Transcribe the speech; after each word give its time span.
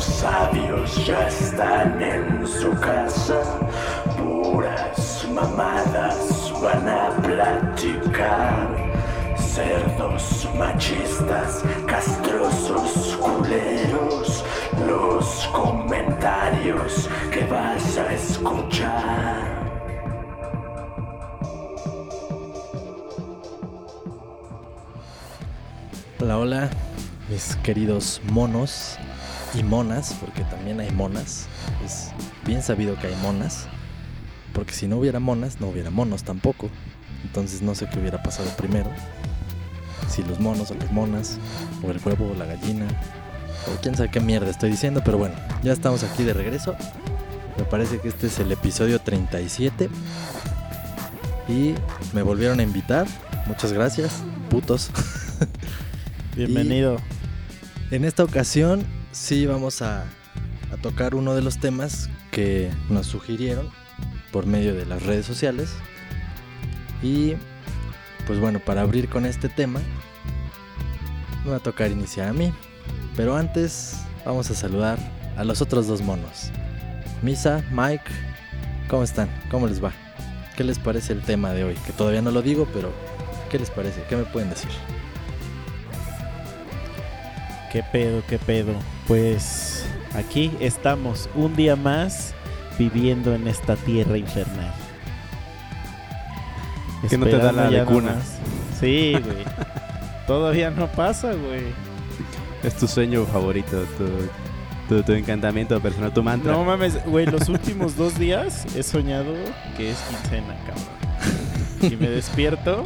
Los 0.00 0.16
sabios 0.16 1.06
ya 1.06 1.28
están 1.28 2.00
en 2.00 2.46
su 2.46 2.70
casa, 2.80 3.42
puras 4.16 5.28
mamadas 5.30 6.50
van 6.62 6.88
a 6.88 7.10
platicar. 7.20 8.66
Cerdos 9.36 10.48
machistas, 10.56 11.62
castrosos 11.86 13.18
culeros, 13.18 14.42
los 14.86 15.46
comentarios 15.52 17.06
que 17.30 17.44
vas 17.44 17.98
a 17.98 18.10
escuchar. 18.14 19.44
Hola, 26.18 26.38
hola, 26.38 26.70
mis 27.28 27.54
queridos 27.56 28.22
monos 28.32 28.98
y 29.54 29.62
monas, 29.62 30.16
porque 30.20 30.42
también 30.44 30.80
hay 30.80 30.90
monas. 30.90 31.46
Es 31.84 32.10
bien 32.46 32.62
sabido 32.62 32.96
que 32.98 33.08
hay 33.08 33.16
monas, 33.16 33.66
porque 34.52 34.72
si 34.72 34.86
no 34.86 34.98
hubiera 34.98 35.20
monas, 35.20 35.60
no 35.60 35.68
hubiera 35.68 35.90
monos 35.90 36.24
tampoco. 36.24 36.68
Entonces 37.24 37.62
no 37.62 37.74
sé 37.74 37.88
qué 37.88 37.98
hubiera 37.98 38.22
pasado 38.22 38.48
primero. 38.56 38.90
Si 40.08 40.22
los 40.22 40.40
monos 40.40 40.70
o 40.70 40.74
las 40.74 40.90
monas, 40.90 41.38
o 41.82 41.90
el 41.90 42.00
huevo 42.04 42.30
o 42.32 42.34
la 42.34 42.46
gallina, 42.46 42.86
o 43.66 43.80
quién 43.80 43.96
sabe 43.96 44.10
qué 44.10 44.20
mierda 44.20 44.50
estoy 44.50 44.70
diciendo, 44.70 45.02
pero 45.04 45.18
bueno, 45.18 45.34
ya 45.62 45.72
estamos 45.72 46.02
aquí 46.02 46.24
de 46.24 46.32
regreso. 46.32 46.74
Me 47.56 47.64
parece 47.64 47.98
que 47.98 48.08
este 48.08 48.28
es 48.28 48.38
el 48.38 48.50
episodio 48.52 49.00
37. 49.00 49.90
Y 51.48 51.74
me 52.12 52.22
volvieron 52.22 52.60
a 52.60 52.62
invitar. 52.62 53.06
Muchas 53.46 53.72
gracias, 53.72 54.22
putos. 54.48 54.90
Bienvenido. 56.36 56.96
En 57.90 58.04
esta 58.04 58.22
ocasión 58.22 58.86
sí 59.12 59.46
vamos 59.46 59.82
a, 59.82 60.04
tocar 60.82 61.16
uno 61.16 61.34
de 61.34 61.42
los 61.42 61.58
temas 61.58 62.08
que 62.30 62.70
nos 62.88 63.06
sugirieron 63.06 63.68
por 64.30 64.46
medio 64.46 64.74
de 64.74 64.86
las 64.86 65.02
redes 65.02 65.26
sociales. 65.26 65.74
Y 67.02 67.34
pues 68.26 68.38
bueno, 68.38 68.60
para 68.60 68.82
abrir 68.82 69.08
con 69.08 69.26
este 69.26 69.48
tema, 69.48 69.80
me 71.44 71.50
va 71.50 71.56
a 71.56 71.60
tocar 71.60 71.90
iniciar 71.90 72.28
a 72.28 72.32
mí. 72.32 72.52
Pero 73.16 73.36
antes 73.36 73.96
vamos 74.24 74.48
a 74.50 74.54
saludar 74.54 74.98
a 75.36 75.42
los 75.42 75.60
otros 75.60 75.88
dos 75.88 76.02
monos. 76.02 76.50
Misa, 77.20 77.64
Mike, 77.72 78.04
¿cómo 78.88 79.02
están? 79.02 79.28
¿Cómo 79.50 79.66
les 79.66 79.82
va? 79.82 79.92
¿Qué 80.56 80.62
les 80.62 80.78
parece 80.78 81.12
el 81.12 81.22
tema 81.22 81.52
de 81.52 81.64
hoy? 81.64 81.74
Que 81.84 81.92
todavía 81.92 82.22
no 82.22 82.30
lo 82.30 82.42
digo, 82.42 82.68
pero 82.72 82.92
¿qué 83.50 83.58
les 83.58 83.70
parece? 83.70 84.04
¿Qué 84.08 84.16
me 84.16 84.24
pueden 84.24 84.50
decir? 84.50 84.70
¿Qué 87.72 87.82
pedo, 87.82 88.22
qué 88.28 88.38
pedo? 88.38 88.72
Pues 89.10 89.84
aquí 90.14 90.52
estamos 90.60 91.28
un 91.34 91.56
día 91.56 91.74
más 91.74 92.32
viviendo 92.78 93.34
en 93.34 93.48
esta 93.48 93.74
tierra 93.74 94.16
infernal. 94.16 94.72
Que 97.08 97.18
no 97.18 97.26
te 97.26 97.36
da 97.36 97.50
la 97.50 97.68
ya 97.72 97.82
vacuna. 97.82 98.12
nomás. 98.12 98.38
Sí, 98.78 99.16
güey. 99.20 99.44
Todavía 100.28 100.70
no 100.70 100.86
pasa, 100.86 101.32
güey. 101.32 101.64
Es 102.62 102.76
tu 102.76 102.86
sueño 102.86 103.26
favorito, 103.26 103.84
tu, 103.98 104.06
tu, 104.88 105.02
tu 105.02 105.12
encantamiento 105.12 105.80
personal, 105.80 106.14
tu 106.14 106.22
mantra. 106.22 106.52
No 106.52 106.64
mames, 106.64 107.04
güey, 107.04 107.26
los 107.26 107.48
últimos 107.48 107.96
dos 107.96 108.16
días 108.16 108.64
he 108.76 108.84
soñado 108.84 109.34
que 109.76 109.90
es 109.90 109.98
quincena, 110.02 110.54
cabrón. 110.64 111.92
Y 111.92 111.96
me 111.96 112.10
despierto 112.10 112.84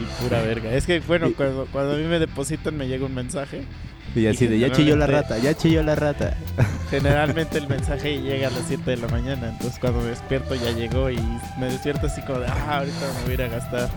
y 0.00 0.22
pura 0.22 0.40
verga. 0.40 0.72
Es 0.72 0.86
que, 0.86 1.00
bueno, 1.00 1.32
cuando, 1.36 1.66
cuando 1.72 1.94
a 1.94 1.96
mí 1.96 2.04
me 2.04 2.20
depositan 2.20 2.76
me 2.76 2.86
llega 2.86 3.06
un 3.06 3.14
mensaje. 3.16 3.64
Y 4.14 4.26
así 4.26 4.46
de, 4.46 4.58
ya 4.58 4.70
chilló 4.72 4.96
la 4.96 5.06
rata, 5.06 5.38
ya 5.38 5.54
chilló 5.54 5.82
la 5.82 5.94
rata. 5.94 6.36
Generalmente 6.90 7.58
el 7.58 7.68
mensaje 7.68 8.20
llega 8.20 8.48
a 8.48 8.50
las 8.50 8.64
7 8.68 8.90
de 8.90 8.96
la 8.98 9.08
mañana, 9.08 9.48
entonces 9.48 9.78
cuando 9.78 10.00
me 10.00 10.08
despierto 10.08 10.54
ya 10.54 10.70
llegó 10.72 11.10
y 11.10 11.18
me 11.58 11.66
despierto 11.66 12.06
así 12.06 12.20
como 12.22 12.40
de, 12.40 12.46
ah, 12.46 12.78
ahorita 12.78 12.98
me 13.16 13.22
voy 13.22 13.30
a 13.30 13.34
ir 13.34 13.42
a 13.42 13.48
gastar 13.48 13.90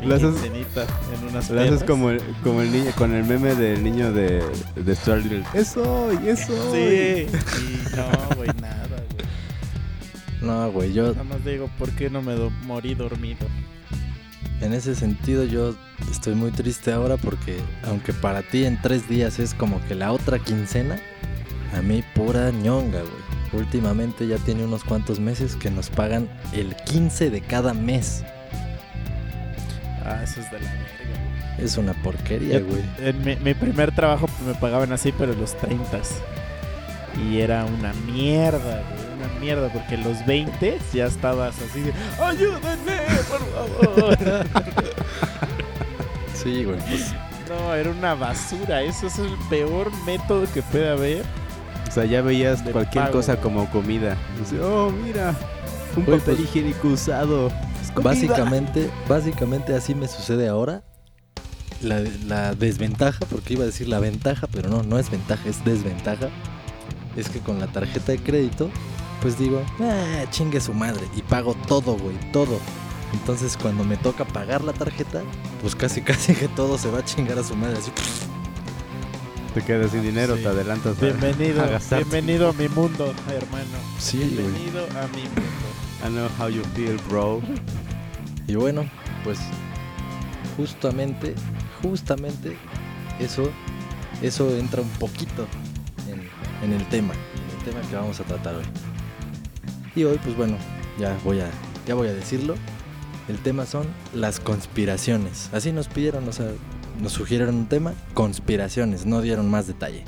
mi 0.00 0.12
haces- 0.12 0.44
en 0.44 1.28
unas 1.28 1.50
Lo 1.50 1.60
haces 1.60 1.70
pedas". 1.72 1.84
como 1.84 2.10
el, 2.10 2.20
como 2.44 2.60
el 2.62 2.70
niño, 2.70 2.90
con 2.96 3.14
el 3.14 3.24
meme 3.24 3.54
del 3.54 3.82
niño 3.82 4.12
de, 4.12 4.42
de 4.76 4.94
Stuart 4.94 5.22
Little. 5.24 5.44
Es 5.54 5.76
hoy, 5.76 6.18
es 6.28 6.48
hoy. 6.50 7.26
Sí, 7.26 7.26
y 7.62 7.96
no, 7.96 8.36
güey, 8.36 8.50
nada, 8.60 8.86
güey. 8.88 9.26
No, 10.42 10.70
güey, 10.70 10.92
yo 10.92 11.08
Nada 11.12 11.24
más 11.24 11.44
digo, 11.44 11.68
¿por 11.78 11.90
qué 11.92 12.10
no 12.10 12.22
me 12.22 12.34
do- 12.34 12.50
morí 12.66 12.94
dormido? 12.94 13.46
En 14.60 14.72
ese 14.72 14.94
sentido 14.94 15.44
yo 15.44 15.74
estoy 16.10 16.34
muy 16.34 16.50
triste 16.50 16.92
ahora 16.92 17.16
porque 17.18 17.58
aunque 17.84 18.12
para 18.12 18.42
ti 18.42 18.64
en 18.64 18.80
tres 18.80 19.08
días 19.08 19.38
es 19.38 19.52
como 19.54 19.84
que 19.86 19.94
la 19.94 20.12
otra 20.12 20.38
quincena, 20.38 20.98
a 21.76 21.82
mí 21.82 22.02
pura 22.14 22.50
ñonga, 22.50 23.00
güey. 23.00 23.26
Últimamente 23.52 24.26
ya 24.26 24.38
tiene 24.38 24.64
unos 24.64 24.82
cuantos 24.82 25.20
meses 25.20 25.56
que 25.56 25.70
nos 25.70 25.88
pagan 25.90 26.28
el 26.52 26.74
15 26.86 27.30
de 27.30 27.40
cada 27.42 27.74
mes. 27.74 28.24
Ah, 30.04 30.20
eso 30.24 30.40
es 30.40 30.50
de 30.50 30.58
la 30.60 30.70
verga, 30.70 30.86
güey. 31.56 31.64
Es 31.66 31.76
una 31.76 31.92
porquería, 32.02 32.58
Yo- 32.60 32.66
güey. 32.66 32.82
En 32.98 33.24
mi, 33.24 33.36
mi 33.36 33.54
primer 33.54 33.94
trabajo 33.94 34.26
me 34.46 34.54
pagaban 34.54 34.92
así, 34.92 35.12
pero 35.16 35.32
los 35.34 35.56
30. 35.58 36.00
Y 37.28 37.38
era 37.38 37.64
una 37.64 37.92
mierda, 37.94 38.82
güey. 38.82 39.05
Mierda, 39.40 39.68
porque 39.72 39.96
los 39.96 40.24
20 40.26 40.78
ya 40.92 41.06
estabas 41.06 41.54
así 41.60 41.80
de 41.80 41.92
¡Ayúdenme, 42.22 43.00
por 43.28 43.40
favor! 43.86 44.46
Sí, 46.34 46.64
güey. 46.64 46.78
Pues, 46.80 47.12
no, 47.48 47.74
era 47.74 47.90
una 47.90 48.14
basura. 48.14 48.82
Eso 48.82 49.06
es 49.06 49.18
el 49.18 49.32
peor 49.48 49.90
método 50.04 50.44
que 50.52 50.62
puede 50.62 50.88
haber. 50.90 51.24
O 51.88 51.90
sea, 51.90 52.04
ya 52.04 52.20
veías 52.22 52.62
cualquier 52.62 53.04
pago. 53.04 53.16
cosa 53.16 53.40
como 53.40 53.68
comida. 53.70 54.16
Dice, 54.38 54.60
oh, 54.60 54.90
mira, 54.90 55.34
un 55.96 56.04
Güey, 56.04 56.18
papel 56.20 56.36
pues, 56.36 56.46
higiénico 56.48 56.88
usado. 56.88 57.48
Es 57.82 57.90
comida". 57.90 58.10
básicamente, 58.10 58.90
básicamente 59.08 59.74
así 59.74 59.94
me 59.94 60.06
sucede 60.08 60.46
ahora. 60.48 60.82
La, 61.82 62.00
la 62.26 62.54
desventaja, 62.54 63.24
porque 63.30 63.54
iba 63.54 63.62
a 63.62 63.66
decir 63.66 63.88
la 63.88 63.98
ventaja, 63.98 64.46
pero 64.50 64.68
no, 64.68 64.82
no 64.82 64.98
es 64.98 65.10
ventaja, 65.10 65.48
es 65.48 65.64
desventaja. 65.64 66.28
Es 67.16 67.28
que 67.28 67.40
con 67.40 67.58
la 67.60 67.66
tarjeta 67.66 68.12
de 68.12 68.18
crédito, 68.18 68.70
pues 69.26 69.40
digo, 69.40 69.60
ah, 69.80 70.24
chingue 70.30 70.60
su 70.60 70.72
madre. 70.72 71.04
Y 71.16 71.22
pago 71.22 71.56
todo, 71.66 71.94
güey, 71.96 72.14
todo. 72.32 72.60
Entonces 73.12 73.56
cuando 73.60 73.82
me 73.82 73.96
toca 73.96 74.24
pagar 74.24 74.62
la 74.62 74.72
tarjeta, 74.72 75.20
pues 75.60 75.74
casi 75.74 76.00
casi 76.12 76.32
que 76.32 76.46
todo 76.46 76.78
se 76.78 76.88
va 76.92 77.00
a 77.00 77.04
chingar 77.04 77.36
a 77.36 77.42
su 77.42 77.56
madre. 77.56 77.76
Así, 77.76 77.90
Te 79.52 79.62
quedas 79.62 79.90
sin 79.90 80.02
dinero, 80.04 80.36
Sí. 80.36 80.42
te 80.44 80.48
adelantas. 80.48 81.00
Bienvenido, 81.00 81.60
a 81.60 81.96
bienvenido 81.96 82.50
a 82.50 82.52
mi 82.52 82.68
mundo, 82.68 83.12
hermano. 83.28 83.64
sí, 83.98 84.18
güey. 84.18 84.46
Bienvenido 84.46 84.84
a 84.84 85.08
mi 85.08 85.22
mundo. 85.22 85.42
I 86.04 86.08
know 86.08 86.28
how 86.38 86.48
you 86.48 86.62
feel, 86.76 86.96
bro. 87.08 87.42
Y 88.46 88.54
bueno, 88.54 88.88
pues 89.24 89.40
justamente, 90.56 91.34
justamente 91.82 92.56
eso, 93.18 93.50
eso 94.22 94.56
entra 94.56 94.82
un 94.82 94.90
poquito 94.90 95.48
en, 96.08 96.28
en 96.62 96.80
el 96.80 96.88
tema, 96.90 97.12
en 97.14 97.58
el 97.58 97.64
tema 97.64 97.80
que 97.90 97.96
vamos 97.96 98.20
a 98.20 98.22
tratar 98.22 98.54
hoy. 98.54 98.64
Y 99.96 100.04
hoy, 100.04 100.20
pues 100.22 100.36
bueno, 100.36 100.58
ya 100.98 101.16
voy 101.24 101.40
a, 101.40 101.50
ya 101.86 101.94
voy 101.94 102.08
a 102.08 102.12
decirlo. 102.12 102.54
El 103.28 103.38
tema 103.38 103.64
son 103.64 103.86
las 104.14 104.38
conspiraciones. 104.40 105.48
Así 105.52 105.72
nos 105.72 105.88
pidieron, 105.88 106.28
o 106.28 106.32
sea, 106.32 106.50
nos 107.00 107.12
sugirieron 107.12 107.54
un 107.54 107.66
tema, 107.66 107.94
conspiraciones, 108.12 109.06
no 109.06 109.22
dieron 109.22 109.50
más 109.50 109.66
detalle. 109.66 110.04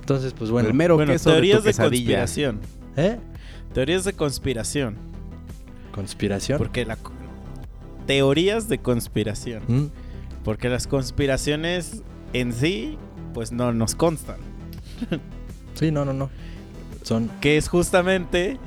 Entonces, 0.00 0.32
pues 0.32 0.50
bueno, 0.50 0.68
el 0.68 0.74
mero 0.74 0.96
Bueno, 0.96 1.12
queso 1.12 1.28
de 1.28 1.36
tu 1.36 1.40
teorías 1.42 1.64
de, 1.64 1.74
conspiración. 1.74 2.60
¿eh? 2.96 3.18
Teorías 3.74 4.04
de 4.04 4.14
conspiración. 4.14 4.96
Conspiración. 5.92 6.56
Porque 6.56 6.86
la... 6.86 6.96
Teorías 8.06 8.68
de 8.68 8.78
conspiración. 8.78 9.62
¿Mm? 9.68 9.86
Porque 10.42 10.70
las 10.70 10.86
conspiraciones 10.86 12.02
en 12.32 12.52
sí, 12.54 12.96
pues 13.34 13.52
no 13.52 13.72
nos 13.72 13.94
constan. 13.94 14.38
Sí, 15.74 15.90
no, 15.90 16.06
no, 16.06 16.14
no. 16.14 16.30
Son 17.02 17.30
Que 17.42 17.58
es 17.58 17.68
justamente 17.68 18.58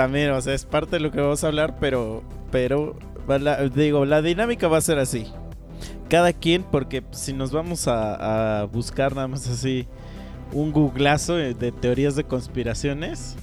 también, 0.00 0.30
o 0.30 0.40
sea, 0.40 0.54
es 0.54 0.64
parte 0.64 0.96
de 0.96 1.00
lo 1.00 1.10
que 1.10 1.20
vamos 1.20 1.44
a 1.44 1.48
hablar, 1.48 1.76
pero, 1.78 2.22
pero, 2.50 2.96
la- 3.28 3.68
digo, 3.68 4.06
la 4.06 4.22
dinámica 4.22 4.66
va 4.66 4.78
a 4.78 4.80
ser 4.80 4.98
así. 4.98 5.26
Cada 6.08 6.32
quien, 6.32 6.62
porque 6.62 7.02
si 7.10 7.34
nos 7.34 7.52
vamos 7.52 7.86
a, 7.86 8.62
a 8.62 8.64
buscar 8.64 9.14
nada 9.14 9.28
más 9.28 9.46
así 9.46 9.86
un 10.52 10.72
googlazo 10.72 11.34
de 11.34 11.70
teorías 11.70 12.16
de 12.16 12.24
conspiraciones, 12.24 13.36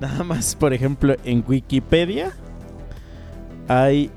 nada 0.00 0.24
más, 0.24 0.56
por 0.56 0.74
ejemplo, 0.74 1.14
en 1.24 1.44
Wikipedia 1.46 2.32
hay 3.68 4.10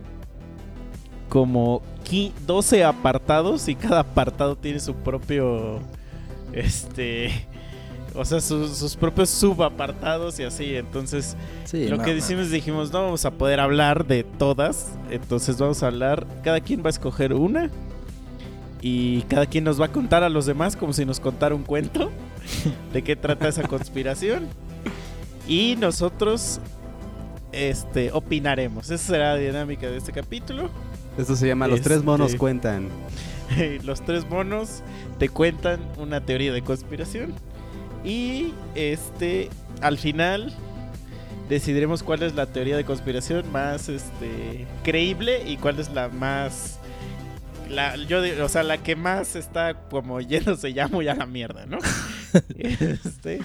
como 1.30 1.84
qui- 2.04 2.34
12 2.48 2.84
apartados 2.84 3.68
y 3.68 3.76
cada 3.76 4.00
apartado 4.00 4.56
tiene 4.56 4.80
su 4.80 4.96
propio, 4.96 5.82
este, 6.52 7.30
o 8.16 8.26
sea, 8.26 8.40
su- 8.42 8.68
sus 8.74 8.96
propios 8.96 9.30
subapartados 9.30 10.40
y 10.40 10.44
así. 10.44 10.76
Entonces, 10.76 11.36
Sí, 11.66 11.88
lo 11.88 11.98
no, 11.98 12.04
que 12.04 12.14
decimos, 12.14 12.50
dijimos, 12.50 12.92
no 12.92 13.04
vamos 13.04 13.26
a 13.26 13.32
poder 13.32 13.60
hablar 13.60 14.06
de 14.08 14.24
todas. 14.24 14.94
Entonces 15.10 15.58
vamos 15.58 15.84
a 15.84 15.88
hablar, 15.88 16.26
cada 16.44 16.60
quien 16.62 16.82
va 16.82 16.88
a 16.88 16.90
escoger 16.90 17.34
una. 17.34 17.70
Y 18.82 19.24
cada 19.24 19.46
quien 19.48 19.64
nos 19.64 19.82
va 19.82 19.86
a 19.86 19.92
contar 19.92 20.24
a 20.24 20.30
los 20.30 20.46
demás 20.46 20.76
como 20.76 20.94
si 20.94 21.06
nos 21.06 21.20
contara 21.20 21.56
un 21.56 21.64
cuento. 21.64 22.12
de 22.94 23.02
qué 23.04 23.16
trata 23.16 23.48
esa 23.48 23.64
conspiración. 23.64 24.48
Y 25.48 25.76
nosotros 25.78 26.60
este, 27.52 28.12
opinaremos. 28.12 28.90
Esa 28.92 29.04
será 29.14 29.34
la 29.34 29.40
dinámica 29.40 29.88
de 29.88 29.98
este 29.98 30.12
capítulo. 30.12 30.70
Esto 31.18 31.36
se 31.36 31.48
llama 31.48 31.68
Los 31.68 31.82
tres 31.82 32.04
monos 32.04 32.28
Este- 32.28 32.38
cuentan. 32.38 32.88
Los 33.84 34.02
tres 34.02 34.28
monos 34.30 34.82
te 35.20 35.30
cuentan 35.30 35.80
una 35.98 36.22
teoría 36.26 36.52
de 36.52 36.62
conspiración. 36.62 37.34
Y 38.06 38.54
este, 38.76 39.50
al 39.82 39.98
final 39.98 40.54
decidiremos 41.50 42.04
cuál 42.04 42.24
es 42.24 42.36
la 42.36 42.46
teoría 42.46 42.78
de 42.78 42.86
conspiración 42.86 43.52
más 43.52 43.90
este, 43.90 44.68
creíble 44.84 45.50
y 45.50 45.58
cuál 45.58 45.80
es 45.80 45.92
la 45.92 46.10
más. 46.10 46.80
La, 47.70 47.96
yo, 47.96 48.22
o 48.44 48.50
sea, 48.50 48.62
la 48.62 48.78
que 48.78 48.96
más 48.96 49.36
está 49.36 49.74
como 49.90 50.22
yéndose 50.22 50.72
ya 50.74 50.88
muy 50.88 51.08
a 51.08 51.16
la 51.16 51.26
mierda, 51.26 51.66
¿no? 51.66 51.80
este, 52.60 53.42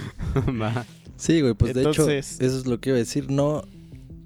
Va. 0.61 0.85
Sí, 1.17 1.41
güey, 1.41 1.55
pues 1.55 1.75
Entonces- 1.77 2.07
de 2.07 2.19
hecho, 2.19 2.45
eso 2.45 2.59
es 2.59 2.67
lo 2.67 2.81
que 2.81 2.91
iba 2.91 2.97
a 2.97 2.99
decir. 2.99 3.31
No, 3.31 3.63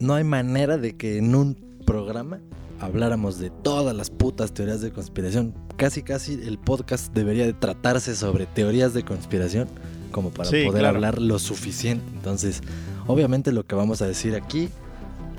no 0.00 0.14
hay 0.14 0.24
manera 0.24 0.78
de 0.78 0.96
que 0.96 1.18
en 1.18 1.34
un 1.34 1.54
programa 1.86 2.40
habláramos 2.80 3.38
de 3.38 3.50
todas 3.50 3.94
las 3.94 4.10
putas 4.10 4.52
teorías 4.52 4.80
de 4.80 4.90
conspiración. 4.92 5.54
Casi, 5.76 6.02
casi 6.02 6.34
el 6.34 6.58
podcast 6.58 7.12
debería 7.14 7.46
de 7.46 7.52
tratarse 7.52 8.14
sobre 8.16 8.46
teorías 8.46 8.94
de 8.94 9.04
conspiración 9.04 9.68
como 10.14 10.30
para 10.30 10.48
Sí, 10.48 10.62
poder 10.64 10.82
claro. 10.82 10.96
hablar 10.96 11.20
lo 11.20 11.38
suficiente. 11.40 12.04
Entonces, 12.14 12.62
obviamente 13.08 13.50
lo 13.50 13.66
que 13.66 13.74
vamos 13.74 14.00
a 14.00 14.06
decir 14.06 14.36
aquí 14.36 14.68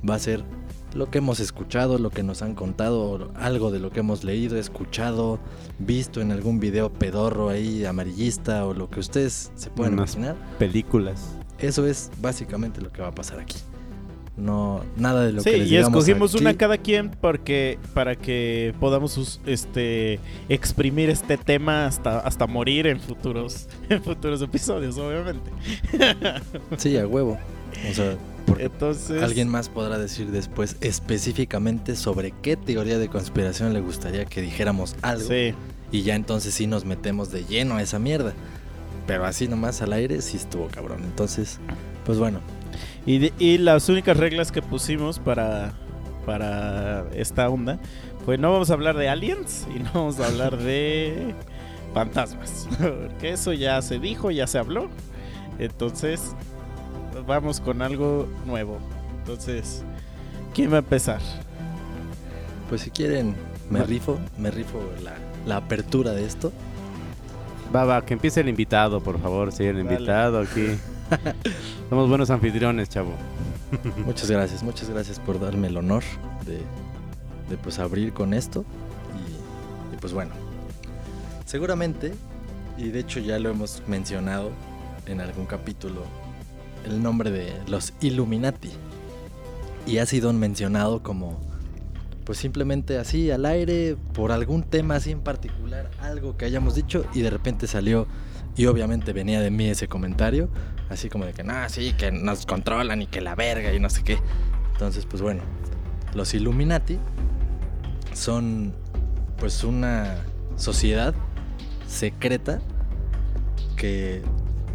va 0.07 0.15
a 0.15 0.19
ser 0.19 0.43
lo 0.93 1.09
que 1.09 1.17
hemos 1.19 1.39
escuchado, 1.39 1.97
lo 1.97 2.09
que 2.09 2.23
nos 2.23 2.41
han 2.41 2.55
contado, 2.55 3.31
algo 3.35 3.71
de 3.71 3.79
lo 3.79 3.89
que 3.91 4.01
hemos 4.01 4.23
leído, 4.25 4.57
escuchado, 4.57 5.39
visto 5.79 6.19
en 6.21 6.31
algún 6.31 6.59
video 6.59 6.91
pedorro 6.91 7.49
ahí 7.49 7.85
amarillista 7.85 8.65
o 8.65 8.73
lo 8.73 8.89
que 8.89 8.99
ustedes 8.99 9.51
se 9.55 9.69
puedan 9.69 9.93
Unas 9.93 10.15
imaginar. 10.15 10.35
Películas. 10.59 11.21
Eso 11.57 11.85
es 11.87 12.11
básicamente 12.21 12.81
lo 12.81 12.91
que 12.91 13.01
va 13.01 13.07
a 13.09 13.15
pasar 13.15 13.39
aquí. 13.39 13.57
No, 14.37 14.83
nada 14.97 15.25
de 15.25 15.31
lo 15.31 15.41
sí, 15.41 15.51
que 15.51 15.57
les 15.59 15.71
y 15.71 15.77
escogimos 15.77 16.33
aquí. 16.35 16.43
una 16.43 16.53
cada 16.55 16.77
quien 16.77 17.09
porque 17.09 17.79
para 17.93 18.15
que 18.15 18.73
podamos 18.81 19.39
este 19.45 20.19
exprimir 20.49 21.09
este 21.09 21.37
tema 21.37 21.85
hasta 21.85 22.19
hasta 22.19 22.45
morir 22.45 22.85
en 22.87 22.99
futuros 22.99 23.69
en 23.89 24.03
futuros 24.03 24.41
episodios, 24.41 24.97
obviamente. 24.97 25.49
Sí, 26.77 26.97
a 26.97 27.07
huevo. 27.07 27.37
O 27.89 27.93
sea, 27.93 28.17
porque 28.45 28.65
Entonces, 28.65 29.21
alguien 29.23 29.47
más 29.47 29.69
podrá 29.69 29.97
decir 29.97 30.31
después 30.31 30.75
específicamente 30.81 31.95
sobre 31.95 32.31
qué 32.41 32.57
teoría 32.57 32.97
de 32.97 33.07
conspiración 33.07 33.73
le 33.73 33.79
gustaría 33.79 34.25
que 34.25 34.41
dijéramos 34.41 34.95
algo. 35.01 35.27
sí, 35.29 35.53
Y 35.91 36.01
ya 36.03 36.15
entonces 36.15 36.53
sí 36.53 36.67
nos 36.67 36.83
metemos 36.85 37.31
de 37.31 37.45
lleno 37.45 37.75
a 37.77 37.81
esa 37.81 37.99
mierda. 37.99 38.33
Pero 39.07 39.25
así 39.25 39.47
nomás 39.47 39.81
al 39.81 39.93
aire 39.93 40.21
sí 40.21 40.35
estuvo 40.37 40.67
cabrón. 40.67 41.03
Entonces, 41.03 41.59
pues 42.05 42.17
bueno. 42.17 42.39
Y, 43.05 43.17
de- 43.19 43.33
y 43.39 43.57
las 43.57 43.87
únicas 43.89 44.17
reglas 44.17 44.51
que 44.51 44.61
pusimos 44.61 45.19
para 45.19 45.73
para 46.25 47.05
esta 47.13 47.47
onda 47.49 47.77
fue 48.25 48.35
no 48.39 48.51
vamos 48.51 48.71
a 48.71 48.73
hablar 48.73 48.97
de 48.97 49.07
aliens 49.09 49.67
y 49.75 49.79
no 49.79 49.91
vamos 49.93 50.19
a 50.19 50.25
hablar 50.25 50.57
de 50.57 51.35
fantasmas, 51.93 52.67
porque 52.79 53.31
eso 53.31 53.53
ya 53.53 53.81
se 53.81 53.99
dijo, 53.99 54.31
ya 54.31 54.47
se 54.47 54.57
habló. 54.57 54.89
Entonces, 55.59 56.35
vamos 57.27 57.61
con 57.61 57.81
algo 57.81 58.27
nuevo. 58.45 58.79
Entonces, 59.19 59.83
¿quién 60.53 60.71
va 60.71 60.77
a 60.77 60.79
empezar? 60.79 61.21
Pues 62.69 62.81
si 62.81 62.89
quieren, 62.89 63.35
me 63.69 63.79
Va. 63.79 63.85
rifo, 63.85 64.19
me 64.37 64.49
rifo 64.51 64.79
la, 65.03 65.13
la 65.45 65.57
apertura 65.57 66.11
de 66.11 66.25
esto. 66.25 66.51
Va, 67.73 67.85
va, 67.85 68.03
que 68.05 68.13
empiece 68.15 68.41
el 68.41 68.49
invitado, 68.49 68.99
por 69.01 69.21
favor. 69.21 69.51
Sí, 69.51 69.63
el 69.63 69.77
Dale. 69.77 69.93
invitado 69.93 70.39
aquí. 70.39 70.75
Somos 71.89 72.09
buenos 72.09 72.29
anfitriones, 72.29 72.89
chavo. 72.89 73.13
Muchas 74.05 74.29
gracias, 74.29 74.63
muchas 74.63 74.89
gracias 74.89 75.19
por 75.19 75.39
darme 75.39 75.67
el 75.67 75.77
honor 75.77 76.03
de, 76.45 77.57
pues 77.57 77.79
abrir 77.79 78.13
con 78.13 78.33
esto. 78.33 78.65
Y, 79.13 79.95
y, 79.95 79.97
pues 79.97 80.13
bueno, 80.13 80.31
seguramente, 81.45 82.13
y 82.77 82.89
de 82.89 82.99
hecho 82.99 83.19
ya 83.19 83.39
lo 83.39 83.49
hemos 83.49 83.83
mencionado 83.87 84.51
en 85.05 85.21
algún 85.21 85.45
capítulo, 85.45 86.03
el 86.85 87.01
nombre 87.01 87.31
de 87.31 87.53
los 87.67 87.93
Illuminati. 88.01 88.71
Y 89.87 89.99
ha 89.99 90.05
sido 90.05 90.33
mencionado 90.33 91.03
como, 91.03 91.39
pues 92.25 92.39
simplemente 92.39 92.97
así 92.97 93.29
al 93.29 93.45
aire, 93.45 93.97
por 94.13 94.31
algún 94.31 94.63
tema 94.63 94.95
así 94.95 95.11
en 95.11 95.21
particular, 95.21 95.91
algo 96.01 96.37
que 96.37 96.45
hayamos 96.45 96.75
dicho 96.75 97.05
y 97.13 97.21
de 97.21 97.29
repente 97.29 97.67
salió, 97.67 98.07
y 98.55 98.65
obviamente 98.67 99.13
venía 99.13 99.41
de 99.41 99.51
mí 99.51 99.67
ese 99.67 99.87
comentario, 99.87 100.49
así 100.89 101.09
como 101.09 101.25
de 101.25 101.33
que, 101.33 101.43
no, 101.43 101.53
sí, 101.69 101.93
que 101.93 102.11
nos 102.11 102.45
controlan 102.45 103.01
y 103.01 103.07
que 103.07 103.21
la 103.21 103.35
verga 103.35 103.73
y 103.73 103.79
no 103.79 103.89
sé 103.89 104.03
qué. 104.03 104.17
Entonces, 104.73 105.05
pues 105.05 105.21
bueno, 105.21 105.43
los 106.13 106.33
Illuminati 106.33 106.99
son 108.13 108.73
pues 109.37 109.63
una 109.63 110.17
sociedad 110.55 111.13
secreta 111.87 112.61
que 113.75 114.21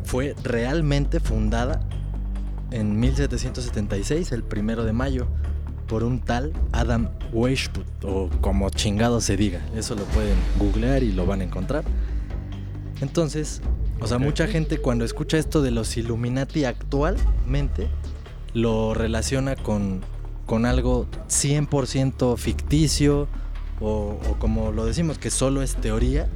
fue 0.05 0.35
realmente 0.43 1.21
fundada 1.21 1.81
en 2.71 3.00
1776, 3.00 4.32
el 4.32 4.44
primero 4.44 4.85
de 4.85 4.93
mayo, 4.93 5.27
por 5.88 6.05
un 6.05 6.21
tal 6.21 6.53
Adam 6.73 7.09
Weishaupt, 7.32 8.05
o 8.05 8.29
como 8.41 8.71
chingado 8.71 9.21
se 9.21 9.37
diga. 9.37 9.61
Eso 9.75 9.97
lo 9.97 10.05
pueden 10.05 10.37
googlear 10.59 11.03
y 11.03 11.12
lo 11.12 11.27
van 11.27 11.41
a 11.41 11.44
encontrar. 11.44 11.85
Entonces, 13.00 13.62
o 14.00 14.06
sea, 14.06 14.19
mucha 14.19 14.47
gente 14.47 14.79
cuando 14.79 15.05
escucha 15.05 15.38
esto 15.38 15.62
de 15.62 15.70
los 15.70 15.97
Illuminati 15.97 16.64
actualmente, 16.64 17.88
lo 18.52 18.94
relaciona 18.94 19.56
con, 19.56 20.00
con 20.47 20.67
algo 20.67 21.06
100% 21.29 22.37
ficticio, 22.37 23.29
o, 23.81 24.19
o 24.29 24.38
como 24.38 24.73
lo 24.73 24.85
decimos, 24.85 25.19
que 25.19 25.31
solo 25.31 25.62
es 25.62 25.76
teoría 25.76 26.29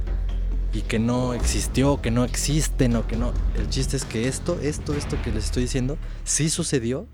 y 0.73 0.81
que 0.81 0.99
no 0.99 1.33
existió, 1.33 2.01
que 2.01 2.11
no 2.11 2.23
existen 2.23 2.95
o 2.95 3.07
que 3.07 3.15
no. 3.15 3.31
El 3.55 3.69
chiste 3.69 3.95
es 3.97 4.05
que 4.05 4.27
esto, 4.27 4.59
esto, 4.61 4.93
esto 4.93 5.17
que 5.23 5.31
les 5.31 5.45
estoy 5.45 5.63
diciendo, 5.63 5.97
sí 6.23 6.49
sucedió. 6.49 7.07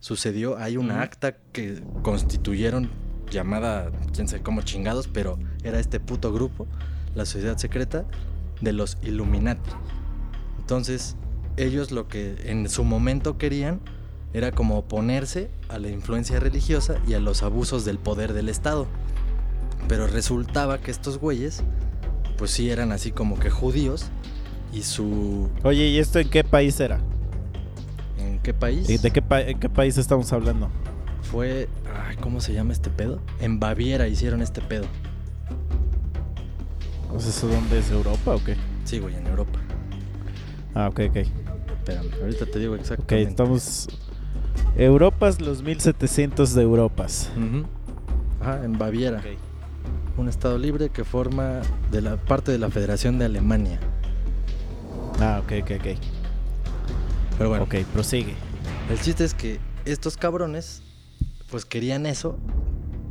Sucedió, 0.00 0.58
hay 0.58 0.76
una 0.76 1.02
acta 1.02 1.36
que 1.52 1.82
constituyeron 2.02 2.90
llamada, 3.30 3.90
quién 4.14 4.28
sabe 4.28 4.42
cómo 4.42 4.62
chingados, 4.62 5.08
pero 5.08 5.38
era 5.64 5.80
este 5.80 6.00
puto 6.00 6.32
grupo, 6.32 6.66
la 7.14 7.24
sociedad 7.24 7.56
secreta 7.56 8.06
de 8.60 8.72
los 8.72 8.98
Illuminati. 9.02 9.70
Entonces, 10.58 11.16
ellos 11.56 11.90
lo 11.92 12.08
que 12.08 12.36
en 12.50 12.68
su 12.68 12.84
momento 12.84 13.38
querían 13.38 13.80
era 14.34 14.52
como 14.52 14.76
oponerse 14.78 15.50
a 15.68 15.78
la 15.78 15.88
influencia 15.88 16.40
religiosa 16.40 16.96
y 17.06 17.14
a 17.14 17.20
los 17.20 17.42
abusos 17.42 17.84
del 17.84 17.98
poder 17.98 18.32
del 18.32 18.48
Estado. 18.48 18.86
Pero 19.88 20.06
resultaba 20.06 20.78
que 20.78 20.90
estos 20.90 21.18
güeyes, 21.18 21.62
pues 22.36 22.50
sí 22.50 22.68
eran 22.70 22.92
así 22.92 23.12
como 23.12 23.38
que 23.38 23.50
judíos 23.50 24.06
y 24.72 24.82
su... 24.82 25.48
Oye, 25.62 25.86
¿y 25.88 25.98
esto 25.98 26.18
en 26.18 26.28
qué 26.28 26.42
país 26.44 26.78
era? 26.80 27.00
¿En 28.18 28.40
qué 28.40 28.52
país? 28.52 28.90
¿Y 28.90 28.98
¿De 28.98 29.10
qué, 29.10 29.22
pa- 29.22 29.42
en 29.42 29.58
qué 29.60 29.68
país 29.68 29.96
estamos 29.96 30.32
hablando? 30.32 30.68
Fue... 31.22 31.68
Ay, 32.08 32.16
¿Cómo 32.16 32.40
se 32.40 32.52
llama 32.52 32.72
este 32.72 32.90
pedo? 32.90 33.20
En 33.40 33.58
Baviera 33.60 34.08
hicieron 34.08 34.42
este 34.42 34.60
pedo. 34.60 34.86
O 37.12 37.20
sea, 37.20 37.30
¿eso 37.30 37.48
dónde 37.48 37.78
es 37.78 37.90
Europa 37.90 38.34
o 38.34 38.42
qué? 38.44 38.56
Sí, 38.84 38.98
güey, 38.98 39.14
en 39.16 39.26
Europa. 39.26 39.58
Ah, 40.74 40.88
ok, 40.88 41.00
ok. 41.10 41.16
Espérame, 41.16 42.10
ahorita 42.20 42.46
te 42.46 42.58
digo 42.58 42.74
Ok, 42.74 42.80
exactamente. 42.80 43.30
estamos... 43.30 43.88
Europas, 44.76 45.40
los 45.40 45.62
1700 45.62 46.54
de 46.54 46.62
Europas. 46.62 47.30
Ujú. 47.36 47.64
Ajá, 48.42 48.64
en 48.64 48.76
Baviera. 48.78 49.18
Ok. 49.20 50.18
Un 50.18 50.28
estado 50.28 50.58
libre 50.58 50.90
que 50.90 51.04
forma 51.04 51.60
de 51.90 52.00
la 52.02 52.16
parte 52.16 52.52
de 52.52 52.58
la 52.58 52.70
Federación 52.70 53.18
de 53.18 53.24
Alemania. 53.26 53.78
Ah, 55.20 55.40
ok, 55.42 55.52
ok, 55.62 55.70
ok. 55.80 55.98
Pero 57.38 57.48
bueno, 57.50 57.64
Ok, 57.64 57.74
prosigue. 57.92 58.34
el 58.90 59.00
chiste 59.00 59.24
es 59.24 59.34
que 59.34 59.58
estos 59.84 60.16
cabrones 60.16 60.82
pues 61.50 61.64
querían 61.64 62.06
eso, 62.06 62.38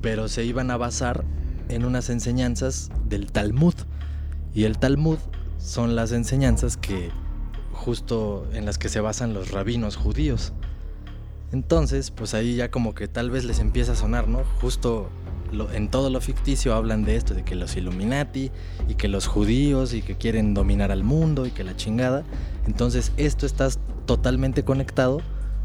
pero 0.01 0.27
se 0.27 0.43
iban 0.43 0.69
a 0.71 0.77
basar 0.77 1.23
en 1.69 1.85
unas 1.85 2.09
enseñanzas 2.09 2.89
del 3.05 3.31
Talmud. 3.31 3.75
Y 4.53 4.63
el 4.63 4.77
Talmud 4.77 5.17
son 5.57 5.95
las 5.95 6.11
enseñanzas 6.11 6.77
que 6.77 7.11
justo 7.71 8.47
en 8.53 8.65
las 8.65 8.77
que 8.77 8.89
se 8.89 8.99
basan 8.99 9.33
los 9.33 9.51
rabinos 9.51 9.95
judíos. 9.95 10.53
Entonces, 11.51 12.11
pues 12.11 12.33
ahí 12.33 12.55
ya 12.55 12.71
como 12.71 12.95
que 12.95 13.07
tal 13.07 13.29
vez 13.29 13.45
les 13.45 13.59
empieza 13.59 13.93
a 13.93 13.95
sonar, 13.95 14.27
¿no? 14.27 14.43
Justo 14.61 15.09
en 15.73 15.89
todo 15.89 16.09
lo 16.09 16.19
ficticio 16.21 16.73
hablan 16.73 17.03
de 17.03 17.15
esto, 17.15 17.33
de 17.33 17.43
que 17.43 17.55
los 17.55 17.77
Illuminati 17.77 18.51
y 18.87 18.95
que 18.95 19.07
los 19.07 19.27
judíos 19.27 19.93
y 19.93 20.01
que 20.01 20.15
quieren 20.15 20.53
dominar 20.53 20.91
al 20.91 21.03
mundo 21.03 21.45
y 21.45 21.51
que 21.51 21.63
la 21.63 21.75
chingada. 21.75 22.23
Entonces 22.67 23.11
esto 23.17 23.45
está 23.45 23.69
totalmente 24.05 24.63
conectado 24.63 25.21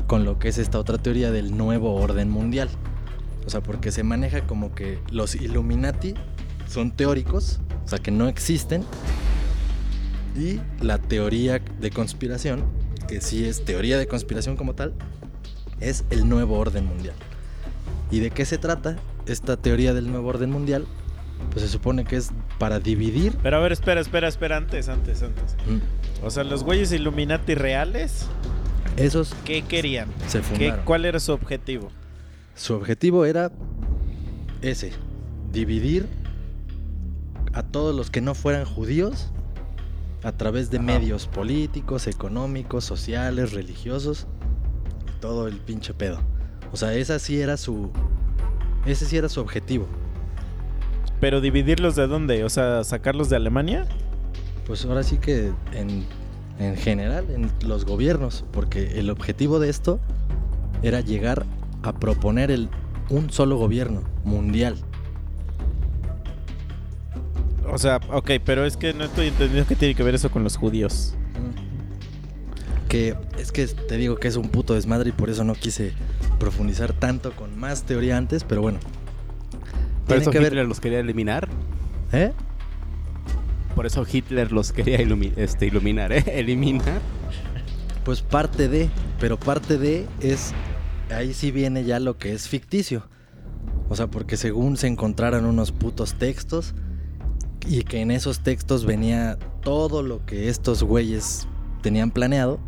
con 0.06 0.24
lo 0.24 0.38
que 0.38 0.48
es 0.48 0.58
esta 0.58 0.78
otra 0.78 0.98
teoría 0.98 1.30
del 1.30 1.56
nuevo 1.56 1.94
orden 1.94 2.30
mundial. 2.30 2.68
O 3.46 3.50
sea, 3.50 3.62
porque 3.62 3.90
se 3.92 4.02
maneja 4.02 4.46
como 4.46 4.74
que 4.74 4.98
los 5.10 5.34
Illuminati 5.34 6.14
son 6.68 6.90
teóricos, 6.92 7.60
o 7.84 7.88
sea, 7.88 7.98
que 7.98 8.10
no 8.10 8.28
existen, 8.28 8.84
Y 10.36 10.60
la 10.80 10.98
teoría 10.98 11.58
de 11.58 11.90
conspiración, 11.90 12.62
que 13.08 13.20
sí 13.20 13.44
es 13.46 13.64
teoría 13.64 13.98
de 13.98 14.06
conspiración 14.06 14.56
como 14.56 14.74
tal, 14.74 14.94
es 15.80 16.04
el 16.10 16.28
nuevo 16.28 16.56
orden 16.58 16.86
mundial. 16.86 17.16
¿Y 18.12 18.20
de 18.20 18.30
qué 18.30 18.44
se 18.44 18.56
trata 18.56 18.96
esta 19.26 19.56
teoría 19.56 19.92
del 19.92 20.08
nuevo 20.10 20.28
orden 20.28 20.50
mundial? 20.50 20.86
Pues 21.50 21.64
se 21.64 21.68
supone 21.70 22.04
que 22.04 22.16
es 22.16 22.30
para 22.58 22.78
dividir. 22.78 23.36
Pero 23.42 23.56
a 23.56 23.60
ver, 23.60 23.72
espera, 23.72 24.00
espera, 24.00 24.28
espera, 24.28 24.56
antes, 24.56 24.88
antes, 24.88 25.20
antes. 25.22 25.56
Mm, 25.66 26.24
O 26.24 26.30
sea, 26.30 26.44
los 26.44 26.62
güeyes 26.62 26.92
Illuminati 26.92 27.54
reales, 27.56 28.26
Esos 28.96 29.34
¿qué 29.44 29.62
querían? 29.62 30.08
se 30.28 30.38
¿Qué, 30.38 30.44
fundaron. 30.44 30.84
¿Cuál 30.84 31.06
era 31.06 31.18
su 31.18 31.32
objetivo? 31.32 31.90
Su 32.60 32.74
objetivo 32.74 33.24
era 33.24 33.50
ese, 34.60 34.92
dividir 35.50 36.06
a 37.54 37.62
todos 37.62 37.96
los 37.96 38.10
que 38.10 38.20
no 38.20 38.34
fueran 38.34 38.66
judíos 38.66 39.30
a 40.22 40.32
través 40.32 40.70
de 40.70 40.76
Ajá. 40.76 40.84
medios 40.84 41.26
políticos, 41.26 42.06
económicos, 42.06 42.84
sociales, 42.84 43.54
religiosos, 43.54 44.26
y 45.08 45.20
todo 45.22 45.48
el 45.48 45.56
pinche 45.56 45.94
pedo. 45.94 46.20
O 46.70 46.76
sea, 46.76 46.92
esa 46.92 47.18
sí 47.18 47.40
era 47.40 47.56
su 47.56 47.90
ese 48.84 49.06
sí 49.06 49.16
era 49.16 49.30
su 49.30 49.40
objetivo. 49.40 49.86
¿Pero 51.18 51.40
dividirlos 51.40 51.96
de 51.96 52.08
dónde? 52.08 52.44
O 52.44 52.50
sea, 52.50 52.84
sacarlos 52.84 53.30
de 53.30 53.36
Alemania. 53.36 53.86
Pues 54.66 54.84
ahora 54.84 55.02
sí 55.02 55.16
que 55.16 55.50
en, 55.72 56.04
en 56.58 56.76
general, 56.76 57.24
en 57.30 57.50
los 57.66 57.86
gobiernos, 57.86 58.44
porque 58.52 59.00
el 59.00 59.08
objetivo 59.08 59.60
de 59.60 59.70
esto 59.70 59.98
era 60.82 61.00
llegar 61.00 61.46
a 61.82 61.92
proponer 61.98 62.50
el, 62.50 62.68
un 63.08 63.30
solo 63.30 63.56
gobierno 63.56 64.02
mundial. 64.24 64.76
O 67.72 67.78
sea, 67.78 68.00
ok, 68.12 68.32
pero 68.44 68.64
es 68.64 68.76
que 68.76 68.92
no 68.94 69.04
estoy 69.04 69.28
entendiendo 69.28 69.66
qué 69.68 69.76
tiene 69.76 69.94
que 69.94 70.02
ver 70.02 70.14
eso 70.14 70.30
con 70.30 70.42
los 70.42 70.56
judíos. 70.56 71.14
Que 72.88 73.14
es 73.38 73.52
que 73.52 73.66
te 73.66 73.96
digo 73.96 74.16
que 74.16 74.26
es 74.26 74.36
un 74.36 74.48
puto 74.48 74.74
desmadre 74.74 75.10
y 75.10 75.12
por 75.12 75.30
eso 75.30 75.44
no 75.44 75.54
quise 75.54 75.92
profundizar 76.40 76.92
tanto 76.92 77.30
con 77.32 77.56
más 77.58 77.84
teoría 77.84 78.16
antes, 78.16 78.42
pero 78.42 78.62
bueno. 78.62 78.78
Por 78.80 80.06
Tiene 80.08 80.22
eso 80.22 80.30
que 80.32 80.38
Hitler 80.38 80.54
ver. 80.54 80.66
los 80.66 80.80
quería 80.80 80.98
eliminar. 80.98 81.48
¿Eh? 82.12 82.32
Por 83.76 83.86
eso 83.86 84.04
Hitler 84.10 84.50
los 84.50 84.72
quería 84.72 84.98
ilumi- 84.98 85.32
este, 85.36 85.66
iluminar, 85.66 86.10
¿eh? 86.12 86.24
Eliminar. 86.40 87.00
Pues 88.04 88.20
parte 88.22 88.68
de, 88.68 88.90
pero 89.20 89.38
parte 89.38 89.78
de 89.78 90.06
es. 90.20 90.52
Ahí 91.12 91.34
sí 91.34 91.50
viene 91.50 91.84
ya 91.84 92.00
lo 92.00 92.18
que 92.18 92.32
es 92.32 92.48
ficticio. 92.48 93.08
O 93.88 93.96
sea, 93.96 94.06
porque 94.06 94.36
según 94.36 94.76
se 94.76 94.86
encontraron 94.86 95.44
unos 95.44 95.72
putos 95.72 96.14
textos 96.14 96.74
y 97.66 97.82
que 97.82 98.00
en 98.00 98.10
esos 98.10 98.40
textos 98.40 98.86
venía 98.86 99.38
todo 99.62 100.02
lo 100.02 100.24
que 100.24 100.48
estos 100.48 100.82
güeyes 100.82 101.46
tenían 101.82 102.10
planeado, 102.10 102.58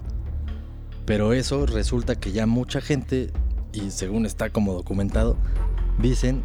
pero 1.06 1.32
eso 1.32 1.66
resulta 1.66 2.16
que 2.16 2.32
ya 2.32 2.46
mucha 2.46 2.80
gente, 2.80 3.30
y 3.72 3.90
según 3.90 4.26
está 4.26 4.50
como 4.50 4.74
documentado, 4.74 5.36
dicen 6.00 6.42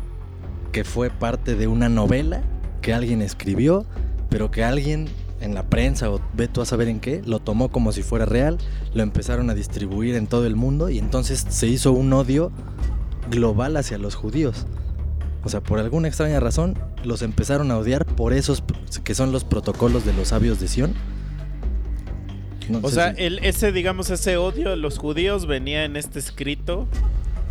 que 0.72 0.84
fue 0.84 1.10
parte 1.10 1.56
de 1.56 1.68
una 1.68 1.89
novela 1.89 2.42
que 2.82 2.94
alguien 2.94 3.22
escribió, 3.22 3.86
pero 4.30 4.51
que 4.51 4.63
alguien 4.63 5.08
en 5.41 5.53
la 5.53 5.63
prensa 5.63 6.10
o 6.12 6.20
ve 6.34 6.48
tú 6.48 6.62
a 6.62 6.65
saber 6.65 6.88
en 6.88 7.00
qué, 7.00 7.22
lo 7.25 7.39
tomó 7.39 7.70
como 7.70 7.91
si 7.91 8.01
fuera 8.03 8.25
real, 8.25 8.58
lo 8.94 9.03
empezaron 9.03 9.50
a 9.50 9.53
distribuir 9.53 10.15
en 10.15 10.27
todo 10.27 10.46
el 10.48 10.56
mundo 10.56 10.89
y 10.89 10.98
entonces 10.98 11.46
se 11.50 11.67
hizo 11.67 11.91
un 11.91 12.12
odio 12.13 12.51
global 13.29 13.77
hacia 13.77 13.98
los 13.98 14.15
judíos. 14.15 14.65
O 15.44 15.50
sea, 15.50 15.62
por 15.62 15.79
alguna 15.79 16.08
extraña 16.08 16.39
razón, 16.39 16.77
los 17.03 17.22
empezaron 17.22 17.72
a 17.72 17.77
odiar 17.77 18.06
por 18.06 18.34
esos 18.34 18.63
que 19.03 19.15
son 19.15 19.32
los 19.32 19.44
protocolos 19.44 20.06
de 20.06 20.13
los 20.13 20.29
sabios 20.29 20.60
de 20.60 20.67
Sion. 20.67 20.94
No 22.70 22.79
O 22.82 22.89
sea, 22.89 23.15
si- 23.15 23.24
el, 23.24 23.39
ese, 23.39 23.72
digamos, 23.72 24.10
ese 24.10 24.36
odio 24.38 24.70
de 24.72 24.75
los 24.75 24.98
judíos 24.98 25.46
venía 25.46 25.86
en 25.86 25.96
este 25.96 26.20
escrito 26.20 26.86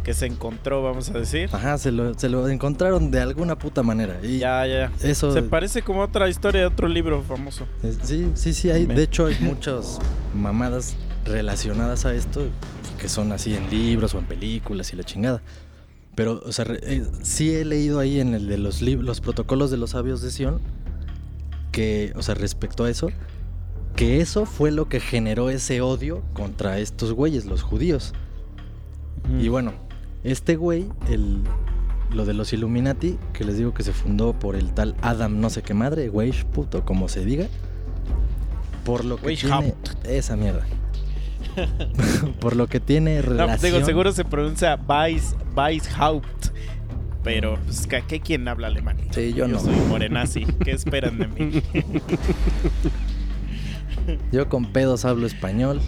que 0.07 0.15
se 0.15 0.25
encontró, 0.27 0.85
vamos 0.85 1.11
a 1.11 1.15
decir. 1.19 1.49
Ajá, 1.53 1.77
se 1.79 1.91
lo, 1.91 2.15
se 2.17 2.29
lo 2.29 2.49
encontraron 2.49 3.11
de 3.11 3.19
alguna 3.21 3.59
puta 3.59 3.83
manera. 3.83 4.21
Y 4.23 4.39
Ya, 4.39 4.65
ya. 4.65 4.93
eso. 5.03 5.33
Se 5.33 5.43
parece 5.43 5.83
como 5.83 6.01
otra 6.01 6.29
historia 6.29 6.61
de 6.61 6.67
otro 6.69 6.87
libro 6.87 7.25
famoso. 7.25 7.67
Sí, 8.05 8.31
sí, 8.35 8.53
sí, 8.55 8.71
hay. 8.71 8.87
De 8.87 9.03
hecho, 9.03 9.27
hay 9.27 9.37
muchas 9.41 9.99
mamadas 10.33 10.95
relacionadas 11.25 12.07
a 12.07 12.15
esto 12.15 12.43
que 13.01 13.09
son 13.09 13.33
así 13.33 13.57
en 13.57 13.69
libros 13.69 14.15
o 14.15 14.21
en 14.21 14.27
películas 14.27 14.93
y 14.93 14.97
la 14.97 15.03
chingada. 15.03 15.43
Pero, 16.15 16.41
o 16.47 16.53
sea, 16.53 16.67
eh, 16.69 17.05
sí 17.23 17.53
he 17.57 17.65
leído 17.65 17.99
ahí 17.99 18.21
en 18.21 18.35
el 18.35 18.47
de 18.47 18.59
los, 18.59 18.83
lib- 18.83 19.01
los 19.01 19.21
protocolos 19.21 19.73
de 19.73 19.77
los 19.77 19.91
sabios 19.91 20.23
de 20.23 20.31
Sion 20.31 20.61
que, 21.73 22.13
o 22.15 22.23
sea, 22.23 22.37
respecto 22.37 22.85
a 22.85 22.91
eso, 22.91 23.09
que 23.97 24.21
eso 24.21 24.47
fue 24.47 24.71
lo 24.71 24.89
que 24.89 25.01
generó 25.01 25.51
ese 25.51 25.81
odio 25.81 26.23
contra 26.33 26.79
estos 26.79 27.13
güeyes, 27.13 27.45
los 27.45 27.63
judíos. 27.63 28.13
Y 29.41 29.49
bueno, 29.49 29.73
este 30.31 30.57
güey, 30.57 30.87
el, 31.11 31.43
lo 32.13 32.25
de 32.25 32.35
los 32.35 32.53
Illuminati, 32.53 33.19
que 33.33 33.45
les 33.45 33.57
digo 33.59 33.73
que 33.75 33.83
se 33.83 33.93
fundó 33.93 34.33
por 34.39 34.57
el 34.57 34.73
tal 34.73 34.95
Adam 35.03 35.41
no 35.41 35.51
sé 35.51 35.63
qué 35.63 35.75
madre, 35.75 36.11
Weishaupt 36.11 36.75
o 36.75 36.85
como 36.85 37.09
se 37.09 37.25
diga, 37.25 37.47
por 38.85 39.05
lo 39.05 39.17
que 39.17 39.37
tiene 39.37 39.75
esa 40.05 40.37
mierda. 40.37 40.67
por 42.41 42.55
lo 42.57 42.67
que 42.67 42.81
tiene 42.81 43.17
No, 43.17 43.23
relación. 43.23 43.59
pues 43.61 43.63
digo, 43.73 43.85
seguro 43.87 44.13
se 44.13 44.25
pronuncia 44.25 44.79
Weiss, 44.89 45.35
Weishaupt. 45.57 46.49
Pero, 47.25 47.59
pues, 47.65 47.87
¿qué, 47.89 48.03
qué- 48.07 48.21
quién 48.21 48.47
habla 48.47 48.69
alemán? 48.69 48.99
Sí, 49.11 49.33
yo 49.33 49.49
no. 49.49 49.59
soy 49.59 49.75
morenazi. 49.89 50.45
¿Qué 50.45 50.71
esperan 50.71 51.19
de 51.19 51.27
mí? 51.27 51.63
Yo 54.33 54.49
con 54.49 54.67
pedos 54.67 55.05
hablo 55.05 55.27
español 55.27 55.81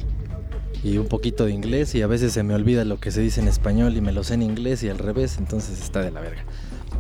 y 0.85 0.99
un 0.99 1.07
poquito 1.09 1.45
de 1.47 1.53
inglés 1.53 1.95
y 1.95 2.03
a 2.03 2.07
veces 2.07 2.33
se 2.33 2.43
me 2.43 2.55
olvida 2.55 2.85
lo 2.85 3.01
que 3.01 3.11
se 3.11 3.21
dice 3.21 3.41
en 3.41 3.49
español 3.49 3.97
y 3.97 4.01
me 4.01 4.13
lo 4.13 4.23
sé 4.25 4.35
en 4.35 4.43
inglés 4.43 4.83
y 4.83 4.89
al 4.89 4.99
revés, 4.99 5.39
entonces 5.39 5.81
está 5.83 6.01
de 6.03 6.11
la 6.11 6.21
verga. 6.21 6.45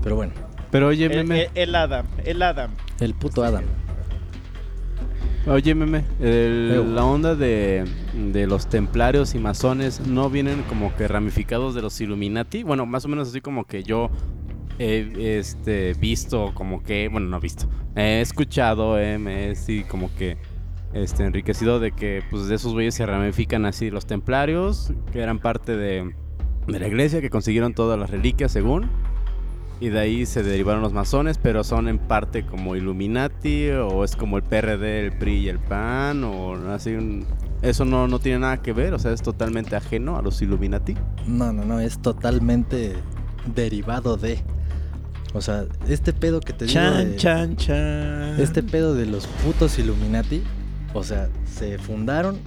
Pero 0.02 0.16
bueno, 0.16 0.32
Pero 0.70 0.88
oye, 0.88 1.06
el, 1.06 1.10
meme. 1.24 1.42
el- 1.44 1.50
el 1.54 1.74
Adam, 1.74 2.06
el 2.24 2.42
Adam. 2.42 2.70
el 3.00 3.14
puto 3.14 3.44
Adam. 3.44 3.64
Oye, 5.46 5.74
meme. 5.74 6.04
el- 6.20 6.94
la 6.94 7.04
onda 7.04 7.34
de, 7.34 7.84
de 8.32 8.46
los 8.46 8.68
templarios 8.68 9.34
y 9.34 9.38
masones 9.38 10.00
no 10.06 10.28
vienen 10.28 10.62
como 10.68 10.94
que 10.94 11.08
ramificados 11.08 11.74
de 11.74 11.80
los 11.80 11.98
Illuminati. 12.00 12.64
Bueno, 12.64 12.84
más 12.84 13.04
o 13.06 13.08
menos 13.08 13.28
así 13.28 13.40
como 13.40 13.64
que 13.64 13.82
yo 13.82 14.10
he 14.78 15.38
este, 15.38 15.94
visto, 15.94 16.52
como 16.54 16.82
que. 16.82 17.08
Bueno, 17.08 17.28
no 17.28 17.40
visto. 17.40 17.66
He 17.96 18.20
escuchado, 18.20 18.98
eh, 18.98 19.16
me 19.18 19.50
he 19.50 19.54
sí, 19.54 19.84
como 19.88 20.14
que. 20.16 20.36
Este, 20.94 21.24
enriquecido 21.24 21.80
de 21.80 21.92
que 21.92 22.22
pues 22.30 22.48
de 22.48 22.54
esos 22.54 22.72
güeyes 22.72 22.94
se 22.94 23.04
ramifican 23.04 23.66
así 23.66 23.90
los 23.90 24.06
templarios, 24.06 24.92
que 25.12 25.20
eran 25.20 25.38
parte 25.38 25.76
de, 25.76 26.14
de 26.66 26.78
la 26.80 26.88
iglesia, 26.88 27.20
que 27.20 27.28
consiguieron 27.30 27.74
todas 27.74 27.98
las 27.98 28.10
reliquias 28.10 28.52
según. 28.52 28.90
Y 29.80 29.90
de 29.90 30.00
ahí 30.00 30.26
se 30.26 30.42
derivaron 30.42 30.82
los 30.82 30.92
masones, 30.92 31.38
pero 31.38 31.62
son 31.62 31.86
en 31.88 31.98
parte 31.98 32.44
como 32.44 32.74
Illuminati, 32.74 33.68
o 33.70 34.02
es 34.02 34.16
como 34.16 34.36
el 34.36 34.42
PRD, 34.42 35.06
el 35.06 35.12
PRI 35.12 35.34
y 35.36 35.48
el 35.48 35.60
PAN, 35.60 36.24
o 36.24 36.54
así 36.72 36.94
un... 36.94 37.24
Eso 37.62 37.84
no, 37.84 38.08
no 38.08 38.18
tiene 38.18 38.40
nada 38.40 38.56
que 38.62 38.72
ver, 38.72 38.92
o 38.94 38.98
sea, 38.98 39.12
es 39.12 39.22
totalmente 39.22 39.76
ajeno 39.76 40.16
a 40.16 40.22
los 40.22 40.42
Illuminati. 40.42 40.96
No, 41.26 41.52
no, 41.52 41.64
no, 41.64 41.78
es 41.80 42.00
totalmente 42.00 42.94
derivado 43.54 44.16
de. 44.16 44.38
O 45.34 45.40
sea, 45.40 45.64
este 45.88 46.12
pedo 46.12 46.40
que 46.40 46.52
te 46.52 46.64
digo 46.66 46.74
Chan, 46.80 47.10
de- 47.10 47.16
chan, 47.16 47.56
chan. 47.56 48.40
Este 48.40 48.62
pedo 48.62 48.94
de 48.94 49.06
los 49.06 49.26
putos 49.26 49.78
Illuminati, 49.78 50.42
o 50.94 51.02
sea, 51.02 51.28
se 51.44 51.78
fundaron 51.78 52.38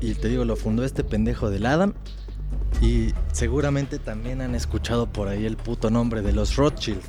y 0.00 0.14
te 0.14 0.28
digo, 0.28 0.44
lo 0.44 0.56
fundó 0.56 0.84
este 0.84 1.04
pendejo 1.04 1.50
del 1.50 1.66
Adam 1.66 1.94
y 2.80 3.12
seguramente 3.32 3.98
también 3.98 4.40
han 4.40 4.54
escuchado 4.54 5.06
por 5.06 5.28
ahí 5.28 5.44
el 5.44 5.56
puto 5.56 5.90
nombre 5.90 6.22
de 6.22 6.32
los 6.32 6.56
Rothschild. 6.56 7.00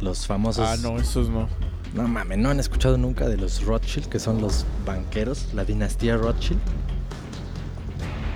Los 0.00 0.26
famosos 0.26 0.66
Ah, 0.68 0.76
no, 0.82 0.98
esos 0.98 1.30
no. 1.30 1.48
No 1.94 2.06
mames, 2.06 2.36
no 2.36 2.50
han 2.50 2.60
escuchado 2.60 2.98
nunca 2.98 3.26
de 3.26 3.38
los 3.38 3.64
Rothschild, 3.64 4.08
que 4.08 4.18
son 4.18 4.42
los 4.42 4.66
banqueros, 4.84 5.54
la 5.54 5.64
dinastía 5.64 6.18
Rothschild. 6.18 6.60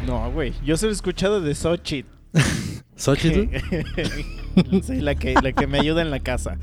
No, 0.07 0.31
güey. 0.33 0.55
Yo 0.65 0.79
solo 0.79 0.93
he 0.93 0.95
escuchado 0.95 1.43
de 1.43 1.55
Xochitl. 1.55 2.09
Xochitl. 2.97 3.55
sí, 4.83 5.01
la 5.01 5.15
que, 5.15 5.35
la 5.35 5.53
que 5.53 5.67
me 5.67 5.79
ayuda 5.81 6.03
en 6.03 6.11
la 6.11 6.21
casa. 6.21 6.59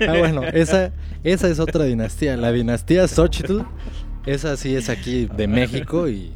Ah, 0.00 0.14
bueno, 0.18 0.42
esa, 0.44 0.92
esa 1.24 1.48
es 1.48 1.58
otra 1.60 1.84
dinastía. 1.84 2.36
La 2.36 2.52
dinastía 2.52 3.06
Xochitl, 3.08 3.60
esa 4.26 4.56
sí 4.56 4.74
es 4.74 4.88
aquí 4.88 5.26
de 5.36 5.46
México 5.48 6.08
y, 6.08 6.32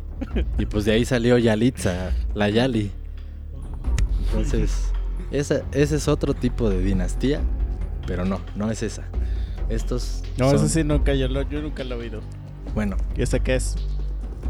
y 0.58 0.66
pues 0.66 0.84
de 0.84 0.92
ahí 0.92 1.04
salió 1.04 1.38
Yalitza, 1.38 2.10
la 2.34 2.48
Yali. 2.50 2.90
Entonces, 4.28 4.92
esa, 5.30 5.62
ese 5.72 5.96
es 5.96 6.08
otro 6.08 6.34
tipo 6.34 6.68
de 6.70 6.80
dinastía, 6.80 7.40
pero 8.06 8.24
no, 8.24 8.40
no 8.56 8.70
es 8.70 8.82
esa. 8.82 9.04
Estos. 9.68 10.22
No, 10.36 10.46
son- 10.46 10.56
eso 10.56 10.68
sí 10.68 10.84
nunca, 10.84 11.14
yo, 11.14 11.28
lo- 11.28 11.48
yo 11.48 11.62
nunca 11.62 11.84
lo 11.84 11.94
he 11.96 11.98
oído. 11.98 12.20
Bueno, 12.74 12.96
¿Y 13.16 13.22
esa 13.22 13.38
qué 13.38 13.54
es? 13.56 13.76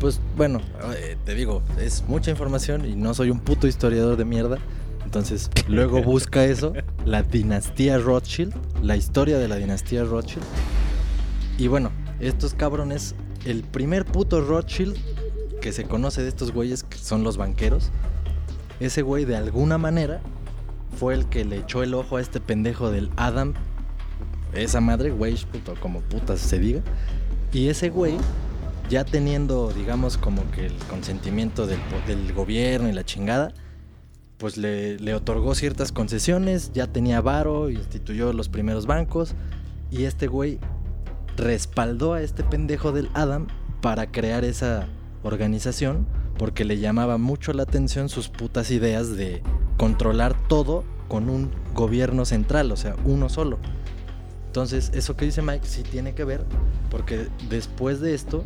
pues 0.01 0.21
bueno, 0.37 0.61
eh, 0.97 1.17
te 1.25 1.35
digo, 1.35 1.63
es 1.81 2.03
mucha 2.09 2.31
información 2.31 2.85
y 2.85 2.97
no 2.97 3.15
soy 3.15 3.31
un 3.31 3.39
puto 3.39 3.67
historiador 3.69 4.17
de 4.17 4.25
mierda. 4.25 4.59
Entonces, 5.15 5.49
luego 5.69 6.03
busca 6.03 6.45
eso, 6.45 6.73
la 7.05 7.23
dinastía 7.23 7.99
Rothschild, 7.99 8.53
la 8.83 8.97
historia 8.97 9.39
de 9.39 9.47
la 9.47 9.55
dinastía 9.55 10.03
Rothschild. 10.03 10.45
Y 11.57 11.69
bueno, 11.69 11.93
estos 12.19 12.55
cabrones, 12.55 13.15
el 13.45 13.63
primer 13.63 14.05
puto 14.07 14.41
Rothschild 14.41 14.97
que 15.61 15.71
se 15.71 15.85
conoce 15.85 16.23
de 16.23 16.29
estos 16.31 16.51
güeyes, 16.51 16.83
que 16.83 16.99
son 16.99 17.23
los 17.23 17.37
banqueros, 17.37 17.93
ese 18.81 19.03
güey 19.03 19.25
de 19.25 19.37
alguna 19.37 19.79
manera 19.79 20.21
fue 20.99 21.15
el 21.15 21.27
que 21.27 21.45
le 21.45 21.59
echó 21.59 21.85
el 21.85 21.95
ojo 21.95 22.17
a 22.17 22.21
este 22.21 22.41
pendejo 22.41 22.91
del 22.91 23.09
Adam, 23.15 23.55
esa 24.53 24.81
madre, 24.81 25.13
güey, 25.13 25.37
puto, 25.37 25.75
como 25.79 26.01
putas 26.01 26.41
se 26.41 26.59
diga. 26.59 26.81
Y 27.53 27.69
ese 27.69 27.89
güey, 27.89 28.17
ya 28.91 29.05
teniendo, 29.05 29.73
digamos, 29.73 30.19
como 30.19 30.51
que 30.51 30.67
el 30.67 30.77
consentimiento 30.91 31.69
del, 31.69 32.33
gobierno 32.33 32.89
y 32.89 32.93
la 32.93 33.05
chingada, 33.05 33.55
pues 34.45 34.59
le, 34.59 35.15
otorgó 35.15 35.55
ciertas 35.55 35.91
concesiones, 35.91 36.71
ya 36.75 36.87
tenía 36.87 37.23
varo, 37.23 37.71
instituyó 37.71 38.35
los 38.35 38.51
primeros 38.51 38.85
bancos, 38.85 39.35
y 39.91 40.05
este 40.05 40.27
güey 40.27 40.59
respaldó 41.39 42.13
a 42.13 42.21
este 42.21 42.45
pendejo 42.45 42.93
del 42.93 43.09
Adam 43.15 43.47
para 43.81 44.13
crear 44.13 44.45
esa 44.45 44.87
organización 45.23 46.07
porque 46.37 46.67
le 46.67 46.79
llamaba 46.79 47.17
mucho 47.17 47.55
la 47.55 47.63
atención 47.63 48.11
sus 48.11 48.29
putas 48.29 48.71
ideas 48.71 49.17
de 49.17 49.43
controlar 49.79 50.37
todo 50.47 50.85
con 51.09 51.31
un 51.31 51.51
gobierno 51.73 52.27
central, 52.27 52.71
o 52.71 52.77
sea, 52.77 52.97
uno 53.07 53.31
solo. 53.31 53.59
Entonces, 54.49 54.91
eso 54.93 55.17
que 55.17 55.25
dice 55.25 55.41
Mike 55.41 55.67
sí 55.67 55.83
tiene 55.85 56.15
que 56.15 56.25
ver 56.25 56.45
porque 56.91 57.29
después 57.49 57.99
de 58.03 58.13
esto 58.13 58.45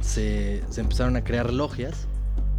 se, 0.00 0.64
se 0.68 0.80
empezaron 0.80 1.14
a 1.14 1.22
crear 1.22 1.52
logias, 1.52 2.08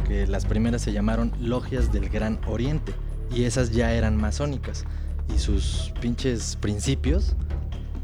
que 0.06 0.26
las 0.26 0.46
primeras 0.46 0.82
se 0.82 0.92
llamaron 0.92 1.32
logias 1.40 1.92
del 1.92 2.08
Gran 2.08 2.38
Oriente 2.46 2.92
y 3.34 3.44
esas 3.44 3.70
ya 3.70 3.92
eran 3.92 4.16
masónicas 4.16 4.84
y 5.34 5.38
sus 5.38 5.92
pinches 6.00 6.56
principios 6.60 7.34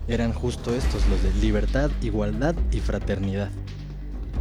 eran 0.08 0.32
justo 0.32 0.74
estos, 0.74 1.06
los 1.08 1.22
de 1.22 1.32
libertad, 1.40 1.90
igualdad 2.02 2.54
y 2.72 2.80
fraternidad. 2.80 3.50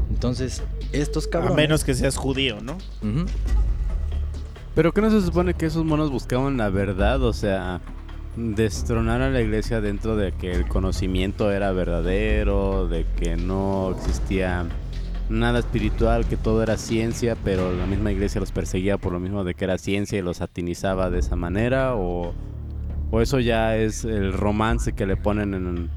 Entonces, 0.09 0.63
estos 0.91 1.27
A 1.27 1.29
cabrones... 1.29 1.57
menos 1.57 1.83
que 1.83 1.93
seas 1.93 2.17
judío, 2.17 2.57
¿no? 2.61 2.77
Pero 4.73 4.93
que 4.93 5.01
no 5.01 5.11
se 5.11 5.21
supone 5.21 5.53
que 5.53 5.67
esos 5.67 5.85
monos 5.85 6.09
buscaban 6.09 6.57
la 6.57 6.69
verdad, 6.69 7.21
o 7.21 7.33
sea, 7.33 7.81
destronar 8.35 9.21
a 9.21 9.29
la 9.29 9.41
iglesia 9.41 9.81
dentro 9.81 10.15
de 10.15 10.31
que 10.31 10.51
el 10.51 10.67
conocimiento 10.67 11.51
era 11.51 11.71
verdadero, 11.71 12.87
de 12.87 13.05
que 13.17 13.35
no 13.35 13.95
existía 13.95 14.65
nada 15.29 15.59
espiritual, 15.59 16.25
que 16.25 16.37
todo 16.37 16.63
era 16.63 16.77
ciencia, 16.77 17.37
pero 17.43 17.73
la 17.73 17.85
misma 17.85 18.11
iglesia 18.11 18.41
los 18.41 18.51
perseguía 18.51 18.97
por 18.97 19.13
lo 19.13 19.19
mismo 19.19 19.43
de 19.43 19.53
que 19.53 19.65
era 19.65 19.77
ciencia 19.77 20.17
y 20.17 20.21
los 20.21 20.37
satinizaba 20.37 21.09
de 21.09 21.19
esa 21.19 21.35
manera, 21.35 21.95
o, 21.95 22.33
o 23.11 23.21
eso 23.21 23.39
ya 23.39 23.77
es 23.77 24.05
el 24.05 24.33
romance 24.33 24.93
que 24.93 25.05
le 25.05 25.17
ponen 25.17 25.53
en, 25.53 25.89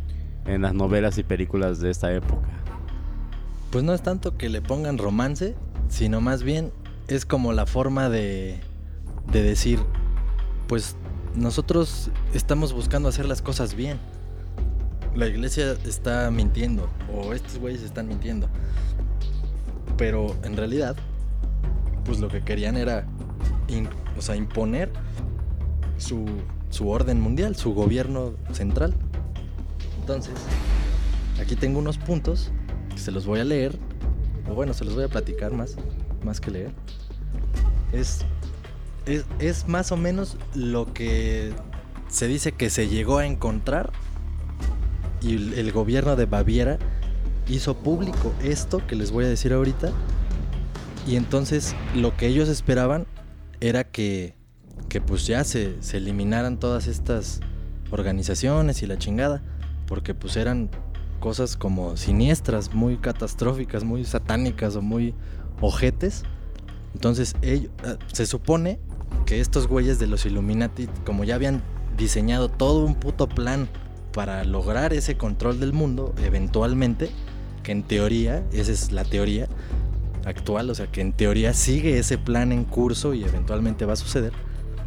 en 0.46 0.62
las 0.62 0.74
novelas 0.74 1.18
y 1.18 1.22
películas 1.22 1.80
de 1.80 1.90
esta 1.90 2.12
época. 2.12 2.48
Pues 3.70 3.84
no 3.84 3.94
es 3.94 4.02
tanto 4.02 4.36
que 4.36 4.50
le 4.50 4.60
pongan 4.60 4.98
romance, 4.98 5.54
sino 5.88 6.20
más 6.20 6.42
bien 6.42 6.72
es 7.08 7.24
como 7.24 7.52
la 7.52 7.66
forma 7.66 8.08
de, 8.10 8.60
de 9.32 9.42
decir, 9.42 9.78
pues 10.68 10.96
nosotros 11.34 12.10
estamos 12.34 12.72
buscando 12.72 13.08
hacer 13.08 13.26
las 13.26 13.40
cosas 13.40 13.74
bien. 13.74 13.98
La 15.14 15.26
iglesia 15.26 15.76
está 15.84 16.30
mintiendo, 16.30 16.88
o 17.14 17.32
estos 17.32 17.58
güeyes 17.58 17.82
están 17.82 18.08
mintiendo. 18.08 18.48
Pero 19.96 20.34
en 20.44 20.56
realidad, 20.56 20.96
pues 22.04 22.18
lo 22.18 22.28
que 22.28 22.42
querían 22.42 22.76
era 22.76 23.06
o 24.16 24.22
sea, 24.22 24.36
imponer 24.36 24.90
su, 25.96 26.26
su 26.70 26.88
orden 26.88 27.20
mundial, 27.20 27.56
su 27.56 27.74
gobierno 27.74 28.34
central. 28.52 28.94
Entonces, 30.00 30.34
aquí 31.40 31.56
tengo 31.56 31.78
unos 31.78 31.98
puntos 31.98 32.50
que 32.90 32.98
se 32.98 33.10
los 33.10 33.26
voy 33.26 33.40
a 33.40 33.44
leer, 33.44 33.78
o 34.48 34.54
bueno, 34.54 34.74
se 34.74 34.84
los 34.84 34.94
voy 34.94 35.04
a 35.04 35.08
platicar 35.08 35.52
más, 35.52 35.76
más 36.24 36.40
que 36.40 36.50
leer. 36.50 36.72
Es, 37.92 38.24
es, 39.06 39.24
es 39.38 39.68
más 39.68 39.92
o 39.92 39.96
menos 39.96 40.36
lo 40.54 40.92
que 40.92 41.52
se 42.08 42.26
dice 42.26 42.52
que 42.52 42.68
se 42.68 42.88
llegó 42.88 43.18
a 43.18 43.26
encontrar 43.26 43.92
y 45.22 45.58
el 45.58 45.72
gobierno 45.72 46.16
de 46.16 46.26
Baviera 46.26 46.78
hizo 47.48 47.74
público 47.76 48.32
esto 48.42 48.86
que 48.86 48.96
les 48.96 49.10
voy 49.10 49.24
a 49.24 49.28
decir 49.28 49.52
ahorita. 49.52 49.90
Y 51.06 51.16
entonces 51.16 51.74
lo 51.94 52.16
que 52.16 52.26
ellos 52.26 52.48
esperaban 52.48 53.06
era 53.60 53.84
que, 53.84 54.34
que 54.88 55.00
pues 55.00 55.26
ya 55.26 55.44
se, 55.44 55.82
se 55.82 55.96
eliminaran 55.96 56.58
todas 56.58 56.86
estas 56.86 57.40
organizaciones 57.90 58.82
y 58.82 58.86
la 58.86 58.98
chingada. 58.98 59.42
Porque 59.86 60.14
pues 60.14 60.36
eran 60.36 60.70
cosas 61.20 61.56
como 61.56 61.96
siniestras, 61.96 62.72
muy 62.74 62.96
catastróficas, 62.96 63.84
muy 63.84 64.04
satánicas 64.04 64.76
o 64.76 64.82
muy 64.82 65.14
ojetes. 65.60 66.22
Entonces 66.94 67.34
ello- 67.42 67.70
eh, 67.84 67.96
se 68.12 68.26
supone 68.26 68.78
que 69.26 69.40
estos 69.40 69.66
güeyes 69.68 69.98
de 69.98 70.06
los 70.06 70.24
Illuminati, 70.26 70.88
como 71.04 71.24
ya 71.24 71.34
habían 71.34 71.62
diseñado 71.96 72.48
todo 72.48 72.84
un 72.84 72.94
puto 72.94 73.28
plan 73.28 73.68
para 74.12 74.44
lograr 74.44 74.92
ese 74.92 75.16
control 75.16 75.60
del 75.60 75.72
mundo, 75.72 76.14
eventualmente, 76.24 77.10
que 77.62 77.72
en 77.72 77.82
teoría, 77.82 78.44
esa 78.52 78.72
es 78.72 78.92
la 78.92 79.04
teoría 79.04 79.48
actual, 80.24 80.70
o 80.70 80.74
sea 80.74 80.86
que 80.86 81.00
en 81.00 81.12
teoría 81.12 81.54
sigue 81.54 81.98
ese 81.98 82.18
plan 82.18 82.52
en 82.52 82.64
curso 82.64 83.14
y 83.14 83.24
eventualmente 83.24 83.84
va 83.84 83.94
a 83.94 83.96
suceder. 83.96 84.32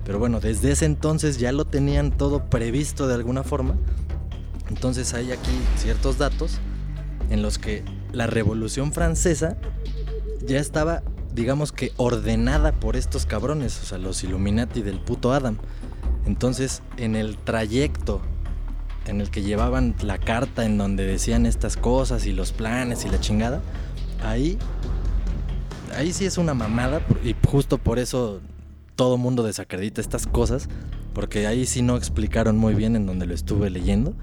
Pero 0.05 0.19
bueno, 0.19 0.39
desde 0.39 0.71
ese 0.71 0.85
entonces 0.85 1.39
ya 1.39 1.51
lo 1.51 1.65
tenían 1.65 2.11
todo 2.11 2.45
previsto 2.45 3.07
de 3.07 3.15
alguna 3.15 3.43
forma. 3.43 3.75
Entonces 4.69 5.13
hay 5.13 5.31
aquí 5.31 5.51
ciertos 5.77 6.17
datos 6.17 6.59
en 7.29 7.41
los 7.41 7.57
que 7.57 7.83
la 8.11 8.27
Revolución 8.27 8.93
Francesa 8.93 9.57
ya 10.45 10.59
estaba, 10.59 11.03
digamos 11.33 11.71
que 11.71 11.91
ordenada 11.97 12.71
por 12.71 12.95
estos 12.95 13.25
cabrones, 13.25 13.81
o 13.81 13.85
sea, 13.85 13.97
los 13.97 14.23
Illuminati 14.23 14.81
del 14.81 14.99
puto 14.99 15.33
Adam. 15.33 15.57
Entonces, 16.25 16.81
en 16.97 17.15
el 17.15 17.37
trayecto 17.37 18.21
en 19.07 19.21
el 19.21 19.29
que 19.29 19.41
llevaban 19.41 19.95
la 20.01 20.17
carta 20.17 20.65
en 20.65 20.77
donde 20.77 21.05
decían 21.05 21.45
estas 21.45 21.77
cosas 21.77 22.25
y 22.25 22.33
los 22.33 22.51
planes 22.51 23.05
y 23.05 23.09
la 23.09 23.19
chingada, 23.19 23.61
ahí, 24.23 24.57
ahí 25.97 26.13
sí 26.13 26.25
es 26.25 26.37
una 26.37 26.53
mamada 26.53 27.01
y 27.23 27.35
justo 27.47 27.77
por 27.77 27.99
eso 27.99 28.41
todo 28.95 29.17
mundo 29.17 29.43
desacredita 29.43 30.01
estas 30.01 30.27
cosas, 30.27 30.69
porque 31.13 31.47
ahí 31.47 31.65
sí 31.65 31.81
no 31.81 31.97
explicaron 31.97 32.57
muy 32.57 32.73
bien 32.73 32.95
en 32.95 33.05
donde 33.05 33.25
lo 33.25 33.33
estuve 33.33 33.69
leyendo, 33.69 34.13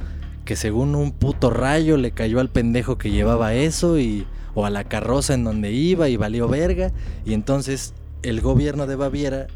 que 0.44 0.56
según 0.56 0.94
un 0.94 1.12
puto 1.12 1.50
rayo 1.50 1.96
le 1.96 2.12
cayó 2.12 2.40
al 2.40 2.50
pendejo 2.50 2.98
que 2.98 3.10
llevaba 3.10 3.54
eso 3.54 3.98
y 3.98 4.26
o 4.54 4.66
a 4.66 4.70
la 4.70 4.84
carroza 4.84 5.34
en 5.34 5.44
donde 5.44 5.72
iba 5.72 6.08
y 6.08 6.16
valió 6.16 6.46
verga 6.48 6.92
y 7.24 7.32
entonces 7.32 7.94
el 8.22 8.40
gobierno 8.40 8.86
de 8.86 8.96
Baviera 8.96 9.46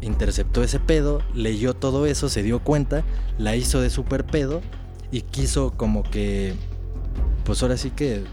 interceptó 0.00 0.62
ese 0.62 0.78
pedo, 0.80 1.20
leyó 1.34 1.74
todo 1.74 2.06
eso, 2.06 2.28
se 2.28 2.42
dio 2.42 2.60
cuenta, 2.60 3.04
la 3.38 3.56
hizo 3.56 3.80
de 3.80 3.90
super 3.90 4.24
pedo 4.26 4.60
y 5.10 5.22
quiso 5.22 5.72
como 5.76 6.02
que 6.02 6.54
pues 7.44 7.62
ahora 7.62 7.76
sí 7.76 7.90
que 7.90 8.24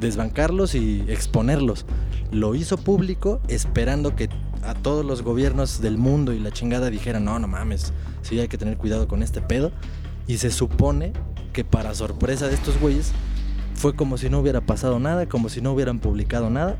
desbancarlos 0.00 0.74
y 0.74 1.04
exponerlos. 1.08 1.86
Lo 2.32 2.54
hizo 2.54 2.76
público 2.76 3.40
esperando 3.48 4.16
que 4.16 4.28
a 4.62 4.74
todos 4.74 5.04
los 5.04 5.22
gobiernos 5.22 5.80
del 5.80 5.96
mundo 5.96 6.32
y 6.32 6.40
la 6.40 6.50
chingada 6.50 6.90
dijeran, 6.90 7.24
no, 7.24 7.38
no 7.38 7.46
mames, 7.46 7.92
sí 8.22 8.38
hay 8.40 8.48
que 8.48 8.58
tener 8.58 8.76
cuidado 8.76 9.06
con 9.08 9.22
este 9.22 9.40
pedo. 9.40 9.70
Y 10.26 10.38
se 10.38 10.50
supone 10.50 11.12
que 11.52 11.64
para 11.64 11.94
sorpresa 11.94 12.48
de 12.48 12.54
estos 12.54 12.78
güeyes 12.80 13.12
fue 13.74 13.94
como 13.94 14.18
si 14.18 14.28
no 14.28 14.40
hubiera 14.40 14.60
pasado 14.60 14.98
nada, 14.98 15.26
como 15.26 15.48
si 15.48 15.60
no 15.60 15.72
hubieran 15.72 16.00
publicado 16.00 16.50
nada. 16.50 16.76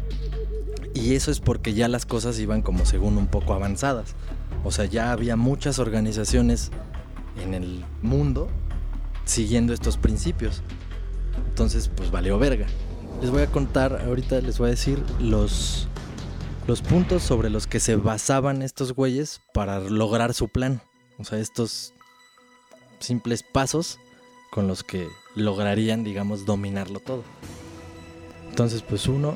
Y 0.96 1.14
eso 1.14 1.30
es 1.30 1.40
porque 1.40 1.74
ya 1.74 1.88
las 1.88 2.06
cosas 2.06 2.38
iban 2.38 2.62
como 2.62 2.87
según 2.87 3.18
un 3.18 3.26
poco 3.26 3.52
avanzadas. 3.52 4.14
O 4.64 4.70
sea, 4.70 4.87
ya 4.87 5.12
había 5.12 5.37
muchas 5.37 5.78
organizaciones 5.78 6.70
en 7.42 7.52
el 7.52 7.85
mundo 8.00 8.48
siguiendo 9.26 9.74
estos 9.74 9.98
principios. 9.98 10.62
Entonces, 11.50 11.90
pues 11.94 12.11
valió 12.11 12.38
verga. 12.38 12.66
Les 13.20 13.30
voy 13.30 13.42
a 13.42 13.46
contar, 13.46 14.04
ahorita 14.06 14.40
les 14.40 14.59
voy 14.59 14.68
a 14.68 14.70
decir 14.70 15.02
los, 15.20 15.87
los 16.66 16.80
puntos 16.80 17.22
sobre 17.22 17.50
los 17.50 17.66
que 17.66 17.78
se 17.78 17.96
basaban 17.96 18.62
estos 18.62 18.94
güeyes 18.94 19.42
para 19.52 19.80
lograr 19.80 20.32
su 20.32 20.48
plan. 20.48 20.80
O 21.18 21.24
sea, 21.24 21.38
estos 21.38 21.92
simples 23.00 23.42
pasos 23.42 23.98
con 24.50 24.66
los 24.66 24.82
que 24.82 25.09
lograrían, 25.35 26.04
digamos, 26.04 26.46
dominarlo 26.46 27.00
todo. 27.00 27.22
Entonces, 28.48 28.80
pues 28.80 29.06
uno, 29.06 29.35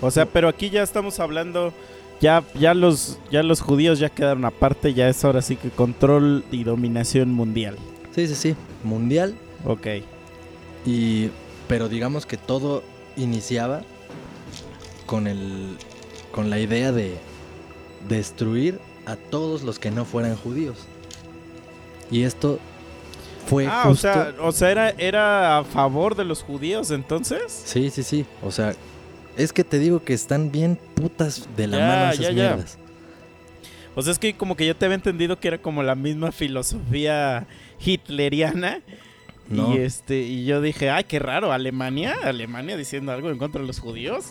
O 0.00 0.10
sea, 0.10 0.26
pero 0.26 0.48
aquí 0.48 0.70
ya 0.70 0.82
estamos 0.82 1.18
hablando, 1.20 1.72
ya, 2.20 2.44
ya, 2.58 2.74
los, 2.74 3.18
ya 3.30 3.42
los 3.42 3.60
judíos 3.60 3.98
ya 3.98 4.08
quedaron 4.10 4.44
aparte, 4.44 4.94
ya 4.94 5.08
es 5.08 5.24
ahora 5.24 5.42
sí 5.42 5.56
que 5.56 5.70
control 5.70 6.44
y 6.52 6.64
dominación 6.64 7.32
mundial. 7.32 7.76
sí, 8.14 8.26
sí, 8.28 8.34
sí, 8.34 8.54
mundial, 8.84 9.34
Ok. 9.64 9.86
Y, 10.86 11.30
pero 11.66 11.88
digamos 11.88 12.24
que 12.26 12.36
todo 12.36 12.82
iniciaba 13.16 13.82
con 15.06 15.26
el, 15.26 15.76
con 16.32 16.48
la 16.48 16.60
idea 16.60 16.92
de 16.92 17.16
destruir 18.08 18.78
a 19.04 19.16
todos 19.16 19.62
los 19.64 19.78
que 19.80 19.90
no 19.90 20.04
fueran 20.04 20.36
judíos. 20.36 20.78
Y 22.10 22.22
esto 22.22 22.58
fue 23.48 23.66
Ah, 23.66 23.82
justo... 23.86 24.08
o 24.08 24.12
sea, 24.12 24.34
o 24.40 24.52
sea 24.52 24.70
era, 24.70 24.90
era 24.90 25.58
a 25.58 25.64
favor 25.64 26.14
de 26.14 26.24
los 26.24 26.42
judíos 26.42 26.90
entonces. 26.92 27.42
Sí, 27.64 27.90
sí, 27.90 28.02
sí. 28.04 28.24
O 28.42 28.52
sea, 28.52 28.74
es 29.38 29.52
que 29.52 29.64
te 29.64 29.78
digo 29.78 30.02
que 30.04 30.12
están 30.14 30.50
bien 30.52 30.78
putas 30.94 31.48
de 31.56 31.66
la 31.66 31.78
Ya, 31.78 31.86
mano 31.86 32.04
esas 32.12 32.18
ya, 32.18 32.30
ya. 32.32 32.32
mierdas. 32.54 32.78
O 33.94 34.02
sea, 34.02 34.12
es 34.12 34.18
que 34.18 34.34
como 34.36 34.56
que 34.56 34.66
yo 34.66 34.76
te 34.76 34.84
había 34.84 34.94
entendido 34.96 35.40
que 35.40 35.48
era 35.48 35.58
como 35.58 35.82
la 35.82 35.94
misma 35.94 36.30
filosofía 36.30 37.46
hitleriana. 37.84 38.80
No. 39.48 39.74
Y 39.74 39.78
este, 39.78 40.20
y 40.20 40.44
yo 40.44 40.60
dije, 40.60 40.90
ay, 40.90 41.04
qué 41.04 41.18
raro, 41.18 41.52
Alemania, 41.52 42.14
Alemania 42.22 42.76
diciendo 42.76 43.12
algo 43.12 43.30
en 43.30 43.38
contra 43.38 43.62
de 43.62 43.66
los 43.66 43.80
judíos. 43.80 44.26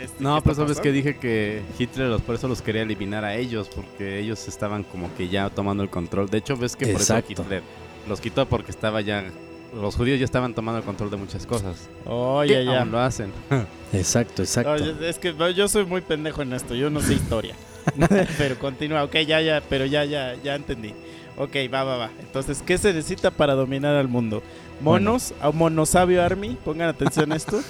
Este, 0.00 0.22
No, 0.22 0.36
¿qué 0.36 0.42
pero 0.42 0.54
sabes 0.56 0.78
que 0.78 0.92
dije 0.92 1.16
que 1.16 1.62
Hitler 1.78 2.08
los, 2.08 2.20
por 2.20 2.34
eso 2.34 2.48
los 2.48 2.60
quería 2.60 2.82
eliminar 2.82 3.24
a 3.24 3.34
ellos, 3.34 3.68
porque 3.74 4.18
ellos 4.20 4.46
estaban 4.46 4.84
como 4.84 5.12
que 5.16 5.28
ya 5.28 5.48
tomando 5.48 5.82
el 5.82 5.88
control. 5.88 6.28
De 6.28 6.38
hecho, 6.38 6.56
ves 6.56 6.76
que 6.76 6.86
por 6.86 7.00
Exacto. 7.00 7.32
eso 7.32 7.42
Hitler 7.42 7.62
los 8.08 8.20
quitó 8.20 8.46
porque 8.46 8.70
estaba 8.70 9.00
ya... 9.00 9.24
Los 9.74 9.96
judíos 9.96 10.18
ya 10.18 10.24
estaban 10.24 10.54
tomando 10.54 10.78
el 10.78 10.84
control 10.84 11.10
de 11.10 11.16
muchas 11.16 11.46
cosas. 11.46 11.88
Oh, 12.06 12.42
ya, 12.44 12.62
ya. 12.62 12.80
aún 12.80 12.90
lo 12.90 13.00
hacen. 13.00 13.32
Exacto, 13.92 14.42
exacto. 14.42 14.76
No, 14.76 15.06
es 15.06 15.18
que 15.18 15.32
no, 15.32 15.48
yo 15.48 15.66
soy 15.66 15.86
muy 15.86 16.02
pendejo 16.02 16.42
en 16.42 16.52
esto, 16.52 16.74
yo 16.74 16.90
no 16.90 17.00
sé 17.00 17.14
historia. 17.14 17.54
pero 18.38 18.58
continúa, 18.58 19.04
ok, 19.04 19.14
ya, 19.26 19.40
ya, 19.40 19.62
pero 19.66 19.86
ya, 19.86 20.04
ya, 20.04 20.34
ya 20.42 20.54
entendí. 20.54 20.92
Ok, 21.38 21.56
va, 21.72 21.84
va, 21.84 21.96
va. 21.96 22.10
Entonces, 22.20 22.62
¿qué 22.62 22.76
se 22.76 22.92
necesita 22.92 23.30
para 23.30 23.54
dominar 23.54 23.94
al 23.94 24.08
mundo? 24.08 24.42
Monos, 24.80 25.34
a 25.40 25.50
Monosabio 25.50 26.22
Army, 26.22 26.56
pongan 26.64 26.88
atención 26.88 27.32
a 27.32 27.36
esto, 27.36 27.60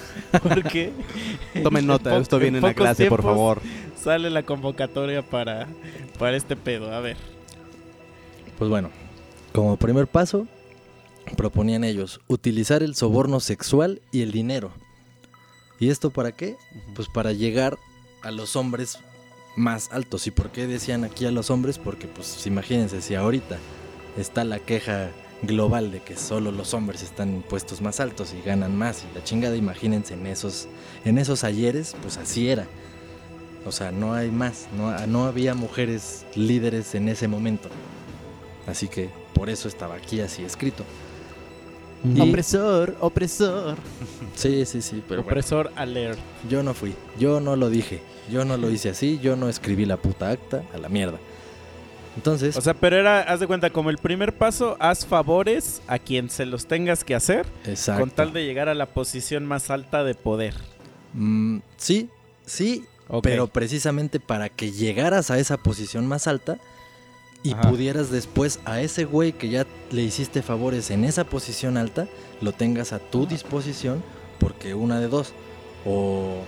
porque 0.43 0.93
Tomen 1.63 1.85
en 1.85 1.87
nota, 1.87 2.17
esto 2.19 2.39
viene 2.39 2.59
en 2.59 2.65
la 2.65 2.75
clase, 2.75 3.07
por 3.07 3.23
favor. 3.23 3.61
Sale 3.97 4.31
la 4.31 4.43
convocatoria 4.43 5.23
para, 5.23 5.69
para 6.19 6.37
este 6.37 6.57
pedo, 6.57 6.93
a 6.93 7.01
ver. 7.01 7.17
Pues 8.59 8.69
bueno, 8.69 8.91
como 9.53 9.77
primer 9.77 10.07
paso, 10.07 10.47
proponían 11.37 11.85
ellos 11.85 12.21
utilizar 12.29 12.83
el 12.83 12.95
soborno 12.95 13.41
sexual 13.41 14.01
y 14.11 14.23
el 14.23 14.33
dinero. 14.33 14.73
¿Y 15.79 15.91
esto 15.91 16.11
para 16.11 16.33
qué? 16.33 16.57
Pues 16.95 17.09
para 17.09 17.33
llegar 17.33 17.79
a 18.23 18.31
los 18.31 18.57
hombres 18.57 18.99
más 19.57 19.91
altos. 19.93 20.27
¿Y 20.27 20.31
por 20.31 20.51
qué 20.51 20.67
decían 20.67 21.05
aquí 21.05 21.27
a 21.27 21.31
los 21.31 21.51
hombres? 21.51 21.79
Porque 21.79 22.07
pues 22.07 22.47
imagínense, 22.47 23.01
si 23.01 23.15
ahorita 23.15 23.59
está 24.17 24.45
la 24.45 24.59
queja 24.59 25.11
global 25.43 25.93
de 25.93 26.01
que 26.01 26.17
solo 26.17 26.51
los 26.51 26.75
hombres 26.75 27.03
están 27.03 27.29
en 27.29 27.43
puestos 27.43 27.81
más 27.81 28.01
altos 28.01 28.35
y 28.35 28.45
ganan 28.45 28.77
más 28.77 29.05
y 29.05 29.15
la 29.17 29.23
chingada, 29.23 29.57
imagínense 29.57 30.15
en 30.15 30.27
esos, 30.27 30.69
en 31.05 31.19
esos 31.19 31.45
ayeres, 31.45 31.95
pues 32.03 32.17
así 32.17 32.49
era. 32.49 32.67
O 33.65 33.73
sea, 33.73 33.93
no 33.93 34.15
hay 34.15 34.31
más, 34.31 34.67
no, 34.77 35.07
no 35.07 35.27
había 35.27 35.55
mujeres 35.55 36.25
líderes 36.35 36.95
en 36.95 37.09
ese 37.09 37.29
momento. 37.29 37.69
Así 38.67 38.89
que 38.89 39.11
por 39.35 39.51
eso 39.51 39.69
estaba 39.69 39.95
aquí 39.95 40.21
así 40.21 40.43
escrito. 40.43 40.85
Y- 42.05 42.21
Opresor, 42.21 42.97
opresor. 43.01 43.77
Sí, 44.35 44.65
sí, 44.67 44.83
sí, 44.83 45.03
pero 45.09 45.23
bueno, 45.23 45.33
Opresor 45.33 45.73
alert. 45.75 46.19
yo 46.49 46.63
no 46.63 46.73
fui, 46.75 46.95
yo 47.19 47.41
no 47.41 47.57
lo 47.57 47.69
dije, 47.71 48.01
yo 48.31 48.45
no 48.45 48.57
lo 48.57 48.71
hice 48.71 48.91
así, 48.91 49.19
yo 49.21 49.35
no 49.37 49.49
escribí 49.49 49.85
la 49.85 49.97
puta 49.97 50.31
acta 50.31 50.63
a 50.73 50.79
la 50.79 50.89
mierda. 50.89 51.19
Entonces, 52.17 52.57
O 52.57 52.61
sea, 52.61 52.75
pero 52.75 52.97
era, 52.97 53.21
haz 53.23 53.39
de 53.41 53.47
cuenta, 53.47 53.71
como 53.71 53.91
el 53.91 53.99
primer 53.99 54.37
paso, 54.37 54.77
haz 54.81 55.07
favores 55.07 55.83
a 55.87 55.99
quien 55.99 56.31
se 56.31 56.47
los 56.47 56.67
tengas 56.67 57.05
que 57.05 57.15
hacer 57.15 57.47
exacto. 57.65 58.01
con 58.01 58.11
tal 58.11 58.33
de 58.33 58.45
llegar 58.45 58.69
a 58.69 58.75
la 58.75 58.87
posición 58.87 59.45
más 59.47 59.71
alta 59.71 60.03
de 60.05 60.15
poder. 60.15 60.55
Mm, 61.15 61.59
sí, 61.77 62.09
sí, 62.45 62.85
pero 63.23 63.47
precisamente 63.47 64.21
para 64.21 64.49
que 64.49 64.73
llegaras 64.73 65.31
a 65.31 65.39
esa 65.39 65.57
posición 65.59 66.07
más 66.07 66.27
alta 66.27 66.59
y 67.43 67.53
Ajá. 67.53 67.71
pudieras 67.71 68.11
después 68.11 68.61
a 68.65 68.81
ese 68.81 69.05
güey 69.05 69.33
que 69.33 69.49
ya 69.49 69.67
le 69.91 70.03
hiciste 70.03 70.43
favores 70.43 70.91
en 70.91 71.05
esa 71.05 71.25
posición 71.25 71.77
alta, 71.77 72.09
lo 72.41 72.53
tengas 72.53 72.93
a 72.93 72.99
tu 72.99 73.27
disposición, 73.27 74.03
porque 74.39 74.75
una 74.75 75.01
de 75.01 75.09
dos, 75.09 75.33
o 75.85 76.43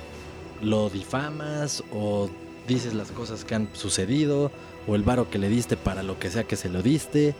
lo 0.63 0.91
difamas, 0.91 1.83
o 1.93 2.29
dices 2.67 2.95
las 2.95 3.11
cosas 3.13 3.45
que 3.45 3.55
han 3.55 3.69
sucedido, 3.73 4.51
o 4.87 4.95
el 4.95 5.03
varo 5.03 5.31
que 5.31 5.39
le 5.39 5.49
diste 5.49 5.77
para 5.77 6.03
lo 6.03 6.19
que 6.19 6.31
sea 6.31 6.45
que 6.45 6.57
se 6.57 6.69
lo 6.69 6.83
diste, 6.83 7.35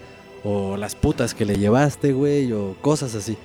o 0.45 0.77
las 0.77 0.95
putas 0.95 1.35
que 1.35 1.45
le 1.45 1.57
llevaste, 1.57 2.13
güey, 2.13 2.53
o 2.53 2.77
cosas 2.81 3.15
así. 3.15 3.37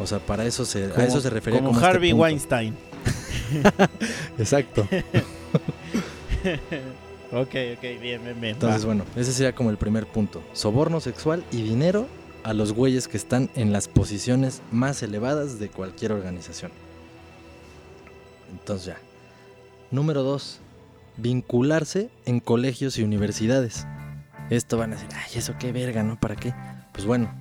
O 0.00 0.06
sea, 0.06 0.18
para 0.18 0.44
eso 0.44 0.64
se, 0.64 0.90
a 0.96 1.04
eso 1.04 1.20
se 1.20 1.30
refería 1.30 1.60
como, 1.60 1.70
como 1.70 1.80
este 1.80 1.90
Harvey. 1.90 2.12
Weinstein. 2.12 2.74
Exacto. 4.38 4.86
ok, 7.34 7.54
ok, 7.76 7.82
bien, 8.00 8.22
bien, 8.22 8.40
bien. 8.40 8.54
Entonces, 8.54 8.82
va. 8.82 8.86
bueno, 8.86 9.04
ese 9.16 9.32
sería 9.32 9.54
como 9.54 9.70
el 9.70 9.76
primer 9.76 10.06
punto. 10.06 10.42
Soborno 10.52 11.00
sexual 11.00 11.44
y 11.50 11.62
dinero 11.62 12.06
a 12.44 12.52
los 12.52 12.72
güeyes 12.72 13.08
que 13.08 13.16
están 13.16 13.50
en 13.54 13.72
las 13.72 13.88
posiciones 13.88 14.62
más 14.70 15.02
elevadas 15.02 15.58
de 15.58 15.68
cualquier 15.68 16.12
organización. 16.12 16.70
Entonces 18.50 18.86
ya. 18.86 18.98
Número 19.90 20.22
dos, 20.22 20.60
vincularse 21.16 22.10
en 22.26 22.40
colegios 22.40 22.98
y 22.98 23.02
universidades. 23.02 23.86
Esto 24.50 24.76
van 24.76 24.92
a 24.92 24.96
decir, 24.96 25.08
ay, 25.14 25.38
eso 25.38 25.54
qué 25.58 25.72
verga, 25.72 26.02
¿no? 26.02 26.20
¿Para 26.20 26.36
qué? 26.36 26.54
Pues 26.92 27.06
bueno, 27.06 27.32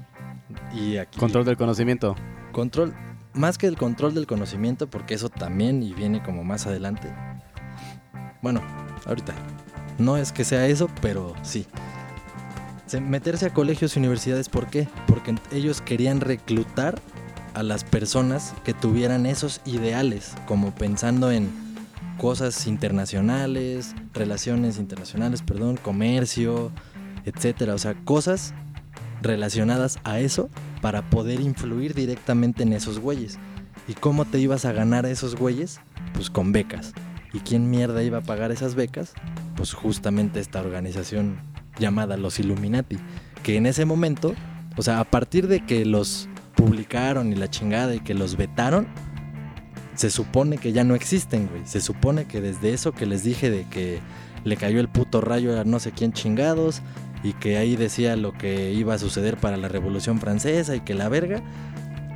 y 0.73 0.97
aquí... 0.97 1.19
Control 1.19 1.45
del 1.45 1.57
conocimiento. 1.57 2.15
Control, 2.51 2.93
más 3.33 3.57
que 3.57 3.67
el 3.67 3.77
control 3.77 4.13
del 4.13 4.27
conocimiento, 4.27 4.89
porque 4.89 5.15
eso 5.15 5.29
también 5.29 5.83
y 5.83 5.93
viene 5.93 6.23
como 6.23 6.43
más 6.43 6.65
adelante. 6.65 7.13
Bueno, 8.41 8.61
ahorita. 9.05 9.33
No 9.97 10.17
es 10.17 10.31
que 10.31 10.43
sea 10.43 10.67
eso, 10.67 10.89
pero 11.01 11.33
sí. 11.43 11.65
Se- 12.87 13.01
meterse 13.01 13.47
a 13.47 13.53
colegios 13.53 13.95
y 13.95 13.99
universidades, 13.99 14.49
¿por 14.49 14.67
qué? 14.67 14.87
Porque 15.07 15.35
ellos 15.51 15.81
querían 15.81 16.19
reclutar 16.21 16.99
a 17.53 17.63
las 17.63 17.83
personas 17.83 18.53
que 18.63 18.73
tuvieran 18.73 19.25
esos 19.25 19.61
ideales, 19.65 20.33
como 20.47 20.71
pensando 20.73 21.31
en 21.31 21.49
cosas 22.17 22.67
internacionales, 22.67 23.95
relaciones 24.13 24.77
internacionales, 24.77 25.41
perdón, 25.41 25.77
comercio, 25.77 26.71
etcétera, 27.25 27.73
o 27.75 27.77
sea, 27.77 27.93
cosas 28.05 28.53
relacionadas 29.21 29.99
a 30.03 30.19
eso 30.19 30.49
para 30.81 31.09
poder 31.09 31.39
influir 31.39 31.93
directamente 31.93 32.63
en 32.63 32.73
esos 32.73 32.99
güeyes. 32.99 33.39
¿Y 33.87 33.93
cómo 33.93 34.25
te 34.25 34.39
ibas 34.39 34.65
a 34.65 34.71
ganar 34.73 35.05
a 35.05 35.09
esos 35.09 35.35
güeyes? 35.35 35.79
Pues 36.13 36.29
con 36.29 36.51
becas. 36.51 36.93
¿Y 37.33 37.39
quién 37.39 37.69
mierda 37.69 38.03
iba 38.03 38.19
a 38.19 38.21
pagar 38.21 38.51
esas 38.51 38.75
becas? 38.75 39.13
Pues 39.55 39.73
justamente 39.73 40.39
esta 40.39 40.61
organización 40.61 41.39
llamada 41.79 42.15
los 42.15 42.39
Illuminati, 42.39 42.97
que 43.41 43.57
en 43.57 43.65
ese 43.65 43.85
momento, 43.85 44.35
o 44.77 44.83
sea, 44.83 44.99
a 44.99 45.03
partir 45.03 45.47
de 45.47 45.65
que 45.65 45.83
los 45.83 46.29
publicaron 46.55 47.31
y 47.33 47.35
la 47.35 47.49
chingada 47.49 47.95
y 47.95 47.99
que 47.99 48.13
los 48.13 48.37
vetaron, 48.37 48.87
se 49.95 50.09
supone 50.09 50.57
que 50.57 50.71
ya 50.71 50.83
no 50.83 50.95
existen, 50.95 51.47
güey. 51.47 51.63
Se 51.65 51.81
supone 51.81 52.25
que 52.25 52.41
desde 52.41 52.73
eso 52.73 52.91
que 52.91 53.05
les 53.05 53.23
dije 53.23 53.49
de 53.49 53.65
que 53.65 53.99
le 54.43 54.57
cayó 54.57 54.79
el 54.79 54.89
puto 54.89 55.21
rayo 55.21 55.59
a 55.59 55.63
no 55.63 55.79
sé 55.79 55.91
quién 55.91 56.13
chingados 56.13 56.81
y 57.23 57.33
que 57.33 57.57
ahí 57.57 57.75
decía 57.75 58.15
lo 58.15 58.33
que 58.33 58.71
iba 58.73 58.93
a 58.93 58.99
suceder 58.99 59.37
para 59.37 59.57
la 59.57 59.69
Revolución 59.69 60.19
Francesa 60.19 60.75
y 60.75 60.81
que 60.81 60.93
la 60.93 61.09
verga. 61.09 61.41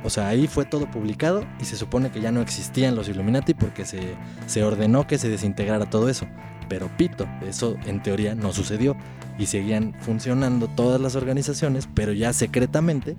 O 0.04 0.10
sea, 0.10 0.28
ahí 0.28 0.46
fue 0.46 0.64
todo 0.64 0.90
publicado 0.90 1.44
y 1.60 1.64
se 1.64 1.76
supone 1.76 2.10
que 2.10 2.20
ya 2.20 2.30
no 2.30 2.40
existían 2.40 2.94
los 2.94 3.08
Illuminati 3.08 3.54
porque 3.54 3.84
se, 3.84 4.14
se 4.46 4.62
ordenó 4.62 5.06
que 5.06 5.18
se 5.18 5.28
desintegrara 5.28 5.90
todo 5.90 6.08
eso. 6.08 6.26
Pero 6.68 6.88
pito, 6.96 7.26
eso 7.46 7.76
en 7.86 8.02
teoría 8.02 8.34
no 8.34 8.52
sucedió 8.52 8.96
y 9.38 9.46
seguían 9.46 9.94
funcionando 10.00 10.68
todas 10.68 11.00
las 11.00 11.16
organizaciones, 11.16 11.88
pero 11.94 12.12
ya 12.12 12.32
secretamente. 12.32 13.16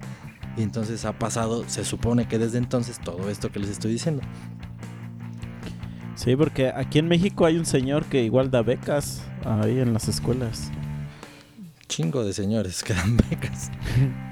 Y 0.58 0.64
entonces 0.64 1.06
ha 1.06 1.14
pasado, 1.14 1.68
se 1.68 1.86
supone 1.86 2.28
que 2.28 2.38
desde 2.38 2.58
entonces 2.58 3.00
todo 3.00 3.30
esto 3.30 3.52
que 3.52 3.60
les 3.60 3.70
estoy 3.70 3.92
diciendo. 3.92 4.22
Sí, 6.16 6.36
porque 6.36 6.68
aquí 6.76 7.00
en 7.00 7.08
México 7.08 7.46
hay 7.46 7.58
un 7.58 7.66
señor 7.66 8.06
que 8.06 8.24
igual 8.24 8.52
da 8.52 8.62
becas 8.62 9.24
ahí 9.46 9.80
en 9.80 9.94
las 9.94 10.08
escuelas. 10.08 10.70
Chingo 11.88 12.24
de 12.24 12.34
señores 12.34 12.84
que 12.84 12.94
dan 12.94 13.18
becas. 13.30 13.72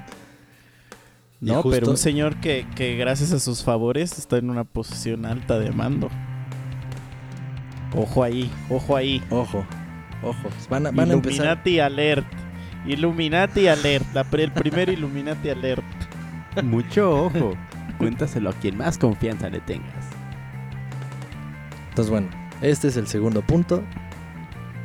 No, 1.40 1.62
pero 1.62 1.88
un 1.90 1.96
señor 1.96 2.36
que, 2.36 2.66
que 2.74 2.96
gracias 2.96 3.32
a 3.32 3.38
sus 3.38 3.62
favores 3.62 4.18
está 4.18 4.38
en 4.38 4.50
una 4.50 4.64
posición 4.64 5.24
alta 5.24 5.58
de 5.58 5.70
mando. 5.70 6.10
Ojo 7.94 8.22
ahí, 8.24 8.50
ojo 8.68 8.96
ahí. 8.96 9.22
Ojo, 9.30 9.64
ojo. 10.22 10.48
Van 10.68 10.86
a, 10.86 10.90
van 10.90 11.10
a 11.10 11.14
empezar. 11.14 11.36
Illuminati 11.46 11.80
alert. 11.80 12.26
Illuminati 12.86 13.68
alert. 13.68 14.04
La 14.14 14.24
pre- 14.24 14.44
el 14.44 14.52
primer 14.52 14.88
Illuminati 14.88 15.48
alert. 15.50 15.84
Mucho 16.62 17.26
ojo. 17.26 17.54
Cuéntaselo 17.98 18.50
a 18.50 18.52
quien 18.52 18.76
más 18.76 18.98
confianza 18.98 19.48
le 19.48 19.60
tengas. 19.60 20.06
Entonces, 21.90 22.10
bueno, 22.10 22.28
este 22.62 22.88
es 22.88 22.96
el 22.96 23.06
segundo 23.06 23.42
punto. 23.42 23.82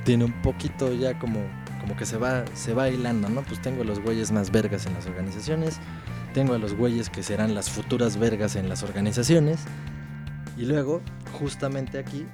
Tiene 0.03 0.25
un 0.25 0.33
poquito 0.41 0.93
ya 0.93 1.17
como, 1.19 1.39
como 1.81 1.95
que 1.95 2.05
se 2.05 2.17
va, 2.17 2.43
se 2.53 2.73
va 2.73 2.89
hilando, 2.89 3.29
¿no? 3.29 3.41
Pues 3.41 3.61
tengo 3.61 3.83
los 3.83 3.99
güeyes 3.99 4.31
más 4.31 4.51
vergas 4.51 4.85
en 4.85 4.93
las 4.93 5.05
organizaciones. 5.07 5.79
Tengo 6.33 6.55
a 6.55 6.57
los 6.57 6.75
güeyes 6.75 7.09
que 7.09 7.21
serán 7.21 7.53
las 7.53 7.69
futuras 7.69 8.17
vergas 8.17 8.55
en 8.55 8.67
las 8.67 8.81
organizaciones. 8.81 9.59
Y 10.57 10.65
luego, 10.65 11.01
justamente 11.39 11.99
aquí, 11.99 12.25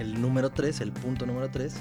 el 0.00 0.20
número 0.20 0.50
3, 0.50 0.80
el 0.80 0.92
punto 0.92 1.24
número 1.26 1.48
3, 1.48 1.74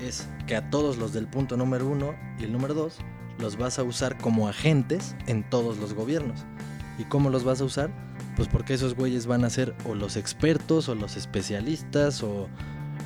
es 0.00 0.28
que 0.46 0.54
a 0.54 0.70
todos 0.70 0.98
los 0.98 1.12
del 1.12 1.26
punto 1.26 1.56
número 1.56 1.88
1 1.88 2.14
y 2.38 2.44
el 2.44 2.52
número 2.52 2.74
2 2.74 2.98
los 3.38 3.56
vas 3.56 3.78
a 3.78 3.82
usar 3.82 4.16
como 4.18 4.48
agentes 4.48 5.16
en 5.26 5.48
todos 5.50 5.78
los 5.78 5.94
gobiernos. 5.94 6.44
¿Y 6.98 7.04
cómo 7.04 7.28
los 7.28 7.44
vas 7.44 7.60
a 7.60 7.64
usar? 7.64 7.90
Pues 8.36 8.48
porque 8.48 8.74
esos 8.74 8.94
güeyes 8.94 9.26
van 9.26 9.44
a 9.44 9.50
ser 9.50 9.74
o 9.84 9.94
los 9.94 10.16
expertos 10.16 10.88
o 10.88 10.94
los 10.94 11.16
especialistas 11.16 12.22
o, 12.22 12.48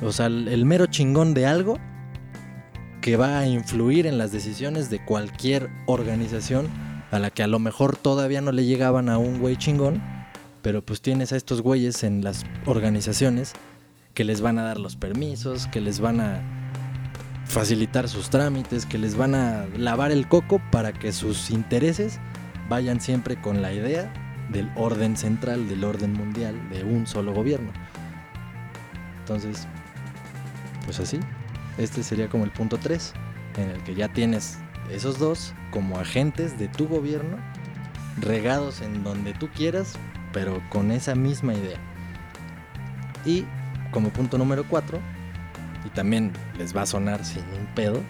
o 0.01 0.11
sea, 0.11 0.27
el, 0.27 0.47
el 0.47 0.65
mero 0.65 0.85
chingón 0.85 1.33
de 1.33 1.47
algo 1.47 1.77
que 3.01 3.17
va 3.17 3.39
a 3.39 3.47
influir 3.47 4.05
en 4.05 4.17
las 4.17 4.31
decisiones 4.31 4.89
de 4.89 5.03
cualquier 5.03 5.69
organización 5.87 6.69
a 7.11 7.19
la 7.19 7.29
que 7.29 7.43
a 7.43 7.47
lo 7.47 7.59
mejor 7.59 7.97
todavía 7.97 8.41
no 8.41 8.51
le 8.51 8.65
llegaban 8.65 9.09
a 9.09 9.17
un 9.17 9.39
güey 9.39 9.57
chingón, 9.57 10.01
pero 10.61 10.81
pues 10.81 11.01
tienes 11.01 11.33
a 11.33 11.35
estos 11.35 11.61
güeyes 11.61 12.03
en 12.03 12.23
las 12.23 12.45
organizaciones 12.65 13.53
que 14.13 14.23
les 14.23 14.41
van 14.41 14.57
a 14.57 14.63
dar 14.63 14.79
los 14.79 14.95
permisos, 14.95 15.67
que 15.67 15.81
les 15.81 15.99
van 15.99 16.21
a 16.21 16.41
facilitar 17.45 18.07
sus 18.07 18.29
trámites, 18.29 18.85
que 18.85 18.97
les 18.97 19.15
van 19.15 19.35
a 19.35 19.65
lavar 19.77 20.11
el 20.11 20.27
coco 20.27 20.61
para 20.71 20.93
que 20.93 21.11
sus 21.11 21.49
intereses 21.49 22.19
vayan 22.69 23.01
siempre 23.01 23.39
con 23.39 23.61
la 23.61 23.73
idea 23.73 24.13
del 24.49 24.71
orden 24.75 25.17
central, 25.17 25.67
del 25.67 25.83
orden 25.83 26.13
mundial, 26.13 26.69
de 26.69 26.83
un 26.83 27.07
solo 27.07 27.33
gobierno. 27.33 27.71
Entonces, 29.19 29.67
pues 30.85 30.99
así, 30.99 31.19
este 31.77 32.03
sería 32.03 32.29
como 32.29 32.45
el 32.45 32.51
punto 32.51 32.77
3, 32.77 33.13
en 33.57 33.69
el 33.69 33.83
que 33.83 33.95
ya 33.95 34.07
tienes 34.09 34.57
esos 34.89 35.19
dos 35.19 35.53
como 35.71 35.99
agentes 35.99 36.57
de 36.57 36.67
tu 36.67 36.87
gobierno, 36.87 37.37
regados 38.19 38.81
en 38.81 39.03
donde 39.03 39.33
tú 39.33 39.49
quieras, 39.49 39.93
pero 40.33 40.61
con 40.69 40.91
esa 40.91 41.15
misma 41.15 41.53
idea. 41.53 41.79
Y 43.25 43.45
como 43.91 44.09
punto 44.09 44.37
número 44.37 44.65
4, 44.67 44.99
y 45.85 45.89
también 45.89 46.31
les 46.57 46.75
va 46.75 46.83
a 46.83 46.85
sonar 46.85 47.23
sin 47.25 47.43
un 47.43 47.67
pedo, 47.75 48.01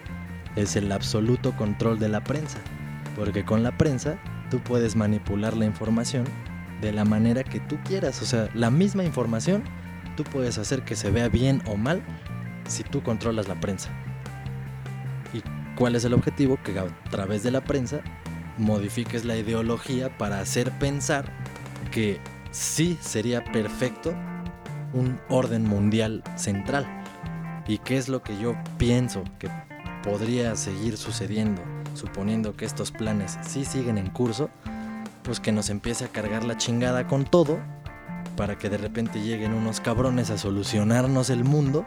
es 0.56 0.76
el 0.76 0.92
absoluto 0.92 1.56
control 1.56 1.98
de 1.98 2.08
la 2.08 2.22
prensa. 2.22 2.58
Porque 3.16 3.44
con 3.44 3.62
la 3.62 3.76
prensa 3.76 4.18
tú 4.50 4.60
puedes 4.60 4.96
manipular 4.96 5.56
la 5.56 5.64
información 5.64 6.24
de 6.80 6.92
la 6.92 7.04
manera 7.04 7.44
que 7.44 7.60
tú 7.60 7.78
quieras. 7.84 8.20
O 8.22 8.24
sea, 8.24 8.48
la 8.54 8.70
misma 8.70 9.04
información 9.04 9.62
tú 10.16 10.24
puedes 10.24 10.58
hacer 10.58 10.82
que 10.82 10.96
se 10.96 11.10
vea 11.10 11.28
bien 11.28 11.62
o 11.66 11.76
mal 11.76 12.02
si 12.68 12.82
tú 12.82 13.02
controlas 13.02 13.48
la 13.48 13.60
prensa. 13.60 13.90
¿Y 15.72 15.74
cuál 15.74 15.96
es 15.96 16.04
el 16.04 16.12
objetivo? 16.12 16.58
Que 16.62 16.78
a 16.78 16.86
través 17.10 17.42
de 17.42 17.50
la 17.50 17.62
prensa 17.62 18.00
modifiques 18.58 19.24
la 19.24 19.36
ideología 19.36 20.16
para 20.18 20.40
hacer 20.40 20.70
pensar 20.78 21.32
que 21.90 22.20
sí 22.50 22.98
sería 23.00 23.42
perfecto 23.44 24.14
un 24.92 25.18
orden 25.28 25.64
mundial 25.64 26.22
central. 26.36 26.86
¿Y 27.66 27.78
qué 27.78 27.96
es 27.96 28.08
lo 28.08 28.22
que 28.22 28.38
yo 28.38 28.54
pienso 28.76 29.24
que 29.38 29.48
podría 30.02 30.56
seguir 30.56 30.96
sucediendo, 30.96 31.62
suponiendo 31.94 32.54
que 32.54 32.64
estos 32.64 32.90
planes 32.90 33.38
sí 33.42 33.64
siguen 33.64 33.96
en 33.96 34.10
curso? 34.10 34.50
Pues 35.22 35.40
que 35.40 35.52
nos 35.52 35.70
empiece 35.70 36.04
a 36.04 36.08
cargar 36.08 36.44
la 36.44 36.56
chingada 36.56 37.06
con 37.06 37.24
todo, 37.24 37.60
para 38.36 38.58
que 38.58 38.68
de 38.68 38.78
repente 38.78 39.22
lleguen 39.22 39.54
unos 39.54 39.80
cabrones 39.80 40.30
a 40.30 40.38
solucionarnos 40.38 41.30
el 41.30 41.44
mundo 41.44 41.86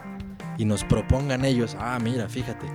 y 0.56 0.64
nos 0.64 0.82
propongan 0.84 1.44
ellos, 1.44 1.76
ah, 1.78 1.98
mira, 2.02 2.28
fíjate, 2.28 2.66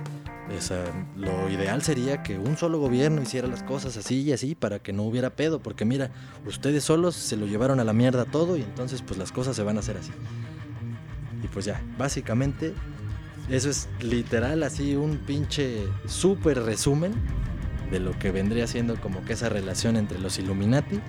lo 1.16 1.48
ideal 1.50 1.82
sería 1.82 2.22
que 2.22 2.38
un 2.38 2.56
solo 2.56 2.78
gobierno 2.78 3.22
hiciera 3.22 3.48
las 3.48 3.62
cosas 3.62 3.96
así 3.96 4.20
y 4.22 4.32
así 4.32 4.54
para 4.54 4.78
que 4.78 4.92
no 4.92 5.02
hubiera 5.04 5.30
pedo, 5.30 5.60
porque 5.60 5.84
mira, 5.84 6.10
ustedes 6.46 6.84
solos 6.84 7.14
se 7.14 7.36
lo 7.36 7.46
llevaron 7.46 7.80
a 7.80 7.84
la 7.84 7.92
mierda 7.92 8.24
todo 8.24 8.56
y 8.56 8.62
entonces 8.62 9.02
pues 9.02 9.18
las 9.18 9.32
cosas 9.32 9.56
se 9.56 9.62
van 9.62 9.76
a 9.76 9.80
hacer 9.80 9.96
así. 9.96 10.10
Y 11.42 11.48
pues 11.48 11.64
ya, 11.64 11.82
básicamente 11.98 12.74
eso 13.50 13.68
es 13.70 13.88
literal 14.00 14.62
así 14.62 14.94
un 14.94 15.18
pinche 15.18 15.86
súper 16.06 16.62
resumen 16.62 17.12
de 17.90 18.00
lo 18.00 18.18
que 18.18 18.30
vendría 18.30 18.66
siendo 18.66 18.96
como 19.00 19.24
que 19.24 19.32
esa 19.34 19.48
relación 19.48 19.96
entre 19.96 20.18
los 20.18 20.38
Illuminati 20.38 21.00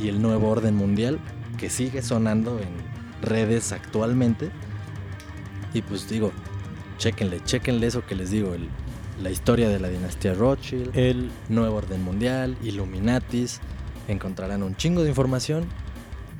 y 0.00 0.08
el 0.08 0.20
nuevo 0.22 0.48
orden 0.48 0.74
mundial 0.74 1.18
que 1.58 1.70
sigue 1.70 2.02
sonando 2.02 2.58
en 2.58 2.68
redes 3.28 3.72
actualmente. 3.72 4.50
Y 5.74 5.82
pues 5.82 6.08
digo, 6.08 6.32
chéquenle, 6.98 7.40
chéquenle 7.44 7.86
eso 7.86 8.04
que 8.04 8.14
les 8.14 8.30
digo, 8.30 8.54
el- 8.54 8.68
la 9.22 9.30
historia 9.30 9.68
de 9.68 9.78
la 9.78 9.88
dinastía 9.88 10.34
Rothschild, 10.34 10.96
El, 10.96 11.30
nuevo 11.48 11.76
orden 11.76 12.02
mundial, 12.02 12.56
Illuminatis, 12.62 13.60
encontrarán 14.08 14.62
un 14.62 14.76
chingo 14.76 15.02
de 15.02 15.08
información. 15.08 15.64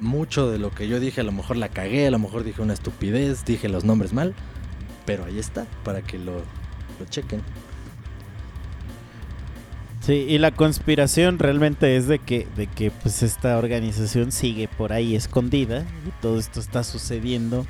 Mucho 0.01 0.51
de 0.51 0.59
lo 0.59 0.71
que 0.71 0.88
yo 0.88 0.99
dije, 0.99 1.21
a 1.21 1.25
lo 1.25 1.33
mejor 1.33 1.57
la 1.57 1.68
cagué, 1.68 2.09
a 2.09 2.11
lo 2.11 2.18
mejor 2.18 2.42
dije 2.42 2.61
una 2.61 2.73
estupidez, 2.73 3.45
dije 3.45 3.68
los 3.68 3.85
nombres 3.85 4.12
mal, 4.12 4.35
pero 5.07 5.25
ahí 5.25 5.38
está, 5.38 5.66
para 5.85 6.03
que 6.03 6.18
lo, 6.18 6.38
lo 6.99 7.07
chequen. 7.09 7.40
sí, 10.01 10.27
y 10.29 10.38
la 10.38 10.51
conspiración 10.51 11.38
realmente 11.38 11.97
es 11.97 12.09
de 12.09 12.18
que, 12.18 12.49
de 12.57 12.66
que 12.66 12.90
pues 12.90 13.23
esta 13.23 13.57
organización 13.59 14.33
sigue 14.33 14.66
por 14.66 14.92
ahí 14.92 15.14
escondida 15.14 15.85
y 16.07 16.11
todo 16.21 16.40
esto 16.40 16.59
está 16.59 16.83
sucediendo 16.83 17.64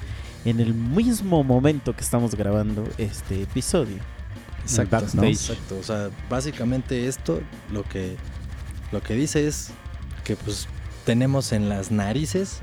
en 0.47 0.59
el 0.59 0.73
mismo 0.73 1.45
momento 1.45 1.95
que 1.95 2.01
estamos 2.01 2.35
grabando 2.35 2.85
este 2.97 3.43
episodio. 3.43 3.99
Exacto, 4.63 4.97
backstage. 4.97 5.23
¿no? 5.23 5.29
Exacto. 5.29 5.79
O 5.79 5.83
sea, 5.83 6.11
básicamente 6.29 7.09
esto 7.09 7.41
lo 7.71 7.83
que, 7.85 8.17
lo 8.91 9.03
que 9.03 9.15
dice 9.15 9.47
es 9.47 9.71
que 10.25 10.37
pues 10.37 10.69
tenemos 11.05 11.53
en 11.53 11.69
las 11.69 11.91
narices 11.91 12.61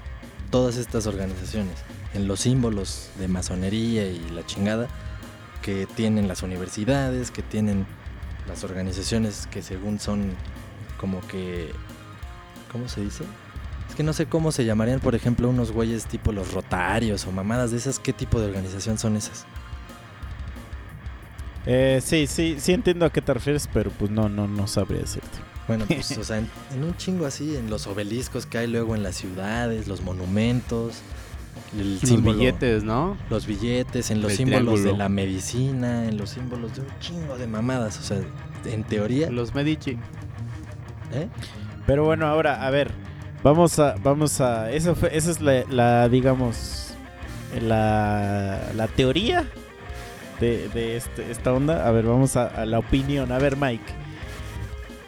todas 0.49 0.77
estas 0.77 1.07
organizaciones, 1.07 1.75
en 2.13 2.27
los 2.27 2.41
símbolos 2.41 3.09
de 3.19 3.27
masonería 3.27 4.09
y 4.09 4.29
la 4.31 4.45
chingada 4.45 4.87
que 5.61 5.85
tienen 5.85 6.27
las 6.27 6.41
universidades, 6.41 7.31
que 7.31 7.43
tienen 7.43 7.85
las 8.47 8.63
organizaciones 8.63 9.47
que 9.51 9.61
según 9.61 9.99
son 9.99 10.33
como 10.97 11.21
que... 11.27 11.71
¿Cómo 12.71 12.87
se 12.87 13.01
dice? 13.01 13.23
Es 13.89 13.95
que 13.95 14.03
no 14.03 14.13
sé 14.13 14.27
cómo 14.27 14.51
se 14.51 14.63
llamarían, 14.63 14.99
por 14.99 15.15
ejemplo, 15.15 15.49
unos 15.49 15.71
güeyes 15.71 16.05
tipo 16.05 16.31
los 16.31 16.53
rotarios 16.53 17.25
o 17.25 17.31
mamadas 17.31 17.71
de 17.71 17.77
esas. 17.77 17.97
¿Qué 17.97 18.13
tipo 18.13 18.39
de 18.39 18.45
organización 18.45 18.99
son 18.99 19.17
esas? 19.17 19.45
Eh, 21.71 22.01
sí, 22.03 22.25
sí, 22.25 22.55
sí 22.59 22.73
entiendo 22.73 23.05
a 23.05 23.11
qué 23.11 23.21
te 23.21 23.31
refieres, 23.31 23.69
pero 23.71 23.91
pues 23.91 24.09
no, 24.09 24.27
no, 24.27 24.47
no 24.47 24.65
sabría 24.65 25.01
decirte. 25.01 25.37
Bueno, 25.67 25.85
pues, 25.87 26.17
o 26.17 26.23
sea, 26.23 26.39
en, 26.39 26.49
en 26.73 26.83
un 26.83 26.97
chingo 26.97 27.27
así, 27.27 27.55
en 27.55 27.69
los 27.69 27.85
obeliscos 27.85 28.47
que 28.47 28.57
hay 28.57 28.65
luego 28.67 28.95
en 28.95 29.03
las 29.03 29.15
ciudades, 29.17 29.87
los 29.87 30.01
monumentos, 30.01 30.95
el 31.77 31.95
Los 32.01 32.03
símbolo- 32.09 32.37
billetes, 32.37 32.83
¿no? 32.83 33.17
los 33.29 33.45
billetes, 33.45 34.09
en 34.09 34.21
los 34.21 34.31
El 34.31 34.37
símbolos 34.37 34.83
de 34.83 34.93
la 34.97 35.09
medicina, 35.09 36.05
en 36.05 36.17
los 36.17 36.31
símbolos 36.31 36.73
de 36.75 36.81
un 36.81 36.87
chingo 36.99 37.37
de 37.37 37.45
mamadas. 37.45 37.99
O 37.99 38.01
sea, 38.01 38.17
en 38.65 38.83
teoría, 38.83 39.29
Los 39.29 39.53
Medici. 39.53 39.91
¿eh? 41.13 41.27
Pero 41.85 42.03
bueno, 42.05 42.25
ahora, 42.25 42.65
a 42.65 42.69
ver, 42.71 42.91
vamos 43.43 43.77
a, 43.77 43.95
vamos 44.03 44.41
a, 44.41 44.71
eso 44.71 44.95
fue, 44.95 45.15
esa 45.15 45.29
es 45.29 45.39
la, 45.39 45.63
la, 45.69 46.09
digamos, 46.09 46.93
la, 47.61 48.59
la 48.75 48.87
teoría 48.87 49.45
de, 50.39 50.97
este- 50.97 51.29
esta 51.31 51.53
onda. 51.53 51.87
A 51.87 51.91
ver, 51.91 52.05
vamos 52.05 52.35
a, 52.35 52.65
la 52.65 52.79
opinión. 52.79 53.31
A 53.31 53.37
ver, 53.39 53.57
Mike, 53.57 53.93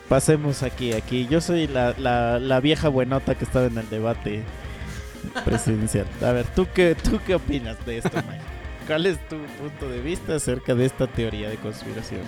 pasemos 0.10 0.64
aquí, 0.64 0.94
aquí. 0.94 1.28
Yo 1.28 1.42
soy 1.42 1.68
la, 1.68 1.94
la, 1.98 2.40
la 2.40 2.60
vieja 2.60 2.90
buenota 2.90 3.36
que 3.36 3.46
estaba 3.46 3.66
en 3.66 3.78
el 3.78 3.90
debate 3.90 4.44
presidencial. 5.46 6.06
A 6.22 6.32
ver, 6.32 6.46
¿tú 6.48 6.68
qué, 6.74 6.96
tú 6.96 7.20
qué 7.26 7.36
opinas 7.36 7.84
de 7.86 7.98
esto, 8.00 8.12
Mike? 8.16 8.42
¿Cuál 8.88 9.06
es 9.06 9.18
tu 9.30 9.38
punto 9.60 9.88
de 9.90 10.02
vista 10.02 10.36
acerca 10.36 10.76
de 10.76 10.86
esta 10.86 11.08
teoría 11.08 11.50
de 11.50 11.58
conspiración? 11.58 12.22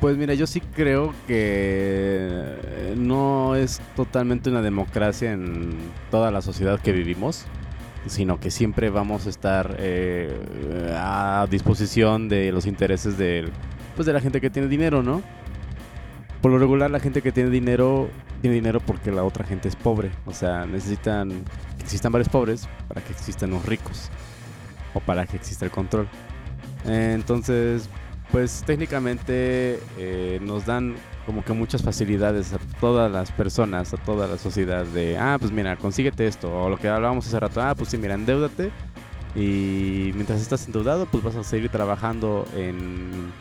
Pues 0.00 0.16
mira, 0.16 0.34
yo 0.34 0.46
sí 0.46 0.60
creo 0.60 1.14
que 1.26 2.54
no 2.96 3.54
es 3.54 3.80
totalmente 3.94 4.50
una 4.50 4.60
democracia 4.62 5.32
en 5.32 5.74
toda 6.10 6.30
la 6.30 6.42
sociedad 6.42 6.80
que 6.80 6.92
vivimos, 6.92 7.46
sino 8.06 8.40
que 8.40 8.50
siempre 8.50 8.90
vamos 8.90 9.26
a 9.26 9.30
estar 9.30 9.76
eh, 9.78 10.94
a 10.96 11.46
disposición 11.50 12.28
de 12.28 12.52
los 12.52 12.66
intereses 12.66 13.18
del, 13.18 13.50
pues 13.94 14.06
de 14.06 14.12
la 14.12 14.20
gente 14.20 14.40
que 14.40 14.50
tiene 14.50 14.68
dinero, 14.68 15.02
¿no? 15.02 15.22
Por 16.40 16.50
lo 16.50 16.58
regular 16.58 16.90
la 16.90 17.00
gente 17.00 17.22
que 17.22 17.32
tiene 17.32 17.50
dinero 17.50 18.08
tiene 18.40 18.54
dinero 18.54 18.80
porque 18.80 19.10
la 19.10 19.24
otra 19.24 19.44
gente 19.44 19.68
es 19.68 19.76
pobre, 19.76 20.10
o 20.26 20.32
sea, 20.32 20.66
necesitan 20.66 21.30
que 21.76 21.82
existan 21.82 22.12
varios 22.12 22.28
pobres 22.28 22.68
para 22.88 23.00
que 23.00 23.12
existan 23.12 23.50
los 23.50 23.64
ricos 23.64 24.10
o 24.94 25.00
para 25.00 25.26
que 25.26 25.36
exista 25.36 25.64
el 25.64 25.70
control. 25.70 26.08
Entonces, 26.86 27.88
pues 28.30 28.62
técnicamente 28.66 29.80
eh, 29.98 30.38
nos 30.42 30.66
dan 30.66 30.94
como 31.26 31.44
que 31.44 31.52
muchas 31.52 31.82
facilidades 31.82 32.52
a 32.52 32.58
todas 32.80 33.10
las 33.10 33.32
personas, 33.32 33.92
a 33.92 33.96
toda 33.98 34.26
la 34.28 34.38
sociedad 34.38 34.84
de, 34.86 35.18
ah, 35.18 35.36
pues 35.38 35.52
mira, 35.52 35.76
consíguete 35.76 36.26
esto, 36.26 36.50
o 36.64 36.70
lo 36.70 36.78
que 36.78 36.88
hablábamos 36.88 37.26
hace 37.26 37.40
rato, 37.40 37.60
ah, 37.60 37.74
pues 37.74 37.90
sí, 37.90 37.98
mira, 37.98 38.14
endeudate 38.14 38.70
y 39.34 40.12
mientras 40.14 40.40
estás 40.40 40.66
endeudado, 40.66 41.06
pues 41.06 41.22
vas 41.22 41.36
a 41.36 41.44
seguir 41.44 41.68
trabajando 41.70 42.46
en, 42.56 43.32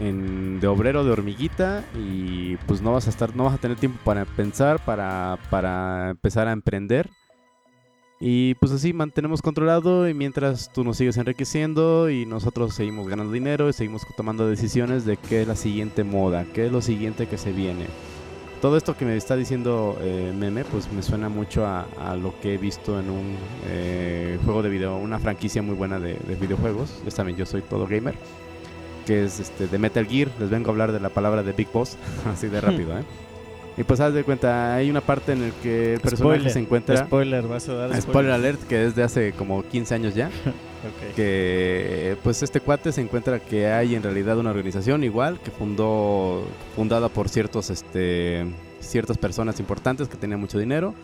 en- 0.00 0.60
de 0.60 0.66
obrero, 0.66 1.04
de 1.04 1.10
hormiguita 1.12 1.84
y 1.98 2.56
pues 2.66 2.82
no 2.82 2.92
vas 2.92 3.06
a 3.06 3.10
estar, 3.10 3.34
no 3.34 3.44
vas 3.44 3.54
a 3.54 3.58
tener 3.58 3.76
tiempo 3.76 3.98
para 4.04 4.24
pensar, 4.24 4.84
para, 4.84 5.38
para 5.50 6.10
empezar 6.10 6.48
a 6.48 6.52
emprender 6.52 7.10
Y 8.26 8.54
pues 8.54 8.72
así 8.72 8.94
mantenemos 8.94 9.42
controlado 9.42 10.08
y 10.08 10.14
mientras 10.14 10.72
tú 10.72 10.82
nos 10.82 10.96
sigues 10.96 11.18
enriqueciendo 11.18 12.08
y 12.08 12.24
nosotros 12.24 12.74
seguimos 12.74 13.06
ganando 13.06 13.30
dinero 13.34 13.68
y 13.68 13.74
seguimos 13.74 14.06
tomando 14.16 14.48
decisiones 14.48 15.04
de 15.04 15.18
qué 15.18 15.42
es 15.42 15.48
la 15.48 15.56
siguiente 15.56 16.04
moda, 16.04 16.46
qué 16.54 16.64
es 16.64 16.72
lo 16.72 16.80
siguiente 16.80 17.26
que 17.26 17.36
se 17.36 17.52
viene. 17.52 17.84
Todo 18.62 18.78
esto 18.78 18.96
que 18.96 19.04
me 19.04 19.14
está 19.14 19.36
diciendo 19.36 19.98
eh, 20.00 20.32
Meme, 20.34 20.64
pues 20.64 20.90
me 20.90 21.02
suena 21.02 21.28
mucho 21.28 21.66
a, 21.66 21.86
a 22.00 22.16
lo 22.16 22.34
que 22.40 22.54
he 22.54 22.56
visto 22.56 22.98
en 22.98 23.10
un 23.10 23.36
eh, 23.66 24.38
juego 24.42 24.62
de 24.62 24.70
video, 24.70 24.96
una 24.96 25.18
franquicia 25.18 25.60
muy 25.60 25.74
buena 25.74 26.00
de, 26.00 26.14
de 26.14 26.34
videojuegos. 26.34 27.02
Ya 27.04 27.10
saben, 27.10 27.36
yo 27.36 27.44
soy 27.44 27.60
todo 27.60 27.86
gamer, 27.86 28.14
que 29.04 29.24
es 29.24 29.38
este 29.38 29.66
de 29.66 29.78
Metal 29.78 30.06
Gear. 30.06 30.30
Les 30.40 30.48
vengo 30.48 30.68
a 30.68 30.72
hablar 30.72 30.92
de 30.92 31.00
la 31.00 31.10
palabra 31.10 31.42
de 31.42 31.52
Big 31.52 31.70
Boss, 31.70 31.98
así 32.32 32.48
de 32.48 32.62
rápido, 32.62 32.98
¿eh? 32.98 33.02
Y 33.76 33.82
pues 33.82 33.98
haz 34.00 34.14
de 34.14 34.22
cuenta, 34.22 34.74
hay 34.74 34.88
una 34.88 35.00
parte 35.00 35.32
en 35.32 35.48
la 35.48 35.50
que 35.62 35.94
el 35.94 36.00
personaje 36.00 36.36
Spoiler, 36.36 36.52
se 36.52 36.58
encuentra... 36.60 36.96
Spoiler, 37.06 37.46
vas 37.46 37.68
a 37.68 37.74
dar 37.74 38.00
Spoiler 38.00 38.32
alert, 38.32 38.62
que 38.68 38.86
es 38.86 38.94
de 38.94 39.02
hace 39.02 39.32
como 39.32 39.62
15 39.62 39.94
años 39.94 40.14
ya. 40.14 40.30
Ok. 40.84 41.14
que 41.16 42.18
pues 42.22 42.42
este 42.42 42.60
cuate 42.60 42.92
se 42.92 43.00
encuentra 43.00 43.40
que 43.40 43.68
hay 43.68 43.94
en 43.94 44.02
realidad 44.02 44.36
una 44.36 44.50
organización 44.50 45.02
igual 45.02 45.40
que 45.40 45.50
fundó 45.50 46.46
fundada 46.76 47.08
por 47.08 47.30
ciertos 47.30 47.70
este 47.70 48.44
ciertas 48.80 49.16
personas 49.16 49.60
importantes 49.60 50.08
que 50.08 50.18
tenían 50.18 50.40
mucho 50.40 50.58
dinero 50.58 50.94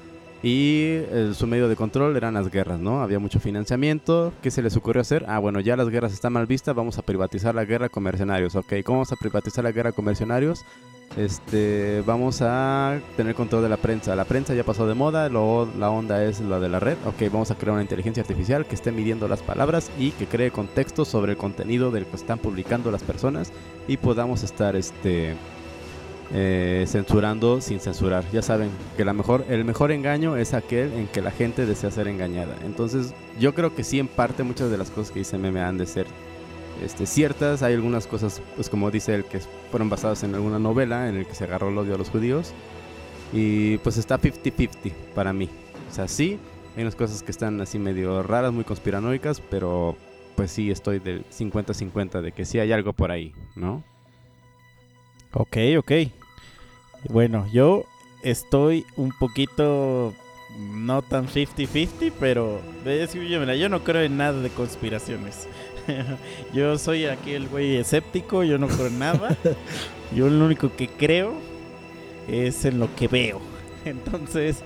y 0.43 0.85
eh, 0.85 1.33
su 1.35 1.47
medio 1.47 1.69
de 1.69 1.77
control 1.77 2.17
eran 2.17 2.35
las 2.35 2.51
guerras, 2.51 2.81
¿no? 2.81 3.03
Había 3.03 3.19
mucho 3.19 3.41
financiamiento. 3.41 4.33
¿Qué 4.43 4.51
se 4.51 4.63
les 4.63 4.75
ocurrió 4.77 5.03
hacer? 5.03 5.25
Ah, 5.29 5.39
bueno, 5.39 5.61
ya 5.61 5.77
las 5.77 5.91
guerras 5.91 6.13
están 6.13 6.33
mal 6.33 6.47
vistas, 6.47 6.75
vamos 6.75 6.99
a 6.99 7.03
privatizar 7.03 7.55
la 7.55 7.65
guerra 7.65 7.91
con 7.91 8.03
mercenarios. 8.03 8.57
Ok, 8.57 8.75
¿cómo 8.85 8.99
vamos 8.99 9.13
a 9.13 9.17
privatizar 9.17 9.65
la 9.65 9.73
guerra 9.73 9.93
con 9.93 10.07
mercenarios? 10.07 10.65
Este, 11.17 12.03
vamos 12.07 12.41
a 12.41 13.01
tener 13.17 13.35
control 13.35 13.63
de 13.63 13.69
la 13.69 13.77
prensa. 13.77 14.15
La 14.15 14.25
prensa 14.25 14.55
ya 14.55 14.63
pasó 14.63 14.87
de 14.87 14.95
moda, 14.95 15.29
luego 15.29 15.69
la 15.79 15.91
onda 15.91 16.25
es 16.25 16.41
la 16.41 16.61
de 16.61 16.69
la 16.69 16.79
red. 16.79 16.97
Ok, 17.05 17.33
vamos 17.33 17.51
a 17.51 17.57
crear 17.57 17.73
una 17.73 17.83
inteligencia 17.83 18.23
artificial 18.23 18.65
que 18.65 18.77
esté 18.77 18.93
midiendo 18.93 19.27
las 19.27 19.43
palabras 19.43 19.91
y 19.99 20.13
que 20.13 20.27
cree 20.27 20.53
contexto 20.53 21.05
sobre 21.05 21.33
el 21.33 21.39
contenido 21.39 21.91
del 21.91 22.07
que 22.07 22.17
están 22.17 22.39
publicando 22.39 22.91
las 22.93 23.03
personas 23.03 23.53
y 23.89 23.97
podamos 23.97 24.45
estar 24.45 24.77
este 24.77 25.35
eh, 26.33 26.85
censurando 26.87 27.61
sin 27.61 27.81
censurar. 27.81 28.25
Ya 28.33 28.41
saben 28.41 28.71
que 28.97 29.05
la 29.05 29.13
mejor, 29.13 29.45
el 29.49 29.65
mejor 29.65 29.91
engaño 29.91 30.37
es 30.37 30.55
aquel 30.55 30.93
en 30.93 31.09
que 31.09 31.23
la 31.23 31.33
gente 31.33 31.67
desea 31.67 31.91
ser 31.91 32.07
engañada. 32.07 32.55
Entonces, 32.65 33.15
yo 33.41 33.53
creo 33.53 33.75
que 33.75 33.83
sí, 33.83 33.99
en 33.99 34.07
parte, 34.07 34.45
muchas 34.45 34.71
de 34.71 34.79
las 34.79 34.91
cosas 34.91 35.11
que 35.11 35.19
dice 35.19 35.39
Meme 35.39 35.61
han 35.61 35.77
de 35.77 35.87
ser 35.87 36.07
este, 36.83 37.07
ciertas. 37.07 37.63
Hay 37.63 37.75
algunas 37.75 38.07
cosas, 38.07 38.43
pues 38.57 38.69
como 38.69 38.91
dice 38.91 39.15
él, 39.15 39.25
que 39.25 39.41
fueron 39.71 39.89
basadas 39.89 40.23
en 40.23 40.35
alguna 40.35 40.59
novela 40.59 41.09
en 41.09 41.17
el 41.17 41.27
que 41.27 41.35
se 41.35 41.45
agarró 41.45 41.69
el 41.69 41.79
odio 41.79 41.95
a 41.95 41.99
los 41.99 42.11
judíos. 42.11 42.53
Y 43.33 43.79
pues 43.79 43.97
está 43.97 44.21
50-50 44.21 44.93
para 45.15 45.33
mí. 45.33 45.49
O 45.91 45.95
sea, 45.95 46.09
sí, 46.09 46.39
hay 46.77 46.83
unas 46.83 46.97
cosas 46.97 47.23
que 47.23 47.31
están 47.31 47.61
así 47.61 47.79
medio 47.79 48.23
raras, 48.23 48.53
muy 48.53 48.65
conspiranoicas, 48.65 49.41
pero 49.41 49.97
pues 50.37 50.53
sí 50.53 50.71
estoy 50.71 50.99
del 50.99 51.25
50-50 51.31 52.23
de 52.23 52.33
que 52.33 52.45
sí 52.45 52.59
hay 52.59 52.73
algo 52.73 52.93
por 52.93 53.11
ahí, 53.11 53.33
¿no? 53.57 53.83
Ok, 55.33 55.57
ok. 55.79 55.93
Bueno, 57.09 57.47
yo 57.53 57.85
estoy 58.23 58.85
un 58.97 59.13
poquito 59.19 60.15
no 60.59 61.03
tan 61.03 61.29
50-50, 61.29 62.13
pero 62.19 62.61
es 62.85 63.11
que, 63.11 63.19
mira, 63.19 63.55
yo 63.55 63.69
no 63.69 63.85
creo 63.85 64.03
en 64.03 64.17
nada 64.17 64.41
de 64.41 64.51
conspiraciones. 64.51 65.49
yo 66.53 66.79
soy 66.79 67.07
aquí 67.07 67.33
el 67.33 67.49
güey 67.49 67.77
escéptico, 67.77 68.45
yo 68.45 68.59
no 68.59 68.69
creo 68.69 68.87
en 68.87 68.99
nada. 68.99 69.37
yo 70.15 70.29
lo 70.29 70.45
único 70.45 70.75
que 70.75 70.89
creo 70.89 71.35
es 72.29 72.65
en 72.65 72.79
lo 72.79 72.95
que 72.95 73.09
veo. 73.09 73.41
Entonces, 73.85 74.63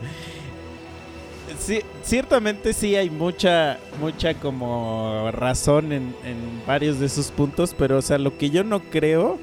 sí, 1.59 1.81
ciertamente 2.03 2.73
sí 2.73 2.97
hay 2.97 3.11
mucha, 3.11 3.79
mucha 4.01 4.35
como 4.35 5.31
razón 5.33 5.93
en, 5.93 6.15
en 6.25 6.67
varios 6.67 6.99
de 7.01 7.07
esos 7.07 7.31
puntos, 7.31 7.75
pero 7.77 7.99
o 7.99 8.03
sea, 8.03 8.19
lo 8.19 8.37
que 8.37 8.51
yo 8.51 8.65
no 8.65 8.81
creo 8.81 9.39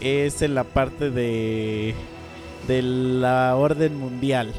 es 0.00 0.42
en 0.42 0.54
la 0.54 0.64
parte 0.64 1.10
de, 1.10 1.94
de 2.66 2.82
la 2.82 3.56
orden 3.56 3.96
mundial. 3.96 4.52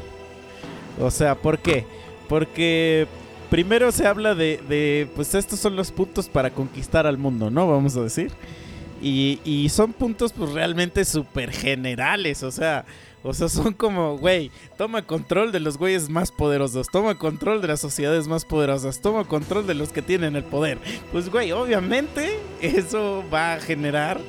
O 1.00 1.10
sea, 1.10 1.34
¿por 1.36 1.58
qué? 1.58 1.86
Porque 2.28 3.06
primero 3.50 3.92
se 3.92 4.06
habla 4.06 4.34
de, 4.34 5.08
pues 5.14 5.34
estos 5.34 5.58
son 5.58 5.76
los 5.76 5.92
puntos 5.92 6.28
para 6.28 6.50
conquistar 6.50 7.06
al 7.06 7.18
mundo, 7.18 7.50
¿no? 7.50 7.68
Vamos 7.68 7.96
a 7.96 8.02
decir. 8.02 8.30
Y, 9.02 9.40
y 9.44 9.68
son 9.70 9.92
puntos 9.92 10.32
pues 10.32 10.52
realmente 10.52 11.04
súper 11.04 11.50
generales, 11.50 12.42
o 12.42 12.50
sea, 12.50 12.84
o 13.22 13.34
sea, 13.34 13.48
son 13.48 13.74
como, 13.74 14.16
güey, 14.16 14.50
toma 14.78 15.02
control 15.02 15.52
de 15.52 15.60
los 15.60 15.76
güeyes 15.76 16.08
más 16.08 16.32
poderosos, 16.32 16.88
toma 16.88 17.16
control 17.16 17.60
de 17.60 17.68
las 17.68 17.80
sociedades 17.80 18.28
más 18.28 18.44
poderosas, 18.46 19.00
toma 19.00 19.24
control 19.24 19.66
de 19.66 19.74
los 19.74 19.90
que 19.90 20.00
tienen 20.00 20.36
el 20.36 20.44
poder. 20.44 20.78
Pues, 21.12 21.28
güey, 21.30 21.52
obviamente 21.52 22.38
eso 22.62 23.22
va 23.32 23.54
a 23.54 23.60
generar 23.60 24.20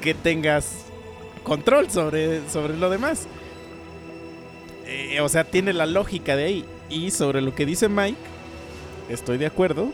que 0.00 0.14
tengas 0.14 0.84
control 1.42 1.90
sobre, 1.90 2.48
sobre 2.48 2.76
lo 2.76 2.88
demás. 2.88 3.26
Eh, 4.86 5.20
o 5.20 5.28
sea, 5.28 5.44
tiene 5.44 5.72
la 5.72 5.86
lógica 5.86 6.36
de 6.36 6.44
ahí. 6.44 6.64
Y 6.90 7.10
sobre 7.10 7.40
lo 7.40 7.54
que 7.54 7.66
dice 7.66 7.88
Mike, 7.88 8.18
estoy 9.08 9.38
de 9.38 9.46
acuerdo. 9.46 9.92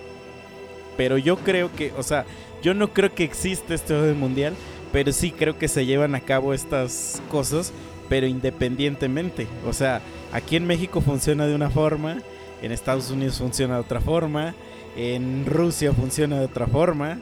Pero 0.96 1.18
yo 1.18 1.36
creo 1.36 1.72
que, 1.74 1.92
o 1.96 2.02
sea, 2.02 2.26
yo 2.62 2.74
no 2.74 2.92
creo 2.92 3.14
que 3.14 3.24
existe 3.24 3.74
este 3.74 3.94
orden 3.94 4.18
mundial. 4.18 4.54
Pero 4.92 5.12
sí 5.12 5.30
creo 5.30 5.56
que 5.56 5.68
se 5.68 5.86
llevan 5.86 6.14
a 6.14 6.20
cabo 6.20 6.52
estas 6.52 7.22
cosas, 7.30 7.72
pero 8.08 8.26
independientemente. 8.26 9.46
O 9.66 9.72
sea, 9.72 10.00
aquí 10.32 10.56
en 10.56 10.66
México 10.66 11.00
funciona 11.00 11.46
de 11.46 11.54
una 11.54 11.70
forma, 11.70 12.22
en 12.60 12.72
Estados 12.72 13.10
Unidos 13.10 13.38
funciona 13.38 13.74
de 13.74 13.80
otra 13.80 14.00
forma, 14.00 14.54
en 14.96 15.46
Rusia 15.46 15.92
funciona 15.92 16.40
de 16.40 16.46
otra 16.46 16.66
forma. 16.66 17.18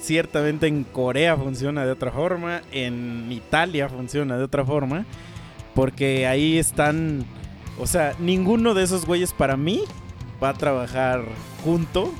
Ciertamente 0.00 0.66
en 0.66 0.84
Corea 0.84 1.36
funciona 1.36 1.84
de 1.84 1.92
otra 1.92 2.12
forma, 2.12 2.62
en 2.72 3.32
Italia 3.32 3.88
funciona 3.88 4.36
de 4.36 4.44
otra 4.44 4.64
forma, 4.64 5.06
porque 5.74 6.26
ahí 6.26 6.58
están, 6.58 7.24
o 7.78 7.86
sea, 7.86 8.14
ninguno 8.18 8.74
de 8.74 8.84
esos 8.84 9.06
güeyes 9.06 9.32
para 9.32 9.56
mí 9.56 9.82
va 10.42 10.50
a 10.50 10.54
trabajar 10.54 11.24
junto 11.64 12.12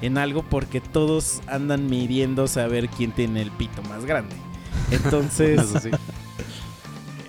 en 0.00 0.18
algo 0.18 0.42
porque 0.42 0.80
todos 0.80 1.40
andan 1.46 1.86
midiéndose 1.86 2.60
a 2.60 2.68
ver 2.68 2.88
quién 2.88 3.12
tiene 3.12 3.42
el 3.42 3.50
pito 3.50 3.82
más 3.82 4.04
grande. 4.04 4.34
Entonces, 4.90 5.60
sí. 5.82 5.90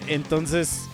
entonces, 0.07 0.87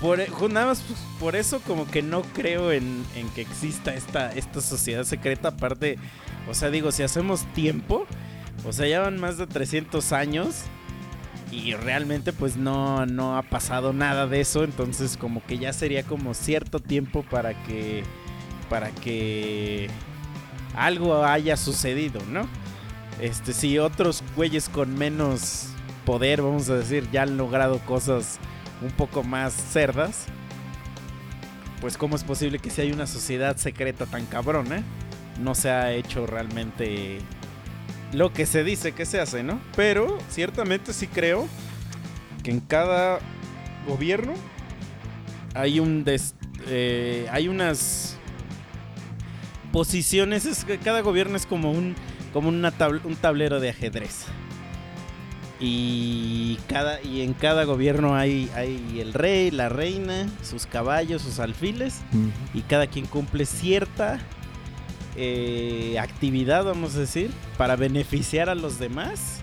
por, 0.00 0.20
e- 0.20 0.30
nada 0.50 0.66
más 0.66 0.80
pues, 0.80 0.98
por 1.18 1.36
eso 1.36 1.60
como 1.60 1.86
que 1.86 2.00
no 2.00 2.22
creo 2.22 2.72
en, 2.72 3.04
en 3.14 3.28
que 3.30 3.42
exista 3.42 3.94
esta, 3.94 4.32
esta 4.32 4.60
sociedad 4.60 5.04
secreta. 5.04 5.48
Aparte, 5.48 5.98
o 6.48 6.54
sea, 6.54 6.70
digo, 6.70 6.90
si 6.90 7.02
hacemos 7.02 7.44
tiempo, 7.52 8.06
o 8.66 8.72
sea, 8.72 8.86
ya 8.86 9.00
van 9.00 9.18
más 9.20 9.36
de 9.36 9.46
300 9.46 10.12
años 10.12 10.62
y 11.50 11.74
realmente 11.74 12.32
pues 12.32 12.56
no, 12.56 13.04
no 13.06 13.36
ha 13.36 13.42
pasado 13.42 13.92
nada 13.92 14.26
de 14.26 14.40
eso. 14.40 14.64
Entonces 14.64 15.16
como 15.16 15.44
que 15.44 15.58
ya 15.58 15.72
sería 15.72 16.02
como 16.02 16.34
cierto 16.34 16.80
tiempo 16.80 17.22
para 17.22 17.62
que, 17.64 18.04
para 18.70 18.90
que 18.90 19.88
algo 20.74 21.24
haya 21.24 21.56
sucedido, 21.58 22.20
¿no? 22.30 22.48
Este, 23.20 23.52
si 23.52 23.78
otros 23.78 24.24
güeyes 24.36 24.70
con 24.70 24.96
menos 24.96 25.66
poder, 26.06 26.40
vamos 26.40 26.70
a 26.70 26.76
decir, 26.76 27.06
ya 27.12 27.22
han 27.24 27.36
logrado 27.36 27.78
cosas 27.80 28.38
un 28.80 28.90
poco 28.92 29.22
más 29.22 29.52
cerdas, 29.52 30.24
pues 31.82 31.98
cómo 31.98 32.16
es 32.16 32.24
posible 32.24 32.58
que 32.58 32.70
si 32.70 32.80
hay 32.80 32.92
una 32.92 33.06
sociedad 33.06 33.56
secreta 33.58 34.06
tan 34.06 34.24
cabrona, 34.26 34.82
no 35.38 35.54
se 35.54 35.70
ha 35.70 35.92
hecho 35.92 36.26
realmente 36.26 37.18
lo 38.12 38.32
que 38.32 38.46
se 38.46 38.64
dice 38.64 38.92
que 38.92 39.04
se 39.04 39.20
hace, 39.20 39.42
¿no? 39.42 39.60
Pero 39.76 40.18
ciertamente 40.30 40.92
sí 40.92 41.06
creo 41.06 41.46
que 42.42 42.50
en 42.50 42.60
cada 42.60 43.18
gobierno 43.86 44.32
hay 45.54 45.80
un 45.80 46.04
des- 46.04 46.34
eh, 46.66 47.26
hay 47.30 47.48
unas 47.48 48.16
posiciones, 49.72 50.46
es 50.46 50.64
que 50.64 50.78
cada 50.78 51.00
gobierno 51.00 51.36
es 51.36 51.46
como 51.46 51.70
un 51.70 51.94
como 52.32 52.48
una 52.48 52.72
un 53.04 53.16
tablero 53.16 53.60
de 53.60 53.70
ajedrez. 53.70 54.24
Y 55.62 56.56
cada 56.68 57.02
y 57.02 57.20
en 57.20 57.34
cada 57.34 57.64
gobierno 57.64 58.14
hay 58.16 58.50
hay 58.54 58.98
el 59.00 59.12
rey, 59.12 59.50
la 59.50 59.68
reina, 59.68 60.26
sus 60.42 60.66
caballos, 60.66 61.20
sus 61.20 61.38
alfiles 61.38 62.00
y 62.54 62.62
cada 62.62 62.86
quien 62.86 63.04
cumple 63.04 63.44
cierta 63.44 64.20
eh, 65.16 65.98
actividad, 66.00 66.64
vamos 66.64 66.94
a 66.96 67.00
decir, 67.00 67.30
para 67.58 67.76
beneficiar 67.76 68.48
a 68.48 68.54
los 68.54 68.78
demás 68.78 69.40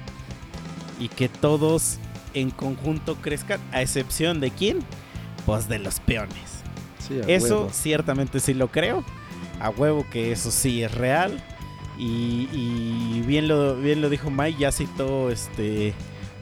y 1.00 1.10
que 1.10 1.30
todos 1.30 2.00
en 2.34 2.50
conjunto 2.50 3.16
crezcan, 3.18 3.60
a 3.72 3.84
excepción 3.84 4.40
de 4.40 4.50
quién, 4.50 4.80
pues 5.46 5.70
de 5.70 5.78
los 5.78 6.00
peones. 6.00 6.64
Sí, 7.08 7.20
Eso 7.28 7.60
huevo. 7.60 7.70
ciertamente 7.72 8.40
sí 8.40 8.56
lo 8.56 8.70
creo, 8.70 9.06
a 9.60 9.70
huevo 9.70 10.06
que 10.12 10.32
eso 10.32 10.52
sí 10.52 10.84
es 10.84 10.94
real. 10.94 11.44
Y, 11.98 12.48
y 12.52 13.24
bien 13.26 13.48
lo 13.48 13.76
bien 13.76 14.02
lo 14.02 14.10
dijo 14.10 14.30
Mike, 14.30 14.60
ya 14.60 14.72
citó 14.72 15.32
este 15.32 15.94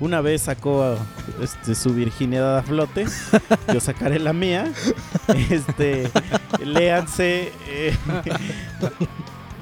una 0.01 0.19
vez 0.19 0.41
sacó 0.41 0.97
este, 1.41 1.73
su 1.75 1.93
virginidad 1.93 2.57
a 2.57 2.63
flote, 2.63 3.05
yo 3.73 3.79
sacaré 3.79 4.19
la 4.19 4.33
mía. 4.33 4.69
Este, 5.49 6.09
léanse, 6.61 7.53
eh, 7.69 7.95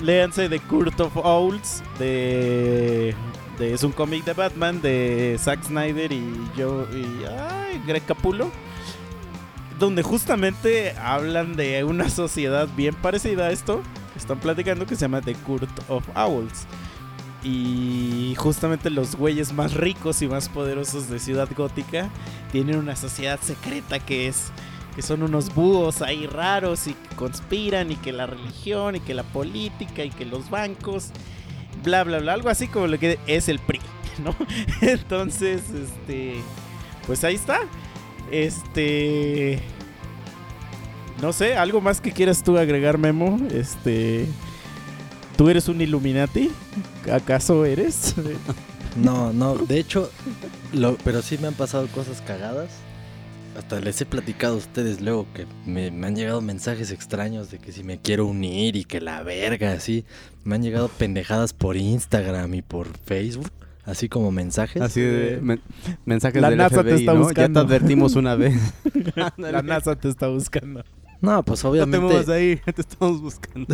léanse 0.02 0.50
de 0.50 0.60
Court 0.60 1.00
of 1.00 1.16
Owls, 1.18 1.84
de, 2.00 3.16
de- 3.60 3.74
es 3.74 3.84
un 3.84 3.92
cómic 3.92 4.24
de 4.26 4.34
Batman 4.34 4.82
de 4.82 5.38
Zack 5.40 5.64
Snyder 5.64 6.12
y 6.12 6.24
yo 6.58 6.88
y 6.92 7.06
ay, 7.26 7.82
Greg 7.86 8.04
Capullo, 8.06 8.50
donde 9.80 10.04
justamente 10.04 10.94
hablan 10.98 11.56
de 11.56 11.84
una 11.84 12.10
sociedad 12.10 12.68
bien 12.76 12.96
parecida 12.96 13.46
a 13.46 13.52
esto. 13.52 13.82
Están 14.16 14.40
platicando 14.40 14.86
que 14.86 14.96
se 14.96 15.02
llama 15.02 15.22
The 15.22 15.36
Court 15.36 15.70
of 15.90 16.06
Owls. 16.16 16.66
Y 17.44 18.36
justamente 18.38 18.90
los 18.90 19.16
güeyes 19.16 19.52
más 19.52 19.74
ricos 19.74 20.22
y 20.22 20.28
más 20.28 20.48
poderosos 20.48 21.10
de 21.10 21.20
Ciudad 21.20 21.50
Gótica 21.56 22.10
tienen 22.52 22.78
una 22.78 22.96
sociedad 22.96 23.40
secreta 23.42 24.00
que 24.00 24.28
es 24.28 24.52
que 24.96 25.02
son 25.02 25.24
unos 25.24 25.54
búhos 25.54 26.02
ahí 26.04 26.28
raros 26.28 26.88
y 26.88 26.94
que 26.94 27.16
conspiran 27.16 27.92
y 27.92 27.96
que 27.96 28.14
la 28.14 28.28
religión 28.28 28.96
y 28.96 29.00
que 29.00 29.14
la 29.14 29.24
política 29.24 30.04
y 30.04 30.12
que 30.12 30.24
los 30.24 30.50
bancos 30.52 31.10
bla 31.84 32.04
bla 32.04 32.20
bla 32.20 32.34
algo 32.34 32.50
así 32.50 32.68
como 32.68 32.88
lo 32.88 33.00
que 33.00 33.20
es 33.26 33.50
el 33.50 33.60
PRI, 33.60 33.82
¿no? 34.24 34.36
Entonces, 34.82 35.64
este 35.72 36.36
pues 37.06 37.24
ahí 37.24 37.36
está. 37.36 37.60
Este 38.32 39.60
no 41.22 41.32
sé, 41.32 41.56
algo 41.56 41.80
más 41.80 42.02
que 42.02 42.12
quieras 42.12 42.44
tú 42.44 42.58
agregar 42.58 42.98
Memo, 42.98 43.40
este 43.54 44.28
¿Tú 45.38 45.50
eres 45.50 45.68
un 45.68 45.82
Illuminati? 45.82 46.52
¿Acaso 47.12 47.66
eres? 47.66 48.16
No, 48.96 49.34
no, 49.34 49.56
de 49.56 49.80
hecho, 49.80 50.12
pero 51.04 51.24
sí 51.24 51.40
me 51.40 51.48
han 51.48 51.56
pasado 51.56 51.88
cosas 51.88 52.22
cagadas. 52.22 52.70
Hasta 53.58 53.80
les 53.80 54.00
he 54.00 54.06
platicado 54.06 54.54
a 54.54 54.58
ustedes 54.58 55.02
luego 55.02 55.26
que 55.34 55.48
me, 55.66 55.90
me 55.90 56.06
han 56.06 56.16
llegado 56.16 56.42
mensajes 56.42 56.92
extraños 56.92 57.50
de 57.50 57.58
que 57.58 57.72
si 57.72 57.84
me 57.84 58.00
quiero 58.00 58.28
unir 58.28 58.76
y 58.76 58.86
que 58.86 59.02
la 59.02 59.24
verga, 59.24 59.74
así. 59.74 60.06
Me 60.44 60.54
han 60.54 60.62
llegado 60.62 60.90
pendejadas 60.90 61.54
por 61.54 61.76
Instagram 61.76 62.54
y 62.54 62.62
por 62.62 62.96
Facebook, 63.00 63.52
así 63.86 64.10
como 64.10 64.32
mensajes. 64.32 64.82
Así 64.82 65.02
de 65.02 65.40
men- 65.42 65.62
mensajes 66.06 66.42
La 66.42 66.50
del 66.50 66.58
NASA 66.58 66.84
te 66.84 66.96
está 66.96 67.14
¿no? 67.14 67.20
buscando. 67.22 67.60
Ya 67.62 67.66
te 67.68 67.74
advertimos 67.74 68.16
una 68.16 68.36
vez. 68.36 68.60
La 69.38 69.62
NASA 69.62 69.96
te 69.96 70.10
está 70.10 70.28
buscando. 70.28 70.84
No, 71.22 71.42
pues 71.44 71.64
No 71.64 71.72
te 71.72 71.86
muevas 71.86 72.28
obviamente, 72.28 72.34
ahí, 72.34 72.60
te 72.74 72.82
estamos 72.82 73.22
buscando. 73.22 73.74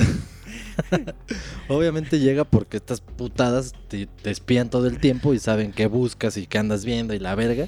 obviamente 1.67 2.19
llega 2.19 2.43
porque 2.43 2.77
estas 2.77 3.01
putadas 3.01 3.73
te, 3.87 4.05
te 4.05 4.29
espían 4.29 4.69
todo 4.69 4.87
el 4.87 4.99
tiempo 4.99 5.33
y 5.33 5.39
saben 5.39 5.71
qué 5.71 5.87
buscas 5.87 6.37
y 6.37 6.45
qué 6.45 6.59
andas 6.59 6.85
viendo 6.85 7.13
y 7.13 7.19
la 7.19 7.35
verga. 7.35 7.67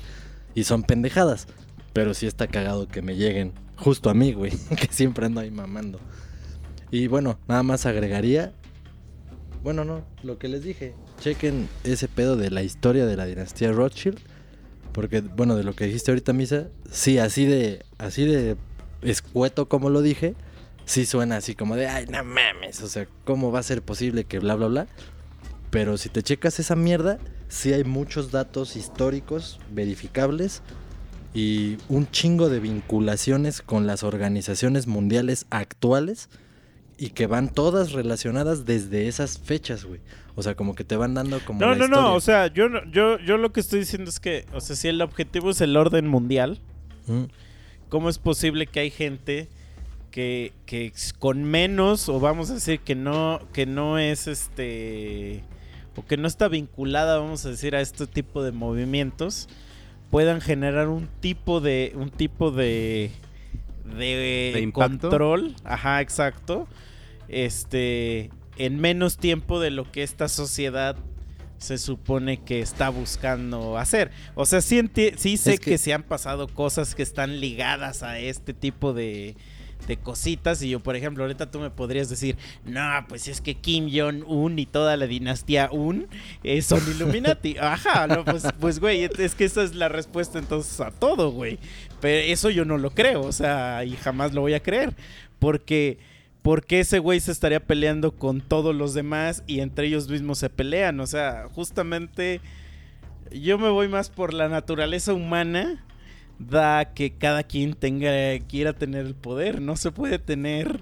Y 0.53 0.65
son 0.65 0.83
pendejadas. 0.83 1.47
Pero 1.93 2.13
sí 2.13 2.27
está 2.27 2.47
cagado 2.47 2.87
que 2.87 3.01
me 3.01 3.15
lleguen 3.15 3.53
justo 3.75 4.09
a 4.09 4.13
mí, 4.13 4.33
güey. 4.33 4.51
Que 4.79 4.87
siempre 4.91 5.25
ando 5.25 5.41
ahí 5.41 5.51
mamando. 5.51 5.99
Y 6.91 7.07
bueno, 7.07 7.39
nada 7.47 7.63
más 7.63 7.85
agregaría. 7.85 8.53
Bueno, 9.63 9.85
no, 9.85 10.03
lo 10.23 10.39
que 10.39 10.47
les 10.47 10.63
dije. 10.63 10.95
Chequen 11.19 11.69
ese 11.83 12.07
pedo 12.07 12.35
de 12.35 12.49
la 12.49 12.63
historia 12.63 13.05
de 13.05 13.15
la 13.15 13.25
dinastía 13.25 13.71
Rothschild. 13.71 14.19
Porque, 14.91 15.21
bueno, 15.21 15.55
de 15.55 15.63
lo 15.63 15.73
que 15.73 15.85
dijiste 15.85 16.11
ahorita, 16.11 16.33
Misa. 16.33 16.67
Sí, 16.89 17.19
así 17.19 17.45
de. 17.45 17.85
Así 17.97 18.25
de 18.25 18.57
escueto 19.01 19.67
como 19.69 19.89
lo 19.89 20.01
dije. 20.01 20.35
Sí 20.85 21.05
suena 21.05 21.37
así 21.37 21.55
como 21.55 21.75
de. 21.75 21.87
Ay, 21.87 22.05
no 22.07 22.23
mames. 22.23 22.81
O 22.81 22.87
sea, 22.87 23.07
¿cómo 23.23 23.51
va 23.51 23.59
a 23.59 23.63
ser 23.63 23.81
posible 23.81 24.23
que 24.23 24.39
bla, 24.39 24.55
bla, 24.55 24.67
bla? 24.67 24.87
Pero 25.69 25.97
si 25.97 26.09
te 26.09 26.23
checas 26.23 26.59
esa 26.59 26.75
mierda, 26.75 27.19
sí 27.47 27.71
hay 27.71 27.83
muchos 27.83 28.31
datos 28.31 28.75
históricos 28.75 29.59
verificables 29.71 30.61
y 31.33 31.77
un 31.87 32.09
chingo 32.11 32.49
de 32.49 32.59
vinculaciones 32.59 33.61
con 33.61 33.87
las 33.87 34.03
organizaciones 34.03 34.87
mundiales 34.87 35.45
actuales 35.49 36.29
y 37.01 37.09
que 37.09 37.25
van 37.25 37.49
todas 37.49 37.93
relacionadas 37.93 38.63
desde 38.65 39.07
esas 39.07 39.39
fechas, 39.39 39.85
güey. 39.85 39.99
O 40.35 40.43
sea, 40.43 40.53
como 40.55 40.75
que 40.75 40.83
te 40.83 40.95
van 40.95 41.15
dando 41.15 41.39
como 41.43 41.59
No, 41.59 41.71
la 41.71 41.75
no, 41.75 41.87
no, 41.87 42.13
o 42.13 42.21
sea, 42.21 42.45
yo, 42.53 42.69
no- 42.69 42.85
yo, 42.91 43.17
yo 43.19 43.37
lo 43.37 43.51
que 43.51 43.59
estoy 43.59 43.79
diciendo 43.79 44.07
es 44.07 44.19
que, 44.19 44.45
o 44.53 44.61
sea, 44.61 44.75
si 44.75 44.87
el 44.87 45.01
objetivo 45.01 45.49
es 45.49 45.61
el 45.61 45.75
orden 45.75 46.07
mundial, 46.07 46.59
Mm, 47.07 47.23
¿cómo 47.89 48.07
es 48.09 48.19
posible 48.19 48.67
que 48.67 48.81
hay 48.81 48.91
gente 48.91 49.47
que, 50.11 50.53
que 50.67 50.93
con 51.17 51.43
menos, 51.43 52.07
o 52.07 52.19
vamos 52.19 52.51
a 52.51 52.53
decir 52.53 52.79
que 52.81 52.93
no, 52.93 53.39
que 53.51 53.65
no 53.65 53.97
es 53.97 54.27
este, 54.27 55.43
o 55.95 56.05
que 56.05 56.17
no 56.17 56.27
está 56.27 56.47
vinculada, 56.49 57.17
vamos 57.17 57.43
a 57.47 57.49
decir, 57.49 57.75
a 57.75 57.81
este 57.81 58.05
tipo 58.05 58.43
de 58.43 58.51
movimientos, 58.51 59.49
puedan 60.11 60.39
generar 60.39 60.87
un 60.89 61.07
tipo 61.19 61.61
de, 61.61 61.93
un 61.95 62.11
tipo 62.11 62.51
de, 62.51 63.09
de, 63.97 64.69
control, 64.73 65.55
ajá, 65.63 66.01
exacto, 66.01 66.67
este, 67.31 68.29
en 68.57 68.79
menos 68.79 69.17
tiempo 69.17 69.59
de 69.59 69.71
lo 69.71 69.91
que 69.91 70.03
esta 70.03 70.27
sociedad 70.29 70.95
se 71.57 71.77
supone 71.77 72.37
que 72.43 72.59
está 72.59 72.89
buscando 72.89 73.77
hacer. 73.77 74.11
O 74.35 74.45
sea, 74.45 74.61
sí, 74.61 74.77
enti- 74.79 75.15
sí 75.17 75.37
sé 75.37 75.53
Es 75.55 75.59
que... 75.59 75.71
que- 75.71 75.77
se 75.77 75.93
han 75.93 76.03
pasado 76.03 76.47
cosas 76.47 76.95
que 76.95 77.03
están 77.03 77.39
ligadas 77.39 78.01
a 78.03 78.17
este 78.19 78.53
tipo 78.55 78.93
de, 78.93 79.35
de 79.87 79.97
cositas. 79.97 80.63
Y 80.63 80.69
yo, 80.69 80.79
por 80.79 80.95
ejemplo, 80.95 81.23
ahorita 81.23 81.51
tú 81.51 81.59
me 81.59 81.69
podrías 81.69 82.09
decir, 82.09 82.35
no, 82.65 83.05
pues 83.07 83.27
es 83.27 83.41
que 83.41 83.53
Kim 83.53 83.89
Jong-un 83.93 84.57
y 84.57 84.65
toda 84.65 84.97
la 84.97 85.05
dinastía 85.05 85.69
Un 85.71 86.07
eh, 86.43 86.63
son 86.63 86.81
Illuminati. 86.95 87.55
Ajá, 87.59 88.07
no, 88.07 88.25
pues, 88.25 88.43
pues, 88.59 88.79
güey, 88.79 89.03
es 89.19 89.35
que 89.35 89.45
esa 89.45 89.61
es 89.61 89.75
la 89.75 89.87
respuesta 89.87 90.39
entonces 90.39 90.79
a 90.81 90.89
todo, 90.89 91.29
güey. 91.29 91.59
Pero 91.99 92.21
eso 92.21 92.49
yo 92.49 92.65
no 92.65 92.79
lo 92.79 92.89
creo, 92.89 93.21
o 93.21 93.31
sea, 93.31 93.85
y 93.85 93.91
jamás 93.97 94.33
lo 94.33 94.41
voy 94.41 94.55
a 94.55 94.63
creer. 94.63 94.95
Porque... 95.37 95.99
Porque 96.41 96.79
ese 96.79 96.99
güey 96.99 97.19
se 97.19 97.31
estaría 97.31 97.59
peleando 97.59 98.15
con 98.15 98.41
todos 98.41 98.75
los 98.75 98.93
demás 98.93 99.43
y 99.45 99.59
entre 99.59 99.87
ellos 99.87 100.09
mismos 100.09 100.39
se 100.39 100.49
pelean? 100.49 100.99
O 100.99 101.07
sea, 101.07 101.47
justamente 101.53 102.41
yo 103.31 103.57
me 103.57 103.69
voy 103.69 103.87
más 103.87 104.09
por 104.09 104.33
la 104.33 104.49
naturaleza 104.49 105.13
humana. 105.13 105.85
Da 106.39 106.93
que 106.93 107.13
cada 107.13 107.43
quien 107.43 107.75
tenga, 107.75 108.11
quiera 108.47 108.73
tener 108.73 109.05
el 109.05 109.13
poder. 109.13 109.61
No 109.61 109.75
se 109.75 109.91
puede 109.91 110.17
tener 110.17 110.81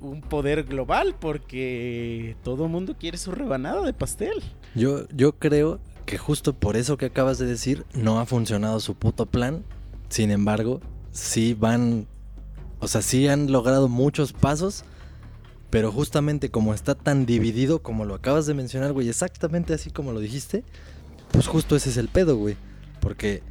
un 0.00 0.20
poder 0.20 0.64
global 0.64 1.16
porque 1.18 2.36
todo 2.44 2.68
mundo 2.68 2.94
quiere 2.96 3.18
su 3.18 3.32
rebanada 3.32 3.84
de 3.84 3.92
pastel. 3.92 4.42
Yo, 4.76 5.08
yo 5.08 5.32
creo 5.32 5.80
que 6.06 6.16
justo 6.16 6.54
por 6.54 6.76
eso 6.76 6.96
que 6.96 7.06
acabas 7.06 7.38
de 7.38 7.46
decir, 7.46 7.84
no 7.94 8.20
ha 8.20 8.26
funcionado 8.26 8.80
su 8.80 8.94
puto 8.94 9.26
plan. 9.26 9.64
Sin 10.08 10.30
embargo, 10.30 10.80
sí 11.10 11.54
van. 11.54 12.06
O 12.80 12.88
sea, 12.88 13.02
sí 13.02 13.28
han 13.28 13.50
logrado 13.50 13.88
muchos 13.88 14.32
pasos. 14.32 14.84
Pero 15.70 15.92
justamente 15.92 16.50
como 16.50 16.72
está 16.72 16.94
tan 16.94 17.26
dividido 17.26 17.82
como 17.82 18.06
lo 18.06 18.14
acabas 18.14 18.46
de 18.46 18.54
mencionar, 18.54 18.92
güey, 18.92 19.08
exactamente 19.08 19.74
así 19.74 19.90
como 19.90 20.12
lo 20.12 20.20
dijiste, 20.20 20.64
pues 21.30 21.46
justo 21.46 21.76
ese 21.76 21.90
es 21.90 21.98
el 21.98 22.08
pedo, 22.08 22.36
güey. 22.36 22.56
Porque 23.00 23.42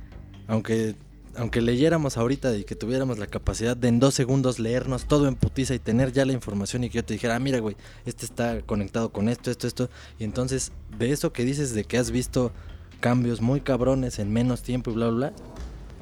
aunque, 0.47 0.95
aunque 1.35 1.61
leyéramos 1.61 2.17
ahorita 2.17 2.55
y 2.57 2.63
que 2.63 2.75
tuviéramos 2.75 3.19
la 3.19 3.27
capacidad 3.27 3.77
de 3.77 3.89
en 3.89 3.99
dos 3.99 4.15
segundos 4.15 4.57
leernos 4.57 5.05
todo 5.05 5.27
en 5.27 5.35
putiza 5.35 5.75
y 5.75 5.79
tener 5.79 6.11
ya 6.11 6.25
la 6.25 6.33
información 6.33 6.83
y 6.83 6.89
que 6.89 6.95
yo 6.95 7.05
te 7.05 7.13
dijera, 7.13 7.35
ah, 7.35 7.39
mira, 7.39 7.59
güey, 7.59 7.75
este 8.05 8.25
está 8.25 8.61
conectado 8.63 9.11
con 9.11 9.29
esto, 9.29 9.51
esto, 9.51 9.67
esto. 9.67 9.89
Y 10.17 10.23
entonces, 10.23 10.71
de 10.97 11.11
eso 11.11 11.31
que 11.31 11.45
dices 11.45 11.75
de 11.75 11.83
que 11.83 11.99
has 11.99 12.09
visto 12.09 12.51
cambios 12.99 13.41
muy 13.41 13.61
cabrones 13.61 14.17
en 14.17 14.33
menos 14.33 14.63
tiempo 14.63 14.89
y 14.89 14.95
bla, 14.95 15.09
bla, 15.09 15.29
bla, 15.29 15.33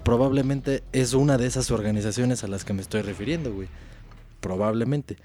probablemente 0.05 0.83
es 0.93 1.13
una 1.15 1.37
de 1.37 1.47
esas 1.47 1.71
organizaciones 1.71 2.43
a 2.43 2.47
las 2.47 2.63
que 2.63 2.73
me 2.73 2.81
estoy 2.81 3.01
refiriendo, 3.01 3.51
güey. 3.51 3.67
Probablemente. 4.39 5.17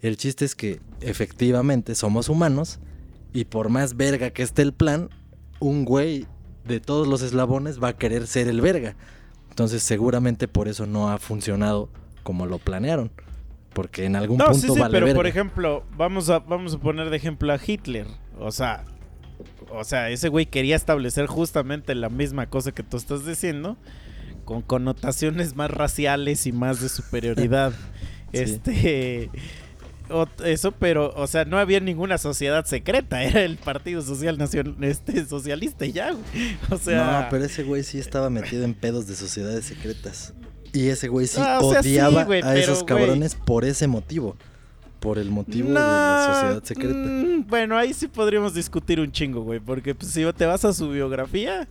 El 0.00 0.16
chiste 0.16 0.44
es 0.44 0.54
que 0.54 0.80
efectivamente 1.00 1.94
somos 1.96 2.28
humanos 2.28 2.78
y 3.34 3.44
por 3.44 3.68
más 3.68 3.96
verga 3.96 4.30
que 4.30 4.42
esté 4.44 4.62
el 4.62 4.72
plan, 4.72 5.10
un 5.58 5.84
güey 5.84 6.26
de 6.64 6.78
todos 6.78 7.08
los 7.08 7.22
eslabones 7.22 7.82
va 7.82 7.88
a 7.88 7.96
querer 7.98 8.26
ser 8.28 8.46
el 8.46 8.60
verga. 8.60 8.94
Entonces 9.50 9.82
seguramente 9.82 10.46
por 10.46 10.68
eso 10.68 10.86
no 10.86 11.10
ha 11.10 11.18
funcionado 11.18 11.90
como 12.22 12.46
lo 12.46 12.58
planearon. 12.58 13.10
Porque 13.74 14.04
en 14.04 14.14
algún 14.14 14.38
No, 14.38 14.46
punto 14.46 14.60
sí, 14.60 14.68
sí, 14.72 14.78
vale 14.78 14.92
pero 14.92 15.06
verga. 15.06 15.18
por 15.18 15.26
ejemplo, 15.26 15.84
vamos 15.96 16.30
a, 16.30 16.38
vamos 16.38 16.74
a 16.74 16.78
poner 16.78 17.10
de 17.10 17.16
ejemplo 17.16 17.52
a 17.52 17.58
Hitler. 17.64 18.06
O 18.38 18.52
sea, 18.52 18.84
o 19.72 19.82
sea, 19.82 20.08
ese 20.10 20.28
güey 20.28 20.46
quería 20.46 20.76
establecer 20.76 21.26
justamente 21.26 21.94
la 21.96 22.08
misma 22.08 22.46
cosa 22.46 22.72
que 22.72 22.82
tú 22.84 22.96
estás 22.96 23.26
diciendo, 23.26 23.76
con 24.50 24.62
connotaciones 24.62 25.54
más 25.54 25.70
raciales 25.70 26.44
y 26.44 26.50
más 26.50 26.80
de 26.80 26.88
superioridad. 26.88 27.72
Sí. 28.32 28.38
Este. 28.42 29.30
Eso, 30.44 30.70
pero, 30.72 31.12
o 31.16 31.26
sea, 31.26 31.44
no 31.44 31.58
había 31.58 31.80
ninguna 31.80 32.16
sociedad 32.16 32.64
secreta, 32.64 33.22
era 33.24 33.42
el 33.42 33.56
Partido 33.58 34.02
Social 34.02 34.38
Nacion- 34.38 34.76
este, 34.84 35.24
Socialista 35.26 35.84
y 35.86 35.90
ya, 35.92 36.12
güey. 36.12 36.56
O 36.70 36.78
sea, 36.78 37.22
no, 37.22 37.26
pero 37.30 37.44
ese 37.44 37.64
güey 37.64 37.82
sí 37.82 37.98
estaba 37.98 38.30
metido 38.30 38.62
en 38.64 38.74
pedos 38.74 39.06
de 39.08 39.16
sociedades 39.16 39.64
secretas. 39.64 40.32
Y 40.72 40.88
ese 40.90 41.08
güey 41.08 41.26
sí 41.26 41.40
Ah, 41.40 41.58
o 41.60 41.72
sea, 41.72 41.82
sí, 41.82 41.90
odiaba 41.90 42.22
güey, 42.24 42.40
a 42.40 42.44
pero, 42.46 42.58
esos 42.58 42.84
güey. 42.84 42.86
cabrones 42.86 43.34
por 43.34 43.64
ese 43.64 43.86
motivo. 43.88 44.36
por 45.00 45.18
el 45.18 45.30
motivo 45.30 45.68
de 45.68 45.74
la 45.74 46.32
sociedad 46.34 46.62
secreta. 46.64 46.94
mm, 46.94 47.46
bueno, 47.48 47.76
ahí 47.76 47.92
sí 47.94 48.06
podríamos 48.06 48.54
discutir 48.54 49.00
un 49.00 49.10
chingo, 49.10 49.42
güey. 49.42 49.58
Porque 49.58 49.94
pues, 49.94 50.12
si 50.12 50.24
te 50.36 50.46
vas 50.46 50.64
a 50.64 50.72
su 50.72 50.88
biografía 50.90 51.66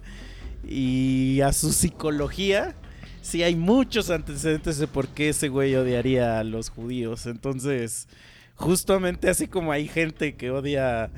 y 0.68 1.41
a 1.41 1.53
su 1.53 1.72
psicología, 1.72 2.76
sí 3.22 3.43
hay 3.43 3.55
muchos 3.55 4.10
antecedentes 4.10 4.78
de 4.78 4.88
por 4.88 5.07
qué 5.07 5.30
ese 5.30 5.49
güey 5.49 5.76
odiaría 5.76 6.39
a 6.39 6.43
los 6.43 6.70
judíos. 6.70 7.26
Entonces, 7.26 8.07
justamente 8.55 9.30
así 9.30 9.47
como 9.47 9.72
hay 9.72 9.88
gente 9.88 10.36
que 10.36 10.51
odia 10.51 11.12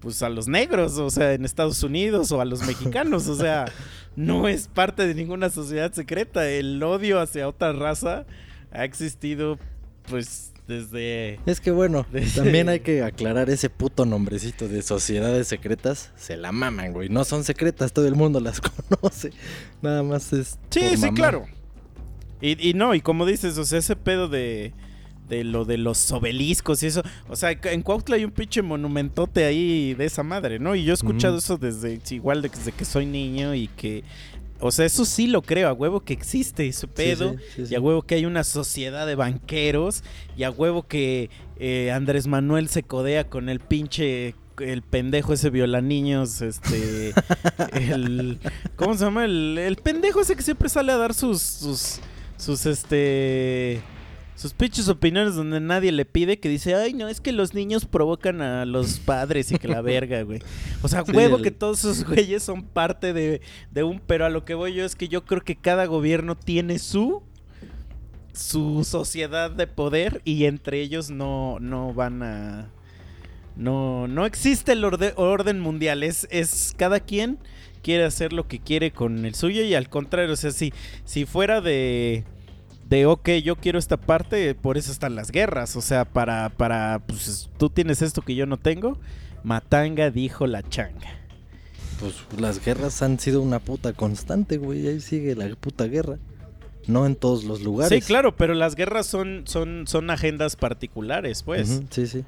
pues 0.00 0.22
a 0.22 0.28
los 0.28 0.46
negros, 0.46 0.96
o 0.98 1.10
sea, 1.10 1.32
en 1.32 1.44
Estados 1.44 1.82
Unidos 1.82 2.30
o 2.30 2.40
a 2.40 2.44
los 2.44 2.64
mexicanos, 2.64 3.26
o 3.26 3.34
sea, 3.34 3.64
no 4.16 4.46
es 4.46 4.68
parte 4.68 5.06
de 5.06 5.14
ninguna 5.14 5.50
sociedad 5.50 5.92
secreta. 5.92 6.48
El 6.48 6.82
odio 6.82 7.20
hacia 7.20 7.48
otra 7.48 7.72
raza 7.72 8.26
ha 8.70 8.84
existido 8.84 9.58
pues 10.08 10.52
desde 10.68 11.40
Es 11.46 11.60
que 11.60 11.70
bueno, 11.72 12.06
Desde- 12.12 12.40
también 12.42 12.68
hay 12.68 12.80
que 12.80 13.02
aclarar 13.02 13.50
ese 13.50 13.70
puto 13.70 14.04
nombrecito 14.06 14.68
de 14.68 14.82
sociedades 14.82 15.48
secretas. 15.48 16.12
Se 16.16 16.36
la 16.36 16.52
maman, 16.52 16.92
güey. 16.92 17.08
No 17.08 17.24
son 17.24 17.42
secretas, 17.42 17.92
todo 17.92 18.06
el 18.06 18.14
mundo 18.14 18.38
las 18.38 18.60
conoce. 19.00 19.32
Nada 19.82 20.02
más 20.04 20.32
es. 20.32 20.58
Sí, 20.70 20.80
por 20.80 20.98
sí, 20.98 21.10
claro. 21.12 21.46
Y, 22.40 22.68
y 22.70 22.74
no, 22.74 22.94
y 22.94 23.00
como 23.00 23.26
dices, 23.26 23.58
o 23.58 23.64
sea, 23.64 23.80
ese 23.80 23.96
pedo 23.96 24.28
de, 24.28 24.72
de 25.28 25.42
lo 25.42 25.64
de 25.64 25.76
los 25.78 26.12
obeliscos 26.12 26.82
y 26.82 26.86
eso. 26.86 27.02
O 27.28 27.34
sea, 27.34 27.50
en 27.50 27.82
Cuautla 27.82 28.14
hay 28.16 28.24
un 28.24 28.30
pinche 28.30 28.62
monumentote 28.62 29.44
ahí 29.44 29.94
de 29.94 30.04
esa 30.04 30.22
madre, 30.22 30.58
¿no? 30.60 30.76
Y 30.76 30.84
yo 30.84 30.92
he 30.92 30.94
escuchado 30.94 31.38
eso 31.38 31.56
desde, 31.56 31.98
igual 32.10 32.42
desde 32.42 32.70
que 32.72 32.84
soy 32.84 33.06
niño 33.06 33.54
y 33.54 33.66
que... 33.68 34.04
O 34.60 34.72
sea, 34.72 34.86
eso 34.86 35.04
sí 35.04 35.26
lo 35.26 35.42
creo, 35.42 35.68
a 35.68 35.72
huevo 35.72 36.00
que 36.00 36.12
existe 36.12 36.66
ese 36.66 36.88
pedo. 36.88 37.32
sí, 37.32 37.38
sí, 37.54 37.66
sí. 37.66 37.72
Y 37.72 37.76
a 37.76 37.80
huevo 37.80 38.02
que 38.02 38.16
hay 38.16 38.26
una 38.26 38.44
sociedad 38.44 39.06
de 39.06 39.14
banqueros. 39.14 40.02
Y 40.36 40.42
a 40.42 40.50
huevo 40.50 40.86
que 40.86 41.30
eh, 41.58 41.92
Andrés 41.92 42.26
Manuel 42.26 42.68
se 42.68 42.82
codea 42.82 43.28
con 43.28 43.48
el 43.48 43.60
pinche. 43.60 44.34
El 44.58 44.82
pendejo 44.82 45.32
ese 45.32 45.50
violaniños. 45.50 46.42
Este. 46.42 47.14
el, 47.72 48.40
¿Cómo 48.76 48.94
se 48.94 49.04
llama? 49.04 49.24
El, 49.24 49.56
el 49.58 49.76
pendejo 49.76 50.20
ese 50.20 50.34
que 50.34 50.42
siempre 50.42 50.68
sale 50.68 50.92
a 50.92 50.96
dar 50.96 51.14
sus. 51.14 51.40
Sus. 51.40 52.00
Sus 52.36 52.66
este. 52.66 53.82
Sus 54.38 54.52
pinches 54.54 54.88
opiniones 54.88 55.34
donde 55.34 55.58
nadie 55.58 55.90
le 55.90 56.04
pide 56.04 56.38
que 56.38 56.48
dice, 56.48 56.76
ay 56.76 56.92
no, 56.94 57.08
es 57.08 57.20
que 57.20 57.32
los 57.32 57.54
niños 57.54 57.86
provocan 57.86 58.40
a 58.40 58.64
los 58.66 59.00
padres 59.00 59.50
y 59.50 59.58
que 59.58 59.66
la 59.66 59.82
verga, 59.82 60.22
güey. 60.22 60.40
O 60.80 60.86
sea, 60.86 61.04
Sí, 61.04 61.10
huevo 61.10 61.38
el- 61.38 61.42
que 61.42 61.50
todos 61.50 61.80
esos 61.80 62.04
güeyes 62.06 62.44
son 62.44 62.62
parte 62.62 63.12
de, 63.12 63.40
de 63.72 63.82
un, 63.82 63.98
pero 63.98 64.24
a 64.26 64.30
lo 64.30 64.44
que 64.44 64.54
voy 64.54 64.74
yo 64.74 64.84
es 64.84 64.94
que 64.94 65.08
yo 65.08 65.24
creo 65.24 65.40
que 65.42 65.56
cada 65.56 65.86
gobierno 65.86 66.36
tiene 66.36 66.78
su 66.78 67.22
su 68.32 68.84
sociedad 68.84 69.50
de 69.50 69.66
poder 69.66 70.22
y 70.24 70.44
entre 70.44 70.80
ellos 70.80 71.10
no, 71.10 71.58
no 71.58 71.92
van 71.92 72.22
a 72.22 72.70
no, 73.56 74.06
no 74.06 74.24
existe 74.24 74.70
el 74.70 74.84
orde- 74.84 75.14
orden 75.16 75.58
mundial, 75.58 76.04
es, 76.04 76.28
es 76.30 76.72
cada 76.76 77.00
quien 77.00 77.38
quiere 77.82 78.04
hacer 78.04 78.32
lo 78.32 78.46
que 78.46 78.60
quiere 78.60 78.92
con 78.92 79.24
el 79.24 79.34
suyo 79.34 79.62
y 79.64 79.74
al 79.74 79.88
contrario, 79.88 80.32
o 80.34 80.36
sea, 80.36 80.52
si, 80.52 80.72
si 81.04 81.24
fuera 81.24 81.60
de 81.60 82.22
de 82.88 83.06
ok, 83.06 83.30
yo 83.44 83.56
quiero 83.56 83.78
esta 83.78 83.96
parte, 83.96 84.54
por 84.54 84.78
eso 84.78 84.90
están 84.90 85.14
las 85.14 85.30
guerras, 85.30 85.76
o 85.76 85.82
sea, 85.82 86.06
para, 86.06 86.48
para, 86.50 87.02
pues 87.06 87.50
tú 87.58 87.68
tienes 87.68 88.00
esto 88.00 88.22
que 88.22 88.34
yo 88.34 88.46
no 88.46 88.56
tengo, 88.56 88.98
Matanga 89.44 90.10
dijo 90.10 90.46
la 90.46 90.62
changa. 90.62 91.18
Pues 92.00 92.14
las 92.38 92.64
guerras 92.64 93.02
han 93.02 93.18
sido 93.18 93.42
una 93.42 93.58
puta 93.58 93.92
constante, 93.92 94.56
güey. 94.56 94.86
Ahí 94.86 95.00
sigue 95.00 95.34
la 95.34 95.48
puta 95.56 95.84
guerra. 95.84 96.18
No 96.86 97.06
en 97.06 97.16
todos 97.16 97.44
los 97.44 97.60
lugares. 97.60 98.04
Sí, 98.04 98.06
claro, 98.06 98.36
pero 98.36 98.54
las 98.54 98.76
guerras 98.76 99.06
son, 99.06 99.42
son, 99.46 99.86
son 99.86 100.08
agendas 100.08 100.54
particulares, 100.54 101.42
pues. 101.42 101.82
Sí, 101.90 102.06
sí. 102.06 102.24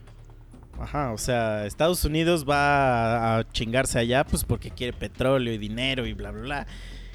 Ajá, 0.79 1.13
o 1.13 1.19
sea, 1.19 1.67
Estados 1.67 2.05
Unidos 2.05 2.45
va 2.49 3.37
a, 3.37 3.39
a 3.39 3.53
chingarse 3.53 3.99
allá, 3.99 4.25
pues 4.25 4.45
porque 4.45 4.71
quiere 4.71 4.93
petróleo 4.93 5.55
y 5.55 5.59
dinero 5.59 6.07
y 6.07 6.15
bla, 6.15 6.33
bla, 6.33 6.43
bla. 6.43 6.67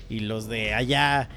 Y 0.07 0.21
los 0.21 0.47
de 0.47 0.73
allá 0.73 1.29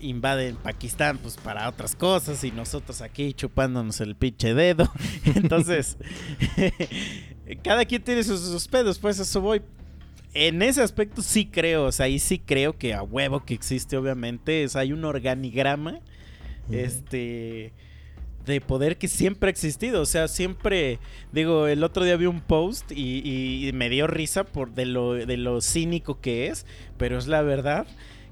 invaden 0.00 0.56
Pakistán, 0.56 1.18
pues 1.18 1.36
para 1.36 1.68
otras 1.68 1.94
cosas. 1.96 2.42
Y 2.44 2.50
nosotros 2.50 3.00
aquí 3.02 3.32
chupándonos 3.34 4.00
el 4.00 4.14
pinche 4.16 4.54
dedo. 4.54 4.90
Entonces, 5.34 5.96
cada 7.62 7.84
quien 7.84 8.02
tiene 8.02 8.22
sus, 8.24 8.40
sus 8.40 8.68
pedos, 8.68 8.98
pues 8.98 9.18
eso 9.18 9.40
voy. 9.40 9.62
En 10.34 10.60
ese 10.60 10.82
aspecto 10.82 11.22
sí 11.22 11.46
creo, 11.46 11.84
o 11.86 11.92
sea, 11.92 12.06
ahí 12.06 12.18
sí 12.18 12.38
creo 12.38 12.76
que 12.76 12.92
a 12.92 13.02
huevo 13.02 13.44
que 13.44 13.54
existe, 13.54 13.96
obviamente. 13.96 14.64
Es, 14.64 14.76
hay 14.76 14.92
un 14.92 15.04
organigrama 15.04 16.00
este 16.70 17.72
de 18.44 18.60
poder 18.60 18.96
que 18.96 19.08
siempre 19.08 19.48
ha 19.48 19.50
existido. 19.50 20.00
O 20.02 20.06
sea, 20.06 20.28
siempre, 20.28 21.00
digo, 21.32 21.66
el 21.66 21.82
otro 21.82 22.04
día 22.04 22.16
vi 22.16 22.26
un 22.26 22.40
post 22.40 22.92
y, 22.92 23.20
y- 23.24 23.68
y 23.68 23.72
me 23.72 23.88
dio 23.88 24.06
risa 24.06 24.44
por 24.44 24.72
de 24.72 24.86
lo, 24.86 25.14
de 25.14 25.36
lo 25.36 25.60
cínico 25.60 26.20
que 26.20 26.46
es, 26.46 26.64
pero 26.96 27.18
es 27.18 27.26
la 27.26 27.42
verdad, 27.42 27.88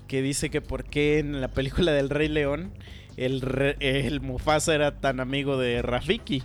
que 0.07 0.23
dice 0.23 0.51
que 0.51 0.61
por 0.61 0.85
qué 0.85 1.19
en 1.19 1.41
la 1.41 1.49
película 1.49 1.93
del 1.93 2.11
Rey 2.11 2.29
León 2.29 2.73
el, 3.17 3.41
re- 3.41 3.77
el 3.81 4.21
Mufasa 4.21 4.75
era 4.75 5.01
tan 5.01 5.21
amigo 5.21 5.57
de 5.59 5.83
Rafiki. 5.83 6.43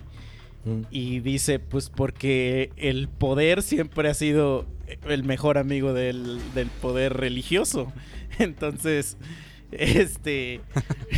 Mm. 0.65 0.81
Y 0.91 1.19
dice, 1.21 1.59
pues 1.59 1.89
porque 1.89 2.71
el 2.77 3.07
poder 3.07 3.61
siempre 3.61 4.09
ha 4.09 4.13
sido 4.13 4.65
el 5.07 5.23
mejor 5.23 5.57
amigo 5.57 5.93
del, 5.93 6.39
del 6.53 6.67
poder 6.67 7.13
religioso. 7.13 7.91
Entonces, 8.39 9.17
este... 9.71 10.61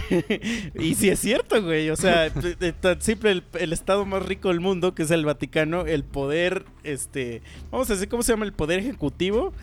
y 0.80 0.96
sí 0.96 1.10
es 1.10 1.20
cierto, 1.20 1.62
güey. 1.64 1.90
O 1.90 1.96
sea, 1.96 2.32
tan 2.80 3.02
simple 3.02 3.32
el, 3.32 3.44
el 3.60 3.74
estado 3.74 4.06
más 4.06 4.24
rico 4.26 4.50
del 4.50 4.60
mundo, 4.60 4.94
que 4.94 5.04
es 5.04 5.12
el 5.12 5.26
Vaticano, 5.26 5.86
el 5.86 6.04
poder, 6.04 6.66
este... 6.84 7.42
Vamos 7.72 7.90
a 7.90 7.94
decir, 7.94 8.10
¿cómo 8.10 8.24
se 8.24 8.34
llama? 8.34 8.46
El 8.46 8.54
poder 8.54 8.80
ejecutivo 8.80 9.54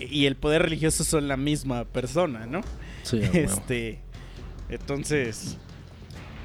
y 0.00 0.26
el 0.26 0.36
poder 0.36 0.62
religioso 0.62 1.04
son 1.04 1.28
la 1.28 1.36
misma 1.36 1.84
persona, 1.84 2.46
¿no? 2.46 2.60
Sí. 3.02 3.20
Este. 3.32 4.00
Entonces. 4.68 5.58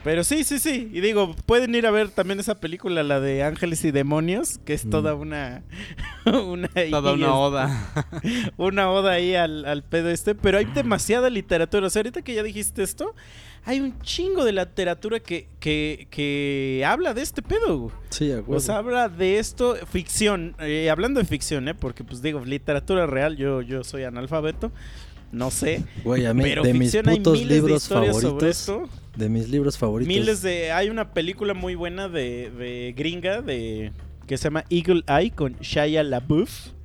Pero 0.05 0.23
sí, 0.23 0.43
sí, 0.45 0.59
sí. 0.59 0.89
Y 0.93 1.01
digo, 1.01 1.35
pueden 1.45 1.75
ir 1.75 1.85
a 1.85 1.91
ver 1.91 2.09
también 2.09 2.39
esa 2.39 2.55
película, 2.55 3.03
la 3.03 3.19
de 3.19 3.43
Ángeles 3.43 3.83
y 3.83 3.91
Demonios, 3.91 4.59
que 4.59 4.73
es 4.75 4.85
Mm. 4.85 4.89
toda 4.91 5.15
una. 5.15 5.63
una 6.25 6.69
Toda 6.91 7.13
una 7.13 7.33
oda. 7.35 7.93
Una 8.57 8.89
oda 8.91 9.11
ahí 9.13 9.35
al, 9.35 9.65
al 9.65 9.83
pedo 9.83 10.09
este. 10.09 10.33
Pero 10.35 10.59
hay 10.59 10.65
demasiada 10.65 11.29
literatura. 11.29 11.87
O 11.87 11.89
sea, 11.89 11.99
ahorita 12.01 12.21
que 12.21 12.33
ya 12.35 12.43
dijiste 12.43 12.83
esto, 12.83 13.13
hay 13.65 13.79
un 13.79 13.99
chingo 14.01 14.45
de 14.45 14.51
literatura 14.53 15.19
que, 15.19 15.47
que, 15.59 16.07
que 16.11 16.83
habla 16.87 17.15
de 17.15 17.23
este 17.23 17.41
pedo. 17.41 17.91
Sí, 18.11 18.31
a 18.31 18.35
huevo. 18.35 18.55
O 18.55 18.59
sea, 18.59 18.77
habla 18.77 19.09
de 19.09 19.39
esto, 19.39 19.75
ficción, 19.91 20.55
eh, 20.59 20.89
hablando 20.91 21.19
de 21.19 21.25
ficción, 21.25 21.67
¿eh? 21.67 21.73
Porque 21.73 22.03
pues 22.03 22.21
digo, 22.21 22.45
literatura 22.45 23.07
real, 23.07 23.37
yo, 23.37 23.63
yo 23.63 23.83
soy 23.83 24.03
analfabeto, 24.03 24.71
no 25.31 25.49
sé. 25.49 25.83
Güey, 26.03 26.27
a 26.27 26.33
mí, 26.35 26.43
Pero 26.43 26.61
de 26.61 26.73
mis 26.73 26.91
ficción 26.91 27.09
hay 27.09 27.17
putos 27.17 27.33
miles 27.39 27.49
de 27.49 27.55
libros 27.55 27.83
historias 27.83 28.15
sobre 28.15 28.27
favoritos. 28.27 28.49
esto. 28.59 28.89
De 29.16 29.30
mis 29.30 29.49
libros 29.49 29.78
favoritos. 29.78 30.13
Miles 30.13 30.41
de... 30.41 30.72
Hay 30.72 30.89
una 30.89 31.13
película 31.13 31.53
muy 31.53 31.76
buena 31.76 32.09
de, 32.09 32.51
de 32.51 32.93
gringa 32.95 33.41
de 33.41 33.91
que 34.28 34.38
se 34.38 34.45
llama 34.45 34.66
Eagle 34.70 35.03
Eye 35.07 35.32
con 35.32 35.55
Shia 35.59 36.03
LaBeouf, 36.03 36.76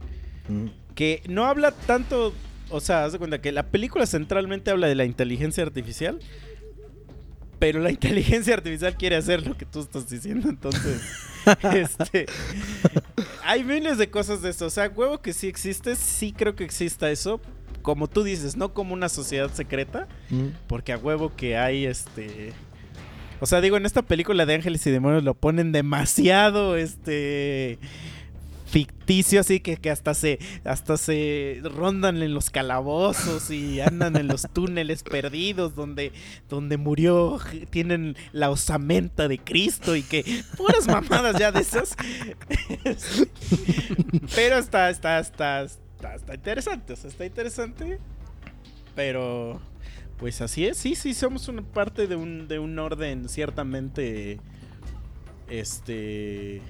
Mm, 0.51 0.66
que 0.95 1.22
no 1.28 1.47
habla 1.47 1.70
tanto... 1.70 2.35
O 2.68 2.81
sea, 2.81 3.05
haz 3.05 3.12
de 3.12 3.18
cuenta 3.18 3.41
que 3.41 3.51
la 3.51 3.66
película 3.66 4.07
centralmente 4.07 4.70
habla 4.70 4.87
de 4.87 4.95
la 4.95 5.05
inteligencia 5.05 5.64
artificial, 5.64 6.20
pero 7.59 7.81
la 7.81 7.91
inteligencia 7.97 8.55
artificial 8.55 8.97
quiere 8.97 9.16
hacer 9.16 9.47
lo 9.47 9.57
que 9.57 9.64
tú 9.64 9.81
estás 9.81 10.09
diciendo, 10.09 10.49
entonces... 10.49 11.03
este, 11.74 12.26
hay 13.45 13.64
miles 13.64 13.99
de 13.99 14.11
cosas 14.11 14.43
de 14.43 14.51
esto. 14.51 14.66
O 14.66 14.70
sea, 14.70 14.89
huevo 14.89 15.22
que 15.22 15.33
sí 15.33 15.49
existe, 15.49 15.97
sí 15.97 16.33
creo 16.33 16.55
que 16.55 16.64
exista 16.64 17.11
eso. 17.11 17.41
Como 17.83 18.09
tú 18.09 18.22
dices, 18.22 18.57
no 18.57 18.74
como 18.74 18.95
una 18.95 19.09
sociedad 19.09 19.51
secreta, 19.53 20.09
mm. 20.31 20.47
porque 20.66 20.93
a 20.93 20.99
huevo 20.99 21.35
que 21.35 21.57
hay 21.57 21.87
este. 21.87 22.53
O 23.41 23.47
sea, 23.47 23.61
digo, 23.61 23.76
en 23.76 23.87
esta 23.87 24.03
película 24.03 24.45
de 24.45 24.55
Ángeles 24.55 24.87
y 24.87 24.91
Demonios 24.91 25.24
lo 25.24 25.35
ponen 25.35 25.72
demasiado 25.72 26.76
este 26.76 27.78
ficticio, 28.70 29.41
así 29.41 29.61
que, 29.61 29.76
que 29.76 29.91
hasta 29.91 30.14
se 30.14 30.39
hasta 30.64 30.97
se 30.97 31.61
rondan 31.64 32.22
en 32.22 32.35
los 32.35 32.51
calabozos 32.51 33.51
y 33.51 33.81
andan 33.81 34.16
en 34.16 34.28
los 34.28 34.47
túneles 34.53 35.03
perdidos 35.03 35.74
donde 35.74 36.12
donde 36.49 36.76
murió 36.76 37.39
tienen 37.70 38.16
la 38.33 38.51
osamenta 38.51 39.28
de 39.28 39.39
Cristo 39.39 39.97
y 39.97 40.03
que 40.03 40.45
puras 40.57 40.87
mamadas 40.87 41.37
ya 41.39 41.53
de 41.53 41.61
esas. 41.61 41.97
Pero 44.35 44.59
está 44.59 44.91
está 44.91 45.18
está 45.18 45.62
está, 45.62 45.81
está 46.14 46.34
interesante, 46.34 46.92
o 46.92 46.96
sea, 46.96 47.11
está 47.11 47.26
interesante. 47.26 47.98
Pero 48.94 49.61
pues 50.20 50.40
así 50.42 50.66
es, 50.66 50.76
sí, 50.76 50.94
sí, 50.94 51.14
somos 51.14 51.48
una 51.48 51.62
parte 51.62 52.07
de 52.07 52.14
un, 52.14 52.46
de 52.46 52.59
un 52.59 52.78
orden 52.78 53.28
ciertamente, 53.30 54.38
este, 55.48 56.61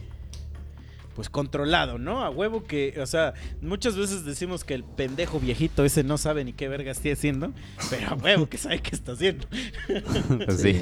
pues 1.16 1.28
controlado, 1.28 1.98
¿no? 1.98 2.24
A 2.24 2.30
huevo 2.30 2.62
que, 2.62 2.94
o 3.00 3.06
sea, 3.06 3.34
muchas 3.60 3.96
veces 3.96 4.24
decimos 4.24 4.62
que 4.62 4.74
el 4.74 4.84
pendejo 4.84 5.40
viejito 5.40 5.84
ese 5.84 6.04
no 6.04 6.16
sabe 6.16 6.44
ni 6.44 6.52
qué 6.52 6.68
verga 6.68 6.92
está 6.92 7.12
haciendo, 7.12 7.52
pero 7.90 8.10
a 8.10 8.14
huevo 8.14 8.48
que 8.48 8.56
sabe 8.56 8.80
qué 8.80 8.94
está 8.94 9.12
haciendo. 9.12 9.46
Pues 10.46 10.60
sí. 10.60 10.80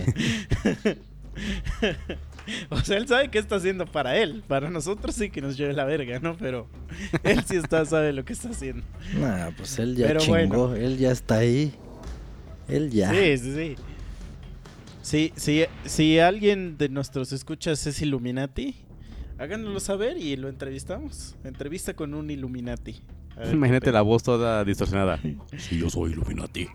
o 2.71 2.81
sea, 2.81 2.97
él 2.97 3.09
sabe 3.09 3.29
qué 3.31 3.39
está 3.39 3.57
haciendo 3.57 3.87
para 3.87 4.17
él. 4.19 4.43
Para 4.47 4.71
nosotros 4.71 5.15
sí 5.15 5.31
que 5.31 5.41
nos 5.41 5.57
lleve 5.57 5.73
la 5.73 5.85
verga, 5.85 6.19
¿no? 6.21 6.37
Pero 6.37 6.69
él 7.23 7.43
sí 7.47 7.57
está, 7.57 7.85
sabe 7.85 8.13
lo 8.13 8.25
que 8.25 8.33
está 8.33 8.51
haciendo. 8.51 8.85
Nah, 9.19 9.51
pues 9.57 9.79
él 9.79 9.97
ya 9.97 10.09
Pero 10.09 10.21
chingó, 10.21 10.69
bueno. 10.69 10.77
él 10.77 10.99
ya 10.99 11.11
está 11.11 11.39
ahí. 11.39 11.73
Él 12.69 12.91
ya. 12.91 13.11
Sí, 13.11 13.39
sí, 13.39 13.55
sí. 13.55 13.77
Sí, 15.03 15.33
sí, 15.37 15.65
si 15.87 16.19
alguien 16.19 16.77
de 16.77 16.91
nuestros 16.91 17.33
escuchas 17.33 17.87
es 17.87 18.03
Illuminati, 18.03 18.75
háganoslo 19.39 19.81
saber 19.81 20.19
y 20.19 20.37
lo 20.37 20.51
entrevistamos. 20.51 21.35
Entrevista 21.45 21.95
con 21.95 22.13
un 22.13 22.31
Illuminati. 22.31 23.01
Ver 23.35 23.55
Imagínate 23.55 23.91
la 23.91 24.03
voz 24.03 24.23
toda 24.23 24.65
distorsionada. 24.65 25.19
Sí, 25.57 25.79
yo 25.79 25.89
soy 25.89 26.13
Illuminati. 26.13 26.69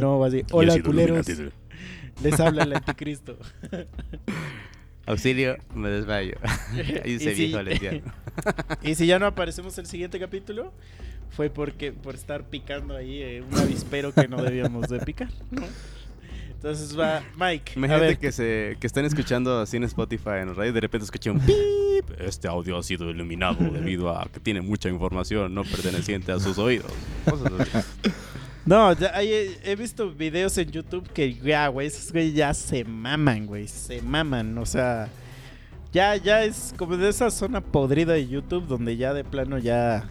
No, 0.00 0.18
va 0.18 0.26
a 0.26 0.30
decir, 0.30 0.46
Y 0.48 0.52
he 0.52 0.56
hola 0.56 0.82
culeros, 0.82 1.28
Illuminati. 1.28 1.56
Les 2.22 2.38
habla 2.40 2.62
el 2.64 2.74
anticristo. 2.74 3.38
Auxilio, 5.06 5.56
me 5.74 5.90
desmayo. 5.90 6.36
Ahí 7.04 7.18
se 7.18 7.32
Y 7.32 7.34
sí. 7.34 7.44
viejo 7.46 7.62
lesbiano. 7.62 8.12
y 8.82 8.94
si 8.94 9.06
ya 9.06 9.18
no 9.18 9.26
aparecemos 9.26 9.76
el 9.78 9.86
siguiente 9.86 10.18
capítulo, 10.18 10.72
fue 11.30 11.50
porque 11.50 11.92
por 11.92 12.14
estar 12.14 12.44
picando 12.44 12.96
ahí 12.96 13.20
eh, 13.22 13.42
un 13.42 13.58
avispero 13.58 14.12
que 14.14 14.28
no 14.28 14.40
debíamos 14.42 14.88
de 14.88 15.00
picar, 15.00 15.28
¿no? 15.50 15.62
Entonces 16.52 16.98
va 16.98 17.22
Mike. 17.36 17.72
a 17.72 17.78
Imagínate 17.78 18.06
ver, 18.06 18.18
que 18.18 18.32
se 18.32 18.78
que 18.80 18.86
estén 18.86 19.04
escuchando 19.04 19.60
así 19.60 19.76
en 19.76 19.84
Spotify 19.84 20.38
en 20.40 20.48
el 20.48 20.56
radio 20.56 20.70
y 20.70 20.74
de 20.74 20.80
repente 20.80 21.04
escuché 21.04 21.30
un 21.30 21.40
pip. 21.40 22.18
Este 22.18 22.48
audio 22.48 22.78
ha 22.78 22.82
sido 22.82 23.10
iluminado 23.10 23.62
debido 23.70 24.16
a 24.16 24.26
que 24.32 24.40
tiene 24.40 24.62
mucha 24.62 24.88
información 24.88 25.52
no 25.54 25.64
perteneciente 25.64 26.32
a 26.32 26.40
sus 26.40 26.56
oídos. 26.56 26.90
Cosas 27.28 27.52
así. 27.60 28.10
No, 28.66 28.92
ya 28.94 29.22
he, 29.22 29.58
he 29.62 29.76
visto 29.76 30.10
videos 30.10 30.56
en 30.56 30.70
YouTube 30.70 31.06
que 31.12 31.34
ya, 31.34 31.68
güey, 31.68 31.86
esos 31.88 32.10
güey 32.10 32.32
ya 32.32 32.54
se 32.54 32.82
maman, 32.84 33.46
güey, 33.46 33.68
se 33.68 34.00
maman, 34.00 34.56
o 34.56 34.64
sea, 34.64 35.08
ya, 35.92 36.16
ya 36.16 36.42
es 36.44 36.74
como 36.78 36.96
de 36.96 37.10
esa 37.10 37.30
zona 37.30 37.60
podrida 37.60 38.14
de 38.14 38.26
YouTube 38.26 38.66
donde 38.66 38.96
ya 38.96 39.12
de 39.12 39.22
plano 39.22 39.58
ya, 39.58 40.08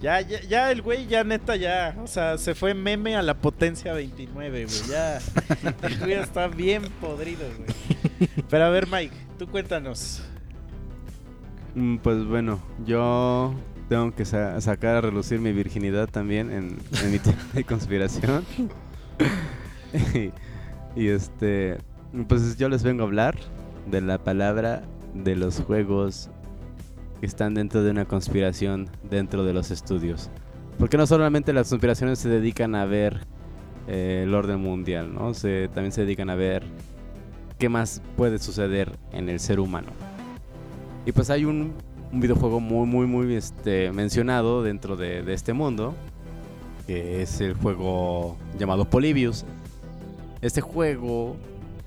ya, 0.00 0.20
ya, 0.20 0.40
ya 0.42 0.70
el 0.70 0.82
güey 0.82 1.08
ya 1.08 1.24
neta 1.24 1.56
ya, 1.56 1.96
o 2.00 2.06
sea, 2.06 2.38
se 2.38 2.54
fue 2.54 2.74
meme 2.74 3.16
a 3.16 3.22
la 3.22 3.34
potencia 3.34 3.92
29, 3.92 4.66
güey, 4.66 4.88
ya, 4.88 5.18
el 5.82 5.98
güey 5.98 6.12
está 6.12 6.46
bien 6.46 6.84
podrido, 7.00 7.44
güey. 7.58 8.30
Pero 8.48 8.64
a 8.66 8.70
ver, 8.70 8.86
Mike, 8.86 9.16
tú 9.36 9.48
cuéntanos. 9.48 10.22
Mm, 11.74 11.96
Pues 11.96 12.24
bueno, 12.24 12.62
yo 12.86 13.52
tengo 13.88 14.14
que 14.14 14.24
sa- 14.24 14.60
sacar 14.60 14.96
a 14.96 15.00
relucir 15.00 15.40
mi 15.40 15.52
virginidad 15.52 16.08
también 16.08 16.50
en, 16.50 16.76
en 17.02 17.12
mi 17.12 17.18
tema 17.20 17.38
de 17.54 17.64
conspiración. 17.64 18.44
y, 20.14 20.30
y, 21.00 21.08
este, 21.08 21.78
pues 22.28 22.56
yo 22.56 22.68
les 22.68 22.82
vengo 22.82 23.02
a 23.02 23.06
hablar 23.06 23.36
de 23.90 24.00
la 24.00 24.18
palabra 24.18 24.82
de 25.14 25.36
los 25.36 25.60
juegos 25.60 26.30
que 27.20 27.26
están 27.26 27.54
dentro 27.54 27.82
de 27.82 27.90
una 27.90 28.04
conspiración 28.04 28.88
dentro 29.08 29.44
de 29.44 29.52
los 29.52 29.70
estudios. 29.70 30.30
Porque 30.78 30.98
no 30.98 31.06
solamente 31.06 31.52
las 31.52 31.70
conspiraciones 31.70 32.18
se 32.18 32.28
dedican 32.28 32.74
a 32.74 32.84
ver 32.84 33.20
eh, 33.88 34.24
el 34.26 34.34
orden 34.34 34.60
mundial, 34.60 35.14
¿no? 35.14 35.32
Se, 35.32 35.68
también 35.68 35.92
se 35.92 36.02
dedican 36.02 36.28
a 36.28 36.34
ver 36.34 36.64
qué 37.58 37.70
más 37.70 38.02
puede 38.16 38.38
suceder 38.38 38.92
en 39.12 39.30
el 39.30 39.40
ser 39.40 39.60
humano. 39.60 39.88
Y 41.06 41.12
pues 41.12 41.30
hay 41.30 41.46
un, 41.46 41.72
un 42.12 42.20
videojuego 42.20 42.60
muy, 42.60 42.86
muy, 42.86 43.06
muy 43.06 43.34
este, 43.34 43.92
mencionado 43.92 44.62
dentro 44.62 44.96
de, 44.96 45.32
este 45.32 45.52
mundo, 45.52 45.94
que 46.86 47.22
es 47.22 47.40
el 47.40 47.54
juego 47.54 48.36
llamado 48.58 48.84
Polybius. 48.84 49.44
Este 50.40 50.60
juego, 50.60 51.36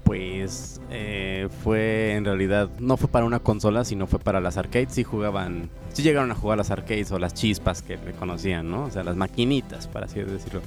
pues, 0.04 0.82
eh, 0.90 1.48
fue 1.64 2.16
en 2.16 2.26
realidad, 2.26 2.70
no 2.80 2.98
fue 2.98 3.10
para 3.10 3.26
una 3.26 3.40
consola, 3.40 3.86
sino 3.86 4.08
fue 4.08 4.20
para 4.20 4.40
las 4.40 4.58
arcades. 4.58 4.90
Sí 4.92 5.04
jugaban, 5.04 5.70
sí 5.94 6.04
llegaron 6.04 6.32
a 6.32 6.36
jugar 6.36 6.58
las 6.58 6.72
arcades 6.72 7.12
o 7.12 7.20
las 7.20 7.34
chispas 7.34 7.82
que 7.82 7.98
le 7.98 8.12
conocían, 8.14 8.70
¿no? 8.70 8.86
O 8.86 8.92
sea, 8.92 9.04
las 9.04 9.16
maquinitas, 9.16 9.88
para 9.88 10.06
así 10.08 10.20
decirlo. 10.20 10.62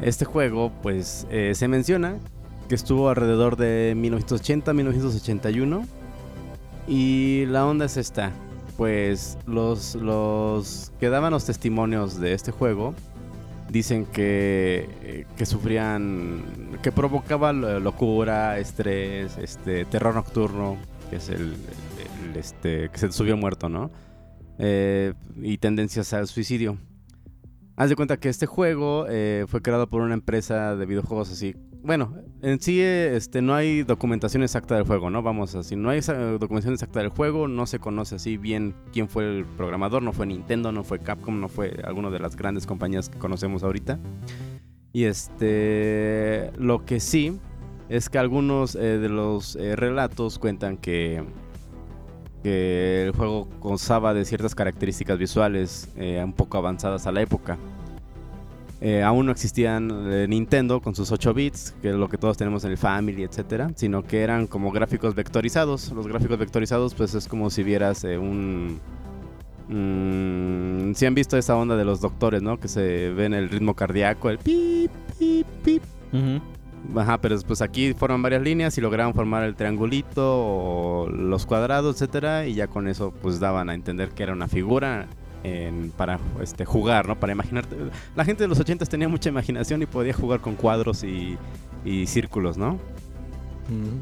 Este 0.00 0.24
juego, 0.24 0.72
pues, 0.82 1.26
eh, 1.30 1.52
se 1.54 1.68
menciona 1.68 2.18
que 2.68 2.74
estuvo 2.74 3.08
alrededor 3.08 3.56
de 3.56 3.94
1980-1981. 3.96 5.86
Y 6.86 7.46
la 7.46 7.66
onda 7.66 7.86
es 7.86 7.96
esta. 7.96 8.32
Pues 8.76 9.38
los, 9.46 9.94
los 9.94 10.92
que 10.98 11.08
daban 11.08 11.32
los 11.32 11.44
testimonios 11.44 12.18
de 12.18 12.34
este 12.34 12.50
juego 12.50 12.94
dicen 13.70 14.04
que, 14.06 14.88
eh, 15.02 15.26
que 15.36 15.46
sufrían, 15.46 16.42
que 16.82 16.90
provocaba 16.92 17.52
lo- 17.52 17.78
locura, 17.80 18.58
estrés, 18.58 19.38
este, 19.38 19.84
terror 19.84 20.14
nocturno, 20.14 20.76
que 21.08 21.16
es 21.16 21.28
el, 21.28 21.54
el, 22.24 22.36
este, 22.36 22.88
que 22.90 22.98
se 22.98 23.12
subió 23.12 23.36
muerto, 23.36 23.68
¿no? 23.68 23.90
Eh, 24.58 25.14
y 25.40 25.58
tendencias 25.58 26.12
al 26.12 26.26
suicidio. 26.26 26.76
Haz 27.76 27.90
de 27.90 27.96
cuenta 27.96 28.16
que 28.18 28.28
este 28.28 28.46
juego 28.46 29.06
eh, 29.08 29.46
fue 29.48 29.62
creado 29.62 29.88
por 29.88 30.02
una 30.02 30.14
empresa 30.14 30.76
de 30.76 30.86
videojuegos 30.86 31.30
así. 31.32 31.56
Bueno, 31.84 32.14
en 32.40 32.60
sí 32.62 32.80
eh, 32.80 33.14
este, 33.14 33.42
no 33.42 33.54
hay 33.54 33.82
documentación 33.82 34.42
exacta 34.42 34.74
del 34.74 34.84
juego, 34.86 35.10
¿no? 35.10 35.22
Vamos 35.22 35.54
así, 35.54 35.76
no 35.76 35.90
hay 35.90 35.98
esa- 35.98 36.14
documentación 36.14 36.72
exacta 36.72 37.00
del 37.00 37.10
juego, 37.10 37.46
no 37.46 37.66
se 37.66 37.78
conoce 37.78 38.14
así 38.14 38.38
bien 38.38 38.74
quién 38.90 39.06
fue 39.06 39.24
el 39.38 39.44
programador, 39.44 40.02
no 40.02 40.14
fue 40.14 40.24
Nintendo, 40.24 40.72
no 40.72 40.82
fue 40.82 41.00
Capcom, 41.00 41.38
no 41.38 41.48
fue 41.50 41.78
alguna 41.84 42.08
de 42.08 42.20
las 42.20 42.36
grandes 42.36 42.66
compañías 42.66 43.10
que 43.10 43.18
conocemos 43.18 43.62
ahorita. 43.62 43.98
Y 44.94 45.04
este, 45.04 46.52
lo 46.56 46.86
que 46.86 47.00
sí 47.00 47.38
es 47.90 48.08
que 48.08 48.16
algunos 48.18 48.76
eh, 48.76 48.98
de 48.98 49.10
los 49.10 49.54
eh, 49.56 49.76
relatos 49.76 50.38
cuentan 50.38 50.78
que, 50.78 51.22
que 52.42 53.02
el 53.04 53.12
juego 53.12 53.46
gozaba 53.60 54.14
de 54.14 54.24
ciertas 54.24 54.54
características 54.54 55.18
visuales 55.18 55.90
eh, 55.96 56.22
un 56.24 56.32
poco 56.32 56.56
avanzadas 56.56 57.06
a 57.06 57.12
la 57.12 57.20
época. 57.20 57.58
Eh, 58.86 59.02
aún 59.02 59.24
no 59.24 59.32
existían 59.32 59.90
eh, 60.12 60.26
Nintendo 60.28 60.78
con 60.82 60.94
sus 60.94 61.10
8 61.10 61.32
bits, 61.32 61.74
que 61.80 61.88
es 61.88 61.94
lo 61.94 62.06
que 62.10 62.18
todos 62.18 62.36
tenemos 62.36 62.64
en 62.64 62.72
el 62.72 62.76
Family, 62.76 63.22
etcétera, 63.22 63.70
sino 63.76 64.02
que 64.02 64.20
eran 64.20 64.46
como 64.46 64.70
gráficos 64.72 65.14
vectorizados. 65.14 65.90
Los 65.90 66.06
gráficos 66.06 66.36
vectorizados, 66.38 66.94
pues 66.94 67.14
es 67.14 67.26
como 67.26 67.48
si 67.48 67.62
vieras 67.62 68.04
eh, 68.04 68.18
un. 68.18 68.78
mm, 69.68 70.92
si 70.92 71.06
han 71.06 71.14
visto 71.14 71.38
esa 71.38 71.56
onda 71.56 71.76
de 71.76 71.86
los 71.86 72.02
doctores, 72.02 72.42
¿no? 72.42 72.60
Que 72.60 72.68
se 72.68 73.08
ven 73.08 73.32
el 73.32 73.48
ritmo 73.48 73.72
cardíaco, 73.72 74.28
el 74.28 74.36
pip, 74.36 74.90
pip, 75.18 75.46
pip. 75.64 75.82
Ajá, 76.94 77.18
pero 77.22 77.40
pues 77.40 77.62
aquí 77.62 77.94
forman 77.94 78.20
varias 78.20 78.42
líneas 78.42 78.76
y 78.76 78.82
lograron 78.82 79.14
formar 79.14 79.44
el 79.44 79.54
triangulito 79.54 80.20
o 80.26 81.08
los 81.08 81.46
cuadrados, 81.46 81.96
etcétera, 81.96 82.46
y 82.46 82.52
ya 82.52 82.66
con 82.66 82.86
eso 82.88 83.14
pues 83.22 83.40
daban 83.40 83.70
a 83.70 83.74
entender 83.74 84.10
que 84.10 84.24
era 84.24 84.34
una 84.34 84.46
figura 84.46 85.08
en- 85.44 85.92
para 85.96 86.18
este 86.42 86.64
jugar, 86.64 87.06
¿no? 87.06 87.18
Para 87.20 87.32
imaginarte. 87.32 87.76
La 88.16 88.24
gente 88.24 88.42
de 88.44 88.48
los 88.48 88.58
80 88.58 88.84
tenía 88.86 89.08
mucha 89.08 89.28
imaginación 89.28 89.80
y 89.82 89.86
podía 89.86 90.12
jugar 90.14 90.40
con 90.40 90.56
cuadros 90.56 91.04
y, 91.04 91.36
y 91.84 92.06
círculos, 92.06 92.56
¿no? 92.58 92.78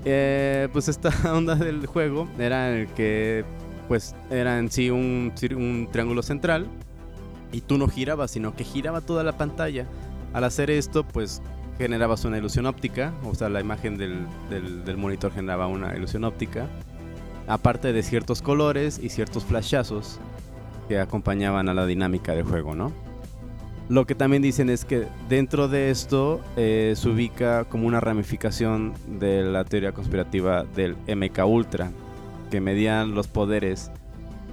Eh, 0.04 0.68
pues 0.72 0.88
esta 0.88 1.10
onda 1.32 1.54
del 1.54 1.86
juego 1.86 2.28
era 2.38 2.70
el 2.76 2.88
que 2.88 3.44
pues 3.88 4.14
era 4.30 4.58
en 4.58 4.70
sí 4.70 4.90
un, 4.90 5.32
un 5.56 5.88
triángulo 5.92 6.22
central 6.22 6.66
y 7.52 7.60
tú 7.60 7.76
no 7.78 7.86
girabas, 7.88 8.30
sino 8.30 8.54
que 8.56 8.64
giraba 8.64 9.00
toda 9.02 9.22
la 9.22 9.36
pantalla. 9.36 9.86
Al 10.32 10.44
hacer 10.44 10.70
esto, 10.70 11.04
pues 11.04 11.42
generabas 11.78 12.24
una 12.24 12.38
ilusión 12.38 12.64
óptica, 12.66 13.12
o 13.24 13.34
sea, 13.34 13.48
la 13.50 13.60
imagen 13.60 13.98
del, 13.98 14.26
del- 14.48 14.84
del 14.84 14.96
monitor 14.96 15.32
generaba 15.32 15.66
una 15.66 15.94
ilusión 15.96 16.24
óptica, 16.24 16.66
aparte 17.46 17.92
de 17.92 18.02
ciertos 18.02 18.40
colores 18.40 18.98
y 19.02 19.10
ciertos 19.10 19.44
flashazos 19.44 20.18
que 20.92 21.00
acompañaban 21.00 21.70
a 21.70 21.74
la 21.74 21.86
dinámica 21.86 22.34
del 22.34 22.44
juego, 22.44 22.74
¿no? 22.74 22.92
Lo 23.88 24.06
que 24.06 24.14
también 24.14 24.42
dicen 24.42 24.68
es 24.68 24.84
que 24.84 25.06
dentro 25.26 25.66
de 25.66 25.90
esto 25.90 26.42
eh, 26.58 26.92
se 26.96 27.08
ubica 27.08 27.64
como 27.64 27.86
una 27.86 27.98
ramificación 27.98 28.92
de 29.06 29.42
la 29.42 29.64
teoría 29.64 29.92
conspirativa 29.92 30.64
del 30.64 30.96
MK 31.08 31.46
Ultra, 31.46 31.90
que 32.50 32.60
medían 32.60 33.14
los 33.14 33.26
poderes 33.26 33.90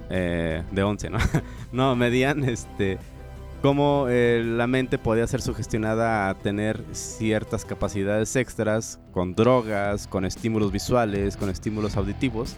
eh, 0.08 0.62
de 0.70 0.82
11, 0.82 1.10
¿no? 1.10 1.18
no, 1.72 1.94
medían 1.94 2.42
este 2.44 2.96
cómo 3.60 4.06
eh, 4.08 4.42
la 4.42 4.66
mente 4.66 4.96
podía 4.96 5.26
ser 5.26 5.42
sugestionada 5.42 6.30
a 6.30 6.34
tener 6.36 6.82
ciertas 6.92 7.66
capacidades 7.66 8.34
extras 8.34 8.98
con 9.12 9.34
drogas, 9.34 10.06
con 10.06 10.24
estímulos 10.24 10.72
visuales, 10.72 11.36
con 11.36 11.50
estímulos 11.50 11.98
auditivos. 11.98 12.56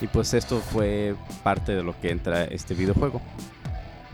Y 0.00 0.06
pues 0.08 0.34
esto 0.34 0.60
fue 0.60 1.14
parte 1.42 1.74
de 1.74 1.82
lo 1.82 1.98
que 2.00 2.10
entra 2.10 2.44
este 2.44 2.74
videojuego. 2.74 3.20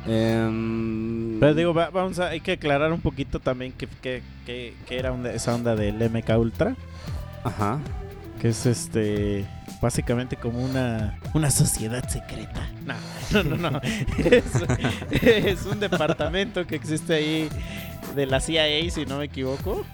Em, 0.07 1.39
Pero 1.41 1.55
digo, 1.55 1.75
va- 1.75 1.91
vamos 1.91 2.19
a, 2.19 2.29
hay 2.29 2.41
que 2.41 2.53
aclarar 2.53 2.93
un 2.93 3.01
poquito 3.01 3.39
también 3.41 3.73
que, 3.73 3.87
que, 3.87 4.23
que- 4.47 4.75
que 4.87 4.99
era 4.99 5.13
onda- 5.13 5.33
esa 5.33 5.55
onda 5.55 5.77
del 5.77 5.97
MK 6.11 6.37
Ultra, 6.39 6.75
Ajá. 7.45 7.79
que 8.41 8.49
es 8.49 8.67
este 8.67 9.45
básicamente 9.81 10.37
como 10.37 10.63
una, 10.65 11.19
una 11.35 11.51
sociedad 11.51 12.09
secreta. 12.09 12.69
No, 12.87 13.43
no, 13.45 13.57
no, 13.57 13.71
no. 13.73 13.81
Es, 14.19 14.45
es 15.23 15.67
un 15.67 15.81
departamento 15.81 16.67
que 16.67 16.75
existe 16.77 17.15
ahí 17.15 17.49
de 18.15 18.27
la 18.27 18.41
CIA, 18.41 18.89
si 18.91 19.07
no 19.07 19.19
me 19.19 19.25
equivoco, 19.25 19.85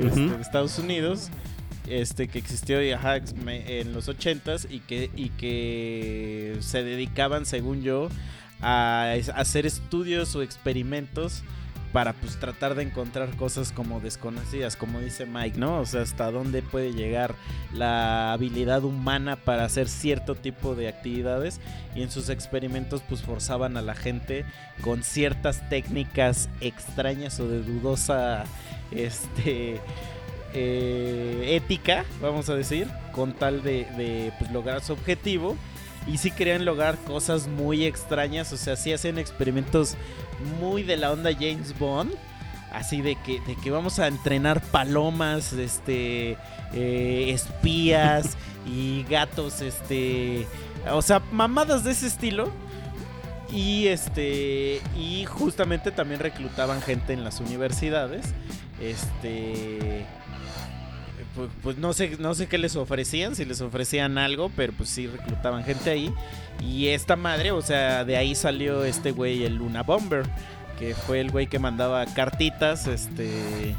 este, 0.00 0.20
de 0.28 0.42
Estados 0.42 0.78
Unidos, 0.78 1.30
este 1.88 2.28
que 2.28 2.38
existió 2.38 2.78
ajá, 2.94 3.16
en 3.16 3.92
los 3.92 4.08
80s 4.08 4.66
y 4.70 4.80
que, 4.80 5.10
y 5.14 5.30
que 5.30 6.56
se 6.60 6.82
dedicaban, 6.82 7.46
según 7.46 7.82
yo, 7.82 8.08
a 8.60 9.12
a 9.34 9.40
hacer 9.40 9.66
estudios 9.66 10.34
o 10.34 10.42
experimentos 10.42 11.42
para 11.96 12.12
pues 12.12 12.38
tratar 12.38 12.74
de 12.74 12.82
encontrar 12.82 13.30
cosas 13.36 13.72
como 13.72 14.00
desconocidas, 14.00 14.76
como 14.76 15.00
dice 15.00 15.24
Mike, 15.24 15.58
¿no? 15.58 15.80
O 15.80 15.86
sea, 15.86 16.02
hasta 16.02 16.30
dónde 16.30 16.60
puede 16.60 16.92
llegar 16.92 17.34
la 17.72 18.34
habilidad 18.34 18.84
humana 18.84 19.36
para 19.36 19.64
hacer 19.64 19.88
cierto 19.88 20.34
tipo 20.34 20.74
de 20.74 20.88
actividades 20.88 21.58
y 21.94 22.02
en 22.02 22.10
sus 22.10 22.28
experimentos 22.28 23.02
pues 23.08 23.22
forzaban 23.22 23.78
a 23.78 23.80
la 23.80 23.94
gente 23.94 24.44
con 24.82 25.02
ciertas 25.02 25.66
técnicas 25.70 26.50
extrañas 26.60 27.40
o 27.40 27.48
de 27.48 27.62
dudosa 27.62 28.44
este 28.90 29.80
eh, 30.58 31.54
ética, 31.54 32.06
vamos 32.22 32.48
a 32.48 32.54
decir, 32.54 32.88
con 33.12 33.34
tal 33.34 33.62
de, 33.62 33.84
de, 33.96 34.32
pues, 34.38 34.50
lograr 34.52 34.82
su 34.82 34.94
objetivo. 34.94 35.54
Y 36.06 36.16
sí 36.16 36.30
querían 36.30 36.64
lograr 36.64 36.96
cosas 36.96 37.46
muy 37.46 37.84
extrañas, 37.84 38.52
o 38.52 38.56
sea, 38.56 38.76
sí 38.76 38.92
hacían 38.92 39.18
experimentos 39.18 39.96
muy 40.60 40.82
de 40.82 40.96
la 40.96 41.12
onda 41.12 41.30
James 41.32 41.78
Bond. 41.78 42.12
Así 42.72 43.02
de 43.02 43.16
que, 43.16 43.40
de 43.40 43.54
que 43.56 43.70
vamos 43.70 43.98
a 43.98 44.06
entrenar 44.06 44.62
palomas, 44.62 45.52
este, 45.52 46.36
eh, 46.72 47.30
espías 47.30 48.36
y 48.66 49.04
gatos, 49.04 49.60
este, 49.60 50.46
o 50.90 51.02
sea, 51.02 51.20
mamadas 51.32 51.84
de 51.84 51.90
ese 51.92 52.06
estilo. 52.06 52.50
Y 53.52 53.88
este, 53.88 54.80
y 54.98 55.24
justamente 55.26 55.90
también 55.90 56.20
reclutaban 56.20 56.80
gente 56.80 57.12
en 57.12 57.24
las 57.24 57.40
universidades. 57.40 58.34
Este, 58.80 60.04
pues, 61.34 61.50
pues 61.62 61.78
no 61.78 61.92
sé, 61.92 62.16
no 62.18 62.34
sé 62.34 62.46
qué 62.46 62.58
les 62.58 62.76
ofrecían, 62.76 63.36
si 63.36 63.44
les 63.44 63.60
ofrecían 63.60 64.18
algo, 64.18 64.50
pero 64.56 64.72
pues 64.72 64.88
sí 64.88 65.06
reclutaban 65.06 65.64
gente 65.64 65.90
ahí. 65.90 66.12
Y 66.60 66.88
esta 66.88 67.16
madre, 67.16 67.52
o 67.52 67.62
sea, 67.62 68.04
de 68.04 68.16
ahí 68.16 68.34
salió 68.34 68.84
este 68.84 69.12
güey, 69.12 69.44
el 69.44 69.56
Luna 69.56 69.82
Bomber, 69.82 70.24
que 70.78 70.94
fue 70.94 71.20
el 71.20 71.30
güey 71.30 71.46
que 71.46 71.58
mandaba 71.58 72.04
cartitas, 72.06 72.86
este, 72.86 73.74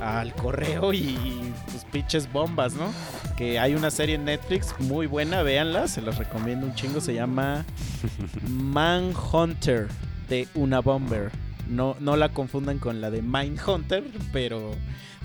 al 0.00 0.34
correo 0.34 0.92
y 0.92 1.52
pues 1.70 1.84
pinches 1.92 2.30
bombas, 2.32 2.74
¿no? 2.74 2.92
Que 3.36 3.58
hay 3.58 3.74
una 3.74 3.90
serie 3.90 4.14
en 4.14 4.24
Netflix 4.24 4.74
muy 4.78 5.06
buena, 5.06 5.42
véanla, 5.42 5.88
se 5.88 6.02
los 6.02 6.16
recomiendo 6.16 6.66
un 6.66 6.74
chingo, 6.74 7.00
se 7.00 7.14
llama 7.14 7.64
Manhunter 8.48 9.88
de 10.28 10.48
Una 10.54 10.80
Bomber. 10.80 11.30
No, 11.68 11.96
no 12.00 12.16
la 12.16 12.30
confundan 12.30 12.78
con 12.78 13.00
la 13.00 13.10
de 13.10 13.22
Mindhunter, 13.22 14.04
pero 14.32 14.72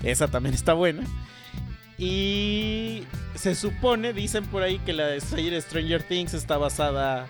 esa 0.02 0.28
también 0.28 0.54
está 0.54 0.74
buena. 0.74 1.04
Y 1.98 3.04
se 3.34 3.54
supone, 3.54 4.12
dicen 4.12 4.44
por 4.44 4.62
ahí 4.62 4.78
que 4.80 4.92
la 4.92 5.06
de 5.06 5.20
Stranger 5.20 6.02
Things 6.02 6.34
está 6.34 6.58
basada 6.58 7.26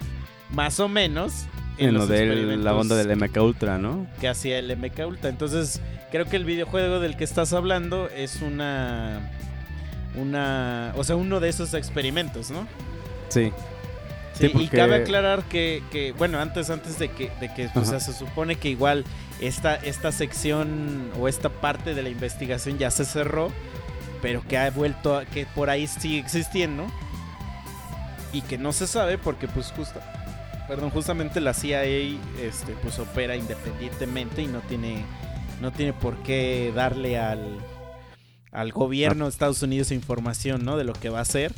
más 0.51 0.81
o 0.81 0.89
menos 0.89 1.47
En 1.79 1.95
lo 1.95 2.01
los 2.01 2.09
de 2.09 2.57
la 2.57 2.75
onda 2.75 2.97
del 2.97 3.17
MK 3.17 3.37
Ultra, 3.43 3.79
¿no? 3.79 4.07
que 4.21 4.29
hacía 4.29 4.59
el 4.59 4.77
MK 4.77 5.07
Ultra. 5.07 5.31
Entonces, 5.31 5.81
creo 6.11 6.27
que 6.27 6.37
el 6.37 6.45
videojuego 6.45 6.99
del 7.01 7.17
que 7.17 7.25
estás 7.25 7.53
hablando 7.53 8.09
es 8.09 8.43
una. 8.43 9.33
Una. 10.17 10.93
O 10.97 11.05
sea, 11.05 11.15
uno 11.15 11.41
de 11.41 11.51
esos 11.51 11.75
experimentos, 11.75 12.51
¿no? 12.51 12.67
Sí. 13.29 13.53
Sí, 14.39 14.47
Sí, 14.47 14.49
porque- 14.49 14.65
Y 14.65 14.69
cabe 14.69 14.97
aclarar 15.03 15.43
que, 15.45 15.83
que, 15.91 16.13
bueno, 16.13 16.39
antes, 16.41 16.69
antes 16.71 16.99
de 16.99 17.11
que, 17.11 17.31
de 17.41 17.53
que 17.55 17.69
o 17.75 17.85
sea, 17.85 18.01
se 18.01 18.13
supone 18.13 18.57
que 18.57 18.69
igual 18.69 19.05
esta, 19.41 19.75
esta 19.77 20.13
sección 20.13 21.11
o 21.19 21.29
esta 21.29 21.49
parte 21.49 21.95
de 21.95 22.03
la 22.03 22.09
investigación 22.09 22.79
ya 22.79 22.91
se 22.91 23.05
cerró, 23.05 23.51
pero 24.23 24.43
que 24.47 24.59
ha 24.59 24.71
vuelto, 24.71 25.17
a- 25.17 25.25
que 25.25 25.47
por 25.47 25.71
ahí 25.71 25.87
sigue 25.87 26.19
existiendo 26.19 26.87
y 28.33 28.43
que 28.43 28.59
no 28.59 28.73
se 28.73 28.87
sabe 28.87 29.19
porque 29.19 29.49
pues 29.49 29.73
justo, 29.75 30.01
perdón, 30.69 30.91
justamente 30.91 31.41
la 31.41 31.55
CIA 31.55 31.85
este, 31.85 32.73
pues 32.83 32.99
opera 32.99 33.37
independientemente 33.37 34.43
y 34.43 34.47
no 34.47 34.61
tiene, 34.61 35.05
no 35.61 35.73
tiene 35.73 35.93
por 35.93 36.17
qué 36.23 36.73
darle 36.75 37.19
al, 37.19 37.59
al 38.53 38.73
gobierno 38.73 39.25
de 39.25 39.31
Estados 39.31 39.63
Unidos 39.63 39.91
información, 39.93 40.65
¿no? 40.65 40.77
De 40.77 40.85
lo 40.85 40.93
que 40.93 41.09
va 41.09 41.19
a 41.21 41.23
hacer 41.23 41.53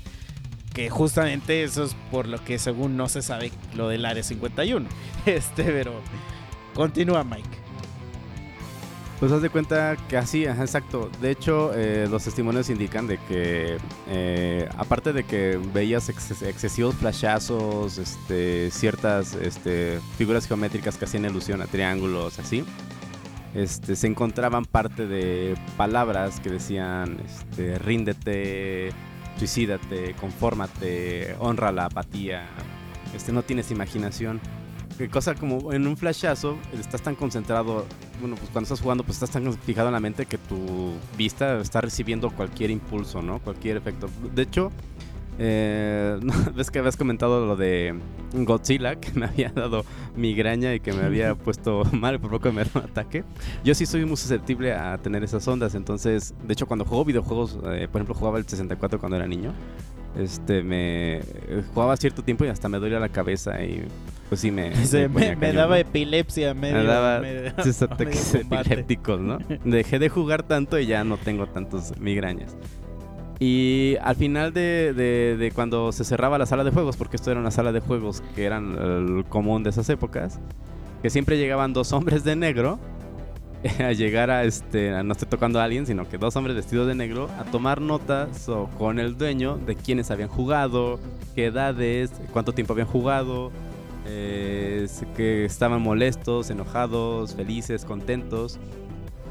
que 0.79 0.91
justamente 0.91 1.65
eso 1.65 1.83
es 1.83 1.97
por 2.13 2.29
lo 2.29 2.45
que 2.45 2.57
según 2.57 2.97
no 2.97 3.09
se 3.09 3.21
sabe 3.21 3.51
lo 3.75 3.89
del 3.89 4.05
área 4.05 4.23
51. 4.23 4.89
Este, 5.27 5.65
pero 5.65 5.93
continúa 6.73 7.25
Mike. 7.25 7.49
Pues 9.19 9.33
haz 9.33 9.43
de 9.43 9.51
cuenta 9.51 9.97
que 10.09 10.17
así, 10.17 10.45
exacto. 10.45 11.11
De 11.21 11.33
hecho, 11.33 11.73
eh, 11.75 12.07
los 12.09 12.23
testimonios 12.23 12.71
indican 12.71 13.09
de 13.09 13.19
que, 13.27 13.77
eh, 14.09 14.69
aparte 14.77 15.13
de 15.13 15.25
que 15.25 15.59
veías 15.75 16.09
ex- 16.11 16.43
excesivos 16.43 16.95
flashazos, 16.95 17.99
este, 17.99 18.71
ciertas 18.71 19.35
este, 19.35 19.99
figuras 20.17 20.47
geométricas 20.47 20.97
que 20.97 21.07
hacían 21.07 21.25
ilusión 21.25 21.61
a 21.61 21.67
triángulos, 21.67 22.39
así, 22.39 22.65
este, 23.53 23.97
se 23.97 24.07
encontraban 24.07 24.65
parte 24.65 25.09
de 25.09 25.57
palabras 25.77 26.39
que 26.39 26.51
decían, 26.51 27.19
este, 27.27 27.81
ríndete, 27.81 28.93
suicídate, 29.39 30.15
confórmate, 30.15 31.35
honra 31.39 31.73
la 31.73 31.87
apatía, 31.87 32.47
este, 33.15 33.33
no 33.33 33.43
tienes 33.43 33.71
imaginación. 33.71 34.41
Cosa 35.13 35.37
como 35.37 35.73
en 35.73 35.87
un 35.87 35.97
flashazo 35.97 36.59
estás 36.79 37.03
tan 37.03 37.15
concentrado, 37.15 37.87
bueno, 38.21 38.35
pues 38.35 38.51
cuando 38.51 38.65
estás 38.65 38.81
jugando, 38.81 39.05
pues 39.05 39.17
estás 39.17 39.31
tan 39.31 39.53
fijado 39.61 39.89
en 39.89 39.95
la 39.95 40.01
mente 40.01 40.27
que 40.27 40.39
tu 40.39 40.93
vista 41.17 41.61
está 41.61 41.81
recibiendo 41.81 42.31
cualquier 42.31 42.73
impulso, 42.73 43.23
¿no? 43.23 43.39
Cualquier 43.39 43.77
efecto. 43.77 44.09
De 44.35 44.43
hecho, 44.43 44.73
eh, 45.39 46.19
ves 46.55 46.71
que 46.71 46.79
habías 46.81 46.97
comentado 46.97 47.47
lo 47.47 47.57
de 47.57 47.95
Godzilla, 48.35 48.97
que 49.01 49.13
me 49.19 49.27
había 49.27 49.51
dado 49.51 49.85
migraña 50.17 50.75
y 50.75 50.81
que 50.81 50.93
me 50.93 51.03
había 51.05 51.35
puesto 51.35 51.85
mal 51.93 52.19
por 52.21 52.31
poco 52.31 52.53
me 52.53 52.65
dio 52.65 52.73
un 52.77 52.83
ataque. 52.83 53.25
Yo 53.65 53.75
sí 53.75 53.87
soy 53.87 54.05
muy 54.05 54.17
susceptible 54.17 54.73
a 54.73 54.99
tener 54.99 55.23
esas 55.25 55.47
ondas, 55.49 55.75
entonces, 55.75 56.35
de 56.47 56.53
hecho, 56.53 56.67
cuando 56.67 56.85
juego 56.85 57.05
videojuegos, 57.05 57.59
eh, 57.67 57.89
por 57.91 58.01
ejemplo, 58.01 58.15
jugaba 58.15 58.39
el 58.39 58.45
64 58.47 58.99
cuando 58.99 59.17
era 59.17 59.27
niño. 59.27 59.53
Este, 60.19 60.63
me 60.65 61.19
eh, 61.19 61.63
jugaba 61.73 61.97
cierto 61.97 62.23
tiempo 62.25 62.45
y 62.45 62.49
hasta 62.49 62.69
me 62.69 62.79
dolía 62.79 62.99
la 62.99 63.11
cabeza 63.11 63.63
y 63.63 63.85
pues 64.29 64.41
sí 64.41 64.51
me, 64.51 64.75
Se- 64.87 65.09
me, 65.09 65.53
daba 65.53 65.79
epilepsia 65.79 66.55
medio, 66.55 66.79
Me 66.79 66.85
daba 66.85 67.21
medio- 67.21 67.53
esos 67.57 67.83
ataques 67.83 68.35
epilépticos, 68.35 69.21
¿no? 69.21 69.39
Dejé 69.65 69.99
de 69.99 70.09
jugar 70.09 70.43
tanto 70.43 70.79
y 70.79 70.87
ya 70.87 71.05
no 71.05 71.19
tengo 71.19 71.47
tantos 71.47 71.93
migrañas. 72.01 72.57
Y 73.41 73.97
al 74.03 74.17
final 74.17 74.53
de, 74.53 74.93
de- 74.95 75.37
de 75.39 75.51
cuando 75.53 75.93
se 75.93 76.05
cerraba 76.05 76.39
la 76.39 76.47
sala 76.47 76.65
de 76.65 76.71
juegos, 76.73 76.97
porque 76.97 77.17
esto 77.17 77.31
era 77.31 77.39
una 77.41 77.51
sala 77.53 77.71
de 77.73 77.81
juegos 77.81 78.21
que 78.35 78.45
eran 78.45 78.77
el 78.77 79.25
común 79.29 79.63
de 79.63 79.71
esas 79.71 79.89
épocas, 79.91 80.41
que 81.03 81.11
siempre 81.11 81.39
llegaban 81.39 81.73
dos 81.73 81.93
hombres 81.93 82.25
de 82.25 82.35
negro 82.35 82.81
a 83.81 83.93
llegar 83.93 84.31
a 84.31 84.43
este, 84.45 84.91
no 85.05 85.13
estoy 85.13 85.29
tocando 85.29 85.61
a 85.61 85.65
alguien, 85.65 85.87
sino 85.87 86.09
que 86.09 86.19
dos 86.19 86.35
hombres 86.35 86.57
vestidos 86.57 86.89
de 86.89 86.97
negro 86.97 87.29
a 87.39 87.45
tomar 87.45 87.81
notas 87.81 88.49
o 88.49 88.67
con 88.77 88.99
el 88.99 89.17
dueño 89.17 89.57
de 89.57 89.77
quiénes 89.77 90.11
habían 90.11 90.29
jugado, 90.29 90.99
qué 91.37 91.47
edades, 91.47 92.11
cuánto 92.33 92.53
tiempo 92.53 92.73
habían 92.73 92.89
jugado, 92.89 93.53
eh, 94.07 94.89
que 95.17 95.45
estaban 95.45 95.81
molestos, 95.81 96.51
enojados, 96.51 97.35
felices, 97.37 97.85
contentos. 97.85 98.59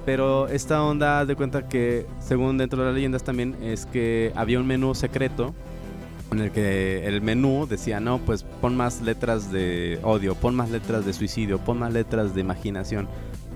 Pero 0.08 0.48
esta 0.48 0.82
onda 0.84 1.26
de 1.26 1.36
cuenta 1.36 1.68
que, 1.68 2.06
según 2.22 2.58
dentro 2.58 2.80
de 2.80 2.86
las 2.86 2.96
leyendas 2.96 3.24
también, 3.24 3.58
es 3.62 3.86
que 3.86 4.32
había 4.38 4.58
un 4.58 4.66
menú 4.66 4.96
secreto 4.96 5.54
en 6.32 6.40
el 6.40 6.52
que 6.52 7.06
el 7.06 7.22
menú 7.22 7.68
decía, 7.70 8.00
no, 8.00 8.20
pues 8.20 8.44
pon 8.44 8.78
más 8.78 9.02
letras 9.02 9.52
de 9.52 10.00
odio, 10.04 10.34
pon 10.36 10.56
más 10.56 10.70
letras 10.70 11.06
de 11.06 11.12
suicidio, 11.12 11.60
pon 11.60 11.80
más 11.80 11.92
letras 11.92 12.34
de 12.34 12.40
imaginación, 12.40 13.10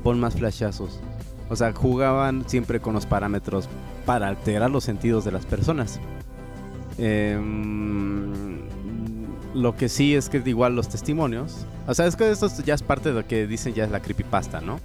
pon 0.03 0.19
más 0.19 0.35
flashazos. 0.35 0.99
O 1.47 1.55
sea, 1.55 1.71
jugaban 1.71 2.43
siempre 2.49 2.81
con 2.81 2.95
los 2.95 3.05
parámetros 3.05 3.69
para 4.05 4.27
alterar 4.27 4.69
los 4.69 4.83
sentidos 4.83 5.23
de 5.23 5.31
las 5.31 5.45
personas. 5.45 6.01
Em, 6.97 8.59
lo 9.53 9.77
que 9.77 9.87
sí 9.87 10.15
es 10.15 10.27
que 10.27 10.41
igual 10.45 10.75
los 10.75 10.89
testimonios. 10.89 11.65
O 11.87 11.93
sea, 11.93 12.07
es 12.07 12.17
que 12.17 12.29
esto 12.29 12.49
ya 12.65 12.73
es 12.73 12.83
parte 12.83 13.07
de 13.07 13.15
lo 13.21 13.25
que 13.25 13.47
dicen 13.47 13.73
ya 13.73 13.85
es 13.85 13.91
la 13.91 14.01
creepypasta, 14.01 14.59
¿no? 14.59 14.81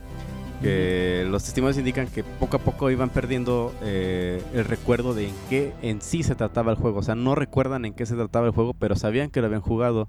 Que 0.62 1.26
los 1.28 1.44
testimonios 1.44 1.78
indican 1.78 2.06
que 2.06 2.24
poco 2.24 2.56
a 2.56 2.60
poco 2.60 2.90
iban 2.90 3.10
perdiendo 3.10 3.74
eh, 3.82 4.42
el 4.54 4.64
recuerdo 4.64 5.14
de 5.14 5.28
en 5.28 5.34
qué 5.50 5.72
en 5.82 6.00
sí 6.00 6.22
se 6.22 6.34
trataba 6.34 6.72
el 6.72 6.78
juego. 6.78 7.00
O 7.00 7.02
sea, 7.02 7.14
no 7.14 7.34
recuerdan 7.34 7.84
en 7.84 7.92
qué 7.94 8.06
se 8.06 8.14
trataba 8.14 8.46
el 8.46 8.52
juego, 8.52 8.74
pero 8.74 8.96
sabían 8.96 9.30
que 9.30 9.40
lo 9.40 9.46
habían 9.46 9.60
jugado. 9.60 10.08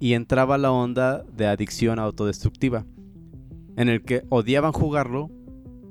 Y 0.00 0.14
entraba 0.14 0.58
la 0.58 0.70
onda 0.70 1.24
de 1.24 1.46
adicción 1.46 1.98
autodestructiva. 1.98 2.84
En 3.76 3.88
el 3.88 4.02
que 4.02 4.24
odiaban 4.28 4.72
jugarlo, 4.72 5.30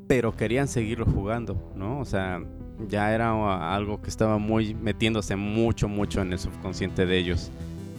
pero 0.08 0.36
querían 0.36 0.68
seguirlo 0.68 1.06
jugando, 1.06 1.72
¿no? 1.76 2.00
O 2.00 2.06
sea, 2.06 2.42
ya 2.90 3.14
era 3.14 3.76
algo 3.76 4.02
que 4.02 4.10
estaba 4.10 4.38
muy 4.38 4.74
metiéndose 4.74 5.36
mucho, 5.36 5.88
mucho 5.88 6.22
en 6.22 6.34
el 6.34 6.40
subconsciente 6.40 7.06
de 7.06 7.18
ellos. 7.18 7.52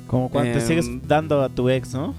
Como 0.07 0.31
cuando 0.31 0.53
te 0.53 0.61
Em, 0.61 0.67
sigues 0.67 1.09
dando 1.09 1.43
a 1.43 1.49
tu 1.49 1.69
ex, 1.69 1.95
¿no? 1.95 2.15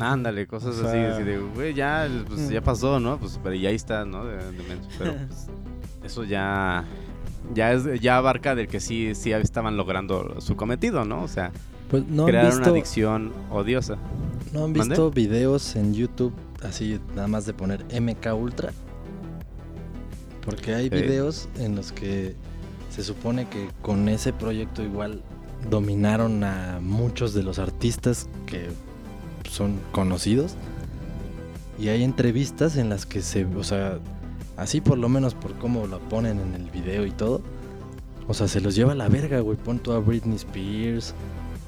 Ándale, 0.00 0.46
cosas 0.46 0.76
O 0.78 0.82
así, 0.86 0.92
sea- 0.92 1.14
así 1.14 1.22
de, 1.24 1.38
güey, 1.38 1.74
ya, 1.74 2.08
pues, 2.26 2.40
Mm. 2.48 2.50
ya 2.50 2.60
pasó, 2.62 3.00
¿no? 3.00 3.18
Pues, 3.18 3.38
pero 3.42 3.54
ya 3.54 3.68
ahí 3.68 3.74
está, 3.76 4.04
¿no? 4.04 4.24
De, 4.24 4.36
de 4.36 4.62
menso, 4.68 4.88
pero 4.98 5.14
pues, 5.28 5.46
eso 6.04 6.24
ya, 6.24 6.84
ya 7.54 7.72
es 7.72 8.00
ya 8.00 8.16
abarca 8.16 8.54
del 8.54 8.68
que 8.68 8.80
sí 8.80 9.14
sí 9.14 9.32
estaban 9.32 9.76
logrando 9.76 10.40
su 10.40 10.56
cometido, 10.56 11.04
¿no? 11.04 11.22
O 11.22 11.28
sea, 11.28 11.52
Pues 11.90 12.06
no 12.06 12.26
crear 12.26 12.54
una 12.54 12.66
adicción 12.68 13.32
odiosa. 13.50 13.96
¿no 14.52 14.64
han 14.64 14.72
visto 14.72 15.10
videos 15.10 15.76
en 15.76 15.94
YouTube 15.94 16.32
así 16.62 17.00
nada 17.14 17.28
más 17.28 17.46
de 17.46 17.52
poner 17.54 17.84
MK 17.92 18.34
Ultra. 18.34 18.72
Porque 20.44 20.74
hay 20.74 20.88
videos 20.88 21.48
en 21.58 21.76
los 21.76 21.92
que 21.92 22.34
se 22.90 23.02
supone 23.04 23.48
que 23.48 23.68
con 23.82 24.08
ese 24.08 24.32
proyecto 24.32 24.82
igual 24.82 25.22
dominaron 25.68 26.42
a 26.44 26.80
muchos 26.82 27.34
de 27.34 27.42
los 27.42 27.58
artistas 27.58 28.28
que 28.46 28.68
son 29.50 29.78
conocidos. 29.92 30.54
Y 31.78 31.88
hay 31.88 32.02
entrevistas 32.04 32.76
en 32.76 32.88
las 32.90 33.06
que 33.06 33.22
se, 33.22 33.44
o 33.46 33.64
sea, 33.64 33.98
así 34.56 34.80
por 34.80 34.98
lo 34.98 35.08
menos 35.08 35.34
por 35.34 35.54
cómo 35.54 35.86
lo 35.86 35.98
ponen 35.98 36.38
en 36.40 36.54
el 36.54 36.70
video 36.70 37.06
y 37.06 37.10
todo. 37.10 37.40
O 38.28 38.34
sea, 38.34 38.48
se 38.48 38.60
los 38.60 38.74
lleva 38.74 38.92
a 38.92 38.94
la 38.94 39.08
verga, 39.08 39.40
güey. 39.40 39.56
Pon 39.56 39.78
tú 39.78 39.92
a 39.92 39.98
Britney 39.98 40.36
Spears 40.36 41.14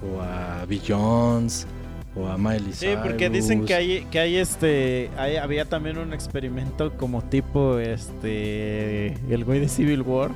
o 0.02 0.20
a 0.22 0.64
Beyoncé 0.66 1.66
o 2.14 2.26
a 2.28 2.36
Miley 2.36 2.72
Sí, 2.74 2.88
porque 3.02 3.30
dicen 3.30 3.64
que 3.64 3.74
hay, 3.74 4.04
que 4.10 4.18
hay 4.18 4.36
este, 4.36 5.10
hay- 5.16 5.36
había 5.36 5.64
también 5.64 5.96
un 5.96 6.12
experimento 6.12 6.92
como 6.98 7.22
tipo 7.22 7.78
este, 7.78 9.14
el 9.32 9.44
güey 9.46 9.60
de 9.60 9.68
Civil 9.68 10.02
War, 10.02 10.30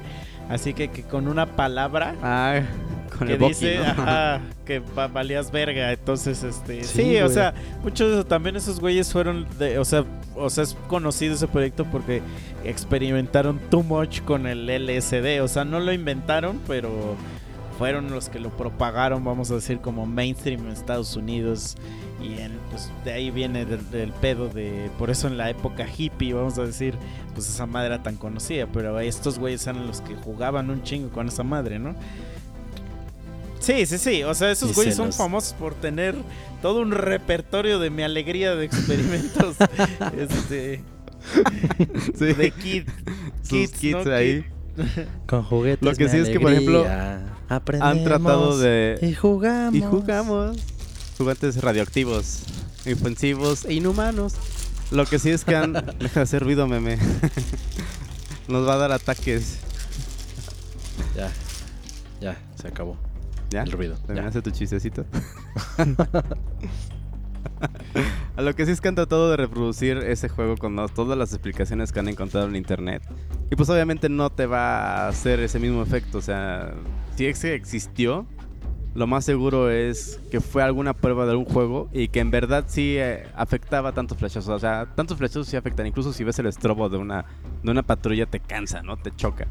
así 0.49 0.73
que, 0.73 0.89
que 0.89 1.03
con 1.03 1.29
una 1.29 1.55
palabra 1.55 2.15
Ah, 2.23 2.61
con 3.19 3.27
que 3.29 3.35
el 3.35 3.41
dice 3.41 3.79
¿no? 3.79 3.85
ajá, 4.03 4.41
que 4.65 4.79
va- 4.81 5.09
valías 5.09 5.51
verga, 5.51 5.93
entonces 5.93 6.43
este, 6.43 6.85
Sí, 6.85 7.03
sí, 7.03 7.17
o 7.19 7.29
sea, 7.29 7.55
muchos 7.83 8.27
también 8.27 8.57
esos 8.57 8.81
güeyes 8.81 9.13
fueron, 9.13 9.47
de, 9.59 9.79
o 9.79 9.85
sea, 9.85 10.05
o 10.35 10.51
sea, 10.51 10.65
es 10.65 10.77
conocido 10.89 11.35
ese 11.35 11.49
proyecto 11.49 11.85
porque 11.85 12.23
experimentaron 12.65 13.59
too 13.71 13.83
much 13.83 14.21
con 14.23 14.47
el 14.47 14.67
LSD, 14.67 15.43
o 15.43 15.49
sea, 15.49 15.65
no 15.65 15.81
lo 15.81 15.93
inventaron, 15.93 16.61
pero 16.67 16.91
fueron 17.79 18.11
los 18.11 18.29
que 18.29 18.39
lo 18.41 18.51
propagaron, 18.51 19.25
vamos 19.25 19.51
a 19.51 19.55
decir, 19.57 19.79
como 19.81 20.07
mainstream 20.07 20.65
en 20.67 20.73
Estados 20.73 21.15
Unidos. 21.17 21.77
Y 22.23 22.41
en, 22.41 22.53
pues 22.71 22.91
de 23.05 23.13
ahí 23.13 23.31
viene 23.31 23.67
del, 23.67 23.91
del 23.91 24.11
pedo 24.11 24.49
de. 24.49 24.91
Por 24.99 25.11
eso 25.11 25.27
en 25.29 25.37
la 25.37 25.51
época 25.51 25.87
hippie, 25.87 26.33
vamos 26.33 26.57
a 26.59 26.65
decir, 26.65 26.95
pues 27.35 27.47
esa 27.47 27.67
madre 27.67 27.89
era 27.89 28.03
tan 28.03 28.17
conocida. 28.17 28.67
Pero 28.73 28.99
estos 29.01 29.39
güeyes 29.39 29.67
eran 29.67 29.87
los 29.87 30.01
que 30.01 30.15
jugaban 30.15 30.71
un 30.71 30.83
chingo 30.83 31.11
con 31.11 31.29
esa 31.29 31.43
madre, 31.43 31.79
¿no? 31.79 31.95
Sí, 33.67 33.85
sí, 33.87 33.99
sí. 33.99 34.23
O 34.23 34.33
sea, 34.35 34.51
esos 34.53 34.75
güeyes 34.75 34.95
son 34.95 35.07
los- 35.07 35.17
famosos 35.17 35.53
por 35.55 35.75
tener 35.75 36.15
todo 36.63 36.81
un 36.81 36.93
repertorio 36.93 37.79
de 37.81 37.91
mi 37.91 38.03
alegría 38.05 38.55
de 38.55 38.65
experimentos. 38.65 39.57
este. 40.17 40.85
Sí. 42.17 42.25
De 42.35 42.51
kid. 42.53 42.89
Sus 43.43 43.49
kids, 43.51 43.73
kits 43.73 44.07
¿no? 44.07 44.13
ahí. 44.15 44.45
Con 45.27 45.43
juguetes. 45.43 45.83
Lo 45.85 45.95
que 45.97 46.09
sí 46.09 46.19
es 46.19 46.29
que, 46.29 46.39
por 46.39 46.53
ejemplo, 46.53 46.87
Han 47.81 48.05
tratado 48.05 48.57
de 48.59 48.99
Y 49.03 49.15
jugamos. 49.15 49.75
y 49.75 49.81
jugamos 49.83 50.57
juguetes 51.19 51.61
radioactivos, 51.63 52.43
ofensivos 52.91 53.65
e 53.65 53.75
inhumanos. 53.75 54.35
Lo 54.93 55.05
que 55.07 55.19
sí 55.19 55.31
es 55.31 55.45
que 55.45 55.57
han 55.57 55.73
deja 55.99 56.21
de 56.21 56.23
hacer 56.23 56.43
ruido, 56.45 56.69
meme. 56.69 56.99
Nos 58.47 58.69
va 58.69 58.75
a 58.75 58.77
dar 58.77 58.93
ataques. 58.93 59.57
Ya. 61.17 61.33
Ya, 62.21 62.37
se 62.61 62.69
acabó. 62.69 62.97
¿Ya? 63.51 63.63
El 63.63 63.73
ruido. 63.73 63.97
¿También 64.07 64.25
ya. 64.25 64.29
hace 64.29 64.43
tu 64.43 64.51
chistecito? 64.51 65.05
A 68.37 68.43
lo 68.43 68.55
que 68.55 68.67
sí 68.67 68.73
es 68.73 68.81
que 68.81 68.89
han 68.89 68.95
tratado 68.95 69.31
de 69.31 69.37
reproducir 69.37 69.99
ese 69.99 70.29
juego 70.29 70.57
con 70.57 70.77
todas 70.95 71.17
las 71.17 71.33
explicaciones 71.33 71.93
que 71.93 72.01
han 72.01 72.09
encontrado 72.09 72.47
en 72.49 72.57
internet. 72.57 73.03
Y 73.51 73.57
pues 73.57 73.71
obviamente 73.71 74.09
no 74.09 74.31
te 74.31 74.47
va 74.47 75.07
a 75.07 75.09
hacer 75.09 75.41
ese 75.41 75.59
mismo 75.59 75.83
efecto. 75.83 76.19
O 76.19 76.23
sea, 76.23 76.75
si 77.17 77.27
ese 77.27 77.55
existió, 77.55 78.27
lo 78.95 79.07
más 79.07 79.25
seguro 79.25 79.71
es 79.71 80.21
que 80.31 80.41
fue 80.41 80.63
alguna 80.63 80.95
prueba 80.95 81.25
de 81.25 81.33
algún 81.33 81.47
juego 81.47 81.89
y 81.93 82.09
que 82.09 82.21
en 82.21 82.31
verdad 82.31 82.65
sí 82.67 82.97
eh, 82.99 83.27
afectaba 83.35 83.93
tantos 83.93 84.19
flechazos. 84.19 84.49
O 84.49 84.59
sea, 84.59 84.87
tantos 84.95 85.17
flechazos 85.17 85.49
sí 85.49 85.57
afectan. 85.57 85.87
Incluso 85.87 86.13
si 86.13 86.25
ves 86.25 86.39
el 86.39 86.47
estrobo 86.47 86.89
de 86.89 86.99
una, 86.99 87.25
de 87.63 87.71
una 87.71 87.83
patrulla 87.83 88.27
te 88.27 88.41
cansa, 88.41 88.83
¿no? 88.83 88.97
Te 88.97 89.13
choca. 89.15 89.47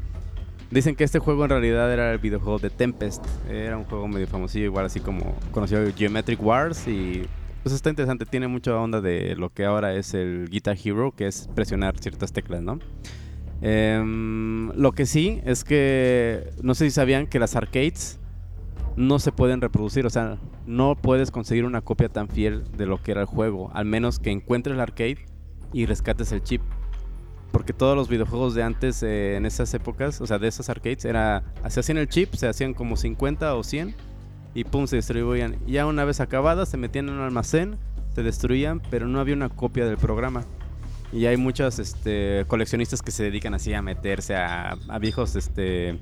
Dicen 0.70 0.96
que 0.96 1.04
este 1.04 1.20
juego 1.20 1.44
en 1.44 1.50
realidad 1.50 1.92
era 1.92 2.12
el 2.12 2.18
videojuego 2.18 2.58
de 2.58 2.70
Tempest. 2.70 3.24
Era 3.48 3.76
un 3.78 3.84
juego 3.84 4.08
medio 4.08 4.26
famosillo, 4.26 4.64
igual 4.64 4.86
así 4.86 5.00
como 5.00 5.36
conocido 5.52 5.82
Geometric 5.96 6.42
Wars. 6.42 6.88
Y 6.88 7.22
pues 7.62 7.74
está 7.74 7.90
interesante, 7.90 8.26
tiene 8.26 8.48
mucha 8.48 8.76
onda 8.76 9.00
de 9.00 9.36
lo 9.36 9.50
que 9.50 9.64
ahora 9.64 9.94
es 9.94 10.14
el 10.14 10.48
Guitar 10.48 10.76
Hero, 10.82 11.12
que 11.16 11.26
es 11.26 11.48
presionar 11.54 11.98
ciertas 11.98 12.32
teclas, 12.32 12.62
¿no? 12.62 12.78
Em, 13.62 14.70
lo 14.76 14.92
que 14.92 15.06
sí 15.06 15.40
es 15.44 15.64
que 15.64 16.50
no 16.62 16.74
sé 16.74 16.84
si 16.84 16.90
sabían 16.90 17.26
que 17.26 17.38
las 17.38 17.56
arcades 17.56 18.20
no 18.96 19.18
se 19.18 19.32
pueden 19.32 19.60
reproducir, 19.60 20.06
o 20.06 20.10
sea, 20.10 20.38
no 20.66 20.94
puedes 20.94 21.30
conseguir 21.30 21.64
una 21.64 21.80
copia 21.80 22.08
tan 22.08 22.28
fiel 22.28 22.64
de 22.76 22.86
lo 22.86 23.02
que 23.02 23.12
era 23.12 23.22
el 23.22 23.26
juego, 23.26 23.70
al 23.74 23.84
menos 23.84 24.18
que 24.18 24.30
encuentres 24.30 24.74
el 24.74 24.80
arcade 24.80 25.26
y 25.72 25.86
rescates 25.86 26.32
el 26.32 26.42
chip. 26.42 26.62
Porque 27.52 27.72
todos 27.72 27.96
los 27.96 28.08
videojuegos 28.08 28.54
de 28.54 28.62
antes, 28.62 29.02
eh, 29.02 29.36
en 29.36 29.46
esas 29.46 29.72
épocas, 29.74 30.20
o 30.20 30.26
sea, 30.26 30.38
de 30.38 30.48
esas 30.48 30.68
arcades, 30.68 31.04
era, 31.04 31.42
se 31.68 31.80
hacían 31.80 31.98
el 31.98 32.08
chip, 32.08 32.34
se 32.34 32.48
hacían 32.48 32.74
como 32.74 32.96
50 32.96 33.54
o 33.54 33.62
100 33.64 33.94
y 34.54 34.64
pum, 34.64 34.86
se 34.86 34.96
distribuían. 34.96 35.56
Y 35.66 35.72
ya 35.72 35.86
una 35.86 36.04
vez 36.04 36.20
acabadas, 36.20 36.68
se 36.68 36.76
metían 36.76 37.08
en 37.08 37.14
un 37.14 37.20
almacén, 37.22 37.76
se 38.14 38.22
destruían, 38.22 38.80
pero 38.90 39.06
no 39.06 39.20
había 39.20 39.34
una 39.34 39.48
copia 39.48 39.86
del 39.86 39.96
programa. 39.96 40.44
Y 41.12 41.26
hay 41.26 41.36
muchos 41.36 41.78
este, 41.78 42.44
coleccionistas 42.48 43.00
que 43.00 43.10
se 43.10 43.22
dedican 43.22 43.54
así 43.54 43.72
a 43.72 43.80
meterse 43.80 44.34
a, 44.36 44.76
a 44.88 44.98
viejos, 44.98 45.36
este... 45.36 45.98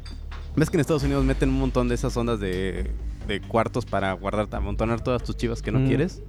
¿Ves 0.56 0.70
que 0.70 0.76
en 0.76 0.80
Estados 0.80 1.02
Unidos 1.02 1.24
meten 1.24 1.48
un 1.50 1.58
montón 1.58 1.88
de 1.88 1.96
esas 1.96 2.16
ondas 2.16 2.38
de, 2.40 2.90
de 3.26 3.40
cuartos 3.40 3.84
para 3.86 4.12
guardar, 4.12 4.48
amontonar 4.52 5.02
todas 5.02 5.22
tus 5.24 5.36
chivas 5.36 5.62
que 5.62 5.72
no 5.72 5.80
Mm. 5.80 5.86
quieres? 5.88 6.22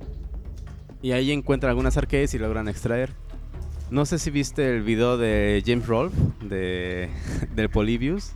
Y 1.03 1.11
ahí 1.11 1.31
encuentran 1.31 1.69
algunas 1.69 1.95
arcades 1.97 2.33
y 2.33 2.39
logran 2.39 2.67
extraer. 2.67 3.13
No 3.91 4.05
sé 4.05 4.17
si 4.17 4.31
viste 4.31 4.75
el 4.75 4.81
video 4.81 5.17
de 5.17 5.61
James 5.65 5.85
Rolfe, 5.85 6.17
de, 6.41 7.09
del 7.55 7.69
Polybius. 7.69 8.33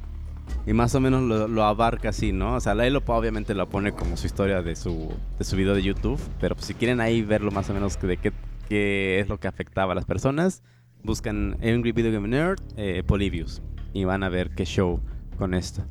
Y 0.65 0.73
más 0.73 0.93
o 0.93 0.99
menos 0.99 1.49
lo, 1.49 1.63
abarca 1.63 2.09
así, 2.09 2.31
¿no? 2.31 2.55
O 2.55 2.59
sea, 2.59 2.73
él 2.73 2.93
lo, 2.93 3.03
obviamente 3.05 3.55
lo 3.55 3.67
pone 3.69 3.93
como 3.93 4.17
su 4.17 4.27
historia 4.27 4.61
de 4.61 4.75
su, 4.75 5.11
de 5.37 5.43
su 5.43 5.55
video 5.55 5.73
de 5.73 5.81
YouTube. 5.81 6.19
Pero 6.39 6.55
pues, 6.55 6.67
si 6.67 6.73
quieren 6.75 7.01
ahí 7.01 7.21
verlo 7.23 7.51
más 7.51 7.69
o 7.69 7.73
menos 7.73 7.99
de 7.99 8.17
qué, 8.17 8.31
qué 8.67 9.19
es 9.19 9.27
lo 9.27 9.39
que 9.39 9.47
afectaba 9.47 9.93
a 9.93 9.95
las 9.95 10.05
personas, 10.05 10.61
buscan 11.03 11.57
Angry 11.63 11.91
Video 11.91 12.11
Game 12.11 12.27
Nerd, 12.27 12.59
eh, 12.77 13.03
Polybius. 13.05 13.61
Y 13.93 14.03
van 14.03 14.21
a 14.23 14.29
ver 14.29 14.51
qué 14.51 14.65
show 14.65 14.99
con 15.37 15.53
esto. 15.53 15.83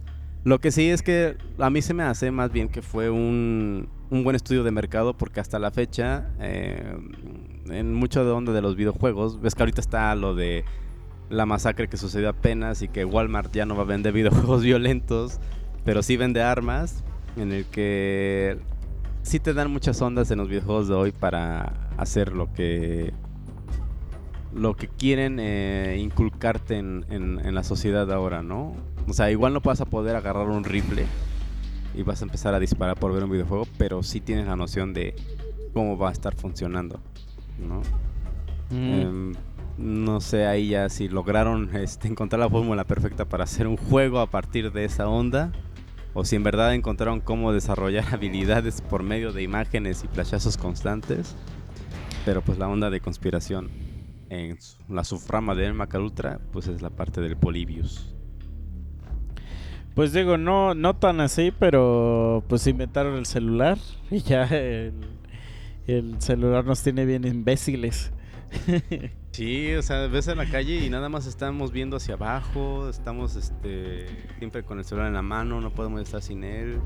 Lo 0.44 0.60
que 0.60 0.70
sí 0.70 0.88
es 0.88 1.02
que 1.02 1.36
a 1.58 1.70
mí 1.70 1.82
se 1.82 1.94
me 1.94 2.04
hace 2.04 2.30
más 2.30 2.52
bien 2.52 2.68
que 2.68 2.80
fue 2.80 3.10
un, 3.10 3.88
un 4.10 4.24
buen 4.24 4.36
estudio 4.36 4.62
de 4.62 4.70
mercado 4.70 5.16
porque 5.16 5.40
hasta 5.40 5.58
la 5.58 5.70
fecha, 5.70 6.30
eh, 6.40 6.96
en 7.70 7.94
mucho 7.94 8.24
de 8.24 8.30
onda 8.30 8.52
de 8.52 8.62
los 8.62 8.76
videojuegos, 8.76 9.40
ves 9.40 9.54
que 9.54 9.62
ahorita 9.62 9.80
está 9.80 10.14
lo 10.14 10.34
de 10.34 10.64
la 11.30 11.44
masacre 11.46 11.88
que 11.88 11.96
sucedió 11.96 12.30
apenas 12.30 12.80
y 12.82 12.88
que 12.88 13.04
Walmart 13.04 13.52
ya 13.52 13.66
no 13.66 13.76
va 13.76 13.82
a 13.82 13.86
vender 13.86 14.12
videojuegos 14.14 14.62
violentos, 14.62 15.38
pero 15.84 16.02
sí 16.02 16.16
vende 16.16 16.42
armas, 16.42 17.04
en 17.36 17.52
el 17.52 17.64
que 17.66 18.58
sí 19.22 19.38
te 19.40 19.52
dan 19.54 19.70
muchas 19.70 20.00
ondas 20.02 20.30
en 20.30 20.38
los 20.38 20.48
videojuegos 20.48 20.88
de 20.88 20.94
hoy 20.94 21.12
para 21.12 21.72
hacer 21.96 22.32
lo 22.32 22.52
que 22.52 23.12
lo 24.54 24.74
que 24.76 24.88
quieren 24.88 25.38
eh, 25.40 25.98
inculcarte 26.00 26.78
en, 26.78 27.04
en- 27.10 27.38
en 27.44 27.54
la 27.54 27.62
sociedad 27.62 28.10
ahora, 28.10 28.42
¿no? 28.42 28.74
O 29.06 29.12
sea, 29.12 29.30
igual 29.30 29.52
no 29.52 29.60
vas 29.60 29.80
a 29.82 29.84
poder 29.84 30.16
agarrar 30.16 30.48
un 30.48 30.64
rifle 30.64 31.04
y 31.94 32.02
vas 32.02 32.22
a 32.22 32.24
empezar 32.24 32.54
a 32.54 32.58
disparar 32.58 32.98
por 32.98 33.12
ver 33.12 33.24
un 33.24 33.30
videojuego, 33.30 33.66
pero 33.76 34.02
sí 34.02 34.20
tienes 34.20 34.46
la 34.46 34.56
noción 34.56 34.94
de 34.94 35.14
cómo 35.74 35.98
va 35.98 36.08
a 36.08 36.12
estar 36.12 36.34
funcionando, 36.34 36.98
¿no? 37.58 37.82
Em, 38.70 39.34
no 39.78 40.20
sé 40.20 40.46
ahí 40.46 40.70
ya 40.70 40.88
si 40.88 41.08
lograron 41.08 41.74
este, 41.76 42.08
encontrar 42.08 42.40
la 42.40 42.50
fórmula 42.50 42.84
perfecta 42.84 43.24
para 43.24 43.44
hacer 43.44 43.66
un 43.66 43.76
juego 43.76 44.20
a 44.20 44.26
partir 44.30 44.72
de 44.72 44.84
esa 44.84 45.08
onda. 45.08 45.52
O 46.14 46.24
si 46.24 46.36
en 46.36 46.42
verdad 46.42 46.74
encontraron 46.74 47.20
cómo 47.20 47.52
desarrollar 47.52 48.06
habilidades 48.12 48.80
por 48.80 49.02
medio 49.02 49.32
de 49.32 49.42
imágenes 49.42 50.04
y 50.04 50.08
flashazos 50.08 50.56
constantes. 50.56 51.36
Pero 52.24 52.42
pues 52.42 52.58
la 52.58 52.68
onda 52.68 52.90
de 52.90 53.00
conspiración 53.00 53.70
en 54.30 54.58
la 54.88 55.04
subrama 55.04 55.54
de 55.54 55.72
Maca 55.72 55.98
Ultra, 55.98 56.40
pues 56.52 56.66
es 56.68 56.82
la 56.82 56.90
parte 56.90 57.20
del 57.20 57.36
Polybius. 57.36 58.14
Pues 59.94 60.12
digo, 60.12 60.36
no, 60.36 60.74
no 60.74 60.94
tan 60.94 61.20
así, 61.20 61.52
pero 61.58 62.44
pues 62.48 62.66
inventaron 62.66 63.16
el 63.16 63.26
celular 63.26 63.78
y 64.10 64.20
ya 64.20 64.44
el, 64.44 64.92
el 65.88 66.20
celular 66.20 66.64
nos 66.64 66.82
tiene 66.82 67.04
bien 67.04 67.26
imbéciles. 67.26 68.12
Sí, 69.30 69.72
o 69.74 69.82
sea, 69.82 70.08
ves 70.08 70.26
en 70.26 70.38
la 70.38 70.46
calle 70.46 70.84
y 70.84 70.90
nada 70.90 71.08
más 71.08 71.26
estamos 71.26 71.70
viendo 71.70 71.96
hacia 71.96 72.14
abajo, 72.14 72.88
estamos 72.88 73.36
este 73.36 74.06
siempre 74.38 74.64
con 74.64 74.78
el 74.78 74.84
celular 74.84 75.06
en 75.06 75.14
la 75.14 75.22
mano, 75.22 75.60
no 75.60 75.70
podemos 75.70 76.00
estar 76.00 76.20
sin 76.22 76.42
él. 76.42 76.80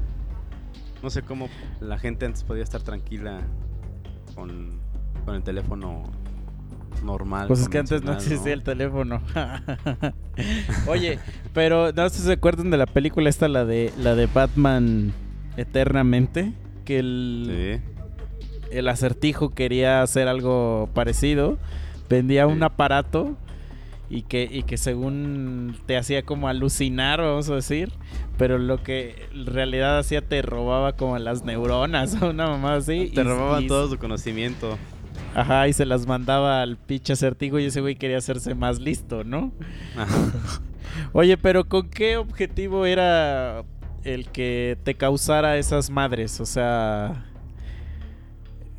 No 1.02 1.08
sé 1.08 1.22
cómo 1.22 1.48
la 1.80 1.98
gente 1.98 2.26
antes 2.26 2.44
podía 2.44 2.62
estar 2.62 2.82
tranquila 2.82 3.40
con, 4.34 4.80
con 5.24 5.34
el 5.34 5.42
teléfono 5.42 6.02
normal. 7.02 7.48
Pues 7.48 7.60
es 7.60 7.68
que 7.70 7.78
antes 7.78 8.02
no 8.02 8.12
existía 8.12 8.52
el 8.52 8.62
teléfono. 8.62 9.22
Oye, 10.86 11.18
Pero 11.54 11.90
no 11.92 12.08
sé 12.10 12.18
si 12.18 12.22
se 12.24 12.32
acuerdan 12.32 12.70
de 12.70 12.76
la 12.76 12.86
película 12.86 13.30
esta, 13.30 13.48
la 13.48 13.64
de 13.64 13.92
la 13.98 14.14
de 14.14 14.26
Batman 14.26 15.14
Eternamente, 15.56 16.52
que 16.84 16.98
el, 16.98 17.80
Sí. 17.82 17.91
El 18.72 18.88
acertijo 18.88 19.50
quería 19.50 20.02
hacer 20.02 20.28
algo 20.28 20.88
parecido, 20.94 21.58
vendía 22.08 22.46
un 22.46 22.62
aparato 22.62 23.36
y 24.10 24.22
que, 24.22 24.46
y 24.50 24.62
que 24.64 24.76
según 24.76 25.76
te 25.86 25.96
hacía 25.96 26.22
como 26.22 26.48
alucinar, 26.48 27.20
vamos 27.20 27.48
a 27.48 27.54
decir, 27.54 27.90
pero 28.36 28.58
lo 28.58 28.82
que 28.82 29.26
en 29.32 29.46
realidad 29.46 29.98
hacía 29.98 30.20
te 30.20 30.42
robaba 30.42 30.92
como 30.94 31.18
las 31.18 31.44
neuronas 31.44 32.20
o 32.20 32.30
una 32.30 32.46
mamá 32.48 32.74
así. 32.74 33.10
Te 33.14 33.20
y- 33.22 33.24
robaban 33.24 33.64
y- 33.64 33.66
todo 33.68 33.88
su 33.88 33.98
conocimiento. 33.98 34.76
Ajá, 35.34 35.66
y 35.66 35.72
se 35.72 35.86
las 35.86 36.06
mandaba 36.06 36.60
al 36.60 36.76
pinche 36.76 37.14
acertijo 37.14 37.58
y 37.58 37.64
ese 37.64 37.80
güey 37.80 37.94
quería 37.96 38.18
hacerse 38.18 38.54
más 38.54 38.80
listo, 38.80 39.24
¿no? 39.24 39.50
Ajá. 39.96 40.14
Oye, 41.14 41.38
pero 41.38 41.64
¿con 41.64 41.88
qué 41.88 42.18
objetivo 42.18 42.84
era 42.84 43.64
el 44.04 44.28
que 44.28 44.76
te 44.84 44.94
causara 44.94 45.56
esas 45.56 45.88
madres? 45.88 46.38
O 46.40 46.44
sea... 46.44 47.24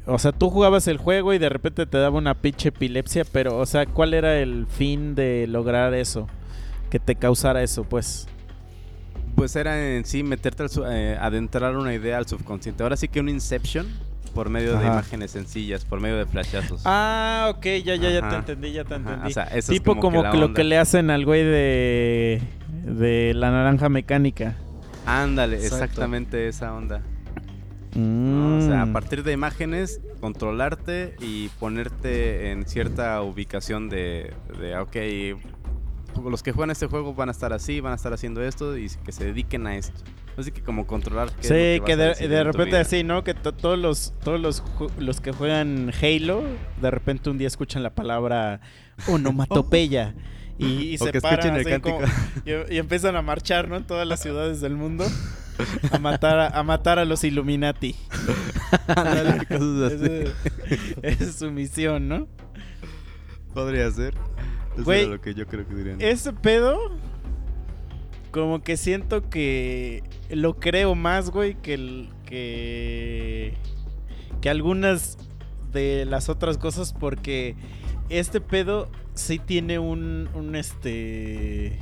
O 0.06 0.20
sea, 0.20 0.32
tú 0.34 0.50
jugabas 0.50 0.88
el 0.88 0.98
juego 0.98 1.34
y 1.34 1.38
de 1.38 1.48
repente 1.50 1.86
te 1.86 1.98
daba 1.98 2.18
una 2.18 2.34
pinche 2.36 2.70
epilepsia, 2.70 3.24
pero, 3.32 3.58
o 3.58 3.66
sea, 3.66 3.86
¿cuál 3.86 4.14
era 4.14 4.38
el 4.40 4.68
fin 4.68 5.16
de 5.16 5.46
lograr 5.48 5.94
eso? 5.94 6.28
Que 6.90 7.00
te 7.00 7.16
causara 7.16 7.64
eso, 7.64 7.84
pues. 7.86 8.28
Pues 9.36 9.56
era 9.56 9.96
en 9.96 10.06
sí 10.06 10.22
meterte 10.22 10.64
al 10.64 10.70
su- 10.70 10.86
eh, 10.86 11.18
adentrar 11.20 11.76
una 11.78 11.94
idea 11.94 12.18
al 12.18 12.28
subconsciente. 12.28 12.84
Ahora 12.84 12.98
sí 12.98 13.08
que 13.08 13.20
un 13.20 13.30
Inception 13.30 13.88
por 14.36 14.50
medio 14.50 14.78
de 14.78 14.86
imágenes 14.88 15.32
sencillas, 15.32 15.86
por 15.86 16.00
medio 16.02 16.18
de 16.18 16.26
flashazos. 16.26 16.82
Ah, 16.86 17.52
ok, 17.56 17.64
ya, 17.86 17.96
ya, 17.96 18.10
ya 18.10 18.30
te 18.30 18.36
entendí, 18.36 18.72
ya 18.74 18.84
te 18.84 18.96
Ajá, 18.96 19.04
entendí. 19.10 19.30
o 19.30 19.34
sea, 19.34 19.44
eso 19.46 19.72
es 19.72 19.80
tipo 19.80 20.00
como, 20.00 20.30
que 20.32 20.38
lo 20.38 20.54
que 20.54 20.64
le 20.64 20.78
hacen 20.78 21.10
al 21.12 21.24
güey 21.26 21.44
de, 21.44 22.42
de 22.84 23.34
la 23.36 23.52
naranja 23.52 23.90
mecánica. 23.90 24.56
Ándale, 25.06 25.56
Exacto. 25.58 25.76
exactamente 25.78 26.48
esa 26.48 26.74
onda. 26.74 27.02
¿No? 27.96 28.58
O 28.58 28.62
sea, 28.62 28.82
a 28.82 28.86
Mm. 28.86 28.94
partir 28.94 29.24
de 29.24 29.32
imágenes, 29.34 30.02
controlarte 30.22 31.16
y 31.20 31.50
ponerte 31.60 32.52
en 32.52 32.66
cierta 32.68 33.22
ubicación 33.22 33.90
de, 33.90 34.34
de 34.60 34.78
ok, 34.78 34.96
los 36.30 36.44
que 36.44 36.52
juegan 36.52 36.70
este 36.72 36.88
juego 36.88 37.14
van 37.14 37.30
a 37.30 37.32
estar 37.32 37.54
así, 37.54 37.80
van 37.80 37.94
a 37.94 37.96
estar 37.96 38.14
haciendo 38.14 38.44
esto 38.44 38.78
y 38.78 38.88
que 39.06 39.12
se 39.12 39.26
dediquen 39.26 39.66
a 39.68 39.76
esto. 39.76 40.00
Así 40.38 40.52
que 40.52 40.62
como 40.62 40.88
controlar 40.88 41.30
qué 41.32 41.42
es 41.42 41.50
lo 41.50 41.56
Sí, 41.56 41.86
que 41.86 41.94
a 41.94 42.28
de, 42.28 42.44
repente 42.44 42.78
así, 42.78 43.04
¿no? 43.04 43.24
Que 43.24 43.34
to- 43.36 43.52
todos 43.54 43.78
los 43.78 44.14
todos 44.24 44.40
los, 44.40 44.64
los 44.98 45.22
que 45.22 45.32
juegan 45.32 45.92
Halo, 46.02 46.44
de 46.82 46.90
repente 46.92 47.30
un 47.30 47.38
día 47.38 47.48
escuchan 47.48 47.84
la 47.84 47.92
palabra 47.94 48.60
onomatopeya 49.08 50.16
y, 50.58 50.98
se 51.00 51.22
paran 51.22 51.56
así 51.56 51.80
como- 51.80 52.02
y, 52.46 52.76
y 52.76 52.78
empiezan 52.78 53.16
a 53.16 53.22
marchar, 53.22 53.68
¿no? 53.68 53.78
En 53.78 53.86
todas 53.86 54.08
las 54.08 54.22
ciudades 54.22 54.62
del 54.62 54.76
mundo 54.76 55.06
a 55.92 55.98
matar 56.00 56.40
a, 56.40 56.48
a 56.48 56.64
matar 56.64 57.00
a 57.00 57.06
los 57.06 57.24
Illuminati. 57.24 57.96
Esa 61.02 61.24
es 61.24 61.36
su 61.36 61.52
misión, 61.52 62.08
¿no? 62.08 62.28
Podría 63.54 63.90
ser. 63.92 64.16
Eso 64.76 64.84
Güey, 64.84 65.02
era 65.02 65.12
lo 65.12 65.22
que 65.22 65.34
yo 65.36 65.46
creo 65.48 65.68
que 65.68 65.76
dirían. 65.76 66.02
Ese 66.02 66.34
pedo, 66.34 66.98
como 68.32 68.64
que 68.64 68.78
siento 68.78 69.30
que 69.30 70.04
lo 70.30 70.56
creo 70.56 70.96
más, 70.96 71.30
güey, 71.30 71.56
que 71.56 71.76
el, 71.76 72.10
que 72.26 73.54
que 74.42 74.50
algunas 74.50 75.18
de 75.72 76.06
las 76.06 76.28
otras 76.30 76.58
cosas, 76.58 76.94
porque 76.94 77.56
este 78.10 78.42
pedo 78.42 78.90
sí 79.14 79.40
tiene 79.40 79.80
un, 79.80 80.30
un 80.34 80.56
este, 80.56 81.78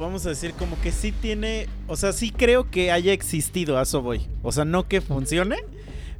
vamos 0.00 0.24
a 0.26 0.30
decir 0.30 0.54
como 0.54 0.80
que 0.80 0.92
sí 0.92 1.12
tiene, 1.12 1.68
o 1.86 1.96
sea, 1.96 2.12
sí 2.12 2.30
creo 2.30 2.70
que 2.70 2.90
haya 2.90 3.12
existido, 3.12 3.78
a 3.78 3.82
eso 3.82 4.02
voy, 4.02 4.26
o 4.42 4.50
sea, 4.50 4.64
no 4.64 4.88
que 4.88 5.00
funcione, 5.00 5.56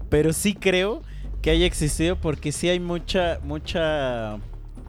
pero 0.09 0.33
sí 0.33 0.55
creo 0.55 1.03
que 1.43 1.51
haya 1.51 1.67
existido 1.67 2.17
porque 2.17 2.53
sí 2.53 2.69
hay 2.69 2.79
mucha, 2.79 3.41
mucha 3.43 4.39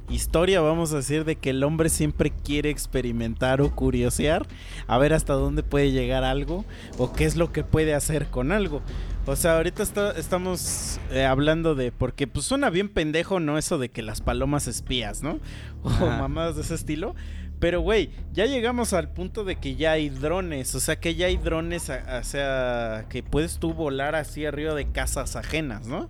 historia, 0.10 0.60
vamos 0.60 0.92
a 0.92 0.98
decir, 0.98 1.24
de 1.24 1.38
que 1.38 1.52
el 1.52 1.64
hombre 1.64 1.90
siempre 1.90 2.32
quiere 2.32 2.70
experimentar 2.70 3.62
o 3.62 3.74
curiosear 3.74 4.46
a 4.88 4.98
ver 4.98 5.14
hasta 5.14 5.34
dónde 5.34 5.64
puede 5.64 5.92
llegar 5.92 6.26
algo 6.26 6.66
o 6.98 7.14
qué 7.14 7.24
es 7.26 7.38
lo 7.38 7.54
que 7.54 7.64
puede 7.64 7.94
hacer 7.94 8.28
con 8.28 8.52
algo. 8.52 8.82
O 9.28 9.36
sea, 9.36 9.58
ahorita 9.58 9.84
está- 9.84 10.12
estamos 10.12 11.00
eh, 11.12 11.26
hablando 11.26 11.76
de, 11.76 11.92
porque 11.92 12.26
pues 12.28 12.46
suena 12.46 12.70
bien 12.70 12.90
pendejo, 12.90 13.40
¿no? 13.40 13.58
Eso 13.58 13.78
de 13.78 13.90
que 13.90 14.02
las 14.02 14.20
palomas 14.22 14.68
espías, 14.68 15.22
¿no? 15.22 15.40
O 15.84 15.90
mamadas 16.08 16.56
de 16.56 16.64
ese 16.64 16.76
estilo. 16.76 17.16
Pero, 17.60 17.82
güey, 17.82 18.10
ya 18.34 18.48
llegamos 18.48 18.92
al 18.94 19.10
punto 19.14 19.44
de 19.44 19.56
que 19.58 19.76
ya 19.76 19.92
hay 19.92 20.10
drones. 20.10 20.74
O 20.74 20.80
sea, 20.80 21.00
que 21.00 21.14
ya 21.14 21.28
hay 21.28 21.38
drones, 21.38 21.90
o 21.92 22.24
sea, 22.24 23.06
que 23.10 23.22
puedes 23.22 23.60
tú 23.60 23.76
volar 23.76 24.16
así 24.16 24.48
arriba 24.48 24.74
de 24.74 24.88
casas 24.92 25.36
ajenas, 25.36 25.86
¿no? 25.86 26.10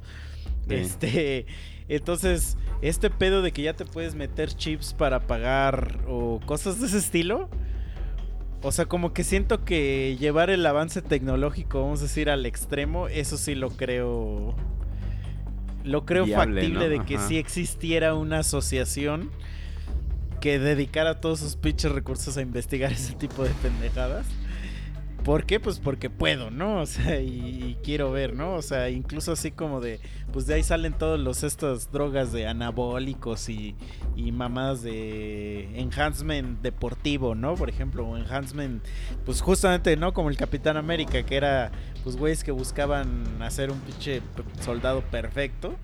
Sí. 0.70 0.76
Este, 0.76 1.46
entonces, 1.90 2.56
este 2.82 3.10
pedo 3.10 3.42
de 3.42 3.52
que 3.52 3.64
ya 3.64 3.74
te 3.74 3.84
puedes 3.84 4.16
meter 4.16 4.54
chips 4.56 4.94
para 4.94 5.28
pagar 5.28 6.00
o 6.08 6.40
cosas 6.46 6.80
de 6.80 6.88
ese 6.88 7.00
estilo. 7.00 7.50
O 8.64 8.72
sea, 8.72 8.86
como 8.86 9.14
que 9.14 9.24
siento 9.24 9.66
que 9.66 10.18
llevar 10.20 10.50
el 10.52 10.66
avance 10.66 11.02
tecnológico, 11.02 11.82
vamos 11.82 12.00
a 12.00 12.04
decir, 12.04 12.30
al 12.30 12.46
extremo, 12.46 13.08
eso 13.08 13.38
sí 13.38 13.56
lo 13.56 13.72
creo. 13.72 14.56
Lo 15.84 16.06
creo 16.06 16.26
Viable, 16.26 16.62
factible 16.62 16.90
¿no? 16.90 16.90
de 17.00 17.06
que 17.06 17.16
Ajá. 17.16 17.28
sí 17.28 17.38
existiera 17.38 18.14
una 18.14 18.40
asociación 18.40 19.32
que 20.40 20.60
dedicara 20.60 21.20
todos 21.20 21.40
sus 21.40 21.56
pinches 21.56 21.92
recursos 21.92 22.38
a 22.38 22.42
investigar 22.42 22.92
ese 22.92 23.14
tipo 23.14 23.44
de 23.44 23.50
pendejadas. 23.64 24.28
¿Por 25.24 25.46
qué? 25.46 25.60
Pues 25.60 25.80
porque 25.80 26.10
puedo, 26.10 26.50
¿no? 26.50 26.82
O 26.82 26.86
sea, 26.86 27.22
y, 27.22 27.28
y 27.30 27.78
quiero 27.84 28.12
ver, 28.12 28.34
¿no? 28.36 28.56
O 28.56 28.62
sea, 28.62 28.90
incluso 28.90 29.34
así 29.34 29.52
como 29.52 29.80
de, 29.82 30.00
pues 30.34 30.48
de 30.48 30.56
ahí 30.56 30.64
salen 30.64 30.94
todos 30.94 31.20
los 31.20 31.44
estas 31.44 31.92
drogas 31.92 32.32
de 32.32 32.48
anabólicos 32.48 33.50
y, 33.50 33.76
y 34.16 34.32
mamadas 34.32 34.82
de 34.82 35.80
enhancement 35.80 36.62
deportivo, 36.62 37.36
¿no? 37.36 37.56
Por 37.56 37.70
ejemplo, 37.70 38.08
o 38.08 38.18
enhancement, 38.18 38.84
pues 39.26 39.42
justamente, 39.42 39.96
¿no? 39.96 40.14
Como 40.14 40.30
el 40.30 40.38
Capitán 40.38 40.76
América, 40.78 41.24
que 41.24 41.36
era, 41.36 41.72
pues 42.04 42.18
güeyes 42.18 42.44
que 42.44 42.52
buscaban 42.52 43.42
hacer 43.42 43.70
un 43.70 43.80
pinche 43.80 44.22
soldado 44.62 45.02
perfecto. 45.02 45.76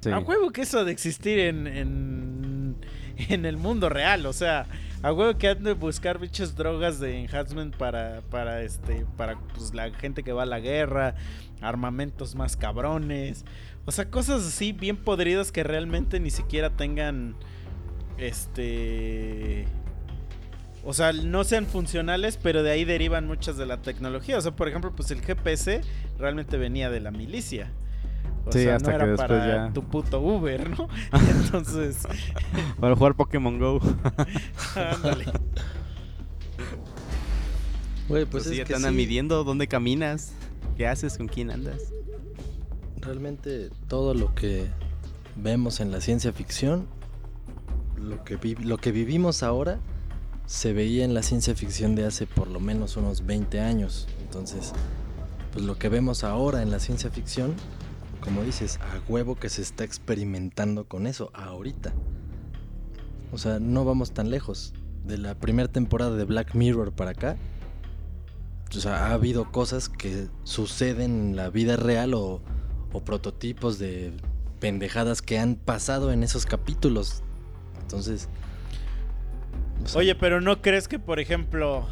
Sí. 0.00 0.10
A 0.10 0.18
huevo 0.18 0.50
que 0.50 0.62
eso 0.62 0.84
de 0.84 0.92
existir 0.92 1.38
en, 1.38 1.66
en, 1.66 2.76
en 3.16 3.46
el 3.46 3.56
mundo 3.56 3.88
real, 3.88 4.26
o 4.26 4.32
sea, 4.34 4.66
a 5.06 5.12
huevo 5.12 5.38
que 5.38 5.48
han 5.48 5.62
de 5.62 5.74
buscar 5.74 6.18
bichas 6.18 6.56
drogas 6.56 6.98
de 6.98 7.20
enhancement 7.20 7.76
para, 7.76 8.22
para 8.22 8.62
este, 8.62 9.06
para 9.16 9.38
pues 9.54 9.72
la 9.72 9.92
gente 9.92 10.24
que 10.24 10.32
va 10.32 10.42
a 10.42 10.46
la 10.46 10.58
guerra, 10.58 11.14
armamentos 11.60 12.34
más 12.34 12.56
cabrones, 12.56 13.44
o 13.84 13.92
sea, 13.92 14.10
cosas 14.10 14.44
así 14.44 14.72
bien 14.72 14.96
podridas 14.96 15.52
que 15.52 15.62
realmente 15.62 16.18
ni 16.18 16.32
siquiera 16.32 16.70
tengan, 16.70 17.36
este, 18.18 19.66
o 20.84 20.92
sea, 20.92 21.12
no 21.12 21.44
sean 21.44 21.66
funcionales, 21.66 22.36
pero 22.36 22.64
de 22.64 22.72
ahí 22.72 22.84
derivan 22.84 23.28
muchas 23.28 23.56
de 23.56 23.66
la 23.66 23.82
tecnología, 23.82 24.38
o 24.38 24.40
sea, 24.40 24.56
por 24.56 24.66
ejemplo, 24.66 24.92
pues 24.92 25.12
el 25.12 25.20
GPS 25.20 25.82
realmente 26.18 26.56
venía 26.56 26.90
de 26.90 26.98
la 26.98 27.12
milicia. 27.12 27.70
O 28.46 28.52
Sí, 28.52 28.62
sea, 28.62 28.76
hasta 28.76 28.92
no 28.92 28.98
que 28.98 29.02
era 29.04 29.12
después 29.12 29.28
para 29.28 29.66
ya- 29.66 29.72
tu 29.72 29.82
puto 29.82 30.20
Uber, 30.20 30.70
¿no? 30.70 30.88
Entonces, 31.44 31.98
Para 32.80 32.94
jugar 32.94 33.14
Pokémon 33.16 33.58
Go. 33.58 33.80
ándale. 34.76 35.24
Güey, 38.08 38.24
Pues, 38.24 38.44
pues 38.44 38.46
es 38.46 38.52
ya 38.58 38.64
que 38.64 38.68
te 38.68 38.76
andan 38.76 38.92
sí, 38.92 38.96
midiendo 38.98 39.42
dónde 39.44 39.66
caminas, 39.66 40.32
qué 40.76 40.86
haces, 40.86 41.16
con 41.18 41.26
quién 41.28 41.50
andas. 41.50 41.92
realmente 43.00 43.70
todo 43.88 44.14
lo 44.14 44.34
que 44.34 44.66
vemos 45.36 45.80
en 45.80 45.90
la 45.92 46.00
ciencia 46.00 46.32
ficción, 46.32 46.86
lo 47.96 48.22
que, 48.24 48.36
vi- 48.36 48.54
lo 48.56 48.78
que 48.78 48.92
vivimos 48.92 49.42
ahora, 49.42 49.78
se 50.46 50.72
veía 50.72 51.04
en 51.04 51.14
la 51.14 51.22
ciencia 51.22 51.54
ficción 51.56 51.94
de 51.96 52.04
hace 52.06 52.26
por 52.26 52.46
lo 52.48 52.60
menos 52.60 52.96
unos 52.96 53.26
20 53.26 53.60
años. 53.60 54.06
Entonces, 54.22 54.72
pues 55.52 55.64
lo 55.64 55.76
que 55.78 55.88
vemos 55.88 56.22
ahora 56.24 56.62
en 56.62 56.70
la 56.70 56.78
ciencia 56.78 57.10
ficción, 57.10 57.54
como 58.20 58.42
dices, 58.42 58.78
a 58.80 59.00
huevo 59.10 59.36
que 59.36 59.48
se 59.48 59.62
está 59.62 59.84
experimentando 59.84 60.86
con 60.86 61.06
eso 61.06 61.30
ahorita. 61.34 61.92
O 63.32 63.38
sea, 63.38 63.58
no 63.60 63.84
vamos 63.84 64.12
tan 64.12 64.30
lejos. 64.30 64.72
De 65.04 65.18
la 65.18 65.34
primera 65.36 65.68
temporada 65.68 66.16
de 66.16 66.24
Black 66.24 66.54
Mirror 66.54 66.92
para 66.92 67.12
acá, 67.12 67.36
o 68.70 68.80
sea, 68.80 69.06
ha 69.06 69.12
habido 69.12 69.52
cosas 69.52 69.88
que 69.88 70.28
suceden 70.42 71.28
en 71.28 71.36
la 71.36 71.50
vida 71.50 71.76
real 71.76 72.14
o, 72.14 72.40
o 72.92 73.04
prototipos 73.04 73.78
de 73.78 74.12
pendejadas 74.58 75.22
que 75.22 75.38
han 75.38 75.54
pasado 75.54 76.12
en 76.12 76.22
esos 76.22 76.46
capítulos. 76.46 77.22
Entonces. 77.80 78.28
Oye, 79.94 80.14
pero 80.14 80.40
¿no 80.40 80.60
crees 80.62 80.88
que, 80.88 80.98
por 80.98 81.20
ejemplo, 81.20 81.86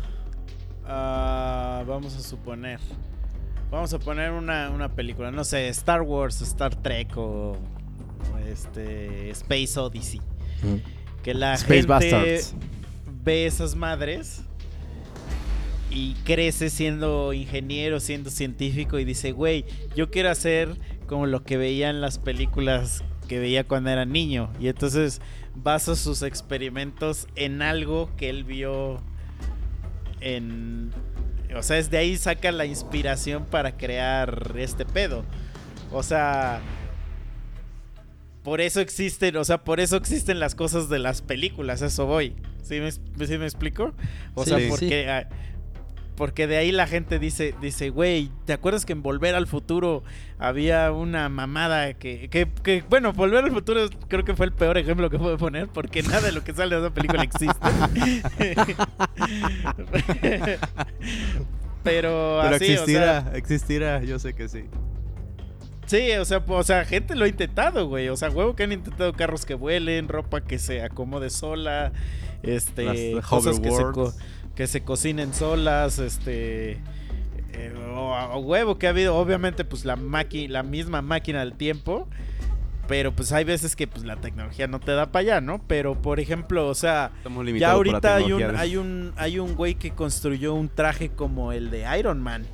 ah, 0.86 1.84
vamos 1.86 2.16
a 2.16 2.20
suponer, 2.20 2.80
vamos 3.74 3.92
a 3.92 3.98
poner 3.98 4.30
una, 4.30 4.70
una 4.70 4.88
película, 4.88 5.30
no 5.30 5.44
sé, 5.44 5.68
Star 5.68 6.02
Wars, 6.02 6.40
Star 6.40 6.74
Trek 6.76 7.16
o, 7.16 7.58
este 8.48 9.30
Space 9.30 9.78
Odyssey? 9.78 10.20
mm, 10.62 11.22
que 11.22 11.34
la 11.34 11.54
Space 11.54 11.74
gente 11.74 11.86
Bastards. 11.86 12.54
ve 13.24 13.46
esas 13.46 13.74
madres 13.74 14.42
y 15.90 16.14
crece 16.24 16.70
siendo 16.70 17.32
ingeniero, 17.32 18.00
siendo 18.00 18.30
científico 18.30 18.98
y 18.98 19.04
dice, 19.04 19.32
güey, 19.32 19.64
yo 19.96 20.10
quiero 20.10 20.30
hacer 20.30 20.76
como 21.06 21.26
lo 21.26 21.42
que 21.44 21.56
veía 21.56 21.90
en 21.90 22.00
las 22.00 22.18
películas 22.18 23.02
que 23.28 23.38
veía 23.38 23.64
cuando 23.64 23.90
era 23.90 24.04
niño. 24.04 24.50
Y 24.60 24.68
entonces 24.68 25.20
basa 25.54 25.96
sus 25.96 26.22
experimentos 26.22 27.26
en 27.36 27.62
algo 27.62 28.10
que 28.16 28.30
él 28.30 28.44
vio 28.44 29.00
en... 30.20 30.92
O 31.56 31.62
sea, 31.62 31.76
desde 31.76 31.96
ahí 31.98 32.16
saca 32.16 32.50
la 32.52 32.66
inspiración 32.66 33.44
para 33.44 33.76
crear 33.76 34.52
este 34.56 34.84
pedo. 34.84 35.24
O 35.92 36.02
sea, 36.02 36.60
por 38.42 38.60
eso 38.60 38.80
existen, 38.80 39.36
o 39.36 39.44
sea, 39.44 39.64
por 39.64 39.80
eso 39.80 39.96
existen 39.96 40.38
las 40.38 40.54
cosas 40.54 40.88
de 40.88 40.98
las 40.98 41.22
películas, 41.22 41.82
eso 41.82 42.06
voy. 42.06 42.34
¿Sí 42.62 42.80
me, 42.80 42.90
sí 42.92 43.38
me 43.38 43.44
explico? 43.44 43.92
O 44.34 44.44
Sí, 44.44 44.50
sea, 44.50 44.68
porque, 44.68 45.08
ah, 45.10 45.28
porque 46.16 46.46
de 46.46 46.56
ahí 46.56 46.72
la 46.72 46.86
gente 46.86 47.18
dice, 47.18 47.54
dice, 47.60 47.90
güey, 47.90 48.30
¿te 48.44 48.52
acuerdas 48.52 48.86
que 48.86 48.92
en 48.92 49.02
Volver 49.02 49.34
al 49.34 49.46
Futuro 49.46 50.02
había 50.38 50.92
una 50.92 51.28
mamada 51.28 51.94
que, 51.94 52.28
que, 52.28 52.48
que, 52.62 52.84
bueno, 52.88 53.12
Volver 53.12 53.44
al 53.44 53.52
Futuro 53.52 53.88
creo 54.08 54.24
que 54.24 54.34
fue 54.34 54.46
el 54.46 54.52
peor 54.52 54.78
ejemplo 54.78 55.10
que 55.10 55.18
puedo 55.18 55.36
poner, 55.38 55.68
porque 55.68 56.02
nada 56.02 56.20
de 56.20 56.32
lo 56.32 56.44
que 56.44 56.54
sale 56.54 56.76
de 56.76 56.82
esa 56.82 56.94
película 56.94 57.22
existe. 57.22 57.54
Pero, 61.82 62.38
Pero 62.40 62.40
así, 62.40 62.64
existirá, 62.64 63.18
o 63.18 63.22
sea, 63.22 63.36
existirá, 63.36 64.02
yo 64.02 64.18
sé 64.18 64.34
que 64.34 64.48
sí. 64.48 64.64
Sí, 65.86 66.12
o 66.12 66.24
sea, 66.24 66.42
o 66.46 66.62
sea, 66.62 66.86
gente 66.86 67.14
lo 67.14 67.26
ha 67.26 67.28
intentado, 67.28 67.88
güey. 67.88 68.08
O 68.08 68.16
sea, 68.16 68.30
huevo 68.30 68.56
que 68.56 68.62
han 68.62 68.72
intentado 68.72 69.12
carros 69.12 69.44
que 69.44 69.52
vuelen, 69.54 70.08
ropa 70.08 70.40
que 70.40 70.58
se 70.58 70.82
acomode 70.82 71.28
sola, 71.28 71.92
este, 72.42 73.14
Las 73.14 73.26
cosas 73.26 73.60
que 73.60 73.70
se. 73.70 73.82
Que 74.54 74.66
se 74.66 74.82
cocinen 74.82 75.34
solas, 75.34 75.98
este, 75.98 76.72
eh, 77.52 77.72
o, 77.94 78.12
o 78.14 78.38
huevo 78.40 78.78
que 78.78 78.86
ha 78.86 78.90
habido, 78.90 79.16
obviamente, 79.16 79.64
pues 79.64 79.84
la 79.84 79.96
máquina, 79.96 80.52
la 80.52 80.62
misma 80.62 81.02
máquina 81.02 81.40
del 81.40 81.54
tiempo. 81.54 82.08
Pero 82.86 83.16
pues 83.16 83.32
hay 83.32 83.44
veces 83.44 83.76
que 83.76 83.86
pues 83.86 84.04
la 84.04 84.16
tecnología 84.16 84.66
no 84.66 84.78
te 84.78 84.92
da 84.92 85.10
para 85.10 85.20
allá, 85.22 85.40
¿no? 85.40 85.58
Pero 85.66 85.94
por 86.02 86.20
ejemplo, 86.20 86.68
o 86.68 86.74
sea, 86.74 87.12
Estamos 87.16 87.46
ya 87.58 87.70
ahorita 87.70 88.16
hay 88.16 88.32
un, 88.32 88.56
hay 88.56 88.76
un 88.76 89.12
hay 89.16 89.38
un 89.38 89.54
güey 89.54 89.74
que 89.76 89.92
construyó 89.92 90.52
un 90.52 90.68
traje 90.68 91.08
como 91.08 91.52
el 91.52 91.70
de 91.70 91.86
Iron 91.98 92.20
Man 92.20 92.44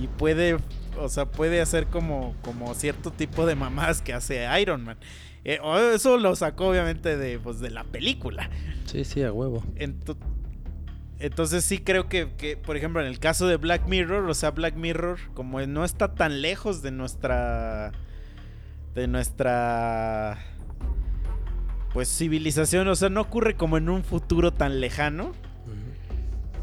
y 0.00 0.06
puede, 0.06 0.56
o 0.98 1.10
sea, 1.10 1.26
puede 1.26 1.60
hacer 1.60 1.86
como 1.88 2.34
como 2.40 2.72
cierto 2.72 3.10
tipo 3.10 3.44
de 3.44 3.56
mamás 3.56 4.00
que 4.00 4.14
hace 4.14 4.48
Iron 4.58 4.84
Man. 4.84 4.96
Eh, 5.44 5.58
eso 5.94 6.16
lo 6.16 6.34
sacó 6.34 6.68
obviamente 6.68 7.18
de 7.18 7.38
pues 7.38 7.60
de 7.60 7.68
la 7.68 7.84
película. 7.84 8.48
Sí, 8.86 9.04
sí, 9.04 9.22
a 9.22 9.34
huevo. 9.34 9.62
Ento- 9.76 10.16
entonces 11.20 11.64
sí 11.64 11.78
creo 11.78 12.08
que, 12.08 12.28
que, 12.36 12.56
por 12.56 12.76
ejemplo, 12.76 13.00
en 13.00 13.06
el 13.08 13.18
caso 13.18 13.46
de 13.48 13.56
Black 13.56 13.86
Mirror, 13.88 14.28
o 14.28 14.34
sea, 14.34 14.50
Black 14.52 14.76
Mirror 14.76 15.18
como 15.34 15.60
no 15.66 15.84
está 15.84 16.14
tan 16.14 16.42
lejos 16.42 16.82
de 16.82 16.90
nuestra 16.92 17.92
de 18.94 19.06
nuestra 19.06 20.38
pues 21.92 22.08
civilización, 22.08 22.86
o 22.88 22.94
sea, 22.94 23.08
no 23.08 23.20
ocurre 23.22 23.54
como 23.56 23.78
en 23.78 23.88
un 23.88 24.04
futuro 24.04 24.52
tan 24.52 24.80
lejano. 24.80 25.32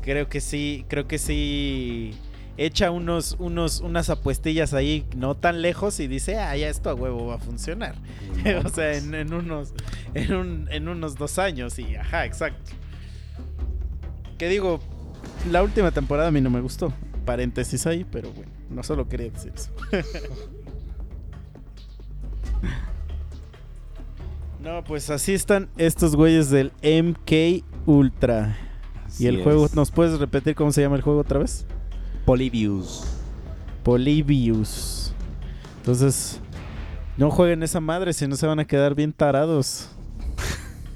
Creo 0.01 0.29
que 0.29 0.39
sí, 0.39 0.85
creo 0.87 1.07
que 1.07 1.17
sí 1.17 2.13
echa 2.57 2.91
unos 2.91 3.35
unos 3.39 3.81
unas 3.81 4.09
apuestillas 4.11 4.73
ahí 4.75 5.05
no 5.15 5.35
tan 5.35 5.61
lejos 5.63 5.99
y 5.99 6.07
dice, 6.07 6.37
"Ah, 6.37 6.55
ya 6.55 6.69
esto 6.69 6.89
a 6.91 6.93
huevo 6.93 7.25
va 7.27 7.35
a 7.35 7.39
funcionar." 7.39 7.95
o 8.65 8.69
sea, 8.69 8.95
en, 8.95 9.15
en 9.15 9.33
unos 9.33 9.73
en, 10.13 10.35
un- 10.35 10.67
en 10.71 10.87
unos 10.87 11.15
dos 11.15 11.39
años 11.39 11.79
y 11.79 11.95
ajá, 11.95 12.25
exacto. 12.25 12.71
Que 14.37 14.49
digo, 14.49 14.79
la 15.49 15.63
última 15.63 15.91
temporada 15.91 16.27
a 16.29 16.31
mí 16.31 16.41
no 16.41 16.49
me 16.49 16.61
gustó. 16.61 16.91
Paréntesis 17.25 17.87
ahí, 17.87 18.05
pero 18.09 18.31
bueno, 18.31 18.51
no 18.69 18.83
solo 18.83 19.07
quería 19.07 19.29
decir 19.29 19.53
eso. 19.55 19.71
no, 24.61 24.83
pues 24.83 25.09
así 25.09 25.33
están 25.33 25.69
estos 25.77 26.15
güeyes 26.15 26.49
del 26.49 26.71
MK 26.83 27.63
Ultra. 27.85 28.57
Así 29.05 29.23
y 29.23 29.27
el 29.27 29.37
es. 29.37 29.43
juego, 29.43 29.67
¿nos 29.73 29.91
puedes 29.91 30.19
repetir 30.19 30.55
cómo 30.55 30.71
se 30.71 30.81
llama 30.81 30.97
el 30.97 31.01
juego 31.01 31.21
otra 31.21 31.39
vez? 31.39 31.65
Polybius. 32.25 33.05
Polybius. 33.83 35.13
Entonces, 35.77 36.39
no 37.17 37.31
jueguen 37.31 37.63
esa 37.63 37.79
madre 37.79 38.11
si 38.13 38.27
no 38.27 38.35
se 38.35 38.47
van 38.47 38.59
a 38.59 38.65
quedar 38.65 38.95
bien 38.95 39.13
tarados. 39.13 39.89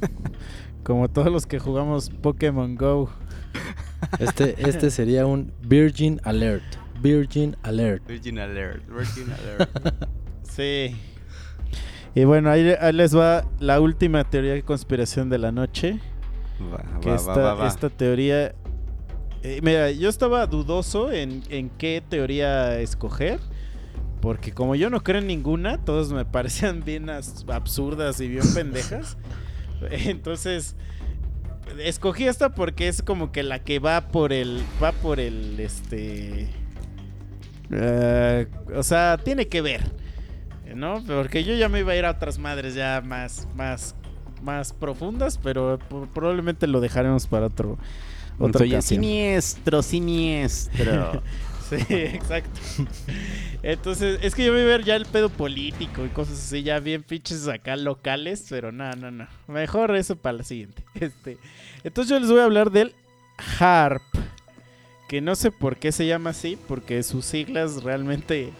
Como 0.83 1.07
todos 1.07 1.31
los 1.31 1.45
que 1.45 1.59
jugamos 1.59 2.09
Pokémon 2.09 2.75
Go. 2.75 3.09
Este, 4.17 4.55
este 4.67 4.89
sería 4.89 5.25
un 5.25 5.51
Virgin 5.61 6.19
Alert. 6.23 6.63
Virgin 7.01 7.55
Alert. 7.63 8.05
Virgin 8.07 8.39
Alert. 8.39 8.83
Virgin 8.89 9.27
Alert. 9.31 9.69
Sí. 10.43 10.95
Y 12.15 12.23
bueno, 12.25 12.49
ahí, 12.49 12.73
ahí 12.81 12.91
les 12.91 13.15
va 13.15 13.45
la 13.59 13.79
última 13.79 14.23
teoría 14.29 14.53
de 14.53 14.63
conspiración 14.63 15.29
de 15.29 15.37
la 15.37 15.51
noche. 15.51 15.99
Va, 16.73 16.99
Que 16.99 17.09
va, 17.11 17.15
esta, 17.15 17.31
va, 17.33 17.41
va, 17.41 17.53
va. 17.53 17.67
esta 17.67 17.89
teoría... 17.89 18.55
eh, 19.43 19.59
mira, 19.61 19.91
yo 19.91 20.09
estaba 20.09 20.45
dudoso 20.47 21.11
en, 21.11 21.43
en 21.49 21.69
qué 21.69 22.03
teoría 22.09 22.79
escoger. 22.79 23.39
Porque 24.21 24.51
como 24.51 24.75
yo 24.75 24.89
no 24.89 25.01
creo 25.01 25.19
en 25.21 25.27
ninguna, 25.27 25.77
todas 25.85 26.11
me 26.11 26.25
parecían 26.25 26.83
bien 26.83 27.09
as- 27.09 27.45
absurdas 27.47 28.19
y 28.19 28.27
bien 28.27 28.43
pendejas. 28.53 29.17
Entonces, 29.91 30.75
escogí 31.79 32.25
esta 32.25 32.49
porque 32.55 32.87
es 32.87 33.01
como 33.01 33.31
que 33.31 33.43
la 33.43 33.59
que 33.59 33.79
va 33.79 34.09
por 34.09 34.33
el... 34.33 34.63
Va 34.81 34.91
por 34.91 35.19
el... 35.19 35.59
Este... 35.59 36.49
eh, 37.71 38.47
o 38.75 38.83
sea, 38.83 39.17
tiene 39.23 39.47
que 39.47 39.61
ver. 39.61 39.91
¿No? 40.75 41.03
Porque 41.05 41.43
yo 41.43 41.55
ya 41.55 41.67
me 41.69 41.79
iba 41.79 41.93
a 41.93 41.95
ir 41.95 42.05
a 42.05 42.11
otras 42.11 42.37
madres 42.37 42.75
ya 42.75 43.01
más... 43.01 43.47
Más 43.55 43.95
más 44.41 44.73
profundas, 44.73 45.37
pero 45.37 45.79
probablemente 46.13 46.65
lo 46.65 46.79
dejaremos 46.79 47.27
para 47.27 47.47
otro 47.47 47.77
Soy 48.37 48.69
ocasión. 48.69 48.81
siniestro, 48.81 49.83
siniestro. 49.83 51.21
Sí, 51.69 51.85
exacto. 51.89 52.59
Entonces, 53.61 54.19
es 54.21 54.33
que 54.35 54.45
yo 54.45 54.53
voy 54.53 54.61
a 54.61 54.65
ver 54.65 54.83
ya 54.83 54.95
el 54.95 55.05
pedo 55.05 55.29
político 55.29 56.05
y 56.05 56.09
cosas 56.09 56.39
así, 56.39 56.63
ya 56.63 56.79
bien 56.79 57.03
pinches 57.03 57.47
acá 57.47 57.75
locales, 57.75 58.45
pero 58.49 58.71
no, 58.71 58.91
no, 58.93 59.11
no. 59.11 59.27
Mejor 59.47 59.95
eso 59.95 60.15
para 60.15 60.37
la 60.37 60.43
siguiente. 60.43 60.83
Este, 60.99 61.37
entonces 61.83 62.09
yo 62.09 62.19
les 62.19 62.29
voy 62.29 62.41
a 62.41 62.45
hablar 62.45 62.71
del 62.71 62.93
HARP, 63.59 64.01
que 65.07 65.21
no 65.21 65.35
sé 65.35 65.51
por 65.51 65.77
qué 65.77 65.91
se 65.91 66.05
llama 66.05 66.31
así, 66.31 66.57
porque 66.67 67.03
sus 67.03 67.25
siglas 67.25 67.83
realmente 67.83 68.51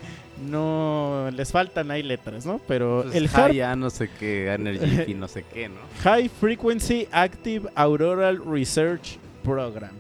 no 0.50 1.30
les 1.34 1.52
faltan 1.52 1.92
ahí 1.92 2.02
letras, 2.02 2.46
¿no? 2.46 2.60
Pero 2.68 3.02
Pues 3.04 3.16
el 3.16 3.30
HARP 3.34 3.54
ya 3.54 3.76
no 3.76 3.90
sé 3.90 4.10
qué, 4.20 4.54
Energy 4.54 5.12
y 5.12 5.14
no 5.16 5.28
sé 5.28 5.44
qué, 5.54 5.68
¿no? 5.70 5.80
High 6.04 6.30
Frequency 6.30 7.08
Active 7.12 7.70
Auroral 7.76 8.42
Research 8.46 9.18
Program. 9.44 9.92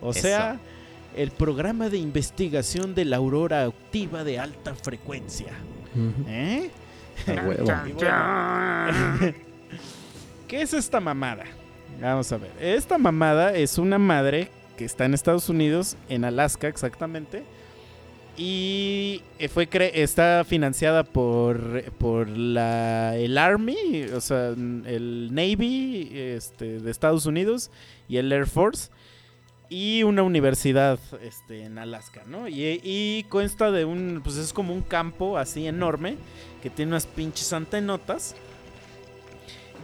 O 0.00 0.10
Eso. 0.10 0.28
El 1.16 1.30
programa 1.30 1.88
de 1.88 1.98
investigación 1.98 2.94
de 2.94 3.04
la 3.04 3.16
aurora 3.16 3.64
activa 3.64 4.24
de 4.24 4.38
alta 4.38 4.74
frecuencia. 4.74 5.52
¿Eh? 6.28 6.70
Bueno, 7.26 7.64
¿Qué 10.48 10.62
es 10.62 10.74
esta 10.74 11.00
mamada? 11.00 11.44
Vamos 12.00 12.30
a 12.30 12.36
ver. 12.36 12.50
Esta 12.60 12.98
mamada 12.98 13.54
es 13.54 13.78
una 13.78 13.98
madre 13.98 14.50
que 14.76 14.84
está 14.84 15.06
en 15.06 15.14
Estados 15.14 15.48
Unidos, 15.48 15.96
en 16.10 16.24
Alaska 16.24 16.68
exactamente. 16.68 17.42
Y 18.36 19.22
fue 19.48 19.66
cre- 19.68 19.92
está 19.94 20.44
financiada 20.46 21.04
por, 21.04 21.84
por 21.92 22.28
la, 22.28 23.16
el 23.16 23.38
Army, 23.38 24.02
o 24.14 24.20
sea, 24.20 24.48
el 24.50 25.30
Navy 25.32 26.10
este, 26.12 26.80
de 26.80 26.90
Estados 26.90 27.24
Unidos 27.24 27.70
y 28.10 28.18
el 28.18 28.30
Air 28.30 28.46
Force. 28.46 28.90
Y 29.68 30.04
una 30.04 30.22
universidad 30.22 30.98
este, 31.22 31.64
en 31.64 31.78
Alaska, 31.78 32.22
¿no? 32.26 32.46
Y, 32.46 32.80
y 32.84 33.24
consta 33.28 33.72
de 33.72 33.84
un, 33.84 34.20
pues 34.22 34.36
es 34.36 34.52
como 34.52 34.72
un 34.72 34.82
campo 34.82 35.38
así 35.38 35.66
enorme 35.66 36.16
que 36.62 36.70
tiene 36.70 36.92
unas 36.92 37.06
pinches 37.06 37.52
antenotas. 37.52 38.36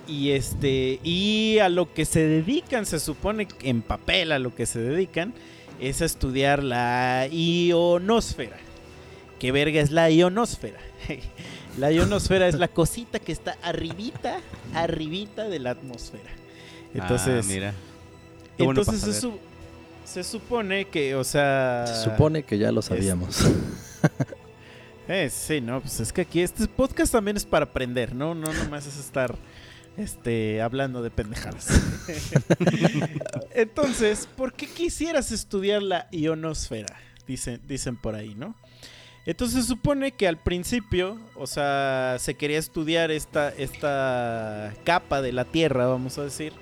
Y 0.06 0.30
este, 0.30 1.00
y 1.02 1.58
a 1.58 1.68
lo 1.68 1.92
que 1.94 2.04
se 2.04 2.26
dedican, 2.26 2.86
se 2.86 3.00
supone 3.00 3.48
en 3.62 3.82
papel 3.82 4.32
a 4.32 4.38
lo 4.38 4.54
que 4.54 4.66
se 4.66 4.80
dedican, 4.80 5.32
es 5.80 6.02
a 6.02 6.04
estudiar 6.04 6.62
la 6.62 7.26
ionosfera. 7.30 8.56
¿Qué 9.38 9.50
verga 9.52 9.80
es 9.80 9.90
la 9.90 10.10
ionosfera? 10.10 10.78
la 11.78 11.90
ionosfera 11.92 12.46
es 12.48 12.54
la 12.56 12.68
cosita 12.68 13.18
que 13.18 13.32
está 13.32 13.56
arribita, 13.62 14.38
arribita 14.74 15.48
de 15.48 15.58
la 15.58 15.70
atmósfera. 15.70 16.30
Entonces, 16.94 17.44
Ah, 17.44 17.48
mira. 17.52 17.74
Qué 18.56 18.64
entonces 18.64 19.00
se, 19.00 19.20
su- 19.20 19.38
se 20.12 20.24
supone 20.24 20.84
que, 20.86 21.14
o 21.14 21.24
sea... 21.24 21.84
Se 21.86 22.04
supone 22.04 22.42
que 22.42 22.58
ya 22.58 22.70
lo 22.70 22.82
sabíamos. 22.82 23.44
Eh, 25.08 25.30
sí, 25.30 25.60
no, 25.60 25.80
pues 25.80 25.98
es 25.98 26.12
que 26.12 26.20
aquí 26.20 26.40
este 26.40 26.66
podcast 26.68 27.12
también 27.12 27.36
es 27.36 27.44
para 27.44 27.64
aprender, 27.64 28.14
¿no? 28.14 28.36
No 28.36 28.52
nomás 28.52 28.86
es 28.86 28.96
estar 28.98 29.34
Este, 29.96 30.62
hablando 30.62 31.02
de 31.02 31.10
pendejadas. 31.10 31.68
Entonces, 33.54 34.28
¿por 34.36 34.54
qué 34.54 34.68
quisieras 34.68 35.32
estudiar 35.32 35.82
la 35.82 36.08
ionosfera? 36.12 36.96
Dicen, 37.26 37.60
dicen 37.66 37.96
por 37.96 38.14
ahí, 38.14 38.34
¿no? 38.36 38.54
Entonces 39.26 39.62
se 39.62 39.68
supone 39.68 40.12
que 40.12 40.28
al 40.28 40.38
principio, 40.38 41.18
o 41.34 41.46
sea, 41.48 42.16
se 42.18 42.34
quería 42.34 42.58
estudiar 42.58 43.10
esta, 43.10 43.50
esta 43.50 44.72
capa 44.84 45.20
de 45.20 45.32
la 45.32 45.44
Tierra, 45.44 45.86
vamos 45.86 46.16
a 46.18 46.22
decir, 46.22 46.52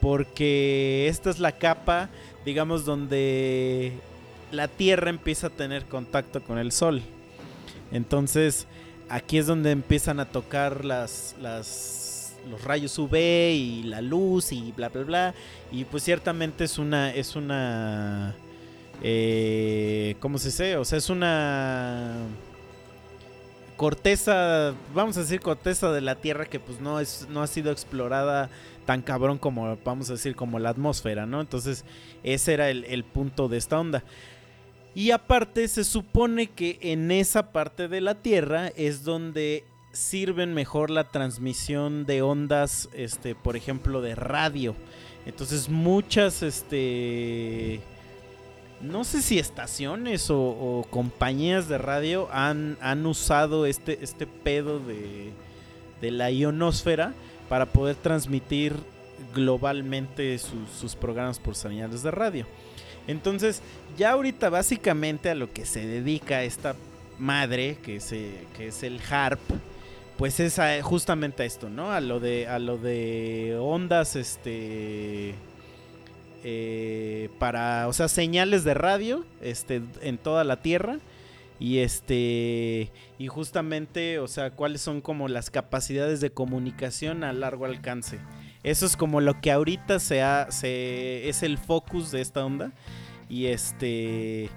porque 0.00 1.06
esta 1.08 1.30
es 1.30 1.38
la 1.38 1.52
capa, 1.52 2.08
digamos, 2.44 2.84
donde 2.84 3.92
la 4.52 4.68
Tierra 4.68 5.10
empieza 5.10 5.48
a 5.48 5.50
tener 5.50 5.84
contacto 5.84 6.42
con 6.42 6.58
el 6.58 6.72
Sol. 6.72 7.02
Entonces, 7.92 8.66
aquí 9.08 9.38
es 9.38 9.46
donde 9.46 9.70
empiezan 9.70 10.20
a 10.20 10.26
tocar 10.26 10.84
las, 10.84 11.34
las, 11.40 12.34
los 12.48 12.62
rayos 12.64 12.98
UV 12.98 13.14
y 13.52 13.82
la 13.84 14.00
luz 14.00 14.52
y 14.52 14.72
bla, 14.72 14.88
bla, 14.88 15.02
bla. 15.02 15.34
Y 15.70 15.84
pues 15.84 16.04
ciertamente 16.04 16.64
es 16.64 16.78
una, 16.78 17.12
es 17.12 17.36
una, 17.36 18.34
eh, 19.02 20.16
¿cómo 20.20 20.38
se 20.38 20.48
dice? 20.48 20.76
O 20.76 20.84
sea, 20.84 20.98
es 20.98 21.10
una 21.10 22.14
corteza, 23.76 24.74
vamos 24.94 25.16
a 25.16 25.20
decir 25.20 25.40
corteza 25.40 25.90
de 25.90 26.02
la 26.02 26.14
Tierra 26.14 26.44
que 26.44 26.60
pues 26.60 26.80
no, 26.80 27.00
es, 27.00 27.26
no 27.30 27.42
ha 27.42 27.46
sido 27.46 27.72
explorada 27.72 28.50
tan 28.90 29.02
cabrón 29.02 29.38
como, 29.38 29.78
vamos 29.84 30.10
a 30.10 30.14
decir, 30.14 30.34
como 30.34 30.58
la 30.58 30.70
atmósfera, 30.70 31.24
¿no? 31.24 31.40
Entonces, 31.40 31.84
ese 32.24 32.54
era 32.54 32.70
el, 32.70 33.04
punto 33.04 33.46
de 33.46 33.56
esta 33.56 33.78
onda. 33.78 34.02
Y 34.96 35.12
aparte 35.12 35.68
se 35.68 35.84
supone 35.84 36.48
que 36.48 36.76
en 36.82 37.12
esa 37.12 37.52
parte 37.52 37.86
de 37.86 38.00
la 38.00 38.16
Tierra 38.16 38.72
es 38.74 39.04
donde 39.04 39.62
sirven 39.92 40.54
mejor 40.54 40.90
la 40.90 41.04
transmisión 41.04 42.04
de 42.04 42.22
ondas, 42.22 42.88
este, 42.92 43.36
por 43.36 43.54
ejemplo, 43.54 44.02
de 44.02 44.16
radio. 44.16 44.74
Entonces 45.24 45.68
muchas, 45.68 46.42
este, 46.42 47.82
no 48.80 49.04
sé 49.04 49.22
si 49.22 49.38
estaciones 49.38 50.30
o, 50.30 50.40
o 50.40 50.84
compañías 50.90 51.68
de 51.68 51.78
radio 51.78 52.28
han, 52.32 52.76
han 52.80 53.06
usado 53.06 53.66
este, 53.66 54.02
este 54.02 54.26
pedo 54.26 54.80
de, 54.80 55.30
de 56.00 56.10
la 56.10 56.32
ionosfera 56.32 57.14
para 57.50 57.66
poder 57.66 57.96
transmitir 57.96 58.76
globalmente 59.34 60.38
sus, 60.38 60.94
programas 60.94 61.40
por 61.40 61.56
señales 61.56 62.04
de 62.04 62.12
radio. 62.12 62.46
Entonces, 63.08 63.60
ya 63.98 64.12
ahorita 64.12 64.50
básicamente 64.50 65.30
a 65.30 65.34
lo 65.34 65.52
que 65.52 65.66
se 65.66 65.84
dedica 65.84 66.44
esta 66.44 66.76
madre, 67.18 67.76
que, 67.82 67.98
se, 67.98 68.46
que 68.56 68.68
es 68.68 68.84
el 68.84 69.00
HARP, 69.00 69.40
pues 70.16 70.38
es 70.38 70.60
justamente 70.84 71.42
a 71.42 71.46
esto, 71.46 71.68
¿no? 71.68 71.90
A 71.90 72.00
lo 72.00 72.20
de, 72.20 72.46
a 72.46 72.60
lo 72.60 72.78
de 72.78 73.58
ondas, 73.60 74.14
este... 74.14 75.34
eh, 76.44 77.30
para, 77.40 77.88
o 77.88 77.92
sea, 77.92 78.06
señales 78.06 78.62
de 78.62 78.74
radio, 78.74 79.24
este, 79.42 79.82
en 80.02 80.18
toda 80.18 80.44
la 80.44 80.62
Tierra. 80.62 81.00
Y 81.60 81.80
este, 81.80 82.90
y 83.18 83.26
justamente, 83.28 84.18
o 84.18 84.26
sea, 84.26 84.50
cuáles 84.50 84.80
son 84.80 85.02
como 85.02 85.28
las 85.28 85.50
capacidades 85.50 86.22
de 86.22 86.32
comunicación 86.32 87.22
a 87.22 87.34
largo 87.34 87.66
alcance. 87.66 88.18
Eso 88.62 88.86
es 88.86 88.96
como 88.96 89.20
lo 89.20 89.40
que 89.42 89.52
ahorita 89.52 89.98
se 90.00 90.22
ha, 90.22 90.50
se, 90.50 91.28
es 91.28 91.42
el 91.42 91.58
focus 91.58 92.10
de 92.10 92.22
esta 92.22 92.44
onda. 92.44 92.72
Y 93.28 93.46
este. 93.46 94.50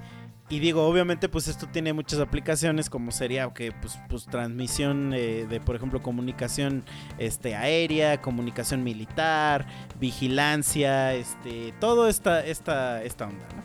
Y 0.49 0.59
digo, 0.59 0.85
obviamente, 0.85 1.29
pues 1.29 1.47
esto 1.47 1.67
tiene 1.67 1.93
muchas 1.93 2.19
aplicaciones, 2.19 2.89
como 2.89 3.11
sería 3.11 3.49
que 3.53 3.71
pues, 3.71 3.97
pues 4.07 4.25
transmisión 4.25 5.13
eh, 5.13 5.45
de, 5.49 5.59
por 5.59 5.75
ejemplo, 5.75 6.01
comunicación 6.01 6.83
este, 7.17 7.55
aérea, 7.55 8.21
comunicación 8.21 8.83
militar, 8.83 9.65
vigilancia, 9.99 11.13
este, 11.15 11.73
todo 11.79 12.07
esta, 12.07 12.45
esta, 12.45 13.01
esta 13.03 13.25
onda, 13.27 13.45
¿no? 13.55 13.63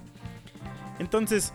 Entonces, 0.99 1.53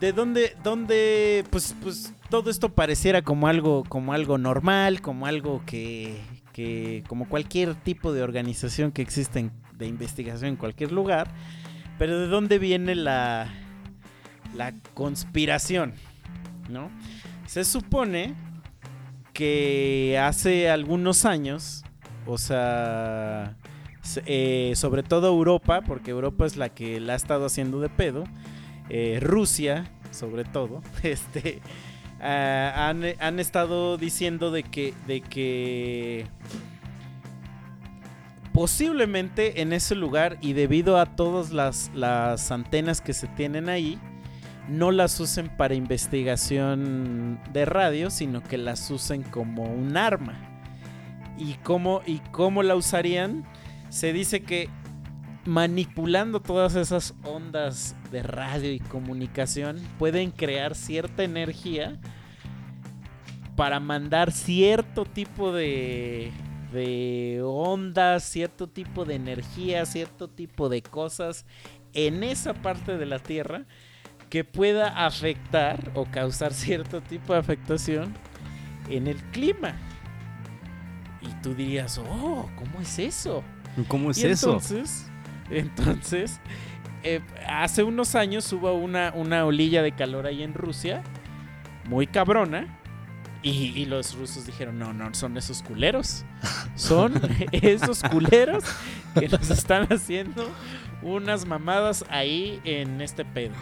¿de 0.00 0.12
dónde, 0.12 0.56
dónde, 0.62 1.44
pues, 1.50 1.74
pues 1.82 2.12
todo 2.30 2.50
esto 2.50 2.68
pareciera 2.70 3.22
como 3.22 3.48
algo, 3.48 3.84
como 3.88 4.12
algo 4.12 4.38
normal, 4.38 5.00
como 5.00 5.26
algo 5.26 5.62
que, 5.66 6.16
que, 6.52 7.02
como 7.08 7.28
cualquier 7.28 7.74
tipo 7.74 8.12
de 8.12 8.22
organización 8.22 8.92
que 8.92 9.02
existe 9.02 9.38
en- 9.40 9.52
de 9.76 9.86
investigación 9.86 10.50
en 10.50 10.56
cualquier 10.56 10.92
lugar? 10.92 11.28
Pero 11.98 12.18
¿de 12.20 12.26
dónde 12.28 12.58
viene 12.58 12.94
la, 12.94 13.52
la 14.54 14.72
conspiración? 14.94 15.94
¿No? 16.68 16.90
Se 17.46 17.64
supone 17.64 18.34
que 19.32 20.18
hace 20.22 20.68
algunos 20.70 21.24
años, 21.24 21.84
o 22.26 22.38
sea, 22.38 23.56
se- 24.02 24.22
eh, 24.26 24.72
sobre 24.76 25.02
todo 25.02 25.28
Europa, 25.28 25.80
porque 25.82 26.10
Europa 26.10 26.44
es 26.46 26.56
la 26.56 26.68
que 26.68 27.00
la 27.00 27.14
ha 27.14 27.16
estado 27.16 27.46
haciendo 27.46 27.80
de 27.80 27.88
pedo, 27.88 28.24
eh, 28.90 29.18
Rusia, 29.20 29.90
sobre 30.10 30.44
todo, 30.44 30.82
este, 31.02 31.60
ah, 32.20 32.88
han, 32.88 33.38
estado 33.38 33.98
diciendo 33.98 34.50
de 34.50 34.62
que, 34.62 34.94
de 35.06 35.20
que 35.20 36.26
posiblemente 38.52 39.60
en 39.60 39.72
ese 39.72 39.94
lugar 39.94 40.38
y 40.40 40.52
debido 40.52 40.98
a 40.98 41.06
todas 41.06 41.52
las, 41.52 41.90
las 41.94 42.50
antenas 42.50 43.00
que 43.00 43.12
se 43.12 43.28
tienen 43.28 43.68
ahí, 43.68 43.98
no 44.68 44.90
las 44.90 45.18
usen 45.18 45.48
para 45.48 45.74
investigación 45.74 47.40
de 47.52 47.64
radio, 47.64 48.10
sino 48.10 48.42
que 48.42 48.58
las 48.58 48.90
usen 48.90 49.22
como 49.22 49.64
un 49.64 49.96
arma. 49.96 50.34
¿Y 51.38 51.54
cómo, 51.62 52.02
y 52.06 52.18
cómo 52.32 52.62
la 52.62 52.76
usarían? 52.76 53.44
Se 53.88 54.12
dice 54.12 54.42
que 54.42 54.68
manipulando 55.48 56.40
todas 56.40 56.74
esas 56.74 57.14
ondas 57.24 57.96
de 58.12 58.22
radio 58.22 58.70
y 58.70 58.80
comunicación 58.80 59.80
pueden 59.98 60.30
crear 60.30 60.74
cierta 60.74 61.24
energía 61.24 61.98
para 63.56 63.80
mandar 63.80 64.30
cierto 64.30 65.06
tipo 65.06 65.50
de, 65.50 66.32
de 66.70 67.40
ondas, 67.42 68.24
cierto 68.24 68.68
tipo 68.68 69.06
de 69.06 69.14
energía, 69.14 69.86
cierto 69.86 70.28
tipo 70.28 70.68
de 70.68 70.82
cosas 70.82 71.46
en 71.94 72.24
esa 72.24 72.52
parte 72.52 72.98
de 72.98 73.06
la 73.06 73.18
Tierra 73.18 73.64
que 74.28 74.44
pueda 74.44 75.06
afectar 75.06 75.92
o 75.94 76.04
causar 76.04 76.52
cierto 76.52 77.00
tipo 77.00 77.32
de 77.32 77.38
afectación 77.38 78.12
en 78.90 79.06
el 79.06 79.16
clima. 79.30 79.76
Y 81.22 81.32
tú 81.42 81.54
dirías, 81.54 81.96
oh, 81.96 82.50
¿cómo 82.54 82.82
es 82.82 82.98
eso? 82.98 83.42
¿Cómo 83.88 84.10
es 84.10 84.18
y 84.18 84.26
eso? 84.26 84.48
Entonces, 84.48 85.07
entonces 85.50 86.40
eh, 87.02 87.20
hace 87.46 87.82
unos 87.82 88.14
años 88.14 88.52
hubo 88.52 88.72
una, 88.74 89.12
una 89.14 89.44
olilla 89.44 89.82
de 89.82 89.92
calor 89.92 90.26
ahí 90.26 90.42
en 90.42 90.54
Rusia, 90.54 91.02
muy 91.84 92.06
cabrona. 92.06 92.74
Y, 93.40 93.72
y 93.76 93.84
los 93.84 94.16
rusos 94.16 94.46
dijeron, 94.46 94.80
no, 94.80 94.92
no, 94.92 95.14
son 95.14 95.36
esos 95.36 95.62
culeros. 95.62 96.24
Son 96.74 97.14
esos 97.52 98.02
culeros 98.02 98.64
que 99.18 99.28
nos 99.28 99.48
están 99.50 99.86
haciendo 99.92 100.50
unas 101.02 101.46
mamadas 101.46 102.04
ahí 102.08 102.60
en 102.64 103.00
este 103.00 103.24
pedo. 103.24 103.54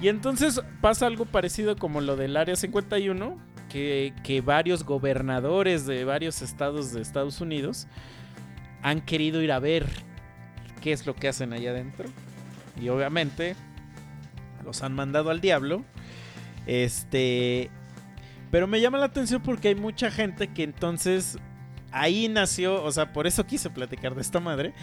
Y 0.00 0.08
entonces 0.08 0.60
pasa 0.80 1.06
algo 1.06 1.26
parecido 1.26 1.76
como 1.76 2.00
lo 2.00 2.16
del 2.16 2.36
Área 2.36 2.56
51, 2.56 3.38
que, 3.68 4.14
que 4.24 4.40
varios 4.40 4.82
gobernadores 4.84 5.86
de 5.86 6.04
varios 6.04 6.42
estados 6.42 6.92
de 6.92 7.00
Estados 7.00 7.40
Unidos 7.40 7.86
han 8.82 9.00
querido 9.00 9.42
ir 9.42 9.52
a 9.52 9.58
ver 9.58 9.86
qué 10.80 10.92
es 10.92 11.06
lo 11.06 11.14
que 11.14 11.28
hacen 11.28 11.52
allá 11.52 11.70
adentro. 11.70 12.08
Y 12.80 12.88
obviamente 12.88 13.56
los 14.64 14.82
han 14.82 14.94
mandado 14.94 15.30
al 15.30 15.40
diablo. 15.40 15.84
Este. 16.66 17.70
Pero 18.50 18.66
me 18.66 18.80
llama 18.80 18.98
la 18.98 19.06
atención 19.06 19.42
porque 19.42 19.68
hay 19.68 19.74
mucha 19.74 20.10
gente 20.10 20.48
que 20.48 20.64
entonces 20.64 21.38
ahí 21.92 22.28
nació, 22.28 22.82
o 22.82 22.90
sea, 22.92 23.12
por 23.12 23.26
eso 23.26 23.46
quise 23.46 23.70
platicar 23.70 24.14
de 24.14 24.20
esta 24.22 24.40
madre, 24.40 24.74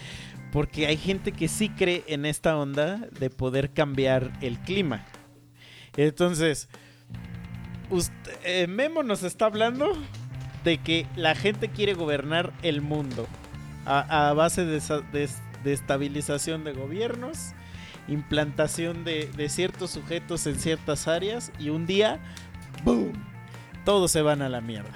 porque 0.52 0.88
hay 0.88 0.98
gente 0.98 1.32
que 1.32 1.48
sí 1.48 1.69
cree 1.69 2.03
en 2.07 2.26
esta 2.26 2.57
onda 2.57 2.98
de 3.19 3.30
poder 3.30 3.72
cambiar 3.72 4.32
el 4.41 4.57
clima. 4.60 5.06
Entonces, 5.98 6.69
usted- 7.90 8.38
eh, 8.44 8.68
Memo 8.68 9.03
nos 9.03 9.24
está 9.24 9.45
hablando 9.45 9.98
de 10.64 10.78
que 10.78 11.06
la 11.15 11.36
gente 11.36 11.69
quiere 11.69 11.94
gobernar 11.94 12.53
el 12.61 12.82
mundo 12.82 13.28
a, 13.86 14.34
base 14.34 14.65
de, 14.65 14.82
de- 15.14 15.30
de 15.64 15.74
estabilización 15.74 16.64
de 16.64 16.74
gobiernos, 16.74 17.54
implantación 18.08 19.04
de, 19.04 19.30
de 19.36 19.50
ciertos 19.50 19.92
sujetos 19.92 20.48
en 20.48 20.56
ciertas 20.56 21.08
áreas 21.08 21.52
y 21.60 21.70
un 21.70 21.86
día, 21.86 22.20
¡boom! 22.84 23.14
Todos 23.86 24.12
se 24.12 24.22
van 24.22 24.42
a 24.42 24.50
la 24.50 24.62
mierda. 24.62 24.92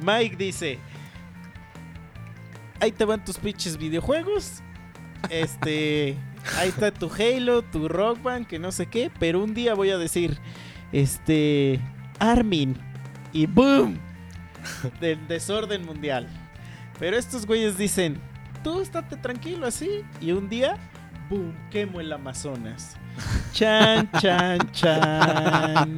Mike 0.00 0.36
dice, 0.36 0.78
ahí 2.80 2.92
te 2.92 3.04
van 3.04 3.24
tus 3.24 3.38
pinches 3.38 3.76
videojuegos. 3.76 4.62
Este, 5.30 6.16
ahí 6.58 6.68
está 6.68 6.90
tu 6.90 7.10
Halo, 7.12 7.62
tu 7.62 7.88
Rock 7.88 8.22
Band, 8.22 8.46
que 8.46 8.58
no 8.58 8.72
sé 8.72 8.86
qué, 8.86 9.10
pero 9.18 9.42
un 9.42 9.54
día 9.54 9.74
voy 9.74 9.90
a 9.90 9.98
decir, 9.98 10.38
este, 10.92 11.80
Armin 12.18 12.76
y 13.32 13.46
boom, 13.46 13.98
del 15.00 15.26
desorden 15.28 15.84
mundial. 15.84 16.28
Pero 16.98 17.16
estos 17.16 17.46
güeyes 17.46 17.78
dicen, 17.78 18.20
tú 18.62 18.80
estate 18.80 19.16
tranquilo 19.16 19.66
así. 19.66 20.02
Y 20.20 20.32
un 20.32 20.48
día, 20.48 20.76
¡boom! 21.28 21.54
Quemo 21.70 22.00
el 22.00 22.12
Amazonas. 22.12 22.96
Chan, 23.52 24.10
chan, 24.20 24.58
chan. 24.72 25.96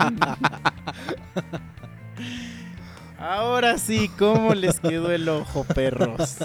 Ahora 3.18 3.76
sí, 3.76 4.10
¿cómo 4.18 4.54
les 4.54 4.80
quedó 4.80 5.10
el 5.10 5.28
ojo, 5.28 5.64
perros? 5.64 6.38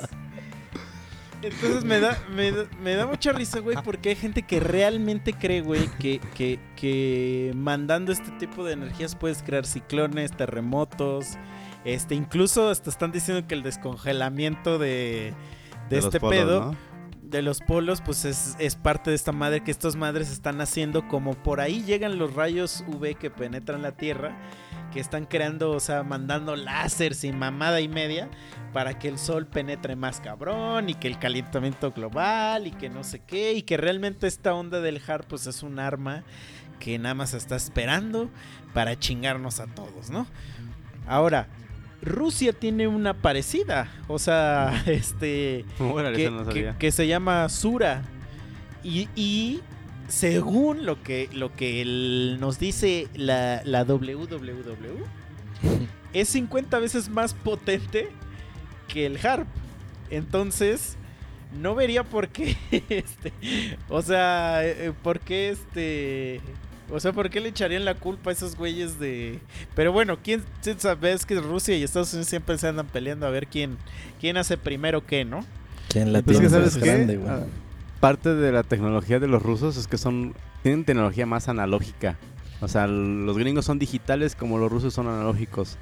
Entonces 1.41 1.83
me 1.83 1.99
da, 1.99 2.17
me, 2.31 2.51
me 2.81 2.95
da 2.95 3.05
mucha 3.05 3.31
risa, 3.31 3.59
güey, 3.59 3.77
porque 3.83 4.09
hay 4.09 4.15
gente 4.15 4.41
que 4.43 4.59
realmente 4.59 5.33
cree, 5.33 5.61
güey, 5.61 5.87
que, 5.99 6.19
que, 6.33 6.59
que 6.75 7.51
mandando 7.55 8.11
este 8.11 8.31
tipo 8.31 8.65
de 8.65 8.73
energías 8.73 9.15
puedes 9.15 9.43
crear 9.43 9.65
ciclones, 9.65 10.35
terremotos, 10.35 11.37
este, 11.85 12.15
incluso 12.15 12.69
hasta 12.69 12.89
están 12.89 13.11
diciendo 13.11 13.47
que 13.47 13.53
el 13.53 13.61
descongelamiento 13.61 14.79
de, 14.79 15.33
de, 15.89 15.97
este 15.97 16.19
polos, 16.19 16.35
pedo 16.37 16.65
¿no? 16.65 16.77
de 17.21 17.41
los 17.41 17.59
polos, 17.59 18.01
pues 18.01 18.25
es, 18.25 18.55
es 18.59 18.75
parte 18.75 19.09
de 19.09 19.15
esta 19.15 19.31
madre 19.31 19.61
que 19.63 19.71
estas 19.71 19.95
madres 19.95 20.31
están 20.31 20.61
haciendo, 20.61 21.07
como 21.07 21.33
por 21.33 21.59
ahí 21.59 21.83
llegan 21.83 22.17
los 22.17 22.33
rayos 22.33 22.83
UV 22.87 23.15
que 23.15 23.29
penetran 23.29 23.81
la 23.81 23.91
Tierra, 23.91 24.37
que 24.93 24.99
están 24.99 25.25
creando, 25.25 25.71
o 25.71 25.79
sea, 25.79 26.03
mandando 26.03 26.55
láser 26.55 27.15
sin 27.15 27.37
mamada 27.37 27.81
y 27.81 27.87
media 27.87 28.29
para 28.71 28.97
que 28.99 29.07
el 29.07 29.17
sol 29.17 29.47
penetre 29.47 29.95
más 29.95 30.19
cabrón 30.19 30.89
y 30.89 30.95
que 30.95 31.07
el 31.07 31.19
calentamiento 31.19 31.91
global 31.91 32.67
y 32.67 32.71
que 32.71 32.89
no 32.89 33.03
sé 33.03 33.19
qué 33.19 33.53
y 33.53 33.63
que 33.63 33.77
realmente 33.77 34.27
esta 34.27 34.53
onda 34.53 34.79
del 34.81 35.01
HAR 35.05 35.25
pues 35.27 35.47
es 35.47 35.63
un 35.63 35.79
arma 35.79 36.23
que 36.79 36.99
nada 36.99 37.15
más 37.15 37.33
está 37.33 37.55
esperando 37.55 38.29
para 38.73 38.99
chingarnos 38.99 39.59
a 39.59 39.67
todos, 39.67 40.09
¿no? 40.09 40.27
Ahora, 41.07 41.47
Rusia 42.05 42.53
tiene 42.53 42.87
una 42.87 43.13
parecida, 43.13 43.91
o 44.07 44.19
sea, 44.19 44.83
este 44.87 45.65
Órale, 45.79 46.15
que, 46.17 46.23
eso 46.25 46.31
no 46.31 46.39
que- 46.45 46.45
sabía. 46.45 46.77
que 46.77 46.91
se 46.91 47.07
llama 47.07 47.49
Sura. 47.49 48.03
Y, 48.83 49.09
y 49.15 49.61
según 50.07 50.85
lo 50.85 51.01
que, 51.01 51.27
lo 51.33 51.51
que 51.53 51.81
el- 51.81 52.37
nos 52.39 52.59
dice 52.59 53.07
la, 53.15 53.61
la 53.65 53.83
WWW, 53.83 55.03
es 56.13 56.29
50 56.29 56.79
veces 56.79 57.09
más 57.09 57.33
potente 57.33 58.09
que 58.87 59.05
el 59.07 59.17
Harp. 59.25 59.47
Entonces, 60.11 60.97
no 61.59 61.73
vería 61.73 62.03
por 62.03 62.27
qué, 62.29 62.55
este, 62.89 63.33
o 63.89 64.01
sea, 64.03 64.59
eh, 64.63 64.93
por 65.01 65.19
qué 65.19 65.49
este... 65.49 66.41
O 66.91 66.99
sea, 66.99 67.13
¿por 67.13 67.29
qué 67.29 67.39
le 67.39 67.49
echarían 67.49 67.85
la 67.85 67.95
culpa 67.95 68.29
a 68.29 68.33
esos 68.33 68.55
güeyes 68.55 68.99
de...? 68.99 69.39
Pero 69.75 69.91
bueno, 69.91 70.19
¿quién 70.21 70.43
sabe? 70.77 71.13
Es 71.13 71.25
que 71.25 71.35
Rusia 71.39 71.75
y 71.75 71.83
Estados 71.83 72.13
Unidos 72.13 72.29
siempre 72.29 72.57
se 72.57 72.67
andan 72.67 72.87
peleando 72.87 73.25
a 73.25 73.29
ver 73.29 73.47
quién, 73.47 73.77
quién 74.19 74.37
hace 74.37 74.57
primero 74.57 75.05
qué, 75.05 75.25
¿no? 75.25 75.43
¿Quién 75.89 76.13
la 76.13 76.21
Pues 76.21 76.39
tiene 76.39 76.53
que, 76.53 76.59
más 76.59 76.77
grande, 76.77 77.17
güey? 77.17 77.29
Ah, 77.29 77.45
Parte 77.99 78.35
de 78.35 78.51
la 78.51 78.63
tecnología 78.63 79.19
de 79.19 79.27
los 79.27 79.41
rusos 79.41 79.77
es 79.77 79.87
que 79.87 79.97
son 79.97 80.35
tienen 80.65 80.83
tecnología 80.83 81.27
más 81.27 81.47
analógica. 81.47 82.17
O 82.59 82.67
sea, 82.67 82.87
los 82.87 83.37
gringos 83.37 83.65
son 83.65 83.77
digitales 83.77 84.35
como 84.35 84.57
los 84.57 84.71
rusos 84.71 84.93
son 84.93 85.07
analógicos. 85.07 85.77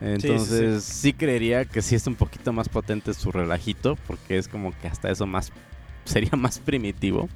Entonces, 0.00 0.82
sí, 0.82 1.12
creería 1.12 1.64
que 1.64 1.82
sí 1.82 1.94
es 1.94 2.06
un 2.06 2.14
poquito 2.14 2.52
más 2.52 2.68
potente 2.68 3.14
su 3.14 3.30
relajito, 3.30 3.96
porque 4.06 4.38
es 4.38 4.48
como 4.48 4.72
que 4.80 4.88
hasta 4.88 5.10
eso 5.10 5.26
más 5.26 5.52
sería 6.04 6.32
más 6.36 6.58
primitivo. 6.58 7.28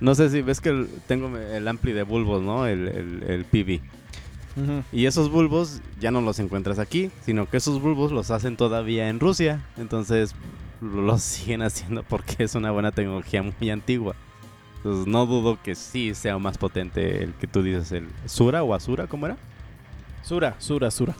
No 0.00 0.14
sé 0.14 0.28
si 0.30 0.42
ves 0.42 0.60
que 0.60 0.86
tengo 1.06 1.36
el 1.36 1.66
ampli 1.68 1.92
de 1.92 2.02
bulbos, 2.02 2.42
¿no? 2.42 2.66
El, 2.66 2.88
el, 2.88 3.22
el 3.28 3.44
PV. 3.44 3.80
Y 4.90 5.04
esos 5.04 5.30
bulbos 5.30 5.80
ya 6.00 6.10
no 6.10 6.22
los 6.22 6.38
encuentras 6.38 6.78
aquí, 6.78 7.10
sino 7.24 7.46
que 7.48 7.58
esos 7.58 7.80
bulbos 7.80 8.10
los 8.12 8.30
hacen 8.30 8.56
todavía 8.56 9.08
en 9.10 9.20
Rusia. 9.20 9.62
Entonces 9.76 10.34
lo- 10.80 11.02
los 11.02 11.22
siguen 11.22 11.62
haciendo 11.62 12.02
porque 12.02 12.44
es 12.44 12.54
una 12.54 12.70
buena 12.70 12.90
tecnología 12.92 13.42
muy 13.42 13.70
antigua. 13.70 14.14
Entonces 14.78 15.06
no 15.06 15.26
dudo 15.26 15.58
que 15.62 15.74
sí 15.74 16.14
sea 16.14 16.38
más 16.38 16.56
potente 16.58 17.22
el 17.22 17.32
que 17.34 17.46
tú 17.46 17.62
dices, 17.62 17.92
el 17.92 18.08
Sura 18.26 18.62
o 18.62 18.72
Asura, 18.74 19.06
¿cómo 19.06 19.26
era? 19.26 19.36
Sura, 20.22 20.54
Sura, 20.58 20.90
Sura. 20.90 21.14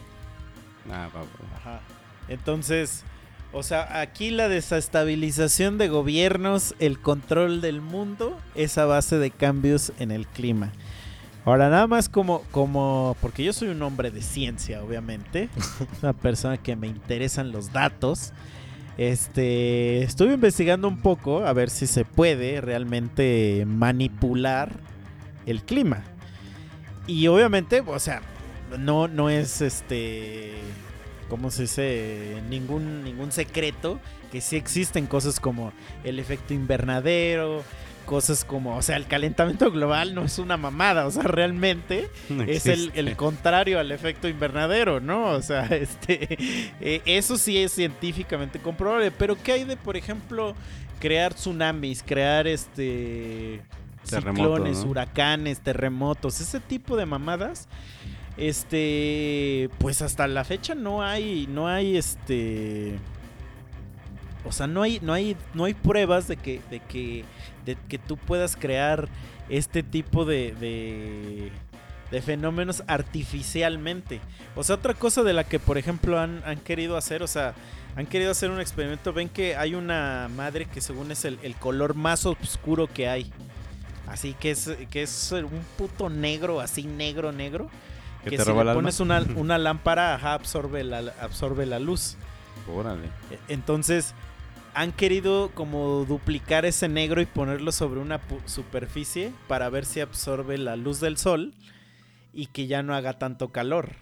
Ah, 0.90 1.08
va, 1.14 1.20
va. 1.20 1.26
Ajá. 1.58 1.80
Entonces, 2.28 3.04
o 3.52 3.62
sea, 3.62 4.00
aquí 4.00 4.30
la 4.30 4.48
desestabilización 4.48 5.78
de 5.78 5.88
gobiernos, 5.88 6.74
el 6.78 7.00
control 7.00 7.60
del 7.60 7.80
mundo, 7.80 8.38
es 8.54 8.78
a 8.78 8.84
base 8.86 9.18
de 9.18 9.30
cambios 9.30 9.92
en 9.98 10.10
el 10.10 10.26
clima. 10.26 10.72
Ahora, 11.44 11.70
nada 11.70 11.86
más 11.86 12.08
como, 12.08 12.42
como, 12.50 13.16
porque 13.20 13.44
yo 13.44 13.52
soy 13.52 13.68
un 13.68 13.80
hombre 13.82 14.10
de 14.10 14.20
ciencia, 14.20 14.82
obviamente, 14.82 15.48
una 16.02 16.12
persona 16.12 16.56
que 16.56 16.74
me 16.74 16.88
interesan 16.88 17.52
los 17.52 17.72
datos. 17.72 18.32
Este, 18.98 20.02
estuve 20.02 20.34
investigando 20.34 20.88
un 20.88 21.00
poco 21.02 21.46
a 21.46 21.52
ver 21.52 21.70
si 21.70 21.86
se 21.86 22.04
puede 22.04 22.60
realmente 22.60 23.64
manipular 23.66 24.72
el 25.46 25.62
clima. 25.62 26.02
Y 27.06 27.28
obviamente, 27.28 27.82
o 27.86 28.00
sea, 28.00 28.22
no, 28.78 29.06
no 29.06 29.30
es 29.30 29.60
este. 29.60 30.52
¿Cómo 31.28 31.50
se 31.50 31.62
dice? 31.62 32.42
Ningún, 32.48 33.04
ningún 33.04 33.32
secreto. 33.32 34.00
Que 34.30 34.40
sí 34.40 34.56
existen 34.56 35.06
cosas 35.06 35.40
como 35.40 35.72
el 36.04 36.18
efecto 36.18 36.54
invernadero. 36.54 37.62
Cosas 38.04 38.44
como, 38.44 38.76
o 38.76 38.82
sea, 38.82 38.96
el 38.96 39.06
calentamiento 39.06 39.68
global 39.72 40.14
no 40.14 40.22
es 40.22 40.38
una 40.38 40.56
mamada. 40.56 41.06
O 41.06 41.10
sea, 41.10 41.24
realmente 41.24 42.08
No 42.28 42.44
es 42.44 42.66
el, 42.66 42.92
el 42.94 43.16
contrario 43.16 43.80
al 43.80 43.90
efecto 43.90 44.28
invernadero, 44.28 45.00
¿no? 45.00 45.30
O 45.30 45.42
sea, 45.42 45.64
este. 45.70 46.36
eh, 46.80 47.02
eso 47.04 47.36
sí 47.36 47.58
es 47.58 47.72
científicamente 47.72 48.60
comprobable. 48.60 49.10
Pero 49.10 49.36
¿qué 49.42 49.52
hay 49.52 49.64
de, 49.64 49.76
por 49.76 49.96
ejemplo, 49.96 50.54
crear 51.00 51.34
tsunamis, 51.34 52.02
crear 52.04 52.46
este. 52.46 53.60
Ciclones, 54.04 54.84
¿no? 54.84 54.90
huracanes, 54.90 55.58
terremotos, 55.60 56.40
ese 56.40 56.60
tipo 56.60 56.96
de 56.96 57.06
mamadas. 57.06 57.66
Este, 58.36 59.70
pues 59.78 60.02
hasta 60.02 60.26
la 60.26 60.44
fecha 60.44 60.74
no 60.74 61.02
hay, 61.02 61.46
no 61.48 61.68
hay 61.68 61.96
este, 61.96 62.98
o 64.44 64.52
sea, 64.52 64.66
no 64.66 64.82
hay, 64.82 65.00
no 65.00 65.12
hay, 65.12 65.36
no 65.54 65.64
hay 65.64 65.74
pruebas 65.74 66.28
de 66.28 66.36
que, 66.36 66.60
de 66.70 66.80
que, 66.80 67.24
de 67.64 67.76
que 67.88 67.98
tú 67.98 68.16
puedas 68.16 68.56
crear 68.56 69.08
este 69.48 69.82
tipo 69.82 70.24
de, 70.24 70.54
de, 70.60 71.50
de 72.10 72.22
fenómenos 72.22 72.82
artificialmente. 72.86 74.20
O 74.54 74.62
sea, 74.62 74.76
otra 74.76 74.94
cosa 74.94 75.22
de 75.22 75.32
la 75.32 75.44
que, 75.44 75.58
por 75.58 75.78
ejemplo, 75.78 76.20
han, 76.20 76.42
han 76.44 76.58
querido 76.58 76.96
hacer, 76.96 77.22
o 77.22 77.26
sea, 77.26 77.54
han 77.96 78.06
querido 78.06 78.30
hacer 78.30 78.50
un 78.50 78.60
experimento. 78.60 79.12
Ven 79.12 79.28
que 79.28 79.56
hay 79.56 79.74
una 79.74 80.28
madre 80.36 80.66
que 80.66 80.80
según 80.80 81.10
es 81.10 81.24
el, 81.24 81.38
color 81.58 81.94
más 81.94 82.26
oscuro 82.26 82.86
que 82.86 83.08
hay. 83.08 83.32
Así 84.06 84.34
que 84.34 84.52
es, 84.52 84.70
que 84.90 85.02
es 85.02 85.32
un 85.32 85.64
puto 85.76 86.08
negro, 86.08 86.60
así 86.60 86.84
negro, 86.84 87.32
negro. 87.32 87.68
¿Que 88.26 88.30
Que 88.32 88.36
te 88.38 88.42
si 88.44 88.50
roba 88.50 88.64
le 88.64 88.74
pones 88.74 89.00
una, 89.00 89.24
una 89.36 89.56
lámpara, 89.58 90.14
ajá, 90.14 90.34
absorbe 90.34 90.84
la, 90.84 90.98
absorbe 91.20 91.64
la 91.64 91.78
luz. 91.78 92.16
Órale. 92.72 93.06
E- 93.30 93.38
Entonces, 93.48 94.14
han 94.74 94.92
querido 94.92 95.50
como 95.54 96.04
duplicar 96.04 96.66
ese 96.66 96.88
negro 96.88 97.20
y 97.22 97.26
ponerlo 97.26 97.72
sobre 97.72 98.00
una 98.00 98.20
superficie 98.46 99.32
para 99.48 99.70
ver 99.70 99.84
si 99.86 100.00
absorbe 100.00 100.58
la 100.58 100.76
luz 100.76 101.00
del 101.00 101.16
sol 101.16 101.54
y 102.34 102.46
que 102.48 102.66
ya 102.66 102.82
no 102.82 102.94
haga 102.94 103.18
tanto 103.18 103.48
calor. 103.52 103.92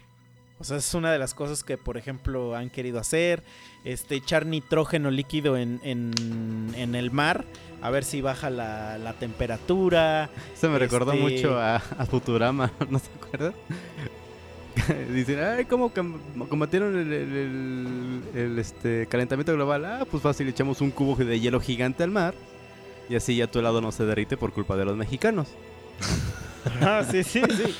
O 0.57 0.63
sea, 0.63 0.77
es 0.77 0.93
una 0.93 1.11
de 1.11 1.19
las 1.19 1.33
cosas 1.33 1.63
que, 1.65 1.77
por 1.77 1.97
ejemplo, 1.97 2.55
han 2.55 2.69
querido 2.69 2.97
hacer. 2.99 3.43
Este, 3.83 4.15
echar 4.15 4.45
nitrógeno 4.45 5.11
líquido 5.11 5.57
en, 5.57 5.79
en- 5.83 6.73
en 6.75 6.95
el 6.95 7.11
mar. 7.11 7.45
A 7.81 7.89
ver 7.89 8.03
si 8.05 8.21
baja 8.21 8.49
la, 8.49 8.97
la 8.97 9.13
temperatura. 9.13 10.29
Eso 10.53 10.69
me 10.69 10.79
recordó 10.79 11.11
Este- 11.13 11.23
mucho 11.23 11.59
a, 11.59 11.75
a 11.75 12.05
Futurama, 12.05 12.71
¿no 12.89 12.99
te 12.99 13.09
acuerdas? 13.21 13.53
Dicen, 15.13 15.39
ay, 15.39 15.65
¿cómo 15.65 15.91
combatieron 16.49 16.97
el, 16.97 17.11
el- 17.13 17.35
el- 17.35 18.21
el, 18.35 18.59
este, 18.59 19.07
calentamiento 19.07 19.53
global? 19.53 19.85
Ah, 19.85 20.05
pues 20.09 20.21
fácil, 20.23 20.47
echamos 20.47 20.81
un 20.81 20.91
cubo 20.91 21.15
de 21.15 21.39
hielo 21.39 21.59
gigante 21.59 22.03
al 22.03 22.11
mar 22.11 22.33
y 23.09 23.15
así 23.15 23.35
ya 23.35 23.47
tu 23.47 23.59
helado 23.59 23.81
no 23.81 23.91
se 23.91 24.05
derrite 24.05 24.37
por 24.37 24.51
culpa 24.51 24.75
de 24.75 24.85
los 24.85 24.95
mexicanos. 24.97 25.47
Ah, 26.81 27.03
sí, 27.09 27.23
sí, 27.23 27.41
sí. 27.55 27.75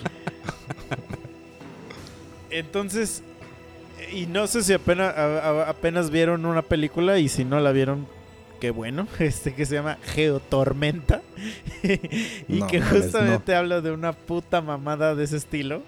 Entonces, 2.51 3.23
y 4.13 4.27
no 4.27 4.47
sé 4.47 4.61
si 4.63 4.73
apenas, 4.73 5.15
a- 5.17 5.39
a- 5.63 5.69
apenas 5.69 6.11
vieron 6.11 6.45
una 6.45 6.61
película 6.61 7.17
y 7.17 7.27
si 7.27 7.43
no 7.45 7.59
la 7.59 7.71
vieron, 7.71 8.07
qué 8.61 8.69
bueno, 8.69 9.07
este 9.19 9.53
que 9.55 9.65
se 9.65 9.75
llama 9.75 9.97
Geotormenta 10.13 11.21
y 12.47 12.59
No 12.59 12.67
que 12.67 12.79
justamente 12.81 13.55
habla 13.55 13.81
de 13.81 13.91
una 13.91 14.13
puta 14.13 14.61
mamada 14.61 15.15
de 15.15 15.23
ese 15.23 15.37
estilo. 15.37 15.81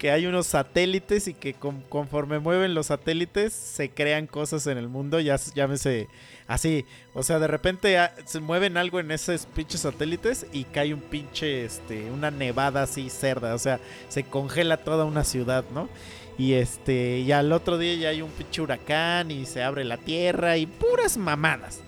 Que 0.00 0.10
hay 0.10 0.24
unos 0.24 0.46
satélites 0.46 1.28
y 1.28 1.34
que 1.34 1.52
con- 1.52 1.82
conforme 1.82 2.38
mueven 2.38 2.72
los 2.72 2.86
satélites 2.86 3.52
se 3.52 3.90
crean 3.90 4.26
cosas 4.26 4.66
en 4.66 4.78
el 4.78 4.88
mundo, 4.88 5.20
ya 5.20 5.36
llámese 5.54 6.08
así, 6.48 6.86
o 7.12 7.22
sea, 7.22 7.38
de 7.38 7.46
repente 7.46 7.98
ah, 7.98 8.14
se 8.24 8.40
mueven 8.40 8.78
algo 8.78 8.98
en 8.98 9.10
esos 9.10 9.44
pinches 9.44 9.82
satélites 9.82 10.46
y 10.54 10.64
cae 10.64 10.94
un 10.94 11.02
pinche, 11.02 11.66
este, 11.66 12.10
una 12.10 12.30
nevada 12.30 12.84
así 12.84 13.10
cerda, 13.10 13.54
o 13.54 13.58
sea, 13.58 13.78
se 14.08 14.24
congela 14.24 14.78
toda 14.78 15.04
una 15.04 15.22
ciudad, 15.22 15.66
¿no? 15.74 15.90
Y 16.38 16.54
este, 16.54 17.18
y 17.18 17.30
al 17.32 17.52
otro 17.52 17.76
día 17.76 17.94
ya 17.96 18.08
hay 18.08 18.22
un 18.22 18.30
pinche 18.30 18.62
huracán 18.62 19.30
y 19.30 19.44
se 19.44 19.62
abre 19.62 19.84
la 19.84 19.98
tierra 19.98 20.56
y 20.56 20.64
puras 20.64 21.18
mamadas. 21.18 21.80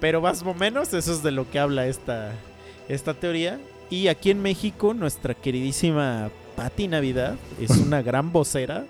Pero 0.00 0.22
más 0.22 0.42
o 0.42 0.54
menos 0.54 0.94
eso 0.94 1.12
es 1.12 1.22
de 1.22 1.30
lo 1.30 1.50
que 1.50 1.58
habla 1.58 1.86
esta, 1.86 2.32
esta 2.88 3.12
teoría. 3.12 3.60
Y 3.90 4.08
aquí 4.08 4.30
en 4.30 4.40
México, 4.40 4.94
nuestra 4.94 5.34
queridísima 5.34 6.30
Pati 6.60 6.88
Navidad 6.88 7.38
es 7.58 7.70
una 7.70 8.02
gran 8.10 8.32
vocera 8.32 8.84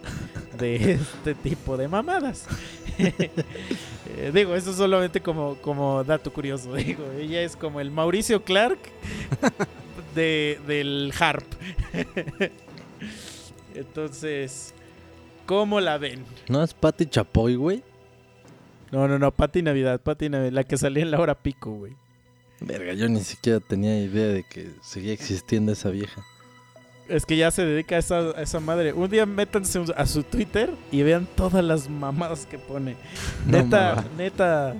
de 0.59 0.95
este 0.95 1.37
tipo 1.37 1.77
de 1.77 1.87
mamadas. 1.87 2.47
Eh, 2.99 4.33
digo, 4.35 4.57
eso 4.57 4.73
solamente 4.73 5.21
como, 5.21 5.55
como 5.55 6.03
dato 6.03 6.33
curioso. 6.33 6.75
Digo, 6.75 7.05
ella 7.17 7.43
es 7.43 7.55
como 7.55 7.81
el 7.81 7.93
Mauricio 7.93 8.43
Clark 8.43 8.81
de, 10.17 10.59
del 10.67 11.13
harp. 11.17 11.45
Entonces, 13.77 14.75
¿cómo 15.47 15.81
la 15.81 15.97
ven? 15.97 16.25
¿No 16.49 16.65
es 16.65 16.75
Pati 16.75 17.07
Chapoy, 17.07 17.55
güey? 17.55 17.85
No, 18.91 19.07
no, 19.07 19.17
no, 19.17 19.31
Pati 19.31 19.63
Navidad, 19.63 20.01
Pati 20.01 20.29
Navidad, 20.29 20.51
la 20.51 20.65
que 20.65 20.77
salía 20.77 21.05
en 21.05 21.13
la 21.13 21.21
hora 21.21 21.37
pico, 21.37 21.71
güey. 21.71 21.93
Verga, 22.59 22.95
yo 22.95 23.09
ni 23.09 23.21
siquiera 23.21 23.61
tenía 23.61 23.97
idea 23.97 24.27
de 24.27 24.43
que 24.43 24.73
seguía 24.83 25.13
existiendo 25.13 25.71
esa 25.71 25.91
vieja. 25.91 26.25
Es 27.11 27.27
que 27.27 27.37
ya 27.37 27.51
se 27.51 27.65
dedica 27.67 27.97
a 27.97 27.99
esa, 27.99 28.19
a 28.19 28.43
esa 28.43 28.61
madre. 28.61 28.93
Un 28.93 29.11
día 29.11 29.27
métanse 29.27 29.83
a 29.97 30.07
su 30.07 30.23
Twitter 30.23 30.71
y 30.93 31.03
vean 31.03 31.27
todas 31.35 31.65
las 31.65 31.91
mamadas 31.91 32.47
que 32.47 32.57
pone. 32.57 32.97
No 33.47 33.59
Neta, 33.59 34.05
neta. 34.17 34.77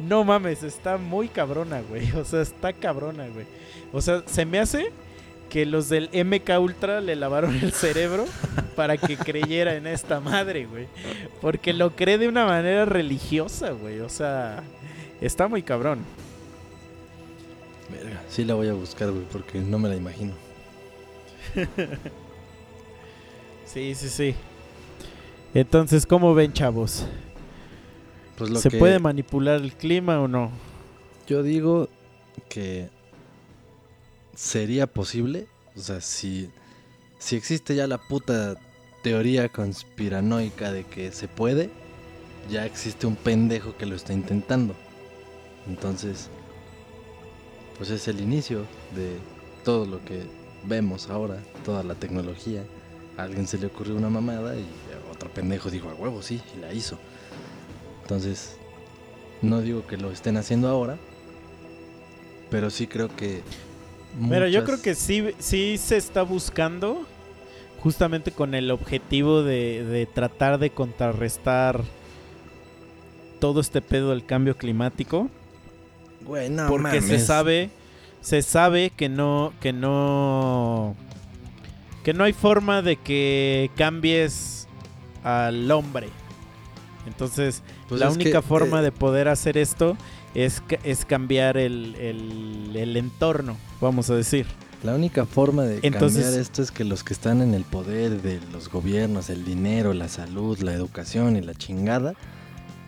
No 0.00 0.24
mames, 0.24 0.64
está 0.64 0.98
muy 0.98 1.28
cabrona, 1.28 1.80
güey. 1.88 2.10
O 2.12 2.24
sea, 2.24 2.42
está 2.42 2.72
cabrona, 2.72 3.28
güey. 3.28 3.46
O 3.92 4.00
sea, 4.00 4.24
se 4.26 4.44
me 4.44 4.58
hace 4.58 4.90
que 5.48 5.64
los 5.64 5.88
del 5.88 6.08
MK 6.12 6.58
Ultra 6.60 7.00
le 7.00 7.14
lavaron 7.14 7.54
el 7.54 7.72
cerebro 7.72 8.24
para 8.74 8.96
que 8.96 9.16
creyera 9.16 9.76
en 9.76 9.86
esta 9.86 10.18
madre, 10.18 10.66
güey. 10.66 10.88
Porque 11.40 11.72
lo 11.72 11.94
cree 11.94 12.18
de 12.18 12.26
una 12.26 12.44
manera 12.44 12.86
religiosa, 12.86 13.70
güey. 13.70 14.00
O 14.00 14.08
sea, 14.08 14.64
está 15.20 15.46
muy 15.46 15.62
cabrón. 15.62 16.00
Verga, 17.88 18.20
sí 18.28 18.44
la 18.44 18.54
voy 18.54 18.68
a 18.68 18.72
buscar, 18.72 19.10
güey, 19.10 19.26
porque 19.30 19.60
no 19.60 19.78
me 19.78 19.88
la 19.88 19.94
imagino. 19.94 20.32
Sí, 23.64 23.94
sí, 23.94 24.10
sí. 24.10 24.34
Entonces, 25.54 26.04
¿cómo 26.04 26.34
ven, 26.34 26.52
chavos? 26.52 27.06
Pues 28.36 28.50
lo 28.50 28.58
¿Se 28.58 28.68
que 28.68 28.76
puede 28.76 28.98
manipular 28.98 29.62
el 29.62 29.72
clima 29.72 30.20
o 30.20 30.28
no? 30.28 30.50
yo 31.26 31.42
digo 31.42 31.88
que 32.50 32.90
sería 34.34 34.86
posible, 34.86 35.46
o 35.76 35.80
sea, 35.80 36.02
si, 36.02 36.50
si 37.18 37.36
existe 37.36 37.74
ya 37.74 37.86
la 37.86 37.96
puta 37.96 38.56
teoría 39.02 39.48
conspiranoica 39.48 40.72
de 40.72 40.84
que 40.84 41.12
se 41.12 41.28
puede, 41.28 41.70
ya 42.50 42.66
existe 42.66 43.06
un 43.06 43.16
pendejo 43.16 43.76
que 43.78 43.86
lo 43.86 43.96
está 43.96 44.12
intentando. 44.12 44.74
Entonces, 45.66 46.28
pues 47.78 47.88
es 47.90 48.08
el 48.08 48.20
inicio 48.20 48.66
de 48.94 49.16
todo 49.64 49.86
lo 49.86 50.04
que 50.04 50.24
vemos 50.64 51.08
ahora, 51.08 51.38
toda 51.64 51.82
la 51.82 51.94
tecnología. 51.94 52.62
A 53.16 53.24
alguien 53.24 53.46
se 53.46 53.58
le 53.58 53.66
ocurrió 53.66 53.94
una 53.96 54.08
mamada 54.08 54.56
y 54.56 54.64
otro 55.10 55.30
pendejo 55.30 55.70
dijo 55.70 55.88
a 55.90 55.94
huevo, 55.94 56.22
sí, 56.22 56.40
y 56.56 56.60
la 56.60 56.72
hizo. 56.72 56.98
Entonces, 58.02 58.56
no 59.42 59.60
digo 59.60 59.86
que 59.86 59.96
lo 59.96 60.10
estén 60.10 60.36
haciendo 60.36 60.68
ahora, 60.68 60.96
pero 62.50 62.70
sí 62.70 62.86
creo 62.86 63.14
que... 63.14 63.42
Pero 64.28 64.46
yo 64.46 64.64
creo 64.64 64.80
que 64.80 64.94
sí, 64.94 65.30
sí 65.38 65.78
se 65.78 65.96
está 65.96 66.22
buscando 66.22 67.06
justamente 67.82 68.30
con 68.30 68.54
el 68.54 68.70
objetivo 68.70 69.42
de, 69.42 69.84
de 69.84 70.06
tratar 70.06 70.58
de 70.58 70.70
contrarrestar 70.70 71.82
todo 73.40 73.60
este 73.60 73.80
pedo 73.80 74.10
del 74.10 74.24
cambio 74.24 74.56
climático. 74.56 75.28
Güey, 76.26 76.48
no 76.50 76.68
porque 76.68 77.00
se 77.00 77.06
mames. 77.06 77.26
sabe, 77.26 77.70
se 78.22 78.40
sabe 78.42 78.90
que 78.96 79.08
no, 79.10 79.52
que 79.60 79.72
no, 79.74 80.96
que 82.04 82.14
no 82.14 82.24
hay 82.24 82.32
forma 82.32 82.80
de 82.80 82.96
que 82.96 83.70
cambies 83.76 84.66
al 85.22 85.70
hombre. 85.70 86.08
Entonces, 87.06 87.62
Pues 87.88 88.00
la 88.00 88.08
que, 88.08 88.14
única 88.14 88.42
forma 88.42 88.80
eh, 88.80 88.84
de 88.84 88.92
poder 88.92 89.28
hacer 89.28 89.58
esto 89.58 89.96
es, 90.34 90.62
es 90.84 91.04
cambiar 91.04 91.56
el, 91.58 91.94
el- 91.96 92.76
el 92.76 92.96
entorno, 92.96 93.56
vamos 93.80 94.08
a 94.08 94.14
decir. 94.14 94.46
La 94.84 94.94
única 94.94 95.26
forma 95.26 95.62
de 95.64 95.80
Entonces- 95.82 96.22
cambiar 96.22 96.40
esto 96.40 96.62
es 96.62 96.70
que 96.70 96.84
los 96.84 97.04
que 97.04 97.12
están 97.12 97.42
en 97.42 97.54
el 97.54 97.64
poder 97.64 98.22
de 98.22 98.40
los 98.52 98.68
gobiernos, 98.68 99.30
el 99.30 99.44
dinero, 99.44 99.92
la 99.94 100.08
salud, 100.08 100.58
la 100.60 100.72
educación 100.72 101.36
y 101.36 101.40
la 101.40 101.54
chingada, 101.54 102.14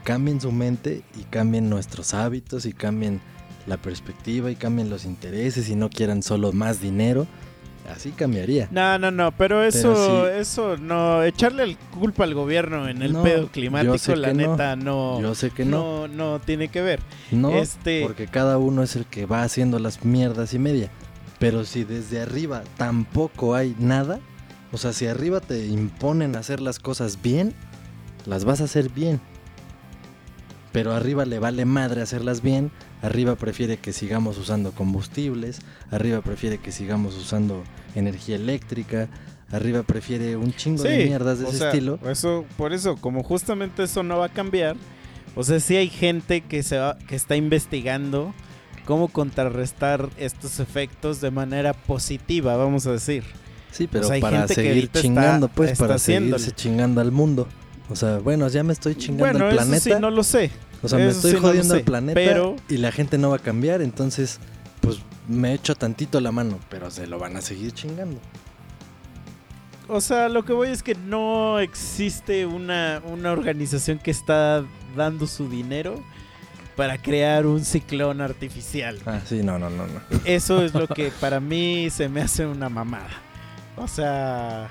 cambien 0.05 0.41
su 0.41 0.51
mente 0.53 1.03
y 1.19 1.23
cambien 1.25 1.69
nuestros 1.71 2.15
hábitos 2.15 2.67
y 2.67 2.73
cambien 2.73 3.21
la 3.67 3.77
perspectiva 3.77 4.51
y 4.51 4.57
cambien 4.57 4.91
los 4.91 5.05
intereses 5.05 5.69
y 5.69 5.77
no 5.77 5.89
quieran 5.91 6.23
solo 6.23 6.53
más 6.53 6.81
dinero. 6.81 7.27
Así 7.95 8.13
cambiaría. 8.13 8.67
No, 8.71 8.99
no, 8.99 9.11
no, 9.11 9.31
pero 9.33 9.63
eso, 9.63 9.95
sí. 9.95 10.39
eso 10.41 10.79
no, 10.79 11.23
echarle 11.23 11.65
el 11.65 11.77
culpa 11.77 12.25
al 12.25 12.33
gobierno 12.33 12.89
en 12.89 13.03
el 13.03 13.13
No, 13.13 13.23
pedo 13.23 13.49
climático, 13.49 14.15
la 14.17 14.33
no. 14.33 14.53
neta 14.53 14.75
no, 14.75 15.21
Yo 15.21 15.35
sé 15.35 15.51
que 15.51 15.67
no. 15.67 16.09
no, 16.09 16.09
no 16.09 16.41
tiene 16.41 16.69
que 16.69 16.81
ver. 16.81 17.01
No, 17.31 17.51
este- 17.51 18.03
porque 18.03 18.27
cada 18.27 18.57
uno 18.57 18.83
es 18.83 18.97
el 18.97 19.05
que 19.05 19.27
va 19.27 19.43
haciendo 19.43 19.79
las 19.79 20.03
mierdas 20.03 20.55
y 20.55 20.59
media. 20.59 20.91
Pero 21.39 21.65
si 21.65 21.85
desde 21.85 22.23
arriba 22.23 22.63
tampoco 22.79 23.55
hay 23.55 23.77
nada, 23.79 24.19
o 24.73 24.79
sea, 24.79 24.95
si 24.95 25.07
arriba 25.07 25.41
te 25.41 25.67
imponen 25.67 26.37
hacer 26.37 26.63
las 26.63 26.79
cosas 26.79 27.21
bien, 27.21 27.53
las 28.25 28.47
vas 28.47 28.63
a 28.63 28.65
hacer 28.65 28.89
bien. 28.89 29.21
Pero 30.73 30.93
arriba 30.93 31.25
le 31.27 31.39
vale 31.39 31.67
madre 31.67 32.01
hacerlas 32.01 32.41
bien, 32.41 32.71
arriba 33.05 33.37
prefiere 33.37 33.77
que 33.77 33.93
sigamos 33.93 34.39
usando 34.39 34.73
combustibles, 34.73 35.59
arriba 35.91 36.21
prefiere 36.23 36.59
que 36.59 36.73
sigamos 36.73 37.15
usando 37.17 37.63
energía 37.95 38.37
eléctrica, 38.37 39.09
arriba 39.53 39.83
prefiere 39.83 40.37
un 40.37 40.53
chingo 40.55 40.83
de 40.83 41.05
mierdas 41.05 41.39
de 41.39 41.45
o 41.45 41.49
ese 41.49 41.59
sea, 41.59 41.69
estilo. 41.69 41.99
Eso, 42.09 42.45
por 42.57 42.73
eso, 42.73 42.97
como 42.97 43.23
justamente 43.23 43.83
eso 43.83 44.03
no 44.03 44.19
va 44.19 44.27
a 44.27 44.29
cambiar, 44.31 44.77
o 45.37 45.45
sea, 45.45 45.61
sí 45.61 45.77
hay 45.77 45.89
gente 45.89 46.41
que 46.41 46.63
se 46.63 46.79
va, 46.79 46.97
que 47.07 47.15
está 47.17 47.37
investigando 47.37 48.33
cómo 48.87 49.09
contrarrestar 49.09 50.09
estos 50.17 50.59
efectos 50.61 51.21
de 51.21 51.31
manera 51.31 51.73
positiva, 51.75 52.57
vamos 52.57 52.87
a 52.87 52.93
decir. 52.93 53.25
Sí, 53.71 53.87
pero 53.87 54.07
O 54.07 54.09
sea, 54.09 54.21
para 54.21 54.47
seguir 54.49 54.85
está- 54.85 55.01
chingando, 55.01 55.49
pues, 55.49 55.73
está 55.73 55.85
para 55.85 55.97
haciéndole. 55.97 56.39
seguirse 56.39 56.55
chingando 56.63 57.01
al 57.01 57.11
mundo. 57.13 57.49
O 57.91 57.97
sea, 57.97 58.19
bueno, 58.19 58.49
ya 58.49 58.63
me 58.63 58.73
estoy 58.73 58.95
chingando 58.95 59.25
bueno, 59.25 59.47
al 59.47 59.53
eso 59.53 59.65
planeta. 59.65 59.81
sí 59.97 60.01
no 60.01 60.11
lo 60.11 60.23
sé. 60.23 60.51
O 60.85 60.89
sea, 60.89 60.99
me 60.99 61.09
estoy 61.09 61.31
sí 61.33 61.37
no 61.37 61.43
jodiendo 61.43 61.75
sé, 61.75 61.81
al 61.81 61.85
planeta 61.85 62.15
pero- 62.15 62.57
y 62.69 62.77
la 62.77 62.93
gente 62.93 63.19
no 63.19 63.31
va 63.31 63.37
a 63.37 63.41
cambiar, 63.41 63.83
entonces, 63.83 64.39
pues 64.81 64.99
me 65.29 65.55
echo 65.55 65.75
tantito 65.75 66.21
la 66.21 66.31
mano, 66.33 66.59
pero 66.69 66.91
se 66.91 67.07
lo 67.07 67.19
van 67.19 67.37
a 67.37 67.41
seguir 67.41 67.73
chingando. 67.73 68.21
O 69.89 70.01
sea, 70.01 70.29
lo 70.31 70.45
que 70.45 70.53
voy 70.55 70.69
es 70.69 70.83
que 70.83 70.95
no 70.95 71.59
existe 71.59 72.47
una, 72.47 73.03
una 73.05 73.33
organización 73.33 73.99
que 73.99 74.11
está 74.11 74.65
dando 74.97 75.27
su 75.27 75.49
dinero 75.51 76.03
para 76.75 76.97
crear 76.99 77.47
un 77.47 77.65
ciclón 77.65 78.21
artificial. 78.23 78.99
Ah, 79.07 79.21
sí, 79.25 79.43
no, 79.43 79.59
no, 79.59 79.69
no, 79.71 79.87
no. 79.87 80.01
Eso 80.25 80.63
es 80.65 80.73
lo 80.75 80.87
que 80.95 81.11
para 81.21 81.39
mí 81.39 81.89
se 81.91 82.09
me 82.09 82.23
hace 82.23 82.47
una 82.47 82.69
mamada. 82.71 83.11
O 83.77 83.87
sea. 83.87 84.71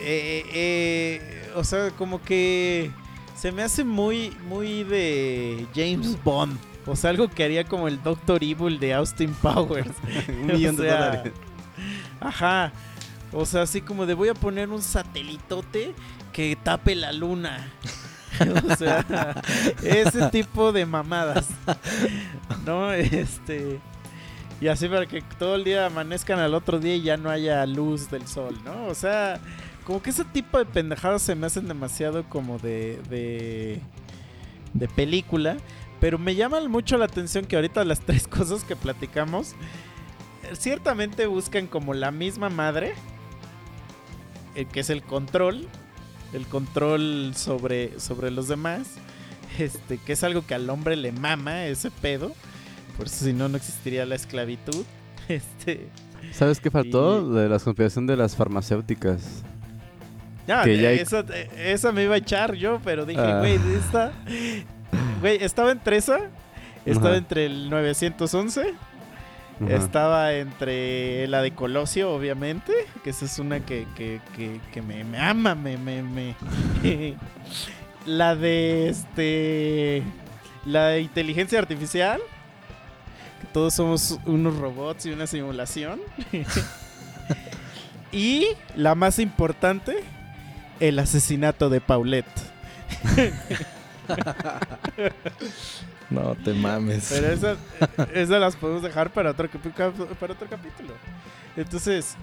eh, 0.00 0.44
eh, 0.52 1.50
o 1.54 1.62
sea, 1.64 1.90
como 1.90 2.20
que 2.22 2.90
se 3.44 3.52
me 3.52 3.62
hace 3.62 3.84
muy, 3.84 4.34
muy 4.48 4.84
de 4.84 5.66
James 5.74 6.16
Bond. 6.24 6.58
O 6.86 6.96
sea, 6.96 7.10
algo 7.10 7.28
que 7.28 7.44
haría 7.44 7.64
como 7.64 7.88
el 7.88 8.02
Doctor 8.02 8.42
Evil 8.42 8.80
de 8.80 8.94
Austin 8.94 9.34
Powers. 9.34 9.92
Un 10.28 10.46
millón 10.46 10.76
O 10.78 10.82
de 10.82 10.88
dólares. 10.88 11.32
Ajá. 12.20 12.72
O 13.32 13.44
sea, 13.44 13.60
así 13.60 13.82
como 13.82 14.06
de 14.06 14.14
voy 14.14 14.30
a 14.30 14.34
poner 14.34 14.70
un 14.70 14.80
satelitote 14.80 15.94
que 16.32 16.56
tape 16.56 16.94
la 16.94 17.12
luna. 17.12 17.68
o 18.66 18.76
sea, 18.76 19.04
ese 19.82 20.30
tipo 20.30 20.72
de 20.72 20.86
mamadas. 20.86 21.48
¿No? 22.64 22.94
Este. 22.94 23.78
Y 24.58 24.68
así 24.68 24.88
para 24.88 25.04
que 25.04 25.20
todo 25.38 25.56
el 25.56 25.64
día 25.64 25.84
amanezcan 25.84 26.38
al 26.38 26.54
otro 26.54 26.80
día 26.80 26.96
y 26.96 27.02
ya 27.02 27.18
no 27.18 27.28
haya 27.28 27.66
luz 27.66 28.10
del 28.10 28.26
sol, 28.26 28.58
¿no? 28.64 28.86
O 28.86 28.94
sea, 28.94 29.38
como 29.84 30.02
que 30.02 30.10
ese 30.10 30.24
tipo 30.24 30.58
de 30.58 30.64
pendejadas 30.66 31.22
se 31.22 31.34
me 31.34 31.46
hacen 31.46 31.68
demasiado 31.68 32.24
como 32.28 32.58
de. 32.58 33.00
de. 33.10 33.80
de 34.72 34.88
película. 34.88 35.56
Pero 36.00 36.18
me 36.18 36.34
llaman 36.34 36.70
mucho 36.70 36.98
la 36.98 37.06
atención 37.06 37.44
que 37.46 37.56
ahorita 37.56 37.84
las 37.84 38.00
tres 38.06 38.26
cosas 38.28 38.64
que 38.64 38.76
platicamos. 38.76 39.54
Ciertamente 40.52 41.26
buscan 41.26 41.66
como 41.66 41.94
la 41.94 42.10
misma 42.10 42.50
madre. 42.50 42.92
eh, 44.54 44.66
que 44.66 44.80
es 44.80 44.90
el 44.90 45.02
control, 45.02 45.66
el 46.32 46.46
control 46.46 47.32
sobre, 47.34 47.98
sobre 47.98 48.30
los 48.30 48.46
demás, 48.48 48.86
este, 49.58 49.98
que 49.98 50.12
es 50.12 50.22
algo 50.24 50.46
que 50.46 50.54
al 50.54 50.68
hombre 50.70 50.94
le 50.96 51.10
mama 51.12 51.64
ese 51.66 51.90
pedo, 51.90 52.32
por 52.96 53.06
eso 53.06 53.24
si 53.24 53.32
no, 53.32 53.48
no 53.48 53.56
existiría 53.56 54.04
la 54.06 54.14
esclavitud. 54.14 54.84
Este, 55.28 55.88
¿Sabes 56.32 56.60
qué 56.60 56.70
faltó? 56.70 57.26
Y- 57.32 57.34
De 57.34 57.48
la 57.48 57.58
conspiración 57.58 58.06
de 58.06 58.14
las 58.16 58.36
farmacéuticas. 58.36 59.42
No, 60.46 60.62
Que 60.64 60.76
ya 60.78 60.90
esa, 60.92 61.24
esa 61.56 61.92
me 61.92 62.04
iba 62.04 62.14
a 62.14 62.18
echar 62.18 62.54
yo, 62.54 62.80
pero 62.84 63.06
dije, 63.06 63.20
Ah. 63.20 63.38
güey, 63.38 63.58
esta, 63.76 64.12
güey, 65.20 65.42
estaba 65.42 65.72
entre 65.72 65.96
esa, 65.96 66.18
estaba 66.84 67.10
Ajá. 67.10 67.18
entre 67.18 67.46
el 67.46 67.70
911. 67.70 68.60
Ajá. 69.64 69.74
Estaba 69.76 70.32
entre 70.34 71.28
la 71.28 71.40
de 71.40 71.52
Colosio, 71.52 72.10
obviamente, 72.12 72.72
que 73.04 73.10
esa 73.10 73.24
es 73.24 73.38
una 73.38 73.60
que, 73.60 73.86
que, 73.96 74.20
que, 74.36 74.60
que 74.72 74.82
me, 74.82 75.04
me 75.04 75.18
ama, 75.18 75.54
me, 75.54 75.76
me, 75.78 76.02
me- 76.02 76.34
la 78.06 78.34
de 78.34 78.88
este 78.88 80.02
la 80.66 80.88
de 80.88 81.02
inteligencia 81.02 81.58
artificial, 81.60 82.20
que 83.40 83.46
todos 83.52 83.74
somos 83.74 84.18
unos 84.26 84.56
robots 84.56 85.06
y 85.06 85.10
una 85.12 85.26
simulación. 85.28 86.00
y 88.12 88.48
la 88.76 88.94
más 88.94 89.18
importante, 89.18 90.02
el 90.80 90.98
asesinato 90.98 91.70
de 91.70 91.80
Paulette. 91.80 92.26
No 96.10 96.34
te 96.36 96.52
mames. 96.52 97.08
Pero 97.10 97.32
esas, 97.32 97.58
esas 98.12 98.40
las 98.40 98.56
podemos 98.56 98.82
dejar 98.82 99.10
para 99.10 99.30
otro, 99.30 99.48
para 100.20 100.32
otro 100.34 100.48
capítulo. 100.48 100.92
Entonces, 101.56 102.16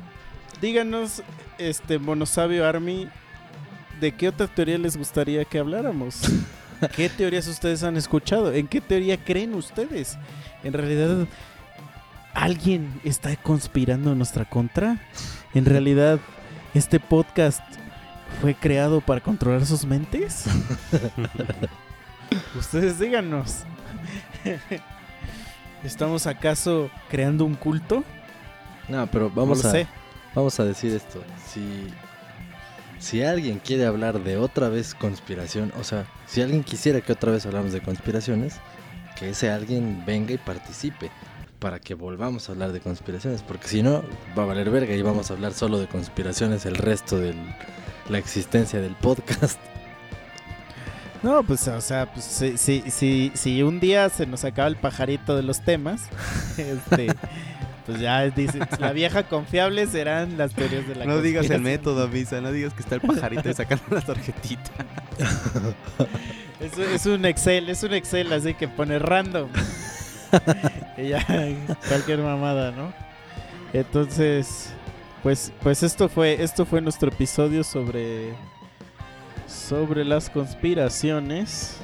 díganos, 0.62 1.24
este 1.58 1.98
Monosabio 2.00 2.66
Army, 2.66 3.10
¿de 4.00 4.12
qué 4.14 4.30
otra 4.30 4.48
teoría 4.48 4.78
les 4.78 4.96
gustaría 4.98 5.44
que 5.46 5.60
habláramos? 5.60 6.22
¿Qué 6.96 7.10
teorías 7.10 7.48
ustedes 7.48 7.84
han 7.84 7.98
escuchado? 7.98 8.54
¿En 8.54 8.68
qué 8.68 8.82
teoría 8.82 9.24
creen 9.24 9.54
ustedes? 9.54 10.18
¿En 10.64 10.74
realidad 10.74 11.28
alguien 12.34 13.00
está 13.04 13.36
conspirando 13.36 14.12
en 14.12 14.18
nuestra 14.18 14.46
contra? 14.46 14.98
¿En 15.54 15.66
realidad 15.66 16.20
este 16.74 17.00
podcast 17.00 17.62
fue 18.40 18.56
creado 18.56 19.02
para 19.02 19.22
controlar 19.22 19.66
sus 19.66 19.86
mentes? 19.86 20.46
Ustedes 22.58 23.00
díganos. 23.00 23.64
¿Estamos 25.84 26.28
acaso 26.28 26.90
creando 27.10 27.44
un 27.44 27.56
culto? 27.56 28.04
No, 28.88 29.08
pero 29.08 29.30
vamos 29.30 29.66
a 29.66 29.72
sé. 29.72 29.88
vamos 30.34 30.60
a 30.60 30.66
decir 30.66 30.94
esto. 30.94 31.24
Si 31.48 31.88
si 33.02 33.24
alguien 33.24 33.58
quiere 33.58 33.88
hablar 33.88 34.24
de 34.24 34.38
otra 34.38 34.70
vez 34.70 34.94
conspiración, 34.94 35.74
o 35.80 35.84
sea, 35.84 36.06
si 36.28 36.42
alguien 36.42 36.64
quisiera 36.64 37.02
que 37.02 37.12
otra 37.12 37.32
vez 37.32 37.46
hablamos 37.48 37.74
de 37.74 37.82
conspiraciones, 37.82 38.58
que 39.18 39.32
ese 39.32 39.50
alguien 39.50 40.04
venga 40.06 40.34
y 40.34 40.38
participe 40.38 41.10
para 41.62 41.80
que 41.80 41.94
volvamos 41.94 42.50
a 42.50 42.54
hablar 42.54 42.72
de 42.72 42.80
conspiraciones, 42.80 43.44
porque 43.44 43.68
si 43.68 43.84
no 43.84 44.04
va 44.38 44.44
a 44.44 44.46
valer 44.48 44.72
verga 44.72 44.96
y 44.96 45.02
vamos 45.04 45.30
a 45.30 45.36
hablar 45.36 45.54
solo 45.54 45.78
de 45.78 45.88
conspiraciones 45.88 46.66
el 46.66 46.76
resto 46.76 47.20
de 47.20 47.36
la 48.10 48.18
existencia 48.18 48.82
del 48.82 48.96
podcast. 48.96 49.60
No, 51.24 51.44
pues, 51.44 51.68
o 51.68 51.82
sea, 51.82 52.12
pues, 52.12 52.26
si, 52.26 52.58
si, 52.58 52.82
si, 52.90 53.32
si 53.36 53.62
un 53.62 53.80
día 53.80 54.10
se 54.10 54.26
nos 54.26 54.44
acaba 54.44 54.68
el 54.68 54.76
pajarito 54.76 55.36
de 55.36 55.44
los 55.44 55.62
temas, 55.62 56.02
este, 56.58 57.14
pues 57.86 58.00
ya 58.00 58.28
dice, 58.32 58.58
la 58.80 58.92
vieja 58.92 59.22
confiable 59.22 59.86
serán 59.86 60.40
las 60.40 60.52
teorías 60.56 60.88
de 60.88 60.96
la 60.96 61.06
No 61.06 61.22
digas 61.22 61.48
el 61.52 61.62
método, 61.62 62.08
Misa. 62.08 62.42
No 62.42 62.52
digas 62.52 62.74
que 62.74 62.82
está 62.82 62.96
el 62.96 63.02
pajarito 63.02 63.48
y 63.52 63.54
sacando 63.54 63.84
la 63.92 64.02
tarjetita. 64.02 64.72
Es, 66.60 66.78
es 66.78 67.06
un 67.08 67.26
Excel, 67.26 67.70
es 67.70 67.82
un 67.82 67.94
Excel, 67.94 68.32
así 68.34 68.54
que 68.54 68.68
pone 68.68 69.00
random. 69.00 69.50
ya, 70.98 71.26
cualquier 71.88 72.20
mamada, 72.20 72.72
¿no? 72.72 72.94
Entonces, 73.74 74.74
pues, 75.24 75.52
pues 75.62 75.84
esto 75.84 76.10
fue, 76.10 76.42
esto 76.42 76.66
fue 76.66 76.82
nuestro 76.82 77.10
episodio 77.10 77.64
sobre, 77.64 78.34
sobre 79.48 80.04
las 80.04 80.30
conspiraciones. 80.30 81.78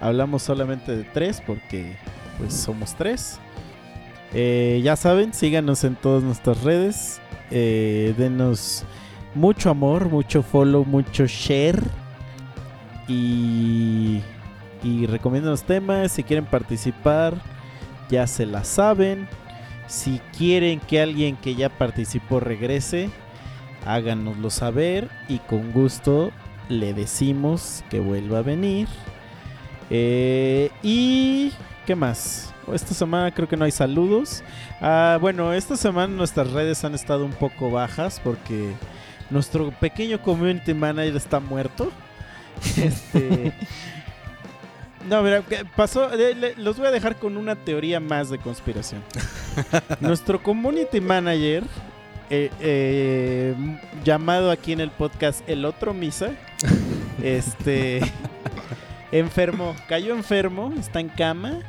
Hablamos 0.00 0.42
solamente 0.42 0.96
de 0.96 1.04
tres 1.04 1.42
porque, 1.46 1.96
pues, 2.38 2.54
somos 2.54 2.94
tres. 2.94 3.38
Eh, 4.34 4.80
ya 4.82 4.96
saben, 4.96 5.32
síganos 5.32 5.84
en 5.84 5.96
todas 5.96 6.22
nuestras 6.22 6.62
redes. 6.62 7.20
Eh, 7.50 8.14
denos 8.18 8.84
mucho 9.34 9.70
amor, 9.70 10.08
mucho 10.10 10.42
follow, 10.42 10.84
mucho 10.84 11.26
share. 11.26 11.80
Y, 13.08 14.20
y 14.82 15.06
recomiendan 15.06 15.52
los 15.52 15.62
temas. 15.62 16.12
Si 16.12 16.24
quieren 16.24 16.44
participar, 16.44 17.34
ya 18.08 18.26
se 18.26 18.46
la 18.46 18.64
saben. 18.64 19.28
Si 19.86 20.20
quieren 20.36 20.80
que 20.80 21.00
alguien 21.00 21.36
que 21.36 21.54
ya 21.54 21.68
participó 21.68 22.40
regrese, 22.40 23.10
háganoslo 23.84 24.50
saber. 24.50 25.08
Y 25.28 25.38
con 25.38 25.72
gusto 25.72 26.32
le 26.68 26.94
decimos 26.94 27.84
que 27.90 28.00
vuelva 28.00 28.38
a 28.38 28.42
venir. 28.42 28.88
Eh, 29.90 30.70
y. 30.82 31.52
¿Qué 31.86 31.94
más? 31.94 32.52
Esta 32.72 32.94
semana 32.94 33.32
creo 33.32 33.48
que 33.48 33.56
no 33.56 33.64
hay 33.64 33.70
saludos. 33.70 34.42
Ah, 34.80 35.18
bueno, 35.20 35.52
esta 35.52 35.76
semana 35.76 36.12
nuestras 36.12 36.50
redes 36.50 36.84
han 36.84 36.96
estado 36.96 37.24
un 37.24 37.32
poco 37.32 37.70
bajas 37.70 38.20
porque 38.22 38.72
nuestro 39.30 39.70
pequeño 39.70 40.20
community 40.20 40.74
manager 40.74 41.16
está 41.16 41.40
muerto. 41.40 41.92
Este. 42.76 43.52
No, 45.08 45.22
mira, 45.22 45.42
¿qué 45.42 45.64
pasó. 45.76 46.12
Eh, 46.12 46.34
le- 46.34 46.54
Los 46.56 46.78
voy 46.78 46.86
a 46.88 46.90
dejar 46.90 47.16
con 47.16 47.36
una 47.36 47.54
teoría 47.54 48.00
más 48.00 48.28
de 48.30 48.38
conspiración. 48.38 49.02
Nuestro 50.00 50.42
community 50.42 51.00
manager, 51.00 51.62
eh, 52.30 52.50
eh, 52.60 53.54
llamado 54.04 54.50
aquí 54.50 54.72
en 54.72 54.80
el 54.80 54.90
podcast 54.90 55.48
El 55.48 55.64
Otro 55.64 55.94
Misa, 55.94 56.30
este. 57.22 58.00
enfermó, 59.12 59.74
cayó 59.88 60.12
enfermo, 60.14 60.74
está 60.78 60.98
en 60.98 61.08
cama 61.08 61.60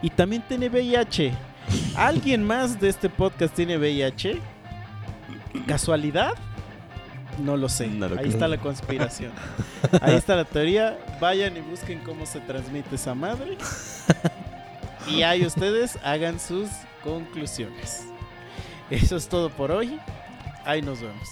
y 0.00 0.10
también 0.10 0.42
tiene 0.46 0.68
VIH. 0.68 1.32
¿Alguien 1.96 2.44
más 2.44 2.80
de 2.80 2.88
este 2.88 3.08
podcast 3.08 3.54
tiene 3.54 3.76
VIH? 3.76 4.38
¿Casualidad? 5.66 6.32
No 7.38 7.56
lo 7.56 7.68
sé. 7.68 7.86
No 7.88 8.08
lo 8.08 8.14
Ahí 8.14 8.20
creo. 8.24 8.30
está 8.32 8.48
la 8.48 8.58
conspiración. 8.58 9.32
Ahí 10.00 10.14
está 10.16 10.36
la 10.36 10.44
teoría. 10.44 10.98
Vayan 11.20 11.56
y 11.56 11.60
busquen 11.60 12.00
cómo 12.00 12.26
se 12.26 12.40
transmite 12.40 12.94
esa 12.96 13.14
madre. 13.14 13.56
Y 15.08 15.22
ahí 15.22 15.44
ustedes 15.46 15.98
hagan 16.04 16.38
sus 16.38 16.68
conclusiones. 17.02 18.04
Eso 18.90 19.16
es 19.16 19.28
todo 19.28 19.50
por 19.50 19.70
hoy. 19.72 19.98
Ahí 20.64 20.82
nos 20.82 21.00
vemos. 21.00 21.28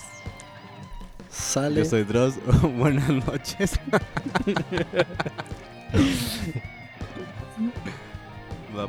Sale. 1.31 1.77
Yo 1.77 1.85
soy 1.85 2.05
Dross. 2.05 2.35
Buenas 2.63 3.09
noches. 3.09 3.79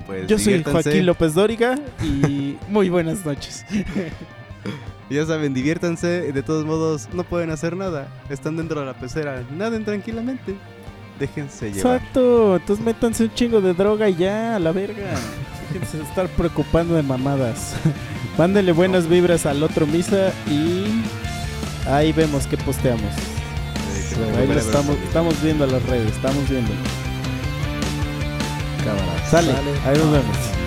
Pues, 0.05 0.27
Yo 0.27 0.37
soy. 0.39 0.63
Joaquín 0.63 1.05
López 1.05 1.33
Dóriga 1.33 1.75
y 2.01 2.57
muy 2.69 2.89
buenas 2.89 3.25
noches. 3.25 3.65
Ya 5.11 5.25
saben, 5.25 5.53
diviértanse. 5.53 6.31
De 6.31 6.41
todos 6.41 6.65
modos, 6.65 7.09
no 7.13 7.23
pueden 7.23 7.49
hacer 7.51 7.75
nada. 7.75 8.07
Están 8.29 8.55
dentro 8.55 8.79
de 8.79 8.85
la 8.85 8.93
pecera. 8.93 9.43
Naden 9.55 9.83
tranquilamente. 9.83 10.55
Déjense 11.19 11.71
llevar. 11.71 11.97
Exacto, 11.97 12.55
entonces 12.55 12.83
métanse 12.83 13.25
un 13.25 13.33
chingo 13.33 13.61
de 13.61 13.73
droga 13.73 14.09
y 14.09 14.15
ya, 14.15 14.55
a 14.55 14.59
la 14.59 14.71
verga. 14.71 15.11
Déjense 15.71 15.97
de 15.97 16.03
estar 16.03 16.27
preocupando 16.29 16.95
de 16.95 17.03
mamadas. 17.03 17.75
Mándenle 18.37 18.71
buenas 18.71 19.07
vibras 19.07 19.45
al 19.45 19.61
otro 19.61 19.85
misa 19.85 20.31
y 20.47 20.85
ahí 21.87 22.13
vemos 22.13 22.47
qué 22.47 22.57
posteamos. 22.57 23.13
Que 24.15 24.37
Ahí 24.39 24.47
lo 24.47 24.59
estamos, 24.59 24.97
estamos 25.03 25.41
viendo 25.43 25.67
las 25.67 25.83
redes, 25.83 26.11
estamos 26.15 26.49
viendo. 26.49 26.71
Cámara. 28.83 29.29
Sale, 29.29 29.51
ahí 29.85 29.97
nos 29.97 30.11
vemos. 30.11 30.60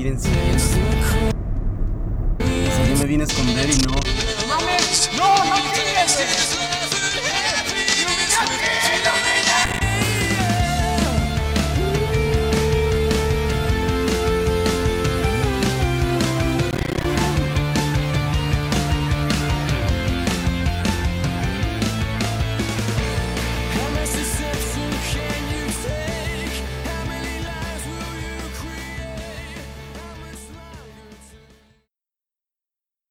Hace 0.00 0.08
rato 0.08 0.16
me 0.16 0.16
quieren 0.16 0.20
siguiendo. 0.20 0.64
Si 2.38 2.88
yo 2.88 2.96
me 2.96 3.04
vine 3.04 3.24
a 3.24 3.26
esconder 3.26 3.68
y 3.68 3.76
no. 3.82 3.92
No, 5.18 5.44
no 5.44 5.72
quieres. 5.74 6.59